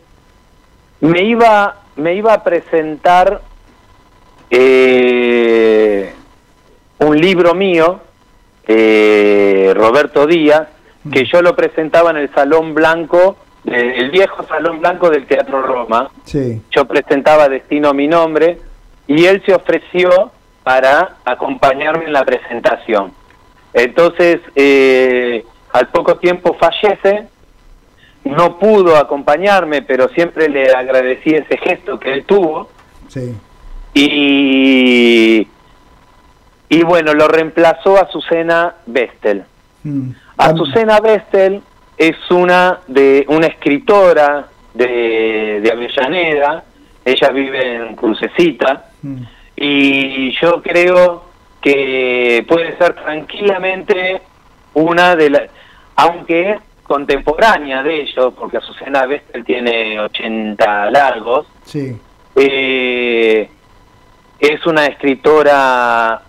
me 1.01 1.21
iba 1.23 1.82
me 1.95 2.15
iba 2.15 2.33
a 2.33 2.43
presentar 2.43 3.41
eh, 4.49 6.13
un 6.99 7.17
libro 7.19 7.53
mío, 7.53 7.99
eh, 8.67 9.73
Roberto 9.75 10.25
Díaz, 10.25 10.67
que 11.11 11.25
yo 11.25 11.41
lo 11.41 11.55
presentaba 11.55 12.11
en 12.11 12.17
el 12.17 12.33
Salón 12.33 12.73
Blanco, 12.73 13.37
eh, 13.65 13.95
el 13.97 14.11
viejo 14.11 14.43
Salón 14.43 14.79
Blanco 14.79 15.09
del 15.09 15.25
Teatro 15.25 15.61
Roma. 15.61 16.09
Sí. 16.23 16.61
Yo 16.71 16.85
presentaba 16.85 17.49
Destino 17.49 17.89
a 17.89 17.93
mi 17.93 18.07
nombre 18.07 18.59
y 19.07 19.25
él 19.25 19.41
se 19.45 19.53
ofreció 19.53 20.31
para 20.63 21.17
acompañarme 21.25 22.05
en 22.05 22.13
la 22.13 22.23
presentación. 22.23 23.11
Entonces, 23.73 24.39
eh, 24.55 25.43
al 25.71 25.87
poco 25.89 26.17
tiempo 26.17 26.55
fallece, 26.59 27.27
no 28.25 28.57
pudo 28.57 28.97
acompañarme, 28.97 29.81
pero 29.81 30.09
siempre 30.09 30.49
le 30.49 30.71
agradecí 30.71 31.31
ese 31.31 31.57
gesto 31.57 31.99
que 31.99 32.13
él 32.13 32.25
tuvo. 32.25 32.69
Sí. 33.07 33.35
Y, 33.93 35.47
y 36.69 36.83
bueno, 36.83 37.13
lo 37.13 37.27
reemplazó 37.27 37.97
Azucena 38.01 38.75
Bestel. 38.85 39.43
Hmm. 39.83 40.11
Azucena 40.37 40.99
Bestel 40.99 41.61
es 41.97 42.15
una 42.31 42.79
de 42.87 43.25
una 43.29 43.47
escritora 43.47 44.47
de, 44.73 45.59
de 45.61 45.71
Avellaneda, 45.71 46.63
ella 47.05 47.29
vive 47.29 47.75
en 47.75 47.95
Crucecita, 47.95 48.89
Hmm. 49.03 49.23
y 49.57 50.31
yo 50.39 50.61
creo 50.61 51.25
que 51.61 52.45
puede 52.47 52.77
ser 52.77 52.93
tranquilamente 52.95 54.21
una 54.73 55.15
de 55.17 55.29
las, 55.29 55.41
aunque 55.97 56.57
contemporánea 56.83 57.81
de 57.83 58.01
ellos, 58.01 58.33
porque 58.37 58.57
Azucena 58.57 59.05
Bestel 59.05 59.43
tiene 59.45 59.99
80 59.99 60.91
largos, 60.91 61.47
Sí. 61.65 61.97
eh, 62.35 63.49
es 64.39 64.65
una 64.65 64.85
escritora 64.87 66.21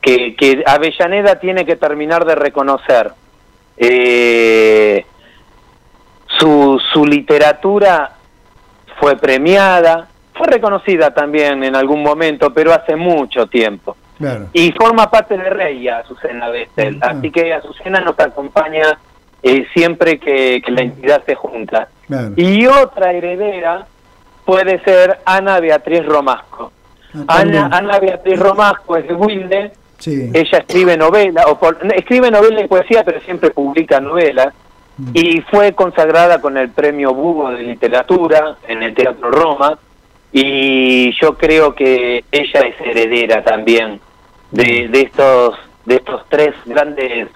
que, 0.00 0.34
que 0.34 0.62
Avellaneda 0.66 1.38
tiene 1.38 1.64
que 1.64 1.76
terminar 1.76 2.24
de 2.24 2.34
reconocer. 2.34 3.12
Eh, 3.76 5.04
su, 6.38 6.80
su 6.92 7.04
literatura 7.06 8.12
fue 9.00 9.16
premiada, 9.16 10.08
fue 10.34 10.46
reconocida 10.48 11.12
también 11.12 11.62
en 11.64 11.76
algún 11.76 12.02
momento, 12.02 12.52
pero 12.52 12.72
hace 12.72 12.96
mucho 12.96 13.46
tiempo. 13.46 13.96
Claro. 14.18 14.48
Y 14.52 14.72
forma 14.72 15.08
parte 15.10 15.36
de 15.36 15.48
Reya, 15.48 15.98
Azucena 15.98 16.48
Bestel. 16.48 16.98
Así 17.00 17.30
que 17.30 17.54
Azucena 17.54 18.00
nos 18.00 18.18
acompaña 18.18 18.98
eh, 19.42 19.66
siempre 19.74 20.18
que, 20.18 20.60
que 20.64 20.70
la 20.72 20.82
entidad 20.82 21.22
se 21.26 21.34
junta. 21.34 21.88
Claro. 22.06 22.32
Y 22.36 22.66
otra 22.66 23.12
heredera 23.12 23.86
puede 24.44 24.80
ser 24.84 25.18
Ana 25.24 25.60
Beatriz 25.60 26.04
Romasco. 26.06 26.72
Ana, 27.12 27.26
también. 27.26 27.74
Ana 27.74 27.98
Beatriz 28.00 28.38
Romasco 28.38 28.96
es 28.96 29.08
de 29.08 29.14
Wilde, 29.14 29.72
Sí. 29.98 30.30
ella 30.32 30.58
escribe 30.58 30.96
novela, 30.96 31.42
o 31.48 31.58
por- 31.58 31.78
escribe 31.94 32.30
novela 32.30 32.60
y 32.60 32.68
poesía, 32.68 33.02
pero 33.04 33.20
siempre 33.22 33.50
publica 33.50 34.00
novelas. 34.00 34.54
y 35.14 35.40
fue 35.42 35.74
consagrada 35.74 36.40
con 36.40 36.56
el 36.56 36.70
premio 36.70 37.14
Bugo 37.14 37.50
de 37.50 37.62
Literatura 37.62 38.56
en 38.66 38.82
el 38.82 38.94
Teatro 38.96 39.30
Roma 39.30 39.78
y 40.32 41.12
yo 41.20 41.36
creo 41.38 41.72
que 41.74 42.24
ella 42.32 42.60
es 42.60 42.80
heredera 42.80 43.42
también 43.44 44.00
de, 44.50 44.88
de 44.88 45.00
estos 45.02 45.54
de 45.86 45.94
estos 45.96 46.22
tres 46.28 46.52
grandes 46.66 47.28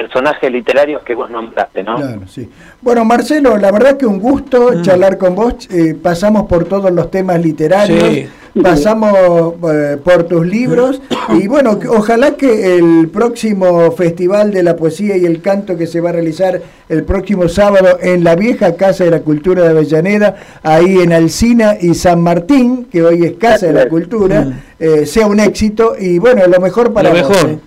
personajes 0.00 0.50
literarios 0.52 1.02
que 1.02 1.14
vos 1.14 1.30
nombraste, 1.30 1.82
¿no? 1.82 1.96
Claro, 1.96 2.20
sí. 2.28 2.48
Bueno, 2.82 3.04
Marcelo, 3.04 3.56
la 3.56 3.70
verdad 3.72 3.96
que 3.96 4.06
un 4.06 4.18
gusto 4.20 4.70
Mm. 4.74 4.82
charlar 4.82 5.18
con 5.18 5.34
vos. 5.34 5.54
Eh, 5.70 5.94
pasamos 6.00 6.46
por 6.46 6.64
todos 6.64 6.90
los 6.90 7.10
temas 7.10 7.40
literarios, 7.42 8.02
Sí. 8.02 8.28
pasamos 8.62 9.54
eh, 9.70 9.96
por 10.02 10.24
tus 10.24 10.46
libros 10.46 11.00
y 11.38 11.46
bueno, 11.46 11.78
ojalá 11.90 12.32
que 12.36 12.76
el 12.78 13.08
próximo 13.12 13.90
Festival 13.92 14.50
de 14.50 14.62
la 14.62 14.76
Poesía 14.76 15.16
y 15.16 15.24
el 15.26 15.40
Canto 15.42 15.76
que 15.76 15.86
se 15.86 16.00
va 16.00 16.08
a 16.10 16.12
realizar 16.12 16.60
el 16.88 17.04
próximo 17.04 17.48
sábado 17.48 17.98
en 18.00 18.24
la 18.24 18.34
vieja 18.34 18.74
Casa 18.76 19.04
de 19.04 19.10
la 19.10 19.20
Cultura 19.20 19.62
de 19.62 19.70
Avellaneda, 19.70 20.36
ahí 20.62 20.98
en 21.00 21.12
Alcina 21.12 21.76
y 21.80 21.94
San 21.94 22.22
Martín, 22.22 22.86
que 22.90 23.02
hoy 23.02 23.24
es 23.24 23.32
Casa 23.34 23.66
de 23.66 23.72
la 23.72 23.88
Cultura, 23.88 24.46
eh, 24.78 25.04
sea 25.06 25.26
un 25.26 25.40
éxito 25.40 25.94
y 25.98 26.18
bueno, 26.18 26.42
lo 26.46 26.60
mejor 26.60 26.92
para 26.94 27.12
Lo 27.12 27.20
vos, 27.20 27.28
mejor. 27.28 27.50
¿eh? 27.50 27.58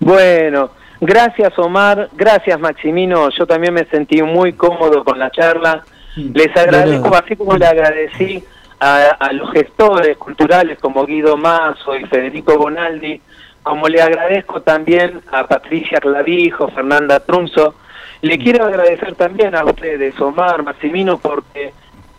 Bueno, 0.00 0.70
gracias 1.00 1.58
Omar, 1.58 2.08
gracias 2.14 2.58
Maximino, 2.58 3.30
yo 3.30 3.46
también 3.46 3.74
me 3.74 3.84
sentí 3.86 4.22
muy 4.22 4.52
cómodo 4.52 5.04
con 5.04 5.18
la 5.18 5.30
charla. 5.30 5.84
Les 6.16 6.56
agradezco, 6.56 7.14
así 7.14 7.36
como 7.36 7.56
le 7.56 7.66
agradecí 7.66 8.42
a, 8.80 9.10
a 9.20 9.32
los 9.32 9.52
gestores 9.52 10.16
culturales 10.16 10.78
como 10.80 11.06
Guido 11.06 11.36
Mazo 11.36 11.96
y 11.96 12.04
Federico 12.06 12.58
Bonaldi, 12.58 13.20
como 13.62 13.88
le 13.88 14.02
agradezco 14.02 14.62
también 14.62 15.20
a 15.30 15.46
Patricia 15.46 16.00
Clavijo, 16.00 16.68
Fernanda 16.68 17.20
Trunzo, 17.20 17.74
le 18.20 18.38
quiero 18.38 18.64
agradecer 18.64 19.14
también 19.14 19.54
a 19.54 19.64
ustedes, 19.64 20.18
Omar, 20.20 20.64
Maximino, 20.64 21.18
porque 21.18 21.72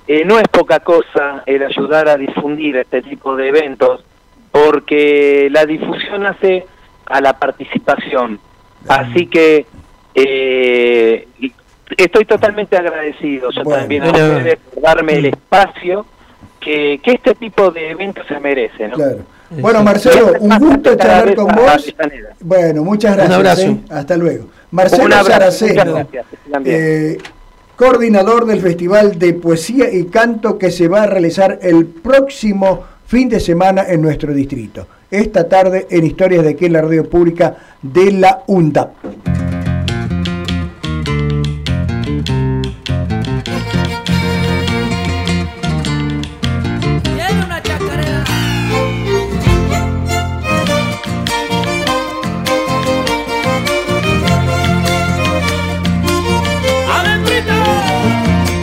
eh, 0.08 0.24
no 0.26 0.40
es 0.40 0.48
poca 0.48 0.80
cosa 0.80 1.44
el 1.46 1.62
ayudar 1.62 2.08
a 2.08 2.18
difundir 2.18 2.78
este 2.78 3.02
tipo 3.02 3.36
de 3.36 3.50
eventos, 3.50 4.04
porque 4.52 5.50
la 5.52 5.66
difusión 5.66 6.26
hace 6.26 6.66
a 7.06 7.20
la 7.20 7.38
participación. 7.38 8.40
Así 8.88 9.28
que 9.28 9.66
eh, 10.16 11.28
estoy 11.98 12.26
totalmente 12.26 12.78
agradecido 12.78 13.50
yo 13.52 13.64
Bueno. 13.64 13.80
también 13.82 14.04
a 14.04 14.12
Bueno. 14.12 14.38
ustedes 14.38 14.58
por 14.74 14.84
darme 14.84 15.14
el 15.14 15.26
espacio 15.26 16.06
que, 16.60 17.00
que 17.04 17.12
este 17.12 17.36
tipo 17.36 17.72
de 17.72 17.92
eventos 17.92 18.26
se 18.28 18.40
merece. 18.40 18.88
¿no? 18.88 18.96
Claro. 18.96 19.20
Bueno, 19.52 19.84
Marcelo, 19.84 20.34
un 20.40 20.60
gusto 20.60 20.96
charlar 20.96 21.34
con 21.36 21.48
vos. 21.48 21.96
Bueno, 22.42 22.84
muchas 22.84 23.16
gracias. 23.16 23.36
abrazo. 23.38 23.62
¿eh? 23.64 23.78
Hasta 23.90 24.18
luego. 24.18 24.46
Marcelo 24.72 25.06
Un 25.06 25.12
Saraceno, 25.26 26.08
eh, 26.66 27.18
coordinador 27.76 28.46
del 28.46 28.60
Festival 28.62 29.18
de 29.18 29.34
Poesía 29.34 29.92
y 29.92 30.06
Canto 30.06 30.58
que 30.60 30.70
se 30.70 30.88
va 30.88 31.04
a 31.04 31.08
realizar 31.08 31.58
el 31.64 31.88
próximo 31.88 32.84
fin 33.08 33.28
de 33.30 33.40
semana 33.40 33.86
en 33.88 34.02
nuestro 34.04 34.34
distrito. 34.34 34.86
Esta 35.12 35.50
tarde 35.50 35.88
en 35.90 36.06
Historias 36.06 36.44
de 36.44 36.52
aquí 36.52 36.70
la 36.70 36.82
radio 36.82 37.10
pública 37.10 37.56
de 37.82 38.12
la 38.12 38.44
UNDAP. 38.46 38.94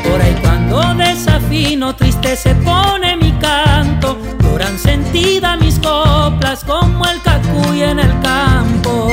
Por 0.04 0.20
ahí 0.20 0.36
cuando 0.42 0.94
desafino 0.94 1.96
triste 1.96 2.36
se 2.36 2.54
pone 2.56 3.16
mi 3.16 3.32
canto, 3.32 4.16
sentida 5.06 5.56
mis 5.56 5.78
coplas 5.78 6.64
como 6.64 7.04
el 7.06 7.20
cacuy 7.22 7.82
en 7.82 7.98
el 7.98 8.20
campo. 8.20 9.08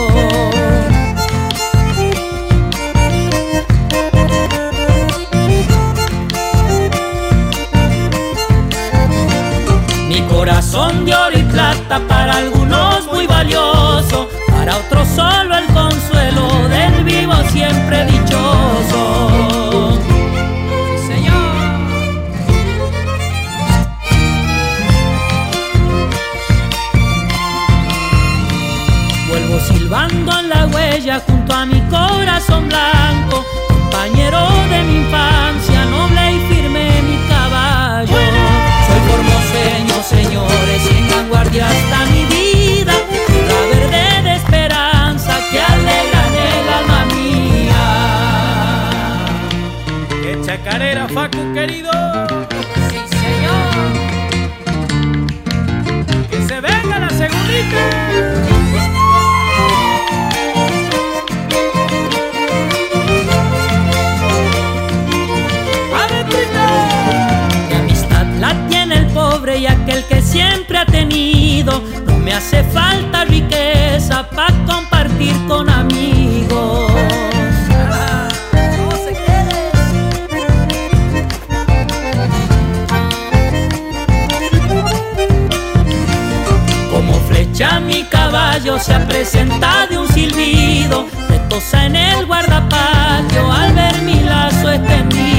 Mi 10.07 10.21
corazón 10.21 11.05
de 11.05 11.15
oro 11.15 11.37
y 11.37 11.43
plata 11.43 11.99
para 12.07 12.37
algunos 12.37 13.07
muy 13.11 13.27
valioso, 13.27 14.29
para 14.49 14.77
otros 14.77 15.07
solo 15.15 15.57
el 15.57 15.65
consuelo 15.67 16.47
del 16.69 17.03
vivo 17.03 17.35
siempre 17.51 18.05
dichoso. 18.05 19.32
A 31.63 31.65
mi 31.65 31.81
corazón 31.83 32.67
blanco, 32.67 33.45
compañero 33.69 34.39
de 34.69 34.83
mi 34.83 34.95
infancia, 34.97 35.85
noble 35.85 36.33
y 36.33 36.39
firme 36.53 37.01
mi 37.03 37.17
caballo. 37.29 38.17
Soy 38.87 39.01
formoseño, 39.09 39.95
señores, 40.03 40.81
y 40.91 40.93
en 40.97 41.05
vanguardia 41.09 41.65
está 41.71 42.05
mi 42.07 42.25
vida, 42.25 42.93
la 43.47 43.61
verde 43.71 44.05
de 44.23 44.33
esperanza 44.35 45.33
que 45.49 45.61
alegran 45.61 46.33
el 46.51 46.67
alma 46.79 46.99
mía. 47.15 47.83
¡Qué 50.21 50.31
chacarera, 50.45 51.07
Facu, 51.07 51.53
querido! 51.53 51.91
¡Sí, 52.89 52.99
señor! 53.21 53.71
¡Que 56.29 56.39
se 56.45 56.59
venga 56.59 56.99
la 56.99 57.09
segundita! 57.09 58.52
Siempre 70.43 70.77
ha 70.77 70.85
tenido. 70.85 71.81
No 72.05 72.17
me 72.17 72.33
hace 72.33 72.63
falta 72.63 73.25
riqueza 73.25 74.27
para 74.29 74.53
compartir 74.65 75.35
con 75.47 75.69
amigos. 75.69 76.91
Como 86.91 87.13
flecha 87.27 87.79
mi 87.79 88.03
caballo 88.03 88.79
se 88.79 88.93
ha 88.93 89.07
presentado 89.07 90.01
un 90.01 90.07
silbido, 90.09 91.07
retosa 91.29 91.85
en 91.85 91.95
el 91.95 92.25
guardapatio 92.25 93.51
al 93.51 93.73
ver 93.73 94.01
mi 94.03 94.19
lazo 94.21 94.71
extendido. 94.71 95.32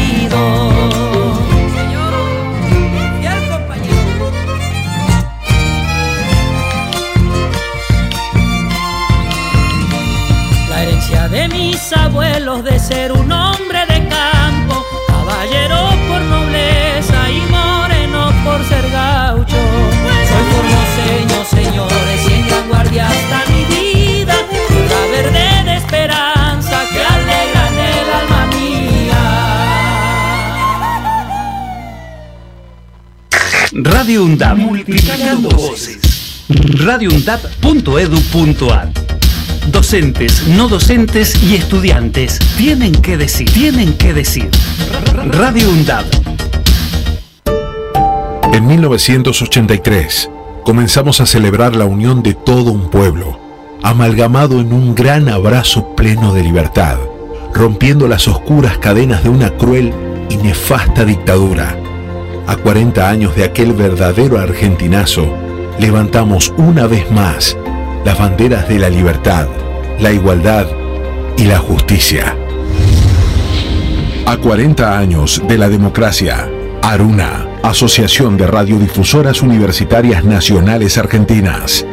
Mis 12.15 12.15
abuelos 12.15 12.62
de 12.65 12.78
ser 12.78 13.12
un 13.12 13.31
hombre 13.32 13.81
de 13.89 14.07
campo, 14.09 14.85
caballero 15.09 15.91
por 16.09 16.20
nobleza 16.23 17.31
y 17.31 17.41
moreno 17.51 18.32
por 18.45 18.65
ser 18.66 18.89
gaucho. 18.91 19.57
Soy 20.31 20.45
formoseño, 20.55 21.45
señores, 21.51 22.20
y 22.28 22.32
en 22.35 22.49
vanguardia 22.49 23.09
está 23.11 23.43
mi 23.51 23.65
vida, 23.65 24.35
la 24.89 25.01
verde 25.11 25.65
de 25.65 25.74
esperanza 25.77 26.85
que 26.93 27.01
alegran 27.01 27.78
el 27.78 28.11
alma 28.20 28.47
mía. 28.55 29.23
Radio 33.73 34.24
UNDAP. 34.24 34.57
Multiplicando 34.57 35.49
voces. 35.49 35.99
radioundap.edu.ar 36.49 38.94
Docentes, 39.85 40.48
no 40.48 40.66
docentes 40.69 41.43
y 41.43 41.56
estudiantes 41.56 42.39
tienen 42.56 42.93
que 42.94 43.19
decir, 43.19 43.52
tienen 43.52 43.93
que 43.98 44.15
decir. 44.15 44.48
Radio 45.31 45.69
UNDAP. 45.69 46.06
En 48.55 48.66
1983 48.66 50.31
comenzamos 50.65 51.20
a 51.20 51.27
celebrar 51.27 51.77
la 51.77 51.85
unión 51.85 52.23
de 52.23 52.32
todo 52.32 52.73
un 52.73 52.89
pueblo, 52.89 53.39
amalgamado 53.82 54.59
en 54.59 54.73
un 54.73 54.94
gran 54.94 55.28
abrazo 55.28 55.94
pleno 55.94 56.32
de 56.32 56.44
libertad, 56.44 56.97
rompiendo 57.52 58.09
las 58.09 58.27
oscuras 58.27 58.78
cadenas 58.78 59.23
de 59.23 59.28
una 59.28 59.51
cruel 59.51 59.93
y 60.31 60.39
nefasta 60.39 61.05
dictadura. 61.05 61.78
A 62.47 62.56
40 62.56 63.06
años 63.06 63.36
de 63.36 63.44
aquel 63.44 63.74
verdadero 63.74 64.39
argentinazo, 64.39 65.31
levantamos 65.78 66.55
una 66.56 66.86
vez 66.86 67.11
más 67.11 67.55
las 68.06 68.19
banderas 68.19 68.66
de 68.66 68.78
la 68.78 68.89
libertad, 68.89 69.47
la 70.01 70.12
igualdad 70.12 70.66
y 71.37 71.45
la 71.45 71.59
justicia. 71.59 72.37
A 74.27 74.37
40 74.37 74.99
años 74.99 75.43
de 75.47 75.59
la 75.59 75.69
democracia. 75.69 76.49
Aruna, 76.83 77.47
Asociación 77.62 78.37
de 78.37 78.47
Radiodifusoras 78.47 79.43
Universitarias 79.43 80.25
Nacionales 80.25 80.99
Argentinas. 80.99 81.87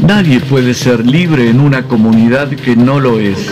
Nadie 0.00 0.40
puede 0.40 0.74
ser 0.74 1.06
libre 1.06 1.48
en 1.48 1.60
una 1.60 1.84
comunidad 1.84 2.48
que 2.48 2.76
no 2.76 3.00
lo 3.00 3.18
es. 3.18 3.48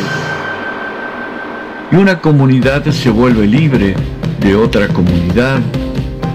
Y 1.90 1.96
una 1.96 2.20
comunidad 2.20 2.84
se 2.90 3.10
vuelve 3.10 3.46
libre 3.46 3.94
de 4.40 4.54
otra 4.54 4.88
comunidad, 4.88 5.60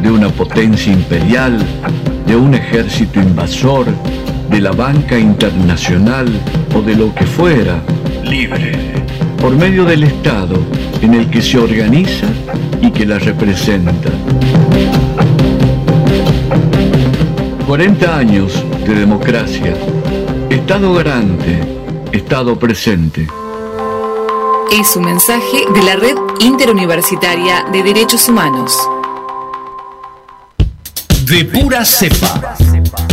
de 0.01 0.11
una 0.11 0.29
potencia 0.29 0.91
imperial, 0.91 1.57
de 2.25 2.35
un 2.35 2.53
ejército 2.53 3.19
invasor, 3.19 3.85
de 4.49 4.61
la 4.61 4.71
banca 4.71 5.17
internacional 5.17 6.27
o 6.75 6.81
de 6.81 6.95
lo 6.95 7.13
que 7.13 7.25
fuera, 7.25 7.81
libre, 8.23 8.73
por 9.41 9.55
medio 9.55 9.85
del 9.85 10.03
Estado 10.03 10.57
en 11.01 11.13
el 11.13 11.29
que 11.29 11.41
se 11.41 11.57
organiza 11.57 12.27
y 12.81 12.91
que 12.91 13.05
la 13.05 13.19
representa. 13.19 14.09
40 17.67 18.17
años 18.17 18.63
de 18.85 18.95
democracia, 18.95 19.75
Estado 20.49 20.93
garante, 20.93 21.59
Estado 22.11 22.57
presente. 22.57 23.27
Es 24.71 24.97
un 24.97 25.05
mensaje 25.05 25.63
de 25.73 25.81
la 25.81 25.95
Red 25.95 26.17
Interuniversitaria 26.41 27.65
de 27.71 27.83
Derechos 27.83 28.27
Humanos. 28.27 28.77
De 31.23 31.45
pura 31.45 31.85
cepa. 31.85 32.55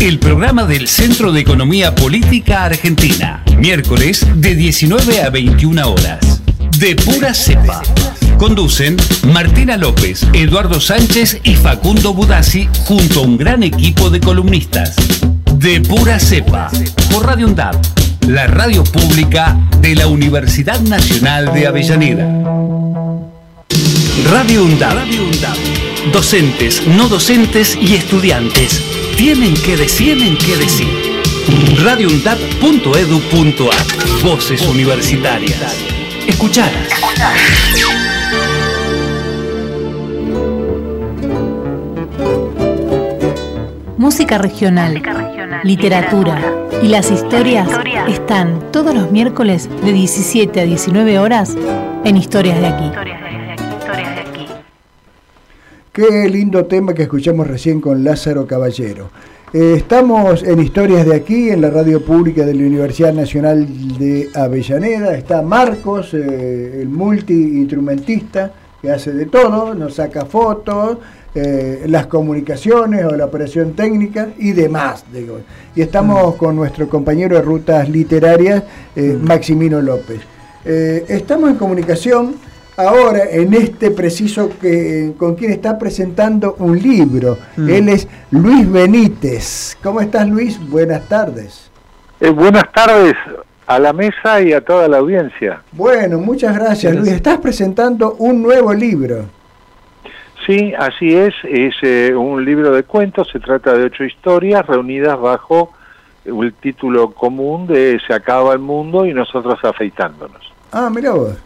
El 0.00 0.18
programa 0.18 0.64
del 0.64 0.88
Centro 0.88 1.30
de 1.30 1.40
Economía 1.40 1.94
Política 1.94 2.64
Argentina. 2.64 3.44
Miércoles 3.56 4.26
de 4.34 4.56
19 4.56 5.22
a 5.22 5.30
21 5.30 5.88
horas. 5.88 6.42
De 6.78 6.96
pura 6.96 7.32
cepa. 7.32 7.82
Conducen 8.36 8.96
Martina 9.32 9.76
López, 9.76 10.26
Eduardo 10.32 10.80
Sánchez 10.80 11.40
y 11.44 11.54
Facundo 11.54 12.14
Budassi 12.14 12.68
junto 12.84 13.20
a 13.20 13.22
un 13.22 13.36
gran 13.36 13.62
equipo 13.62 14.10
de 14.10 14.18
columnistas. 14.18 14.96
De 15.54 15.80
pura 15.80 16.18
cepa. 16.18 16.68
Por 17.12 17.26
Radio 17.26 17.46
UNDAP, 17.46 17.76
la 18.26 18.46
radio 18.46 18.84
pública 18.84 19.56
de 19.80 19.94
la 19.94 20.06
Universidad 20.06 20.80
Nacional 20.80 21.52
de 21.52 21.66
Avellaneda. 21.66 22.24
Radio 24.30 24.64
UNDAP. 24.64 24.96
Docentes, 26.12 26.86
no 26.86 27.08
docentes 27.08 27.76
y 27.76 27.94
estudiantes 27.94 28.82
tienen 29.16 29.54
que 29.54 29.76
decir, 29.76 30.16
tienen 30.16 30.38
que 30.38 30.56
decir. 30.56 30.88
radioundap.edu.ar 31.82 34.22
Voces 34.22 34.62
universitarias. 34.62 35.76
Escuchadas. 36.26 36.88
Música 43.98 44.38
regional, 44.38 45.02
literatura 45.62 46.63
y 46.84 46.88
las 46.88 47.10
historias 47.10 47.66
están 48.08 48.70
todos 48.70 48.94
los 48.94 49.10
miércoles 49.10 49.70
de 49.82 49.90
17 49.90 50.60
a 50.60 50.64
19 50.64 51.18
horas 51.18 51.56
en 52.04 52.18
Historias 52.18 52.60
de 52.60 52.66
aquí. 52.66 52.92
Qué 55.94 56.28
lindo 56.28 56.66
tema 56.66 56.92
que 56.92 57.04
escuchamos 57.04 57.46
recién 57.46 57.80
con 57.80 58.04
Lázaro 58.04 58.46
Caballero. 58.46 59.08
Eh, 59.54 59.76
estamos 59.78 60.42
en 60.42 60.60
Historias 60.60 61.06
de 61.06 61.14
aquí, 61.14 61.48
en 61.48 61.62
la 61.62 61.70
radio 61.70 62.04
pública 62.04 62.44
de 62.44 62.52
la 62.52 62.66
Universidad 62.66 63.14
Nacional 63.14 63.66
de 63.98 64.28
Avellaneda. 64.34 65.16
Está 65.16 65.40
Marcos, 65.40 66.12
eh, 66.12 66.82
el 66.82 66.90
multi-instrumentista, 66.90 68.52
que 68.82 68.90
hace 68.90 69.14
de 69.14 69.24
todo, 69.24 69.74
nos 69.74 69.94
saca 69.94 70.26
fotos, 70.26 70.98
eh, 71.34 71.84
las 71.86 72.06
comunicaciones 72.06 73.04
o 73.04 73.16
la 73.16 73.24
operación 73.24 73.74
técnica 73.74 74.28
y 74.38 74.52
demás. 74.52 75.04
Digo. 75.12 75.38
Y 75.74 75.82
estamos 75.82 76.36
con 76.36 76.56
nuestro 76.56 76.88
compañero 76.88 77.36
de 77.36 77.42
rutas 77.42 77.88
literarias, 77.88 78.62
Maximino 78.94 79.80
López. 79.80 80.20
estamos 80.64 81.50
en 81.50 81.56
comunicación 81.56 82.36
ahora 82.76 83.24
en 83.30 83.54
este 83.54 83.90
preciso 83.90 84.50
que 84.60 85.12
con 85.16 85.34
quien 85.34 85.52
está 85.52 85.78
presentando 85.78 86.56
un 86.58 86.78
libro. 86.78 87.38
Mm. 87.56 87.68
Él 87.68 87.88
es 87.88 88.08
Luis 88.30 88.70
Benítez. 88.70 89.76
¿Cómo 89.82 90.00
estás 90.00 90.28
Luis? 90.28 90.58
Buenas 90.68 91.08
tardes. 91.08 91.70
Eh, 92.20 92.30
buenas 92.30 92.70
tardes 92.72 93.14
a 93.66 93.78
la 93.78 93.92
mesa 93.92 94.40
y 94.40 94.52
a 94.52 94.60
toda 94.60 94.88
la 94.88 94.98
audiencia. 94.98 95.62
Bueno, 95.72 96.18
muchas 96.18 96.54
gracias 96.56 96.94
Luis. 96.94 97.12
Estás 97.12 97.38
presentando 97.38 98.14
un 98.18 98.42
nuevo 98.42 98.72
libro. 98.72 99.24
Sí, 100.46 100.72
así 100.78 101.14
es. 101.14 101.34
Es 101.44 101.74
eh, 101.82 102.14
un 102.14 102.44
libro 102.44 102.72
de 102.72 102.82
cuentos. 102.82 103.28
Se 103.32 103.40
trata 103.40 103.74
de 103.74 103.84
ocho 103.84 104.04
historias 104.04 104.66
reunidas 104.66 105.18
bajo 105.18 105.72
el 106.24 106.52
título 106.54 107.10
común 107.12 107.66
de 107.66 108.00
Se 108.06 108.14
acaba 108.14 108.52
el 108.52 108.58
mundo 108.58 109.06
y 109.06 109.14
nosotros 109.14 109.58
afeitándonos. 109.62 110.52
Ah, 110.72 110.90
mira 110.94 111.12
vos. 111.12 111.36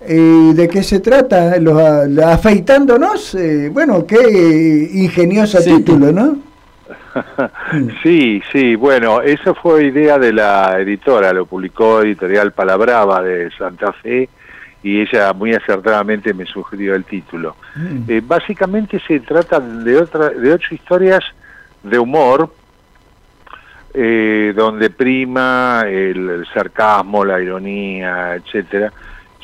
Eh, 0.00 0.52
¿De 0.54 0.68
qué 0.68 0.82
se 0.82 1.00
trata? 1.00 1.56
Los, 1.58 1.78
a- 1.78 2.32
afeitándonos. 2.32 3.34
Eh, 3.34 3.68
bueno, 3.72 4.06
qué 4.06 4.88
ingenioso 4.92 5.58
título, 5.62 6.12
¿no? 6.12 6.36
sí, 8.02 8.42
sí, 8.50 8.74
bueno, 8.74 9.20
esa 9.20 9.52
fue 9.54 9.84
idea 9.84 10.18
de 10.18 10.32
la 10.32 10.78
editora, 10.80 11.32
lo 11.32 11.44
publicó 11.46 12.00
Editorial 12.02 12.52
Palabrava 12.52 13.22
de 13.22 13.50
Santa 13.58 13.92
Fe 13.92 14.28
y 14.82 15.00
ella 15.00 15.32
muy 15.32 15.54
acertadamente 15.54 16.34
me 16.34 16.44
sugirió 16.46 16.94
el 16.94 17.04
título. 17.04 17.56
Eh, 18.08 18.20
básicamente 18.24 19.00
se 19.06 19.20
trata 19.20 19.60
de, 19.60 19.96
otra, 19.96 20.30
de 20.30 20.52
ocho 20.52 20.74
historias 20.74 21.22
de 21.82 21.98
humor, 21.98 22.52
eh, 23.94 24.52
donde 24.56 24.90
prima 24.90 25.82
el, 25.86 26.28
el 26.30 26.46
sarcasmo, 26.52 27.24
la 27.24 27.40
ironía, 27.40 28.34
etcétera, 28.34 28.92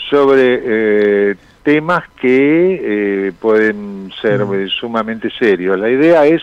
sobre 0.08 0.60
eh, 0.64 1.36
temas 1.62 2.04
que 2.20 3.26
eh, 3.28 3.32
pueden 3.38 4.10
ser 4.20 4.40
eh, 4.40 4.68
sumamente 4.68 5.30
serios. 5.30 5.78
La 5.78 5.90
idea 5.90 6.24
es 6.24 6.42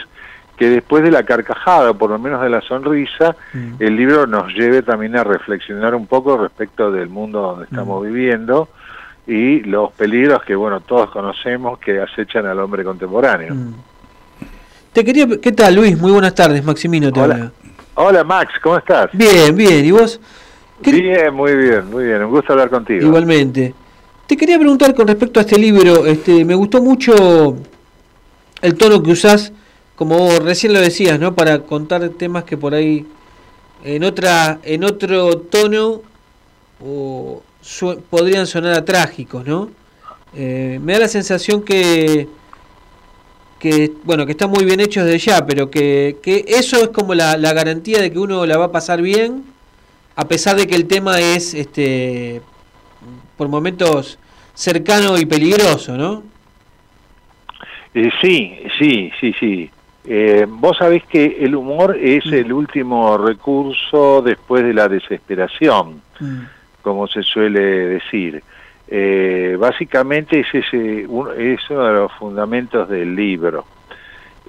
que 0.55 0.69
después 0.69 1.03
de 1.03 1.11
la 1.11 1.23
carcajada, 1.23 1.91
o 1.91 1.97
por 1.97 2.11
lo 2.11 2.19
menos 2.19 2.41
de 2.41 2.49
la 2.49 2.61
sonrisa, 2.61 3.35
el 3.80 3.95
libro 3.97 4.26
nos 4.26 4.53
lleve 4.53 4.84
también 4.84 5.17
a 5.17 5.23
reflexionar 5.23 5.95
un 5.95 6.07
poco 6.07 6.38
respecto 6.38 6.91
del 6.91 7.09
mundo 7.09 7.41
donde 7.41 7.65
estamos 7.65 8.05
viviendo 8.05 8.69
y 9.27 9.61
los 9.61 9.91
peligros 9.93 10.43
que, 10.43 10.56
bueno, 10.56 10.81
todos 10.81 11.10
conocemos 11.10 11.80
que 11.80 11.99
acechan 11.99 12.45
al 12.45 12.60
hombre 12.60 12.84
contemporáneo. 12.84 13.56
Te 14.93 15.03
quería, 15.03 15.27
¿qué 15.41 15.52
tal 15.52 15.76
Luis? 15.76 15.97
Muy 15.97 16.11
buenas 16.11 16.35
tardes, 16.35 16.64
Maximino 16.64 17.11
te 17.11 17.19
habla. 17.19 17.52
Hola 17.95 18.23
Max, 18.23 18.53
¿cómo 18.61 18.77
estás? 18.77 19.10
Bien, 19.14 19.56
bien, 19.56 19.85
¿y 19.85 19.91
vos? 19.91 20.19
Bien, 20.81 21.34
muy 21.34 21.56
bien, 21.56 21.89
muy 21.89 22.06
bien, 22.06 22.23
un 22.23 22.30
gusto 22.30 22.53
hablar 22.53 22.69
contigo. 22.69 23.02
Igualmente. 23.02 23.73
Te 24.27 24.35
quería 24.35 24.57
preguntar 24.57 24.93
con 24.93 25.07
respecto 25.07 25.39
a 25.39 25.43
este 25.43 25.57
libro, 25.57 26.06
este, 26.06 26.43
me 26.45 26.56
gustó 26.56 26.81
mucho 26.81 27.57
el 28.61 28.76
tono 28.76 29.02
que 29.02 29.11
usás, 29.11 29.53
como 29.95 30.18
vos 30.18 30.43
recién 30.43 30.73
lo 30.73 30.80
decías, 30.81 31.19
¿no? 31.19 31.35
Para 31.35 31.60
contar 31.60 32.07
temas 32.10 32.43
que 32.43 32.57
por 32.57 32.73
ahí 32.73 33.06
en 33.84 34.03
otra, 34.03 34.60
en 34.64 34.84
otro 34.84 35.38
tono 35.38 36.02
o 36.84 37.43
su- 37.65 37.99
podrían 38.09 38.45
sonar 38.45 38.73
a 38.75 38.85
trágicos, 38.85 39.45
¿no? 39.45 39.69
Eh, 40.35 40.79
me 40.83 40.93
da 40.93 40.99
la 40.99 41.07
sensación 41.07 41.63
que 41.63 42.27
que 43.59 43.91
bueno 44.03 44.25
que 44.25 44.33
está 44.33 44.47
muy 44.47 44.65
bien 44.65 44.79
hecho 44.79 45.03
desde 45.03 45.17
ya, 45.17 45.45
pero 45.45 45.71
que, 45.71 46.17
que 46.21 46.45
eso 46.47 46.77
es 46.83 46.89
como 46.89 47.15
la, 47.15 47.37
la 47.37 47.53
garantía 47.53 47.99
de 48.01 48.11
que 48.11 48.19
uno 48.19 48.45
la 48.45 48.57
va 48.57 48.65
a 48.65 48.71
pasar 48.71 49.01
bien, 49.01 49.43
a 50.15 50.27
pesar 50.27 50.57
de 50.57 50.67
que 50.67 50.75
el 50.75 50.85
tema 50.87 51.19
es 51.19 51.53
este 51.53 52.41
por 53.37 53.47
momentos 53.47 54.19
cercano 54.53 55.17
y 55.17 55.25
peligroso, 55.25 55.97
¿no? 55.97 56.23
Eh, 57.93 58.09
sí, 58.21 58.57
sí, 58.77 59.11
sí, 59.19 59.33
sí. 59.39 59.69
Eh, 60.07 60.45
vos 60.47 60.77
sabés 60.77 61.03
que 61.05 61.37
el 61.39 61.55
humor 61.55 61.97
es 61.99 62.25
el 62.27 62.53
último 62.53 63.17
recurso 63.17 64.21
después 64.21 64.63
de 64.63 64.73
la 64.73 64.87
desesperación, 64.87 66.01
como 66.85 67.07
se 67.07 67.23
suele 67.23 67.59
decir. 67.59 68.43
Eh, 68.87 69.57
básicamente 69.59 70.41
es, 70.41 70.47
ese, 70.53 71.07
un- 71.07 71.31
es 71.35 71.59
uno 71.71 71.83
de 71.87 71.93
los 71.93 72.11
fundamentos 72.13 72.87
del 72.87 73.15
libro. 73.15 73.65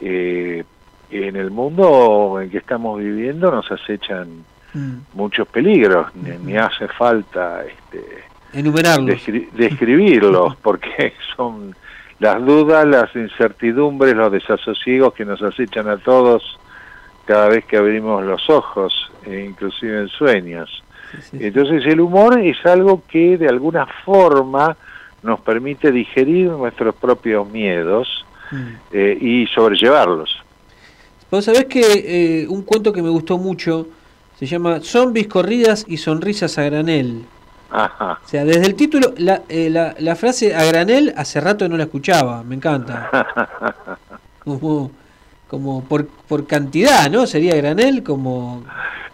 Eh, 0.02 0.62
en 1.10 1.36
el 1.36 1.50
mundo 1.50 2.38
en 2.42 2.50
que 2.50 2.58
estamos 2.58 2.98
viviendo 3.00 3.50
nos 3.50 3.70
acechan 3.72 4.44
muchos 5.14 5.48
peligros, 5.48 6.14
ni, 6.14 6.36
ni 6.52 6.56
hace 6.58 6.86
falta 6.88 7.64
este, 7.64 8.04
Enumerarlos. 8.52 9.08
descri- 9.08 9.50
describirlos, 9.52 10.54
porque 10.62 11.14
son 11.34 11.74
las 12.18 12.44
dudas, 12.44 12.84
las 12.86 13.16
incertidumbres, 13.16 14.14
los 14.14 14.30
desasosiegos 14.30 15.14
que 15.14 15.24
nos 15.24 15.40
acechan 15.40 15.88
a 15.88 15.96
todos 15.96 16.58
cada 17.24 17.48
vez 17.48 17.64
que 17.64 17.78
abrimos 17.78 18.22
los 18.24 18.50
ojos, 18.50 19.10
e 19.24 19.40
inclusive 19.46 19.98
en 20.02 20.08
sueños. 20.08 20.82
Entonces 21.33 21.85
el 21.87 22.01
humor 22.01 22.39
es 22.41 22.57
algo 22.66 23.03
que 23.09 23.37
de 23.39 23.49
alguna 23.49 23.87
forma 24.05 24.77
nos 25.23 25.41
permite 25.41 25.91
digerir 25.93 26.51
nuestros 26.51 26.95
propios 26.95 27.49
miedos 27.49 28.24
Mm. 28.53 28.57
eh, 28.93 29.19
y 29.20 29.47
sobrellevarlos. 29.49 30.31
Vos 31.33 31.45
sabés 31.45 31.65
que 31.65 31.81
eh, 32.45 32.47
un 32.49 32.62
cuento 32.62 32.93
que 32.93 33.03
me 33.03 33.09
gustó 33.09 33.39
mucho 33.39 33.89
se 34.39 34.47
llama 34.47 34.78
Zombies, 34.81 35.27
corridas 35.27 35.85
y 35.89 35.97
sonrisas 35.97 36.57
a 36.59 36.62
granel. 36.62 37.24
Ajá. 37.70 38.20
O 38.24 38.28
sea, 38.28 38.45
desde 38.45 38.66
el 38.66 38.77
título, 38.77 39.15
la, 39.19 39.43
eh, 39.49 39.69
la, 39.69 39.97
la 39.99 40.15
frase 40.15 40.55
a 40.55 40.65
granel 40.65 41.12
hace 41.16 41.41
rato 41.41 41.69
no 41.69 41.77
la 41.77 41.83
escuchaba, 41.85 42.45
me 42.45 42.55
encanta. 42.55 43.11
Como, 44.45 44.93
como 45.57 45.83
por, 45.85 46.07
por 46.07 46.47
cantidad, 46.47 47.11
¿no? 47.11 47.27
Sería 47.27 47.57
granel 47.57 48.03
como... 48.03 48.65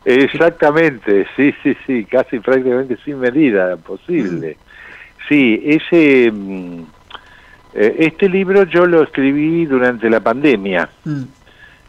Exactamente, 0.05 1.27
sí, 1.37 1.55
sí, 1.63 1.77
sí, 1.87 2.05
casi 2.05 2.41
prácticamente 2.41 2.97
sin 3.05 3.21
medida 3.21 3.77
posible. 3.77 4.57
Sí, 5.29 5.63
ese 5.65 6.33
mm, 6.33 6.83
eh, 7.75 7.97
este 8.01 8.29
libro 8.29 8.65
yo 8.65 8.85
lo 8.87 9.05
escribí 9.05 9.65
durante 9.67 10.11
la 10.11 10.19
pandemia 10.21 10.89
Mm. 11.05 11.23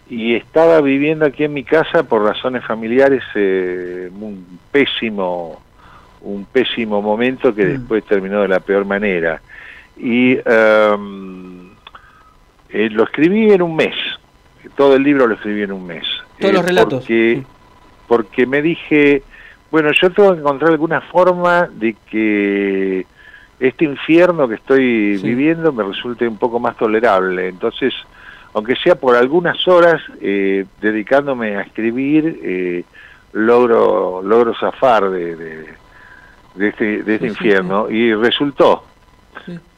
y 0.09 0.35
estaba 0.35 0.79
viviendo 0.81 1.25
aquí 1.25 1.43
en 1.43 1.53
mi 1.53 1.63
casa 1.63 2.03
por 2.03 2.23
razones 2.23 2.63
familiares 2.65 3.23
eh, 3.35 4.09
un 4.13 4.59
pésimo 4.71 5.61
un 6.21 6.45
pésimo 6.45 7.01
momento 7.01 7.53
que 7.53 7.65
después 7.65 8.03
terminó 8.05 8.41
de 8.43 8.47
la 8.47 8.59
peor 8.59 8.85
manera 8.85 9.41
y 9.97 10.37
eh, 10.45 10.97
lo 12.69 13.03
escribí 13.03 13.51
en 13.51 13.61
un 13.61 13.75
mes 13.75 13.95
todo 14.75 14.95
el 14.95 15.03
libro 15.03 15.27
lo 15.27 15.35
escribí 15.35 15.61
en 15.63 15.71
un 15.71 15.85
mes 15.85 16.05
Todos 16.39 16.53
los 16.53 16.63
Eh, 16.63 16.67
relatos. 16.67 16.99
porque, 16.99 17.43
porque 18.07 18.45
me 18.45 18.61
dije 18.61 19.23
bueno 19.71 19.89
yo 19.91 20.11
tengo 20.11 20.33
que 20.33 20.39
encontrar 20.39 20.71
alguna 20.71 21.01
forma 21.01 21.67
de 21.73 21.95
que 22.09 23.05
este 23.59 23.85
infierno 23.85 24.47
que 24.47 24.55
estoy 24.55 25.17
viviendo 25.17 25.71
me 25.71 25.83
resulte 25.83 26.27
un 26.27 26.37
poco 26.37 26.59
más 26.59 26.75
tolerable. 26.75 27.47
Entonces, 27.47 27.93
aunque 28.53 28.75
sea 28.75 28.95
por 28.95 29.15
algunas 29.15 29.65
horas, 29.67 30.01
eh, 30.19 30.65
dedicándome 30.81 31.55
a 31.55 31.61
escribir, 31.61 32.39
eh, 32.43 32.83
logro, 33.31 34.21
logro 34.21 34.53
zafar 34.59 35.09
de, 35.09 35.35
de, 35.37 35.65
de 36.55 36.67
este, 36.67 37.03
de 37.03 37.15
este 37.15 37.29
Sí, 37.29 37.35
sí, 37.35 37.45
infierno. 37.45 37.89
Y 37.89 38.13
resultó. 38.13 38.83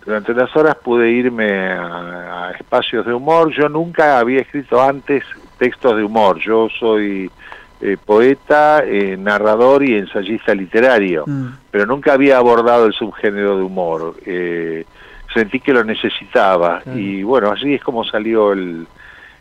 Durante 0.06 0.34
las 0.34 0.56
horas 0.56 0.76
pude 0.84 1.10
irme 1.10 1.52
a, 1.72 2.48
a 2.48 2.52
espacios 2.52 3.06
de 3.06 3.14
humor. 3.14 3.52
Yo 3.52 3.68
nunca 3.70 4.20
había 4.20 4.42
escrito 4.42 4.82
antes 4.82 5.24
textos 5.58 5.96
de 5.98 6.04
humor. 6.04 6.38
Yo 6.40 6.68
soy 6.80 7.30
eh, 7.82 7.98
poeta, 8.04 8.84
eh, 8.86 9.18
narrador 9.18 9.84
y 9.84 9.96
ensayista 9.96 10.54
literario 10.54 11.26
Mm. 11.28 11.48
pero 11.72 11.86
nunca 11.86 12.14
había 12.14 12.38
abordado 12.38 12.86
el 12.86 12.94
subgénero 12.94 13.58
de 13.58 13.64
humor. 13.64 14.16
Eh, 14.26 14.86
sentí 15.34 15.60
que 15.60 15.74
lo 15.74 15.84
necesitaba 15.84 16.82
y 16.96 17.24
bueno, 17.24 17.52
así 17.52 17.74
es 17.74 17.84
como 17.84 18.06
salió 18.06 18.54
el, 18.54 18.88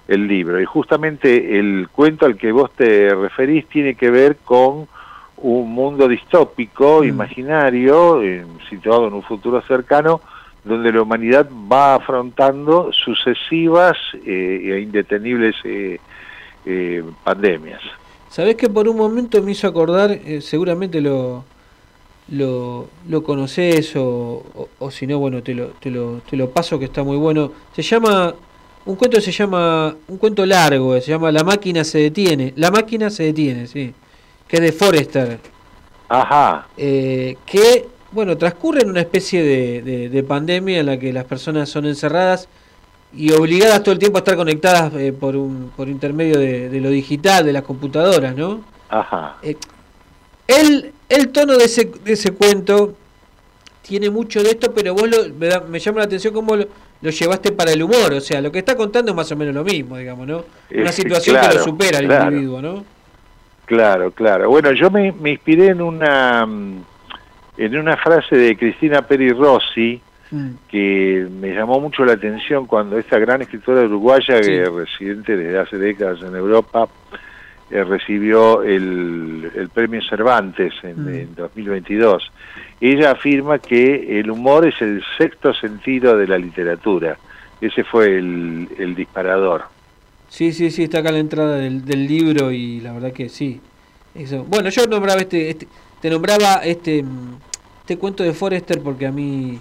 el 0.09 0.27
libro. 0.27 0.61
Y 0.61 0.65
justamente 0.65 1.59
el 1.59 1.89
cuento 1.93 2.27
al 2.27 2.37
que 2.37 2.51
vos 2.51 2.73
te 2.73 3.15
referís 3.15 3.67
tiene 3.69 3.95
que 3.95 4.11
ver 4.11 4.37
con 4.45 4.89
un 5.37 5.73
mundo 5.73 6.09
distópico, 6.09 7.05
imaginario, 7.05 8.23
eh, 8.23 8.45
situado 8.71 9.09
en 9.09 9.15
un 9.15 9.23
futuro 9.23 9.61
cercano, 9.63 10.21
donde 10.65 10.91
la 10.93 11.03
humanidad 11.03 11.49
va 11.51 11.97
afrontando 11.97 12.91
sucesivas 12.93 13.97
eh, 14.25 14.73
e 14.73 14.81
indetenibles 14.81 15.55
eh, 15.65 15.99
eh, 16.65 17.05
pandemias. 17.23 17.83
¿Sabés 18.31 18.57
que 18.57 18.69
por 18.69 18.89
un 18.89 18.97
momento 18.97 19.43
me 19.43 19.53
hizo 19.53 19.69
acordar, 19.69 20.19
seguramente 20.41 21.01
lo, 21.01 21.45
lo, 22.31 22.89
lo 23.09 23.23
conoces 23.23 23.95
o, 23.97 24.43
o, 24.55 24.69
o 24.79 24.91
si 24.91 25.07
no, 25.07 25.19
bueno, 25.19 25.43
te 25.43 25.55
lo, 25.55 25.67
te, 25.79 25.91
lo, 25.91 26.21
te 26.29 26.37
lo 26.37 26.51
paso 26.51 26.79
que 26.79 26.87
está 26.87 27.03
muy 27.03 27.17
bueno. 27.19 27.53
Se 27.73 27.83
llama, 27.83 28.35
un 28.87 28.97
cuento 28.97 29.21
se 29.21 29.31
llama, 29.31 29.95
un 30.09 30.17
cuento 30.19 30.47
largo, 30.47 30.99
se 31.01 31.13
llama 31.13 31.31
La 31.31 31.45
máquina 31.45 31.85
se 31.85 31.99
detiene. 31.99 32.55
La 32.57 32.71
máquina 32.71 33.11
se 33.11 33.25
detiene, 33.25 33.67
sí. 33.67 33.95
Que 34.55 34.59
es 34.59 34.73
de 34.73 34.79
Forrester. 34.79 35.39
Ajá. 36.09 36.69
Eh, 36.77 37.37
que, 37.45 37.89
bueno, 38.13 38.37
transcurre 38.39 38.83
en 38.83 38.91
una 38.91 39.01
especie 39.01 39.43
de, 39.43 39.83
de, 39.83 40.09
de 40.09 40.23
pandemia 40.23 40.79
en 40.79 40.87
la 40.87 40.97
que 40.97 41.13
las 41.13 41.25
personas 41.25 41.69
son 41.69 41.87
encerradas 41.87 42.49
y 43.13 43.33
obligadas 43.33 43.83
todo 43.83 43.93
el 43.93 43.99
tiempo 43.99 44.19
a 44.19 44.21
estar 44.21 44.37
conectadas 44.37 44.93
eh, 44.95 45.13
por, 45.13 45.35
un, 45.35 45.73
por 45.77 45.89
intermedio 45.89 46.39
de, 46.39 46.69
de 46.69 46.81
lo 46.81 46.91
digital, 46.91 47.45
de 47.45 47.53
las 47.53 47.65
computadoras, 47.65 48.37
¿no? 48.37 48.65
Ajá. 48.91 49.39
Eh, 49.43 49.57
el, 50.47 50.93
el 51.09 51.29
tono 51.31 51.57
de 51.57 51.65
ese, 51.65 51.91
de 52.05 52.13
ese 52.13 52.31
cuento 52.31 52.95
tiene 53.83 54.09
mucho 54.09 54.41
de 54.41 54.51
esto, 54.51 54.73
pero 54.73 54.95
vos 54.95 55.09
lo, 55.09 55.35
me, 55.37 55.49
da- 55.49 55.65
me 55.69 55.81
llama 55.81 55.99
la 55.99 56.05
atención 56.05 56.33
cómo 56.33 56.55
lo, 56.55 56.67
lo 57.03 57.11
llevaste 57.11 57.51
para 57.51 57.73
el 57.73 57.83
humor. 57.83 58.13
O 58.13 58.21
sea, 58.21 58.41
lo 58.41 58.53
que 58.53 58.61
está 58.61 58.77
contando 58.77 59.11
es 59.11 59.17
más 59.17 59.33
o 59.33 59.37
menos 59.37 59.53
lo 59.53 59.65
mismo, 59.65 59.97
digamos, 59.97 60.29
¿no? 60.29 60.45
Una 60.73 60.93
situación 60.93 61.41
que 61.41 61.57
lo 61.57 61.65
supera 61.65 61.99
al 61.99 62.07
claro. 62.07 62.31
individuo, 62.31 62.63
¿no? 62.63 62.94
Claro, 63.67 64.11
claro. 64.11 64.51
Bueno, 64.51 64.73
yo 64.73 64.91
me, 64.91 65.13
me 65.13 65.31
inspiré 65.33 65.69
en 65.69 65.81
una 65.81 66.45
mm, 66.47 66.83
en 67.57 67.79
una 67.79 67.97
frase 67.97 68.37
de 68.37 68.57
Cristina 68.57 69.03
Peri 69.03 69.31
Rossi 69.31 70.01
que 70.69 71.29
me 71.31 71.55
llamó 71.55 71.79
mucho 71.79 72.05
la 72.05 72.15
atención 72.15 72.67
cuando 72.67 72.99
esta 72.99 73.21
gran 73.21 73.43
escritora 73.43 73.83
uruguaya 73.83 74.41
que 74.41 74.63
es 74.63 74.73
residente 74.73 75.37
desde 75.37 75.59
hace 75.61 75.79
décadas 75.79 76.23
en 76.23 76.35
Europa 76.35 76.89
eh, 77.71 77.85
recibió 77.85 78.65
el, 78.65 79.49
el 79.55 79.69
premio 79.69 80.03
Cervantes 80.03 80.73
en, 80.83 81.09
en 81.09 81.35
2022. 81.37 82.33
Ella 82.81 83.13
afirma 83.13 83.61
que 83.61 84.19
el 84.19 84.29
humor 84.31 84.67
es 84.67 84.83
el 84.83 85.05
sexto 85.17 85.55
sentido 85.55 86.17
de 86.17 86.27
la 86.27 86.37
literatura. 86.37 87.17
Ese 87.61 87.85
fue 87.85 88.19
el, 88.19 88.69
el 88.77 88.95
disparador. 88.97 89.74
Sí, 90.35 90.53
sí, 90.53 90.73
sí, 90.73 90.83
está 90.83 90.99
acá 90.99 91.13
la 91.13 91.21
entrada 91.21 91.55
del, 91.59 91.85
del 91.85 92.09
libro 92.09 92.51
y 92.51 92.81
la 92.81 92.93
verdad 92.93 93.13
que 93.13 93.29
sí. 93.29 93.61
Eso. 94.17 94.43
Bueno, 94.43 94.69
yo 94.69 94.85
nombraba 94.89 95.21
este, 95.21 95.51
este 95.51 95.69
te 96.01 96.11
nombraba 96.11 96.55
este 96.65 97.05
mm, 97.05 97.37
este 97.83 97.99
cuento 97.99 98.25
de 98.25 98.33
Forrester 98.33 98.81
porque 98.83 99.07
a 99.07 99.13
mí 99.13 99.61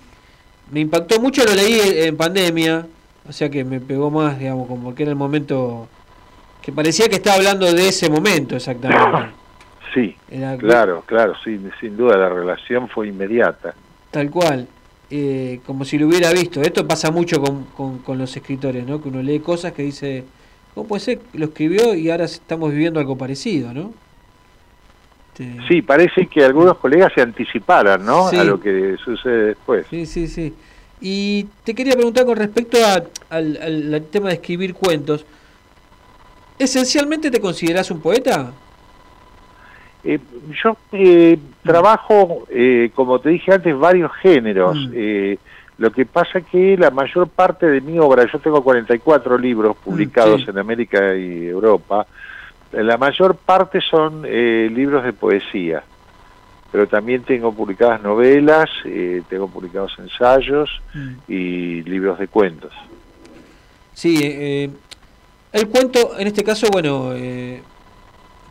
me 0.72 0.80
impactó 0.80 1.20
mucho, 1.20 1.46
lo 1.46 1.54
leí 1.54 1.80
en 2.08 2.18
pandemia, 2.18 2.88
o 3.30 3.32
sea 3.32 3.52
que 3.52 3.64
me 3.64 3.82
pegó 3.82 4.10
más, 4.10 4.40
digamos, 4.40 4.68
como 4.68 4.96
que 4.96 5.04
era 5.04 5.12
el 5.12 5.16
momento 5.16 5.88
que 6.64 6.72
parecía 6.72 7.08
que 7.08 7.18
estaba 7.18 7.36
hablando 7.36 7.72
de 7.72 7.88
ese 7.90 8.10
momento 8.10 8.56
exactamente. 8.56 9.30
Sí, 9.94 10.16
Era- 10.32 10.58
claro, 10.58 11.04
claro, 11.06 11.36
sin, 11.44 11.72
sin 11.80 11.96
duda 11.96 12.18
la 12.18 12.30
relación 12.30 12.90
fue 12.90 13.10
inmediata. 13.10 13.76
Tal 14.10 14.32
cual, 14.32 14.68
eh, 15.12 15.60
como 15.68 15.86
si 15.86 16.00
lo 16.00 16.08
hubiera 16.08 16.32
visto. 16.34 16.64
Esto 16.64 16.88
pasa 16.88 17.12
mucho 17.12 17.40
con, 17.40 17.66
con, 17.66 18.00
con 18.00 18.18
los 18.18 18.36
escritores, 18.36 18.88
¿no? 18.88 19.00
Que 19.00 19.10
uno 19.10 19.22
lee 19.22 19.40
cosas 19.40 19.72
que 19.74 19.84
dice, 19.84 20.24
¿cómo 20.74 20.88
puede 20.88 21.00
ser? 21.02 21.20
que 21.20 21.38
Lo 21.40 21.46
escribió 21.46 21.94
y 21.96 22.10
ahora 22.10 22.26
estamos 22.26 22.72
viviendo 22.72 23.00
algo 23.00 23.18
parecido, 23.18 23.74
¿no? 23.74 23.94
Este, 25.34 25.58
Sí, 25.68 25.82
parece 25.82 26.28
que 26.28 26.44
algunos 26.44 26.78
colegas 26.78 27.12
se 27.14 27.22
anticiparan, 27.22 28.06
¿no? 28.06 28.30
Sí. 28.30 28.38
A 28.38 28.44
lo 28.44 28.60
que 28.60 28.96
sucede 29.04 29.46
después. 29.48 29.86
Sí, 29.90 30.06
sí, 30.06 30.28
sí. 30.28 30.54
Y 31.02 31.48
te 31.64 31.74
quería 31.76 31.94
preguntar 31.94 32.26
con 32.26 32.38
respecto 32.38 32.78
a- 32.86 33.04
al, 33.36 33.58
al- 33.62 33.94
al 33.94 34.06
tema 34.06 34.30
de 34.30 34.36
escribir 34.36 34.74
cuentos. 34.74 35.26
¿Esencialmente 36.60 37.32
te 37.32 37.40
consideras 37.42 37.90
un 37.92 38.00
poeta? 38.00 38.54
Eh, 40.04 40.20
yo 40.64 40.78
eh, 40.92 41.38
trabajo, 41.64 42.46
eh, 42.50 42.92
como 42.96 43.20
te 43.20 43.30
dije 43.30 43.52
antes, 43.54 43.78
varios 43.78 44.12
géneros. 44.22 44.78
Eh, 44.94 45.38
lo 45.78 45.92
que 45.92 46.06
pasa 46.06 46.42
que 46.42 46.78
la 46.78 46.92
mayor 46.92 47.28
parte 47.28 47.68
de 47.68 47.82
mi 47.82 48.00
obra, 48.00 48.26
yo 48.32 48.40
tengo 48.40 48.64
44 48.64 49.38
libros 49.38 49.76
publicados 49.78 50.42
sí. 50.42 50.50
en 50.50 50.58
América 50.58 51.16
y 51.16 51.48
Europa, 51.48 52.06
eh, 52.72 52.84
la 52.84 52.98
mayor 52.98 53.36
parte 53.36 53.82
son 53.82 54.24
eh, 54.26 54.70
libros 54.74 55.04
de 55.04 55.14
poesía, 55.14 55.84
pero 56.72 56.88
también 56.88 57.24
tengo 57.24 57.54
publicadas 57.54 58.02
novelas, 58.02 58.70
eh, 58.86 59.22
tengo 59.30 59.48
publicados 59.48 59.94
ensayos 60.00 60.70
y 61.28 61.82
libros 61.84 62.20
de 62.20 62.28
cuentos. 62.28 62.74
Sí, 63.94 64.20
eh, 64.22 64.70
el 65.52 65.68
cuento, 65.68 66.18
en 66.18 66.28
este 66.28 66.44
caso, 66.44 66.68
bueno, 66.72 67.14
eh, 67.14 67.62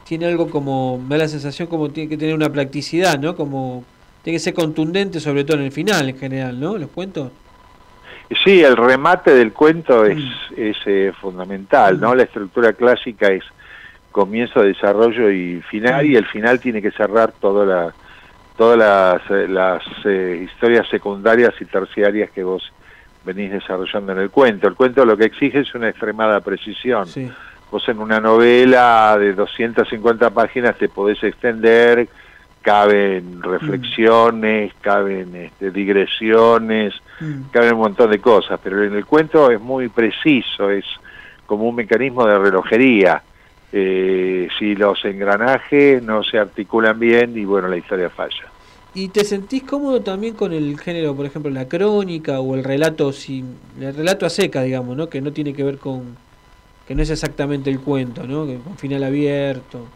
tiene 0.06 0.26
algo 0.26 0.48
como, 0.48 0.98
me 0.98 1.16
da 1.16 1.24
la 1.24 1.28
sensación 1.28 1.66
como 1.68 1.90
tiene 1.90 2.08
que 2.08 2.16
tener 2.16 2.34
una 2.34 2.50
practicidad, 2.50 3.18
¿no? 3.18 3.34
Como 3.34 3.84
tiene 4.22 4.36
que 4.36 4.40
ser 4.40 4.54
contundente, 4.54 5.20
sobre 5.20 5.44
todo 5.44 5.58
en 5.58 5.64
el 5.64 5.72
final, 5.72 6.08
en 6.08 6.18
general, 6.18 6.58
¿no? 6.58 6.78
Los 6.78 6.90
cuentos. 6.90 7.30
Sí, 8.44 8.62
el 8.62 8.76
remate 8.76 9.34
del 9.34 9.52
cuento 9.52 10.04
es, 10.04 10.22
es 10.56 10.76
eh, 10.86 11.12
fundamental, 11.20 12.00
¿no? 12.00 12.14
La 12.14 12.22
estructura 12.22 12.72
clásica 12.72 13.28
es 13.28 13.44
comienzo, 14.10 14.62
desarrollo 14.62 15.30
y 15.30 15.60
final, 15.62 16.06
y 16.06 16.16
el 16.16 16.26
final 16.26 16.60
tiene 16.60 16.80
que 16.80 16.90
cerrar 16.92 17.32
toda 17.32 17.66
la, 17.66 17.94
todas 18.56 18.78
las, 18.78 19.30
eh, 19.30 19.48
las 19.48 19.82
eh, 20.04 20.42
historias 20.44 20.88
secundarias 20.88 21.54
y 21.60 21.64
terciarias 21.64 22.30
que 22.30 22.44
vos 22.44 22.72
venís 23.24 23.50
desarrollando 23.50 24.12
en 24.12 24.18
el 24.18 24.30
cuento. 24.30 24.68
El 24.68 24.74
cuento 24.74 25.04
lo 25.04 25.16
que 25.16 25.24
exige 25.24 25.60
es 25.60 25.74
una 25.74 25.88
extremada 25.88 26.40
precisión, 26.40 27.08
vos 27.70 27.88
en 27.88 27.98
una 27.98 28.20
novela 28.20 29.16
de 29.18 29.32
250 29.32 30.30
páginas 30.30 30.76
te 30.76 30.88
podés 30.88 31.22
extender, 31.24 32.08
caben 32.62 33.42
reflexiones, 33.42 34.72
caben 34.80 35.34
este, 35.36 35.70
digresiones, 35.70 36.94
Mm. 37.20 37.50
caben 37.52 37.74
un 37.74 37.80
montón 37.80 38.10
de 38.10 38.18
cosas, 38.18 38.58
pero 38.62 38.82
en 38.82 38.94
el 38.94 39.06
cuento 39.06 39.50
es 39.50 39.60
muy 39.60 39.88
preciso, 39.88 40.70
es 40.70 40.84
como 41.46 41.68
un 41.68 41.76
mecanismo 41.76 42.26
de 42.26 42.38
relojería. 42.38 43.22
Eh, 43.74 44.48
si 44.58 44.74
los 44.74 45.02
engranajes 45.04 46.02
no 46.02 46.22
se 46.22 46.38
articulan 46.38 46.98
bien 46.98 47.36
y 47.38 47.44
bueno, 47.44 47.68
la 47.68 47.76
historia 47.76 48.10
falla. 48.10 48.44
¿Y 48.94 49.08
te 49.08 49.24
sentís 49.24 49.62
cómodo 49.62 50.02
también 50.02 50.34
con 50.34 50.52
el 50.52 50.78
género, 50.78 51.14
por 51.14 51.24
ejemplo, 51.24 51.50
la 51.50 51.66
crónica 51.66 52.40
o 52.40 52.54
el 52.54 52.62
relato 52.64 53.12
sin 53.12 53.56
el 53.80 53.94
relato 53.94 54.26
a 54.26 54.30
seca, 54.30 54.62
digamos, 54.62 54.96
¿no? 54.96 55.08
Que 55.08 55.22
no 55.22 55.32
tiene 55.32 55.54
que 55.54 55.64
ver 55.64 55.78
con 55.78 56.16
que 56.86 56.94
no 56.94 57.02
es 57.02 57.08
exactamente 57.08 57.70
el 57.70 57.80
cuento, 57.80 58.26
¿no? 58.26 58.46
Que 58.46 58.58
con 58.58 58.76
final 58.76 59.04
abierto. 59.04 59.86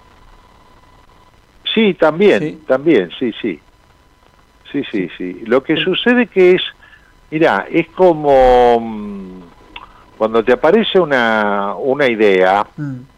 Sí, 1.76 1.92
también, 1.92 2.60
también, 2.66 3.10
sí, 3.18 3.34
sí. 3.42 3.60
Sí, 4.72 4.82
sí, 4.90 5.10
sí. 5.18 5.42
Lo 5.44 5.62
que 5.62 5.76
sucede 5.76 6.26
que 6.26 6.52
es, 6.52 6.62
mira, 7.30 7.66
es 7.70 7.86
como 7.88 8.80
mm, 8.80 9.40
cuando 10.16 10.42
te 10.42 10.54
aparece 10.54 10.98
una, 10.98 11.74
una 11.74 12.08
idea 12.08 12.66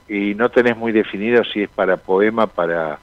y 0.09 0.35
no 0.35 0.49
tenés 0.49 0.77
muy 0.77 0.91
definido 0.91 1.45
si 1.45 1.63
es 1.63 1.69
para 1.69 1.99
poema, 1.99 2.49
para 2.49 2.99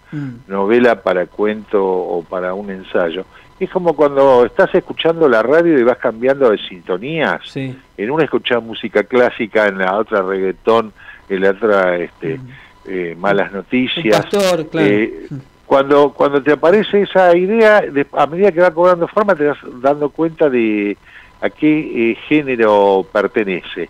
novela, 0.46 1.02
para 1.02 1.26
cuento 1.26 1.82
o 1.82 2.22
para 2.24 2.54
un 2.54 2.70
ensayo. 2.70 3.26
Es 3.58 3.70
como 3.70 3.96
cuando 3.96 4.46
estás 4.46 4.76
escuchando 4.76 5.30
la 5.30 5.42
radio 5.42 5.80
y 5.80 5.84
vas 5.84 6.00
cambiando 6.00 6.50
de 6.50 6.58
sintonías. 6.58 7.40
Sí. 7.46 7.80
En 7.96 8.12
una 8.12 8.26
escuchás 8.26 8.62
música 8.62 9.04
clásica, 9.04 9.68
en 9.68 9.78
la 9.78 9.96
otra 9.98 10.22
reggaetón, 10.22 10.92
en 11.30 11.42
la 11.42 11.52
otra 11.52 11.96
este, 11.96 12.42
eh, 12.88 13.16
malas 13.18 13.52
noticias. 13.52 14.22
pastor, 14.22 14.68
claro. 14.70 14.88
Eh, 14.88 15.28
cuando, 15.66 16.14
cuando 16.14 16.42
te 16.44 16.52
aparece 16.52 17.02
esa 17.02 17.36
idea, 17.36 17.82
de- 17.82 18.06
a 18.14 18.28
medida 18.28 18.52
que 18.52 18.62
va 18.62 18.72
cobrando 18.72 19.08
forma, 19.08 19.36
te 19.36 19.48
vas 19.48 19.58
dando 19.82 20.10
cuenta 20.10 20.50
de 20.50 20.96
a 21.42 21.50
qué 21.50 22.12
eh, 22.12 22.18
género 22.28 23.06
pertenece. 23.12 23.90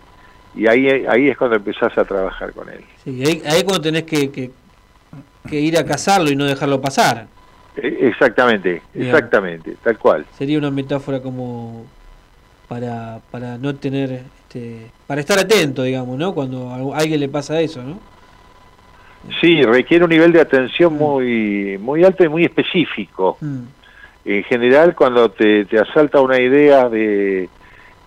Y 0.54 0.66
ahí, 0.66 0.88
ahí 1.06 1.28
es 1.28 1.36
cuando 1.36 1.56
empezás 1.56 1.96
a 1.98 2.04
trabajar 2.04 2.52
con 2.52 2.68
él. 2.70 2.80
Sí, 3.04 3.22
ahí, 3.26 3.42
ahí 3.46 3.62
cuando 3.62 3.82
tenés 3.82 4.04
que, 4.04 4.30
que, 4.30 4.50
que 5.48 5.60
ir 5.60 5.76
a 5.78 5.84
cazarlo 5.84 6.30
y 6.30 6.36
no 6.36 6.44
dejarlo 6.46 6.80
pasar. 6.80 7.26
Eh, 7.76 7.98
Exactamente, 8.10 8.80
Bien. 8.94 9.06
exactamente, 9.08 9.76
tal 9.84 9.98
cual. 9.98 10.24
Sería 10.38 10.56
una 10.58 10.70
metáfora 10.70 11.20
como 11.20 11.84
para, 12.68 13.20
para 13.30 13.58
no 13.58 13.74
tener, 13.76 14.22
este, 14.48 14.86
para 15.06 15.20
estar 15.20 15.38
atento, 15.38 15.82
digamos, 15.82 16.16
¿no? 16.18 16.34
Cuando 16.34 16.70
a 16.70 16.96
alguien 16.98 17.20
le 17.20 17.28
pasa 17.28 17.60
eso, 17.60 17.82
¿no? 17.82 17.98
Sí, 19.40 19.62
requiere 19.62 20.04
un 20.04 20.10
nivel 20.10 20.32
de 20.32 20.40
atención 20.40 20.94
muy, 20.94 21.78
muy 21.78 22.04
alto 22.04 22.24
y 22.24 22.28
muy 22.28 22.44
específico. 22.44 23.38
En 24.24 24.42
general, 24.44 24.94
cuando 24.94 25.30
te, 25.30 25.64
te 25.66 25.78
asalta 25.78 26.20
una 26.20 26.40
idea 26.40 26.88
de, 26.88 27.44
eh, 27.44 27.48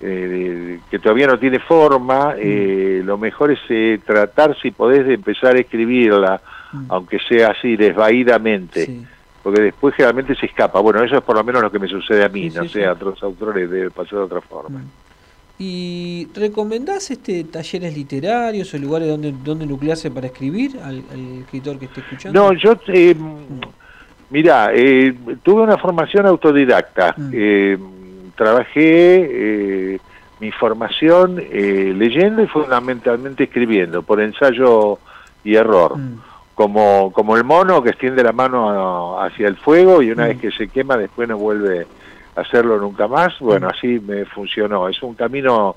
de- 0.02 0.80
que 0.90 1.00
todavía 1.00 1.28
no 1.28 1.40
tiene 1.40 1.60
forma, 1.60 2.36
eh, 2.38 3.02
lo 3.06 3.18
mejor 3.18 3.52
es 3.52 3.60
eh, 3.70 4.00
tratar, 4.06 4.58
si 4.62 4.72
podés, 4.72 5.06
de 5.06 5.14
empezar 5.14 5.56
a 5.56 5.60
escribirla, 5.60 6.42
aunque 6.90 7.20
sea 7.20 7.50
así, 7.52 7.76
desvaídamente. 7.76 9.06
Porque 9.42 9.62
después 9.62 9.96
generalmente 9.96 10.36
se 10.36 10.48
escapa. 10.48 10.82
Bueno, 10.82 11.02
eso 11.04 11.16
es 11.18 11.24
por 11.24 11.38
lo 11.38 11.44
menos 11.44 11.62
lo 11.62 11.72
que 11.72 11.80
me 11.80 11.88
sucede 11.88 12.26
a 12.26 12.30
mí, 12.30 12.50
Sí, 12.50 12.58
no 12.58 12.64
sí, 12.64 12.70
sé, 12.70 12.86
a 12.86 12.92
otros 12.92 13.24
autores 13.24 13.70
debe 13.70 13.90
pasar 13.90 14.20
de 14.20 14.26
otra 14.26 14.42
forma. 14.42 14.82
¿Y 15.62 16.30
recomendás 16.34 17.12
este 17.12 17.44
talleres 17.44 17.94
literarios 17.94 18.74
o 18.74 18.78
lugares 18.78 19.10
donde, 19.10 19.34
donde 19.44 19.66
nuclearse 19.66 20.10
para 20.10 20.28
escribir 20.28 20.80
al, 20.82 21.04
al 21.12 21.42
escritor 21.42 21.78
que 21.78 21.86
esté 21.86 22.00
escuchando? 22.00 22.42
No, 22.42 22.54
yo, 22.54 22.80
eh, 22.88 23.14
mira, 24.30 24.72
eh, 24.74 25.14
tuve 25.44 25.64
una 25.64 25.78
formación 25.78 26.26
autodidacta. 26.28 27.14
Eh, 27.34 27.78
trabajé 28.38 29.94
eh, 29.94 30.00
mi 30.40 30.50
formación 30.52 31.42
eh, 31.52 31.94
leyendo 31.94 32.42
y 32.42 32.48
fundamentalmente 32.48 33.44
escribiendo, 33.44 34.02
por 34.02 34.22
ensayo 34.22 34.98
y 35.44 35.56
error. 35.56 35.98
Como, 36.56 37.12
como 37.12 37.36
el 37.36 37.44
mono 37.44 37.84
que 37.84 37.90
extiende 37.90 38.24
la 38.24 38.32
mano 38.32 39.22
hacia 39.22 39.48
el 39.50 39.58
fuego 39.58 40.02
y 40.02 40.12
una 40.12 40.28
vez 40.28 40.40
que 40.40 40.52
se 40.52 40.70
quema 40.70 40.96
después 40.96 41.28
no 41.28 41.38
vuelve 41.38 41.86
hacerlo 42.40 42.78
nunca 42.80 43.08
más. 43.08 43.38
Bueno, 43.40 43.68
así 43.68 44.00
me 44.00 44.26
funcionó. 44.26 44.88
Es 44.90 45.02
un 45.04 45.14
camino 45.16 45.76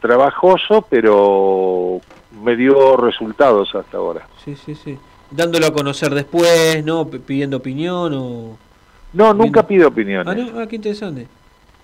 trabajoso, 0.00 0.86
pero 0.88 2.00
me 2.42 2.56
dio 2.56 2.96
resultados 2.96 3.74
hasta 3.74 3.96
ahora. 3.96 4.26
Sí, 4.44 4.54
sí, 4.56 4.74
sí. 4.74 4.98
Dándolo 5.30 5.66
a 5.66 5.72
conocer 5.72 6.14
después, 6.14 6.84
¿no? 6.84 7.06
P- 7.08 7.18
pidiendo 7.18 7.58
opinión 7.58 8.12
o... 8.14 8.56
No, 9.12 9.34
nunca 9.34 9.66
pido 9.66 9.88
opiniones. 9.88 10.26
Ah, 10.26 10.34
no, 10.34 10.60
ah, 10.60 10.66
qué 10.66 10.76
interesante. 10.76 11.26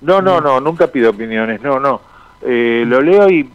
No, 0.00 0.20
no, 0.20 0.40
no, 0.40 0.60
nunca 0.60 0.86
pido 0.88 1.10
opiniones, 1.10 1.60
no, 1.62 1.80
no. 1.80 2.00
Eh, 2.42 2.84
lo 2.86 3.00
leo 3.00 3.28
y 3.30 3.48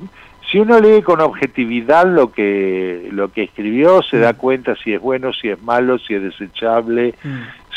si 0.51 0.57
uno 0.59 0.79
lee 0.79 1.03
con 1.03 1.21
objetividad 1.21 2.07
lo 2.07 2.31
que 2.31 3.07
lo 3.11 3.31
que 3.31 3.43
escribió, 3.43 4.01
se 4.01 4.17
da 4.17 4.33
cuenta 4.33 4.75
si 4.83 4.93
es 4.93 4.99
bueno, 5.01 5.31
si 5.31 5.49
es 5.49 5.61
malo, 5.61 5.99
si 5.99 6.15
es 6.15 6.23
desechable, 6.23 7.13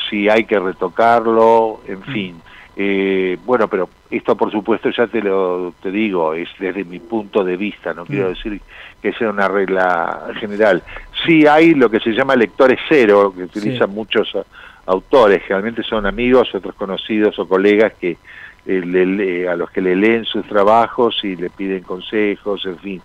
si 0.08 0.30
hay 0.30 0.44
que 0.44 0.58
retocarlo, 0.58 1.80
en 1.86 2.02
fin. 2.04 2.40
Eh, 2.74 3.36
bueno, 3.44 3.68
pero 3.68 3.88
esto 4.10 4.34
por 4.34 4.50
supuesto 4.50 4.88
ya 4.90 5.06
te 5.06 5.20
lo 5.20 5.74
te 5.82 5.90
digo, 5.90 6.32
es 6.32 6.48
desde 6.58 6.84
mi 6.84 7.00
punto 7.00 7.44
de 7.44 7.56
vista, 7.58 7.92
no 7.92 8.06
quiero 8.06 8.30
decir 8.30 8.60
que 9.02 9.12
sea 9.12 9.28
una 9.28 9.46
regla 9.48 10.30
general. 10.40 10.82
Sí 11.26 11.46
hay 11.46 11.74
lo 11.74 11.90
que 11.90 12.00
se 12.00 12.12
llama 12.12 12.34
lectores 12.34 12.78
cero, 12.88 13.32
que 13.36 13.42
utilizan 13.44 13.90
muchos 13.90 14.34
a- 14.34 14.44
autores, 14.86 15.42
generalmente 15.42 15.82
son 15.82 16.06
amigos, 16.06 16.54
otros 16.54 16.74
conocidos 16.74 17.38
o 17.38 17.46
colegas 17.46 17.92
que 18.00 18.16
eh, 18.64 18.80
le- 18.86 19.04
le- 19.06 19.48
a 19.48 19.56
los 19.56 19.70
que 19.70 19.80
le 19.82 19.94
leen 19.94 20.24
sus 20.24 20.46
trabajos 20.46 21.18
y 21.24 21.36
le 21.36 21.50
piden 21.50 21.82
consejos, 21.82 22.64
en 22.64 22.78
fin, 22.78 23.02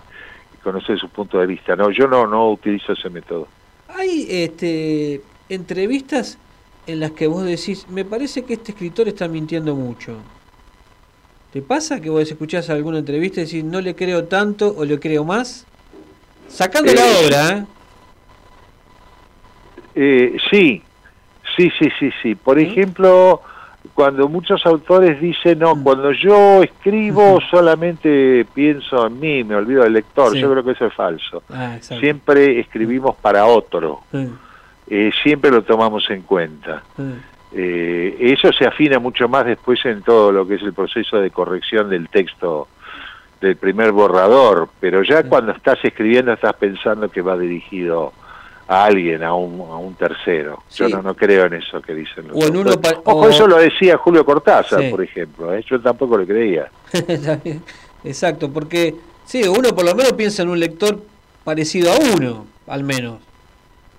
conocer 0.64 0.98
su 0.98 1.10
punto 1.10 1.40
de 1.40 1.46
vista. 1.48 1.76
No, 1.76 1.90
yo 1.92 2.08
no 2.08 2.26
no 2.26 2.52
utilizo 2.52 2.94
ese 2.94 3.10
método. 3.10 3.48
Hay 3.90 4.28
este, 4.30 5.22
entrevistas 5.50 6.38
en 6.88 7.00
las 7.02 7.12
que 7.12 7.28
vos 7.28 7.44
decís, 7.44 7.86
me 7.90 8.06
parece 8.06 8.44
que 8.44 8.54
este 8.54 8.72
escritor 8.72 9.08
está 9.08 9.28
mintiendo 9.28 9.76
mucho. 9.76 10.16
¿Te 11.52 11.62
pasa 11.62 12.00
que 12.02 12.10
vos 12.10 12.30
escuchás 12.30 12.70
alguna 12.70 13.00
entrevista 13.00 13.42
y 13.42 13.46
decís, 13.46 13.64
no 13.64 13.82
le 13.82 13.96
creo 13.96 14.26
tanto 14.26 14.74
o 14.78 14.86
le 14.86 15.00
creo 15.00 15.24
más? 15.24 15.66
Sacando 16.48 16.94
la 16.94 17.02
Eh, 17.02 17.26
obra, 17.26 17.50
¿eh? 17.58 17.66
Eh, 19.96 20.38
sí, 20.52 20.82
sí, 21.56 21.72
sí, 21.80 21.90
sí, 22.00 22.10
sí. 22.22 22.36
Por 22.36 22.60
ejemplo, 22.60 23.42
cuando 23.94 24.28
muchos 24.30 24.66
autores 24.66 25.20
dicen, 25.20 25.60
no, 25.60 25.82
cuando 25.82 26.12
yo 26.12 26.62
escribo 26.64 27.40
solamente 27.50 28.46
pienso 28.54 29.08
en 29.08 29.20
mí, 29.20 29.44
me 29.44 29.56
olvido 29.56 29.84
del 29.84 29.94
lector, 29.94 30.32
Sí. 30.34 30.40
yo 30.40 30.52
creo 30.52 30.64
que 30.64 30.72
eso 30.72 30.86
es 30.86 30.94
falso. 30.94 31.44
Ah. 31.50 31.78
Siempre 31.82 32.60
escribimos 32.60 33.16
para 33.16 33.46
otro, 33.46 34.02
Sí, 34.12 34.30
eh, 34.90 35.12
siempre 35.24 35.52
lo 35.52 35.64
tomamos 35.64 36.10
en 36.10 36.22
cuenta. 36.24 36.84
Eh, 37.54 38.18
eso 38.20 38.52
se 38.52 38.66
afina 38.66 39.00
mucho 39.00 39.28
más 39.30 39.46
después 39.46 39.84
en 39.86 40.02
todo 40.02 40.32
lo 40.32 40.48
que 40.48 40.56
es 40.56 40.62
el 40.62 40.74
proceso 40.74 41.18
de 41.18 41.32
corrección 41.32 41.90
del 41.90 42.10
texto 42.10 42.68
del 43.40 43.56
primer 43.56 43.92
borrador, 43.92 44.70
pero 44.80 45.04
ya 45.04 45.24
cuando 45.24 45.52
estás 45.52 45.78
escribiendo 45.84 46.34
estás 46.34 46.56
pensando 46.56 47.10
que 47.10 47.22
va 47.22 47.38
dirigido 47.38 48.12
a 48.68 48.84
alguien, 48.86 49.24
a 49.24 49.34
un, 49.34 49.62
a 49.62 49.76
un 49.78 49.94
tercero. 49.96 50.64
Yo 50.76 50.90
no, 50.90 51.02
no 51.02 51.16
creo 51.16 51.46
en 51.46 51.54
eso 51.54 51.82
que 51.82 51.94
dicen 51.94 52.28
los 52.28 52.36
O 52.44 52.48
en 52.48 52.58
uno 52.58 52.72
Ojo, 53.06 53.20
o- 53.22 53.30
eso 53.30 53.48
lo 53.48 53.58
decía 53.58 53.96
Julio 53.98 54.26
Cortázar, 54.26 54.82
Sí. 54.82 54.90
por 54.90 55.02
ejemplo, 55.04 55.54
¿eh? 55.54 55.64
yo 55.70 55.80
tampoco 55.80 56.18
lo 56.18 56.26
creía. 56.26 56.70
Exacto, 58.04 58.52
porque 58.52 58.96
sí, 59.26 59.44
uno 59.48 59.70
por 59.76 59.86
lo 59.86 59.96
menos 59.96 60.14
piensa 60.14 60.42
en 60.44 60.50
un 60.50 60.60
lector 60.60 61.00
parecido 61.44 61.92
a 61.94 61.96
uno, 62.16 62.46
al 62.68 62.84
menos. 62.84 63.20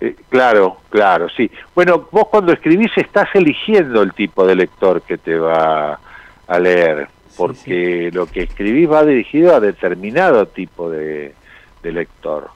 Eh, 0.01 0.15
claro, 0.29 0.79
claro, 0.91 1.29
sí. 1.29 1.51
Bueno, 1.75 2.09
vos 2.13 2.29
cuando 2.29 2.53
escribís 2.53 2.91
estás 2.97 3.29
eligiendo 3.35 4.03
el 4.03 4.13
tipo 4.13 4.47
de 4.47 4.55
lector 4.55 5.03
que 5.03 5.19
te 5.19 5.37
va 5.39 5.99
a 6.47 6.59
leer, 6.59 7.09
porque 7.37 8.11
lo 8.13 8.27
que 8.27 8.43
escribís 8.43 8.89
va 8.91 9.05
dirigido 9.05 9.55
a 9.55 9.61
determinado 9.61 10.47
tipo 10.47 10.89
de, 10.91 11.35
de 11.83 11.93
lector, 11.93 12.49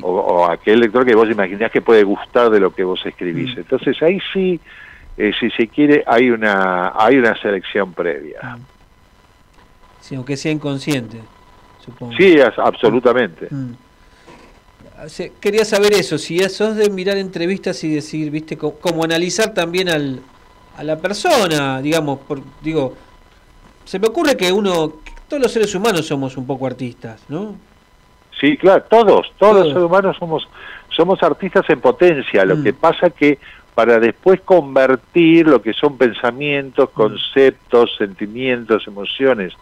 o, 0.00 0.10
o 0.10 0.50
aquel 0.50 0.80
lector 0.80 1.04
que 1.04 1.14
vos 1.14 1.28
imaginás 1.30 1.70
que 1.70 1.82
puede 1.82 2.02
gustar 2.02 2.48
de 2.50 2.60
lo 2.60 2.72
que 2.74 2.84
vos 2.84 3.04
escribís. 3.04 3.56
Entonces 3.58 4.00
ahí 4.02 4.18
sí, 4.32 4.58
eh, 5.18 5.32
si 5.38 5.50
se 5.50 5.68
quiere, 5.68 6.02
hay 6.06 6.30
una, 6.30 6.92
hay 6.96 7.18
una 7.18 7.34
selección 7.40 7.92
previa. 7.92 8.56
Sí, 10.00 10.14
aunque 10.14 10.36
sea 10.38 10.50
inconsciente, 10.52 11.20
supongo. 11.84 12.14
Sí, 12.16 12.32
es- 12.38 12.58
absolutamente. 12.58 13.48
Mm. 13.50 13.72
Sea, 15.08 15.28
Quería 15.40 15.64
saber 15.64 15.92
eso, 15.94 16.18
si 16.18 16.38
sos 16.48 16.76
de 16.76 16.90
mirar 16.90 17.16
entrevistas 17.16 17.82
y 17.84 17.94
decir, 17.94 18.30
viste, 18.30 18.56
co- 18.56 18.74
como, 18.74 19.04
analizar 19.04 19.54
también 19.54 19.88
al, 19.88 20.20
a 20.76 20.84
la 20.84 20.96
persona, 20.98 21.80
digamos, 21.80 22.20
por, 22.20 22.40
digo, 22.62 22.94
se 23.84 23.98
me 23.98 24.08
ocurre 24.08 24.36
que 24.36 24.52
uno, 24.52 24.94
que 25.04 25.12
todos 25.28 25.42
los 25.42 25.52
seres 25.52 25.74
humanos 25.74 26.06
somos 26.06 26.36
un 26.36 26.46
poco 26.46 26.66
artistas, 26.66 27.22
¿no? 27.28 27.54
Sí, 28.40 28.56
claro, 28.56 28.84
todos, 28.90 29.32
todos 29.38 29.54
los 29.56 29.68
seres 29.68 29.82
humanos 29.82 30.16
somos, 30.18 30.48
somos 30.96 31.22
artistas 31.22 31.64
en 31.68 31.80
potencia. 31.80 32.44
Lo 32.44 32.62
que 32.62 32.72
pasa 32.72 33.10
que 33.10 33.38
para 33.74 33.98
después 33.98 34.40
convertir 34.42 35.46
lo 35.46 35.62
que 35.62 35.72
son 35.72 35.96
pensamientos, 35.96 36.90
conceptos, 36.90 37.94
sentimientos, 37.96 38.86
emociones 38.86 39.52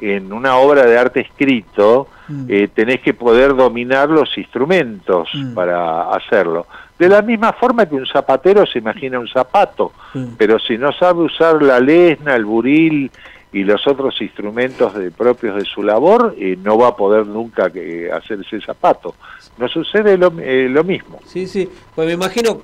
en 0.00 0.32
una 0.32 0.56
obra 0.56 0.86
de 0.86 0.98
arte 0.98 1.20
escrito, 1.20 2.08
eh, 2.48 2.68
tenés 2.72 3.00
que 3.00 3.14
poder 3.14 3.54
dominar 3.54 4.08
los 4.08 4.36
instrumentos 4.38 5.28
para 5.54 6.10
hacerlo. 6.10 6.66
De 6.98 7.08
la 7.08 7.22
misma 7.22 7.52
forma 7.52 7.86
que 7.86 7.94
un 7.94 8.06
zapatero 8.06 8.66
se 8.66 8.78
imagina 8.78 9.18
un 9.18 9.28
zapato, 9.28 9.92
pero 10.36 10.58
si 10.58 10.76
no 10.76 10.92
sabe 10.92 11.22
usar 11.22 11.62
la 11.62 11.80
lesna, 11.80 12.36
el 12.36 12.44
buril 12.44 13.10
y 13.52 13.64
los 13.64 13.86
otros 13.86 14.20
instrumentos 14.20 14.94
de, 14.94 15.10
propios 15.10 15.56
de 15.56 15.64
su 15.64 15.82
labor, 15.82 16.36
eh, 16.38 16.56
no 16.62 16.78
va 16.78 16.88
a 16.88 16.96
poder 16.96 17.26
nunca 17.26 17.70
que, 17.70 18.10
hacer 18.12 18.40
ese 18.40 18.60
zapato. 18.60 19.14
No 19.58 19.68
sucede 19.68 20.16
lo, 20.16 20.32
eh, 20.40 20.68
lo 20.68 20.84
mismo. 20.84 21.20
Sí, 21.26 21.46
sí, 21.46 21.68
pues 21.94 22.06
me 22.06 22.14
imagino, 22.14 22.62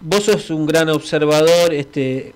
vos 0.00 0.24
sos 0.24 0.50
un 0.50 0.66
gran 0.66 0.88
observador, 0.88 1.72
este, 1.72 2.34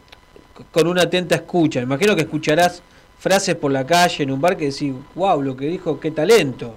con 0.71 0.87
una 0.87 1.03
atenta 1.03 1.35
escucha, 1.35 1.81
me 1.81 1.87
imagino 1.87 2.15
que 2.15 2.23
escucharás 2.23 2.83
frases 3.19 3.55
por 3.55 3.73
la 3.73 3.87
calle, 3.87 4.25
en 4.25 4.31
un 4.31 4.41
bar, 4.41 4.57
que 4.57 4.67
decís, 4.67 4.95
wow, 5.15 5.43
lo 5.43 5.57
que 5.57 5.67
dijo, 5.67 5.99
qué 6.01 6.11
talento. 6.11 6.75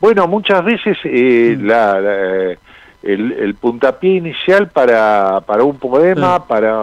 Bueno, 0.00 0.26
muchas 0.26 0.64
veces 0.64 0.98
eh, 1.04 1.56
la 1.60 2.56
el, 3.02 3.54
puntapié 3.60 4.16
inicial 4.16 4.68
para, 4.68 5.40
para 5.46 5.64
un 5.64 5.78
poema, 5.78 6.46
para, 6.46 6.74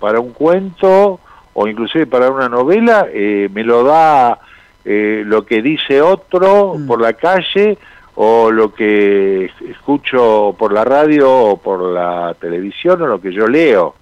para 0.00 0.20
un 0.20 0.32
cuento 0.32 1.20
o 1.52 1.68
inclusive 1.68 2.06
para 2.06 2.30
una 2.30 2.48
novela, 2.48 3.06
eh, 3.12 3.48
me 3.52 3.62
lo 3.62 3.84
da 3.84 4.38
eh, 4.84 5.22
lo 5.24 5.46
que 5.46 5.62
dice 5.62 6.00
otro 6.00 6.74
mm. 6.74 6.86
por 6.86 7.00
la 7.00 7.12
calle 7.14 7.78
o 8.16 8.50
lo 8.50 8.72
que 8.72 9.50
escucho 9.68 10.54
por 10.58 10.72
la 10.72 10.84
radio 10.84 11.30
o 11.30 11.56
por 11.56 11.82
la 11.82 12.34
televisión 12.40 13.02
o 13.02 13.06
lo 13.06 13.20
que 13.20 13.32
yo 13.32 13.46
leo. 13.46 13.94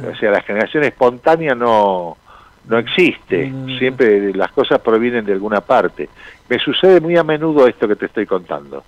O 0.00 0.16
sea, 0.16 0.30
la 0.30 0.40
generación 0.40 0.84
espontánea 0.84 1.54
no, 1.54 2.16
no 2.70 2.78
existe, 2.78 3.52
siempre 3.78 4.32
las 4.32 4.52
cosas 4.52 4.80
provienen 4.80 5.24
de 5.24 5.32
alguna 5.32 5.60
parte. 5.60 6.08
Me 6.48 6.58
sucede 6.60 7.00
muy 7.00 7.16
a 7.16 7.24
menudo 7.24 7.66
esto 7.66 7.88
que 7.88 7.96
te 7.96 8.06
estoy 8.06 8.26
contando. 8.26 8.84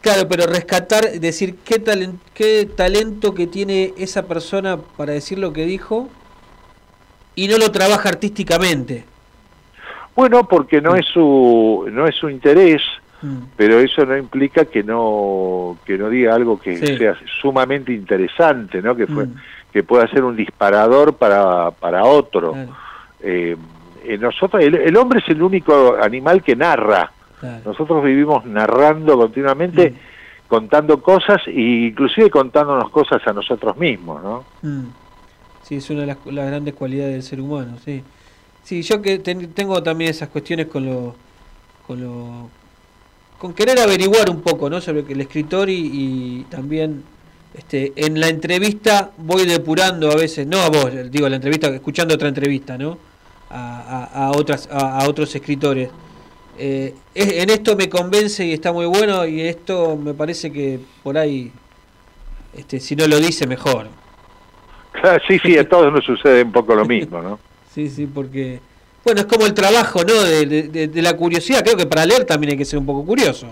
Claro, 0.00 0.26
pero 0.26 0.46
rescatar, 0.46 1.04
decir 1.20 1.56
qué, 1.62 1.82
qué 2.32 2.66
talento 2.74 3.34
que 3.34 3.46
tiene 3.46 3.92
esa 3.98 4.26
persona 4.26 4.78
para 4.96 5.12
decir 5.12 5.38
lo 5.38 5.52
que 5.52 5.66
dijo 5.66 6.08
y 7.34 7.48
no 7.48 7.58
lo 7.58 7.70
trabaja 7.70 8.08
artísticamente. 8.08 9.04
Bueno, 10.16 10.48
porque 10.48 10.80
no 10.80 10.96
es 10.96 11.04
su 11.06 11.86
no 11.90 12.06
es 12.06 12.14
su 12.16 12.30
interés, 12.30 12.82
mm. 13.20 13.36
pero 13.56 13.78
eso 13.78 14.06
no 14.06 14.16
implica 14.16 14.64
que 14.64 14.82
no 14.82 15.78
que 15.84 15.98
no 15.98 16.08
diga 16.08 16.34
algo 16.34 16.58
que 16.58 16.78
sea 16.96 17.16
sumamente 17.40 17.92
interesante, 17.92 18.80
¿no? 18.82 18.96
Que 18.96 19.06
fue 19.06 19.26
mm. 19.26 19.34
que 19.72 19.82
pueda 19.82 20.08
ser 20.08 20.24
un 20.24 20.34
disparador 20.34 21.16
para 21.16 21.70
para 21.70 22.04
otro. 22.04 22.54
Eh, 23.22 23.56
nosotros 24.18 24.62
el, 24.62 24.96
hombre 24.96 25.20
es 25.20 25.28
el 25.28 25.42
único 25.42 25.96
animal 26.00 26.42
que 26.42 26.56
narra. 26.56 27.12
Nosotros 27.64 28.04
vivimos 28.04 28.44
narrando 28.44 29.16
continuamente, 29.16 29.90
mm. 29.90 30.46
contando 30.46 31.02
cosas 31.02 31.42
e 31.46 31.88
inclusive 31.88 32.30
contándonos 32.30 32.88
cosas 32.90 33.20
a 33.26 33.32
nosotros 33.32 33.76
mismos, 33.76 34.22
¿no? 34.22 34.44
Mm. 34.62 34.86
Sí, 35.62 35.76
es 35.76 35.90
una 35.90 36.02
de 36.02 36.06
las, 36.06 36.18
grandes 36.24 36.74
cualidades 36.74 37.12
del 37.14 37.22
ser 37.22 37.40
humano, 37.40 37.78
sí. 37.84 38.02
Sí, 38.62 38.82
yo 38.82 39.02
que 39.02 39.18
tengo 39.18 39.82
también 39.82 40.10
esas 40.10 40.28
cuestiones 40.28 40.66
con 40.66 40.86
lo, 40.86 41.16
con 41.84 42.00
lo, 42.00 42.48
con 43.38 43.54
querer 43.54 43.80
averiguar 43.80 44.30
un 44.30 44.40
poco, 44.40 44.70
¿no? 44.70 44.80
Sobre 44.80 45.00
el 45.08 45.20
escritor 45.20 45.68
y, 45.68 46.46
también, 46.48 47.02
este, 47.54 47.92
en 47.96 48.20
la 48.20 48.28
entrevista 48.28 49.10
voy 49.18 49.46
depurando 49.46 50.12
a 50.12 50.14
veces, 50.14 50.46
no 50.46 50.58
a 50.58 50.68
vos, 50.68 50.92
digo 51.10 51.28
la 51.28 51.36
entrevista, 51.36 51.66
escuchando 51.68 52.14
otra 52.14 52.28
entrevista, 52.28 52.78
¿no? 52.78 52.98
A, 53.54 54.30
otras, 54.34 54.66
a 54.70 55.06
otros 55.06 55.34
escritores 55.34 55.90
eh, 56.58 56.94
en 57.14 57.50
esto 57.50 57.76
me 57.76 57.88
convence 57.88 58.44
y 58.44 58.52
está 58.52 58.72
muy 58.72 58.86
bueno 58.86 59.26
y 59.26 59.40
esto 59.40 59.96
me 59.96 60.12
parece 60.12 60.52
que 60.52 60.78
por 61.02 61.16
ahí, 61.16 61.50
este, 62.54 62.78
si 62.78 62.94
no 62.94 63.06
lo 63.06 63.18
dice, 63.18 63.46
mejor. 63.46 63.88
sí, 65.26 65.38
sí, 65.38 65.56
a 65.56 65.68
todos 65.68 65.92
nos 65.92 66.04
sucede 66.04 66.42
un 66.42 66.52
poco 66.52 66.74
lo 66.74 66.84
mismo, 66.84 67.22
¿no? 67.22 67.38
sí, 67.74 67.88
sí, 67.88 68.06
porque... 68.06 68.60
Bueno, 69.04 69.22
es 69.22 69.26
como 69.26 69.46
el 69.46 69.54
trabajo, 69.54 70.04
¿no? 70.04 70.14
De, 70.22 70.90
la 70.94 71.16
curiosidad. 71.16 71.64
Creo 71.64 71.76
que 71.76 71.86
para 71.86 72.06
leer 72.06 72.24
también 72.24 72.52
hay 72.52 72.58
que 72.58 72.64
ser 72.64 72.78
un 72.78 72.86
poco 72.86 73.04
curioso. 73.04 73.48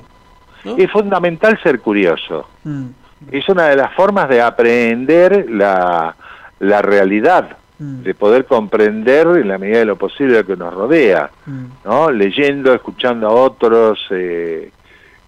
Es 0.76 0.88
fundamental 0.92 1.58
ser 1.60 1.80
curioso. 1.80 2.46
Mm. 2.62 2.86
Es 3.32 3.48
una 3.48 3.64
de 3.64 3.74
las 3.74 3.92
formas 3.94 4.28
de 4.28 4.40
aprender 4.40 5.50
la, 5.50 6.14
la 6.60 6.82
realidad. 6.82 7.56
Mm. 7.80 8.02
de 8.02 8.12
poder 8.12 8.44
comprender 8.44 9.26
en 9.38 9.48
la 9.48 9.56
medida 9.56 9.78
de 9.78 9.84
lo 9.86 9.96
posible 9.96 10.34
lo 10.34 10.44
que 10.44 10.54
nos 10.54 10.74
rodea, 10.74 11.30
mm. 11.46 11.64
¿no? 11.86 12.10
Leyendo, 12.10 12.74
escuchando 12.74 13.26
a 13.26 13.32
otros, 13.32 13.98
eh, 14.10 14.70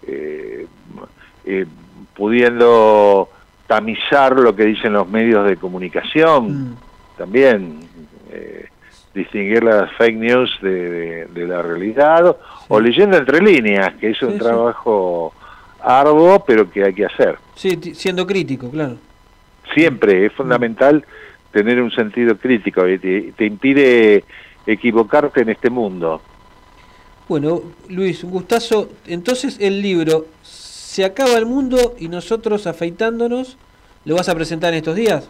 eh, 0.05 0.67
eh, 1.45 1.65
pudiendo 2.15 3.27
tamizar 3.65 4.39
lo 4.39 4.55
que 4.55 4.65
dicen 4.65 4.93
los 4.93 5.09
medios 5.09 5.47
de 5.47 5.57
comunicación, 5.57 6.69
mm. 6.69 6.77
también 7.17 7.79
distinguir 9.15 9.63
las 9.63 9.91
fake 9.93 10.17
news 10.17 10.57
de, 10.61 11.27
la 11.35 11.61
realidad, 11.61 12.35
o 12.67 12.79
leyendo 12.79 13.17
entre 13.17 13.41
líneas, 13.41 13.93
que 13.95 14.11
es 14.11 14.21
un 14.23 14.37
trabajo 14.37 15.33
arduo, 15.79 16.43
pero 16.45 16.69
que 16.69 16.83
hay 16.83 16.93
que 16.93 17.05
hacer. 17.05 17.37
Sí, 17.55 17.79
siendo 17.93 18.25
crítico, 18.27 18.69
claro. 18.69 18.97
Siempre 19.73 20.25
es 20.25 20.33
fundamental 20.33 21.05
tener 21.53 21.81
un 21.81 21.91
sentido 21.91 22.35
crítico 22.35 22.85
y 22.89 22.97
te, 22.97 23.45
impide 23.45 24.25
equivocarte 24.65 25.41
en 25.41 25.49
este 25.49 25.69
mundo. 25.69 26.21
Bueno, 27.29 27.61
Luis, 27.89 28.23
un 28.23 28.31
gustazo. 28.31 28.89
Entonces 29.07 29.57
el 29.61 29.81
libro 29.81 30.25
Se 30.41 31.05
acaba 31.05 31.37
el 31.37 31.45
mundo 31.45 31.95
y 31.99 32.09
nosotros 32.09 32.67
afeitándonos, 32.67 33.57
¿lo 34.03 34.15
vas 34.15 34.27
a 34.29 34.35
presentar 34.35 34.73
en 34.73 34.79
estos 34.79 34.95
días? 34.95 35.29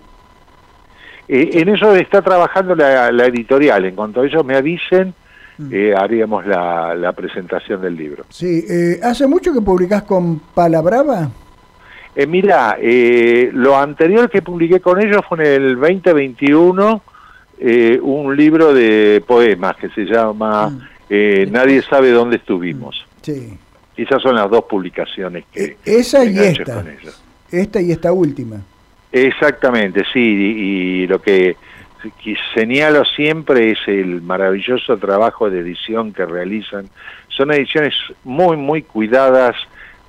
Eh, 1.27 1.51
en 1.53 1.69
eso 1.69 1.93
está 1.95 2.21
trabajando 2.21 2.73
la, 2.73 3.09
editorial. 3.25 3.85
En 3.85 3.95
cuanto 3.95 4.23
ellos 4.23 4.43
me 4.45 4.55
avisen, 4.55 5.13
mm. 5.57 5.69
eh, 5.71 5.93
haríamos 5.95 6.45
la, 6.45 7.13
presentación 7.15 7.81
del 7.81 7.95
libro. 7.95 8.25
Sí, 8.29 8.65
eh, 8.69 8.99
¿hace 9.03 9.27
mucho 9.27 9.53
que 9.53 9.61
publicás 9.61 10.03
con 10.03 10.39
Palabrava? 10.39 11.29
Eh, 12.15 12.27
mira, 12.27 12.77
eh, 12.79 13.49
lo 13.53 13.77
anterior 13.77 14.29
que 14.29 14.41
publiqué 14.41 14.79
con 14.79 15.01
ellos 15.01 15.21
fue 15.27 15.39
en 15.39 15.63
el 15.63 15.79
2021, 15.79 17.01
eh, 17.59 17.99
un 18.01 18.35
libro 18.35 18.73
de 18.73 19.23
poemas 19.25 19.75
que 19.77 19.89
se 19.89 20.05
llama 20.05 20.69
mm. 20.69 20.81
eh, 21.09 21.47
Nadie 21.49 21.81
sabe 21.81 22.11
dónde 22.11 22.37
estuvimos. 22.37 23.05
Sí. 23.21 23.57
Esas 23.95 24.21
son 24.21 24.35
las 24.35 24.49
dos 24.49 24.65
publicaciones 24.65 25.45
que... 25.51 25.77
Esa 25.85 26.25
y 26.25 26.37
esta. 26.37 26.83
Esta 27.51 27.81
y 27.81 27.91
esta 27.91 28.11
última. 28.11 28.61
Exactamente, 29.11 30.03
sí, 30.11 30.19
y, 30.19 31.07
lo 31.07 31.21
que, 31.21 31.55
que 32.23 32.35
señalo 32.55 33.05
siempre 33.05 33.71
es 33.71 33.79
el 33.85 34.23
maravilloso 34.23 34.97
trabajo 34.97 35.51
de 35.51 35.59
edición 35.59 36.11
que 36.11 36.25
realizan. 36.25 36.89
Son 37.29 37.51
ediciones 37.51 37.93
muy, 38.23 38.57
muy 38.57 38.81
cuidadas, 38.81 39.55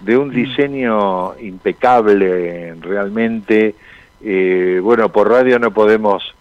de 0.05 0.17
un 0.17 0.29
mm. 0.29 0.33
diseño 0.33 1.39
impecable 1.41 2.75
realmente. 2.81 3.75
Eh, 4.23 4.81
bueno, 4.83 5.09
por 5.11 5.31
radio 5.31 5.59
no 5.59 5.71
podemos 5.71 6.35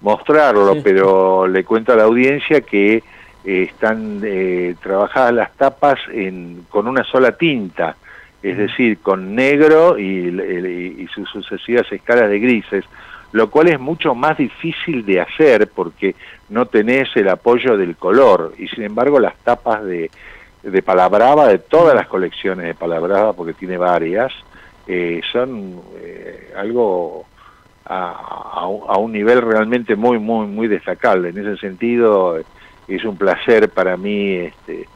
mostrarlo, 0.00 0.76
pero 0.82 1.46
le 1.46 1.64
cuento 1.64 1.92
a 1.92 1.96
la 1.96 2.04
audiencia 2.04 2.60
que 2.60 2.96
eh, 2.96 3.02
están 3.44 4.20
eh, 4.24 4.74
trabajadas 4.82 5.34
las 5.34 5.52
tapas 5.56 5.98
en, 6.12 6.64
con 6.68 6.86
una 6.86 7.04
sola 7.04 7.32
tinta, 7.32 7.96
es 8.42 8.56
mm. 8.56 8.60
decir, 8.60 8.98
con 8.98 9.34
negro 9.34 9.98
y, 9.98 11.06
sus 11.14 11.28
sucesivas 11.30 11.90
escalas 11.90 12.28
de 12.28 12.38
grises, 12.38 12.84
lo 13.32 13.50
cual 13.50 13.68
es 13.68 13.80
mucho 13.80 14.14
más 14.14 14.38
difícil 14.38 15.04
de 15.04 15.20
hacer 15.20 15.68
porque 15.74 16.14
no 16.48 16.66
tenés 16.66 17.08
el 17.16 17.28
apoyo 17.28 17.76
del 17.76 17.96
color 17.96 18.54
y 18.58 18.68
sin 18.68 18.84
embargo 18.84 19.18
las 19.18 19.36
tapas 19.38 19.84
de 19.84 20.10
de 20.62 20.82
Palabrava, 20.82 21.48
de 21.48 21.58
todas 21.58 21.94
las 21.94 22.06
colecciones 22.06 22.66
de 22.66 22.74
Palabrava, 22.74 23.32
porque 23.32 23.54
tiene 23.54 23.76
varias, 23.76 24.32
eh, 24.86 25.20
son 25.32 25.80
eh, 26.00 26.52
algo 26.56 27.26
a, 27.84 28.10
a, 28.88 28.98
un 28.98 29.12
nivel 29.12 29.42
realmente 29.42 29.96
muy, 29.96 30.18
muy, 30.18 30.46
muy 30.46 30.68
destacable. 30.68 31.30
En 31.30 31.38
ese 31.38 31.56
sentido, 31.58 32.38
es 32.88 33.04
un 33.04 33.16
placer 33.16 33.68
para 33.70 33.96
mí 33.96 34.34
este, 34.34 34.86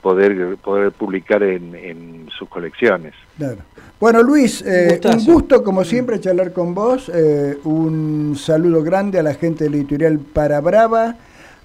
poder, 0.00 0.56
poder 0.56 0.92
publicar 0.92 1.42
en, 1.42 1.74
en 1.74 2.28
sus 2.36 2.48
colecciones. 2.48 3.14
Claro. 3.36 3.58
Bueno, 4.00 4.22
Luis, 4.22 4.62
eh, 4.62 4.98
un 5.04 5.24
gusto 5.26 5.62
como 5.62 5.84
siempre 5.84 6.18
charlar 6.20 6.52
con 6.52 6.74
vos. 6.74 7.10
un 7.64 8.34
saludo 8.36 8.82
grande 8.82 9.18
a 9.18 9.22
la 9.22 9.34
gente 9.34 9.64
de 9.64 9.70
la 9.70 9.76
editorial 9.76 10.18
Parabrava 10.18 11.16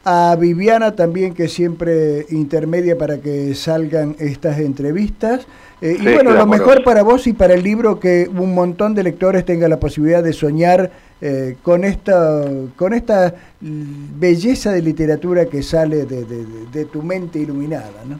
a 0.05 0.35
Viviana 0.39 0.95
también 0.95 1.33
que 1.33 1.47
siempre 1.47 2.27
intermedia 2.29 2.95
para 2.95 3.17
que 3.17 3.55
salgan 3.55 4.15
estas 4.19 4.59
entrevistas. 4.59 5.47
Eh, 5.81 5.97
y 5.99 6.03
bueno, 6.03 6.31
lo 6.31 6.45
mejor 6.45 6.83
para 6.83 7.01
vos 7.01 7.25
y 7.25 7.33
para 7.33 7.55
el 7.55 7.63
libro 7.63 7.99
que 7.99 8.29
un 8.31 8.53
montón 8.53 8.93
de 8.93 9.03
lectores 9.03 9.43
tengan 9.45 9.71
la 9.71 9.79
posibilidad 9.79 10.23
de 10.23 10.31
soñar 10.31 10.91
eh, 11.21 11.57
con, 11.63 11.83
esta, 11.83 12.45
con 12.75 12.93
esta 12.93 13.33
belleza 13.59 14.71
de 14.71 14.83
literatura 14.83 15.47
que 15.47 15.63
sale 15.63 16.05
de, 16.05 16.85
tu 16.85 17.01
mente 17.01 17.39
iluminada. 17.39 18.03
¿no? 18.07 18.19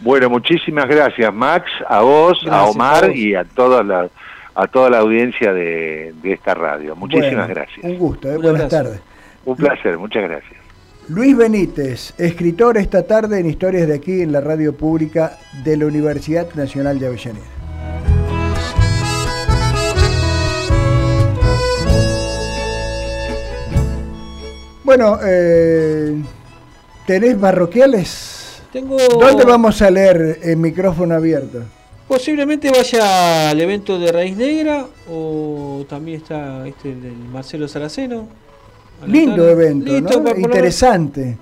Bueno, 0.00 0.28
muchísimas 0.28 0.86
gracias 0.86 1.32
Max, 1.32 1.70
a 1.88 2.02
vos, 2.02 2.44
a 2.50 2.64
Omar 2.64 3.14
y 3.14 3.36
a 3.36 3.44
toda 3.44 3.84
la, 3.84 4.10
a 4.56 4.66
toda 4.66 4.90
la 4.90 4.98
audiencia 4.98 5.52
de, 5.52 6.12
esta 6.24 6.54
radio. 6.54 6.96
Muchísimas 6.96 7.48
gracias. 7.48 7.84
Un 7.84 7.96
gusto, 7.96 8.28
¿eh? 8.28 8.38
buenas 8.38 8.68
tardes. 8.68 9.00
Un 9.44 9.56
placer, 9.56 9.96
muchas 9.96 10.24
gracias. 10.24 10.65
Luis 11.08 11.36
Benítez, 11.36 12.14
escritor 12.18 12.76
esta 12.76 13.04
tarde 13.04 13.38
en 13.38 13.48
Historias 13.48 13.86
de 13.86 13.94
aquí 13.94 14.22
en 14.22 14.32
la 14.32 14.40
radio 14.40 14.76
pública 14.76 15.38
de 15.62 15.76
la 15.76 15.86
Universidad 15.86 16.52
Nacional 16.54 16.98
de 16.98 17.06
Avellaneda. 17.06 17.46
Bueno, 24.82 25.20
eh, 25.24 26.20
¿tenés 27.06 27.38
barroquiales? 27.38 28.62
Tengo... 28.72 28.96
¿Dónde 29.20 29.44
vamos 29.44 29.80
a 29.82 29.90
leer 29.92 30.40
en 30.42 30.60
micrófono 30.60 31.14
abierto? 31.14 31.62
Posiblemente 32.08 32.68
vaya 32.70 33.50
al 33.50 33.60
evento 33.60 33.96
de 34.00 34.10
Raíz 34.10 34.36
Negra 34.36 34.86
o 35.08 35.86
también 35.88 36.20
está 36.20 36.66
este 36.66 36.96
del 36.96 37.16
Marcelo 37.16 37.68
Saraceno. 37.68 38.45
Lindo 39.06 39.48
evento, 39.48 39.92
Interesante. 40.36 41.38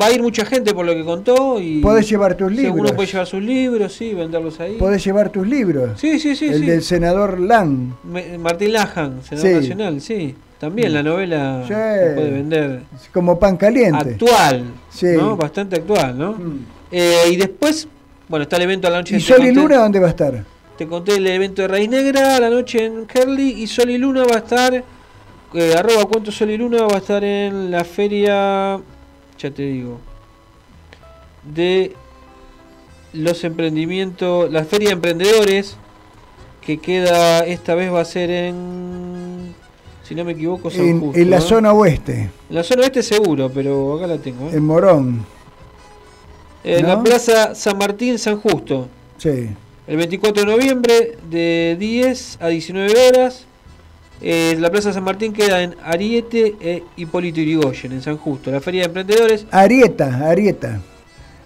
Va 0.00 0.06
a 0.06 0.12
ir 0.12 0.22
mucha 0.22 0.44
gente 0.44 0.74
por 0.74 0.84
lo 0.84 0.94
que 0.94 1.04
contó 1.04 1.58
y... 1.58 1.80
Puedes 1.80 2.08
llevar 2.08 2.34
tus 2.34 2.52
libros. 2.52 2.80
Uno 2.80 2.94
puede 2.94 3.08
llevar 3.08 3.26
sus 3.26 3.42
libros, 3.42 3.92
sí, 3.94 4.12
venderlos 4.12 4.60
ahí. 4.60 4.76
Puedes 4.78 5.02
llevar 5.02 5.30
tus 5.30 5.46
libros. 5.46 5.98
Sí, 5.98 6.18
sí, 6.18 6.36
sí. 6.36 6.46
El 6.46 6.66
del 6.66 6.82
senador 6.82 7.40
Lang. 7.40 7.94
Martín 8.38 8.72
Lajan, 8.74 9.22
senador 9.22 9.62
nacional, 9.62 10.00
sí. 10.00 10.34
También 10.58 10.92
la 10.92 11.02
novela 11.02 11.64
puede 11.66 12.30
vender. 12.30 12.82
Como 13.12 13.38
pan 13.38 13.56
caliente. 13.56 14.10
Actual, 14.10 14.64
¿no? 15.16 15.36
Bastante 15.36 15.76
actual, 15.76 16.16
¿no? 16.16 16.32
Mm. 16.32 16.66
Eh, 16.90 17.24
y 17.32 17.36
después, 17.36 17.88
bueno, 18.28 18.44
está 18.44 18.56
el 18.56 18.62
evento 18.62 18.88
a 18.88 18.90
la 18.90 18.98
noche. 18.98 19.16
¿Y 19.16 19.20
Sol 19.20 19.44
y 19.44 19.52
Luna 19.52 19.78
dónde 19.78 19.98
va 19.98 20.06
a 20.06 20.10
estar? 20.10 20.44
Te 20.78 20.86
conté 20.86 21.16
el 21.16 21.26
evento 21.26 21.62
de 21.62 21.68
Raíz 21.68 21.88
Negra 21.88 22.36
a 22.36 22.40
la 22.40 22.50
noche 22.50 22.84
en 22.84 23.06
Herley 23.12 23.62
y 23.62 23.66
Sol 23.66 23.90
y 23.90 23.98
Luna 23.98 24.24
va 24.24 24.36
a 24.36 24.38
estar 24.38 24.84
eh, 25.54 25.74
arroba 25.76 26.04
cuánto 26.06 26.32
sol 26.32 26.50
y 26.50 26.56
luna 26.56 26.82
va 26.82 26.96
a 26.96 26.98
estar 26.98 27.22
en 27.22 27.70
la 27.70 27.84
feria, 27.84 28.80
ya 29.38 29.50
te 29.50 29.62
digo, 29.62 30.00
de 31.42 31.94
los 33.12 33.44
emprendimientos, 33.44 34.50
la 34.50 34.64
feria 34.64 34.88
de 34.88 34.94
emprendedores, 34.94 35.76
que 36.60 36.78
queda, 36.78 37.44
esta 37.44 37.74
vez 37.74 37.92
va 37.92 38.00
a 38.00 38.04
ser 38.04 38.30
en, 38.30 39.54
si 40.02 40.14
no 40.14 40.24
me 40.24 40.32
equivoco, 40.32 40.70
en, 40.72 41.12
en 41.14 41.30
la 41.30 41.40
zona 41.40 41.72
oeste. 41.72 42.30
En 42.48 42.54
la 42.54 42.64
zona 42.64 42.82
oeste 42.82 43.02
seguro, 43.02 43.50
pero 43.52 43.96
acá 43.96 44.06
la 44.06 44.18
tengo. 44.18 44.48
¿eh? 44.48 44.54
En 44.54 44.64
Morón. 44.64 45.24
En 46.64 46.86
la 46.86 47.02
Plaza 47.02 47.54
San 47.54 47.76
Martín, 47.76 48.18
San 48.18 48.40
Justo. 48.40 48.88
Sí. 49.18 49.50
El 49.86 49.96
24 49.98 50.44
de 50.44 50.50
noviembre, 50.50 51.18
de 51.28 51.76
10 51.78 52.38
a 52.40 52.48
19 52.48 53.08
horas. 53.08 53.46
Eh, 54.20 54.56
la 54.58 54.70
Plaza 54.70 54.92
San 54.92 55.04
Martín 55.04 55.32
queda 55.32 55.62
en 55.62 55.74
Ariete 55.82 56.56
e 56.60 56.84
Hipólito 56.96 57.40
Yrigoyen, 57.40 57.92
en 57.92 58.02
San 58.02 58.16
Justo. 58.16 58.50
La 58.50 58.60
Feria 58.60 58.82
de 58.82 58.86
Emprendedores. 58.86 59.46
Arieta, 59.50 60.28
Arieta. 60.28 60.80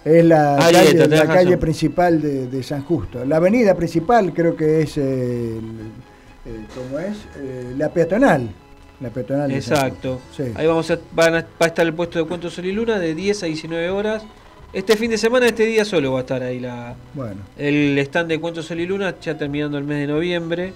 Es 0.04 0.24
la 0.24 0.56
calle, 1.26 1.58
principal 1.58 2.20
de, 2.20 2.62
San 2.62 2.82
Justo. 2.84 3.24
La 3.24 3.36
avenida 3.36 3.74
principal 3.74 4.32
creo 4.32 4.56
que 4.56 4.82
es, 4.82 4.94
¿cómo 6.74 6.98
es? 6.98 7.16
Eh, 7.38 7.74
la 7.76 7.90
peatonal. 7.90 8.48
La 9.00 9.10
peatonal. 9.10 9.50
Exacto. 9.52 10.20
Ahí 10.54 10.66
vamos 10.66 10.90
a, 10.90 10.98
van 11.12 11.34
a, 11.34 11.40
va 11.40 11.46
a 11.60 11.66
estar 11.66 11.86
el 11.86 11.94
puesto 11.94 12.18
de 12.18 12.24
Cuento 12.24 12.48
Sol 12.50 12.64
y 12.66 12.72
Luna 12.72 12.98
de 12.98 13.14
10 13.14 13.42
a 13.42 13.46
19 13.46 13.90
horas. 13.90 14.24
Este 14.72 14.96
fin 14.96 15.10
de 15.10 15.18
semana, 15.18 15.46
este 15.46 15.64
día 15.64 15.84
solo 15.84 16.12
va 16.12 16.18
a 16.18 16.22
estar 16.22 16.42
ahí 16.42 16.60
la, 16.60 16.94
bueno. 17.14 17.40
el 17.56 17.98
stand 17.98 18.28
de 18.28 18.38
Cuento 18.38 18.62
Sol 18.62 18.80
y 18.80 18.86
Luna, 18.86 19.14
ya 19.20 19.36
terminando 19.36 19.78
el 19.78 19.84
mes 19.84 19.98
de 19.98 20.06
noviembre. 20.06 20.72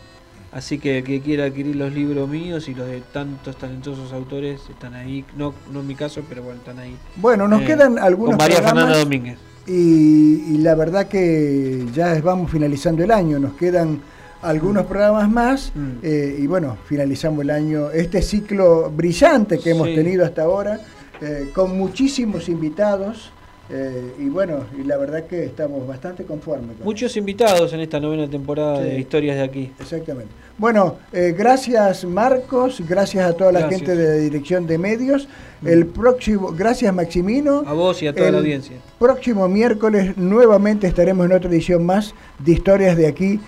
Así 0.53 0.79
que 0.79 0.99
el 0.99 1.05
que 1.05 1.21
quiera 1.23 1.45
adquirir 1.45 1.77
los 1.77 1.93
libros 1.93 2.29
míos 2.29 2.69
y 2.69 2.75
los 2.75 2.87
de 2.87 3.01
tantos 3.01 3.57
talentosos 3.57 4.13
autores 4.13 4.61
están 4.69 4.95
ahí. 4.95 5.25
No, 5.35 5.55
no 5.73 5.81
en 5.81 5.87
mi 5.87 5.95
caso, 5.95 6.23
pero 6.29 6.43
bueno, 6.43 6.59
están 6.59 6.79
ahí. 6.79 6.95
Bueno, 7.17 7.49
nos 7.49 7.63
eh, 7.63 7.67
quedan 7.67 7.99
algunos. 7.99 8.37
Con 8.37 8.39
María 8.39 8.63
Fernanda 8.63 8.99
Domínguez. 8.99 9.39
Y, 9.67 10.59
la 10.59 10.75
verdad 10.75 11.07
que 11.07 11.87
ya 11.95 12.21
vamos 12.21 12.51
finalizando 12.51 13.03
el 13.03 13.11
año. 13.11 13.39
Nos 13.39 13.55
quedan 13.55 14.01
algunos 14.43 14.85
programas 14.85 15.31
más. 15.31 15.73
Mm. 15.75 15.91
Eh, 16.03 16.37
y 16.41 16.47
bueno, 16.47 16.77
finalizamos 16.87 17.41
el 17.41 17.51
año. 17.51 17.91
Este 17.91 18.21
ciclo 18.21 18.91
brillante 18.91 19.59
que 19.59 19.71
hemos 19.71 19.87
tenido 19.87 20.23
hasta 20.23 20.43
ahora, 20.43 20.81
eh, 21.23 21.51
con 21.55 21.79
muchísimos 21.79 22.51
invitados. 22.51 23.33
Eh, 23.75 24.13
y 24.19 24.29
bueno, 24.29 24.67
y 24.79 24.85
la 24.85 24.99
verdad 24.99 25.25
que 25.25 25.45
estamos 25.45 25.87
bastante 25.87 26.25
conformes. 26.25 26.77
Muchos 26.85 27.17
invitados 27.17 27.73
en 27.73 27.81
esta 27.81 27.99
novena 27.99 28.29
temporada 28.29 28.81
de 28.81 28.99
Historias 28.99 29.37
de 29.37 29.43
aquí. 29.43 29.73
Exactamente. 29.81 30.31
Bueno, 30.59 30.97
eh, 31.13 31.35
gracias 31.37 32.05
Marcos, 32.05 32.83
gracias 32.87 33.25
a 33.25 33.33
toda 33.33 33.51
la 33.51 33.69
gente 33.69 33.97
de 33.97 34.05
la 34.05 34.15
Dirección 34.15 34.67
de 34.67 34.77
Medios. 34.77 35.27
Mm. 35.63 35.69
El 35.69 35.87
próximo, 35.87 36.53
gracias 36.53 36.95
Maximino. 36.95 37.63
A 37.67 37.73
vos 37.73 38.03
y 38.03 38.09
a 38.09 38.15
toda 38.15 38.31
la 38.31 38.39
audiencia. 38.39 38.77
Próximo 38.99 39.49
miércoles 39.49 40.19
nuevamente 40.19 40.87
estaremos 40.87 41.25
en 41.25 41.33
otra 41.33 41.51
edición 41.51 41.87
más 41.87 42.15
de 42.41 42.53
Historias 42.53 42.97
de 42.97 43.07
aquí 43.07 43.41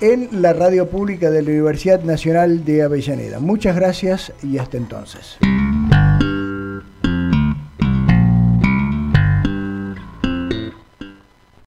en 0.00 0.42
la 0.42 0.52
radio 0.52 0.88
pública 0.88 1.30
de 1.30 1.42
la 1.42 1.50
Universidad 1.50 2.02
Nacional 2.02 2.64
de 2.64 2.82
Avellaneda. 2.82 3.38
Muchas 3.38 3.76
gracias 3.76 4.32
y 4.42 4.58
hasta 4.58 4.78
entonces. 4.78 5.38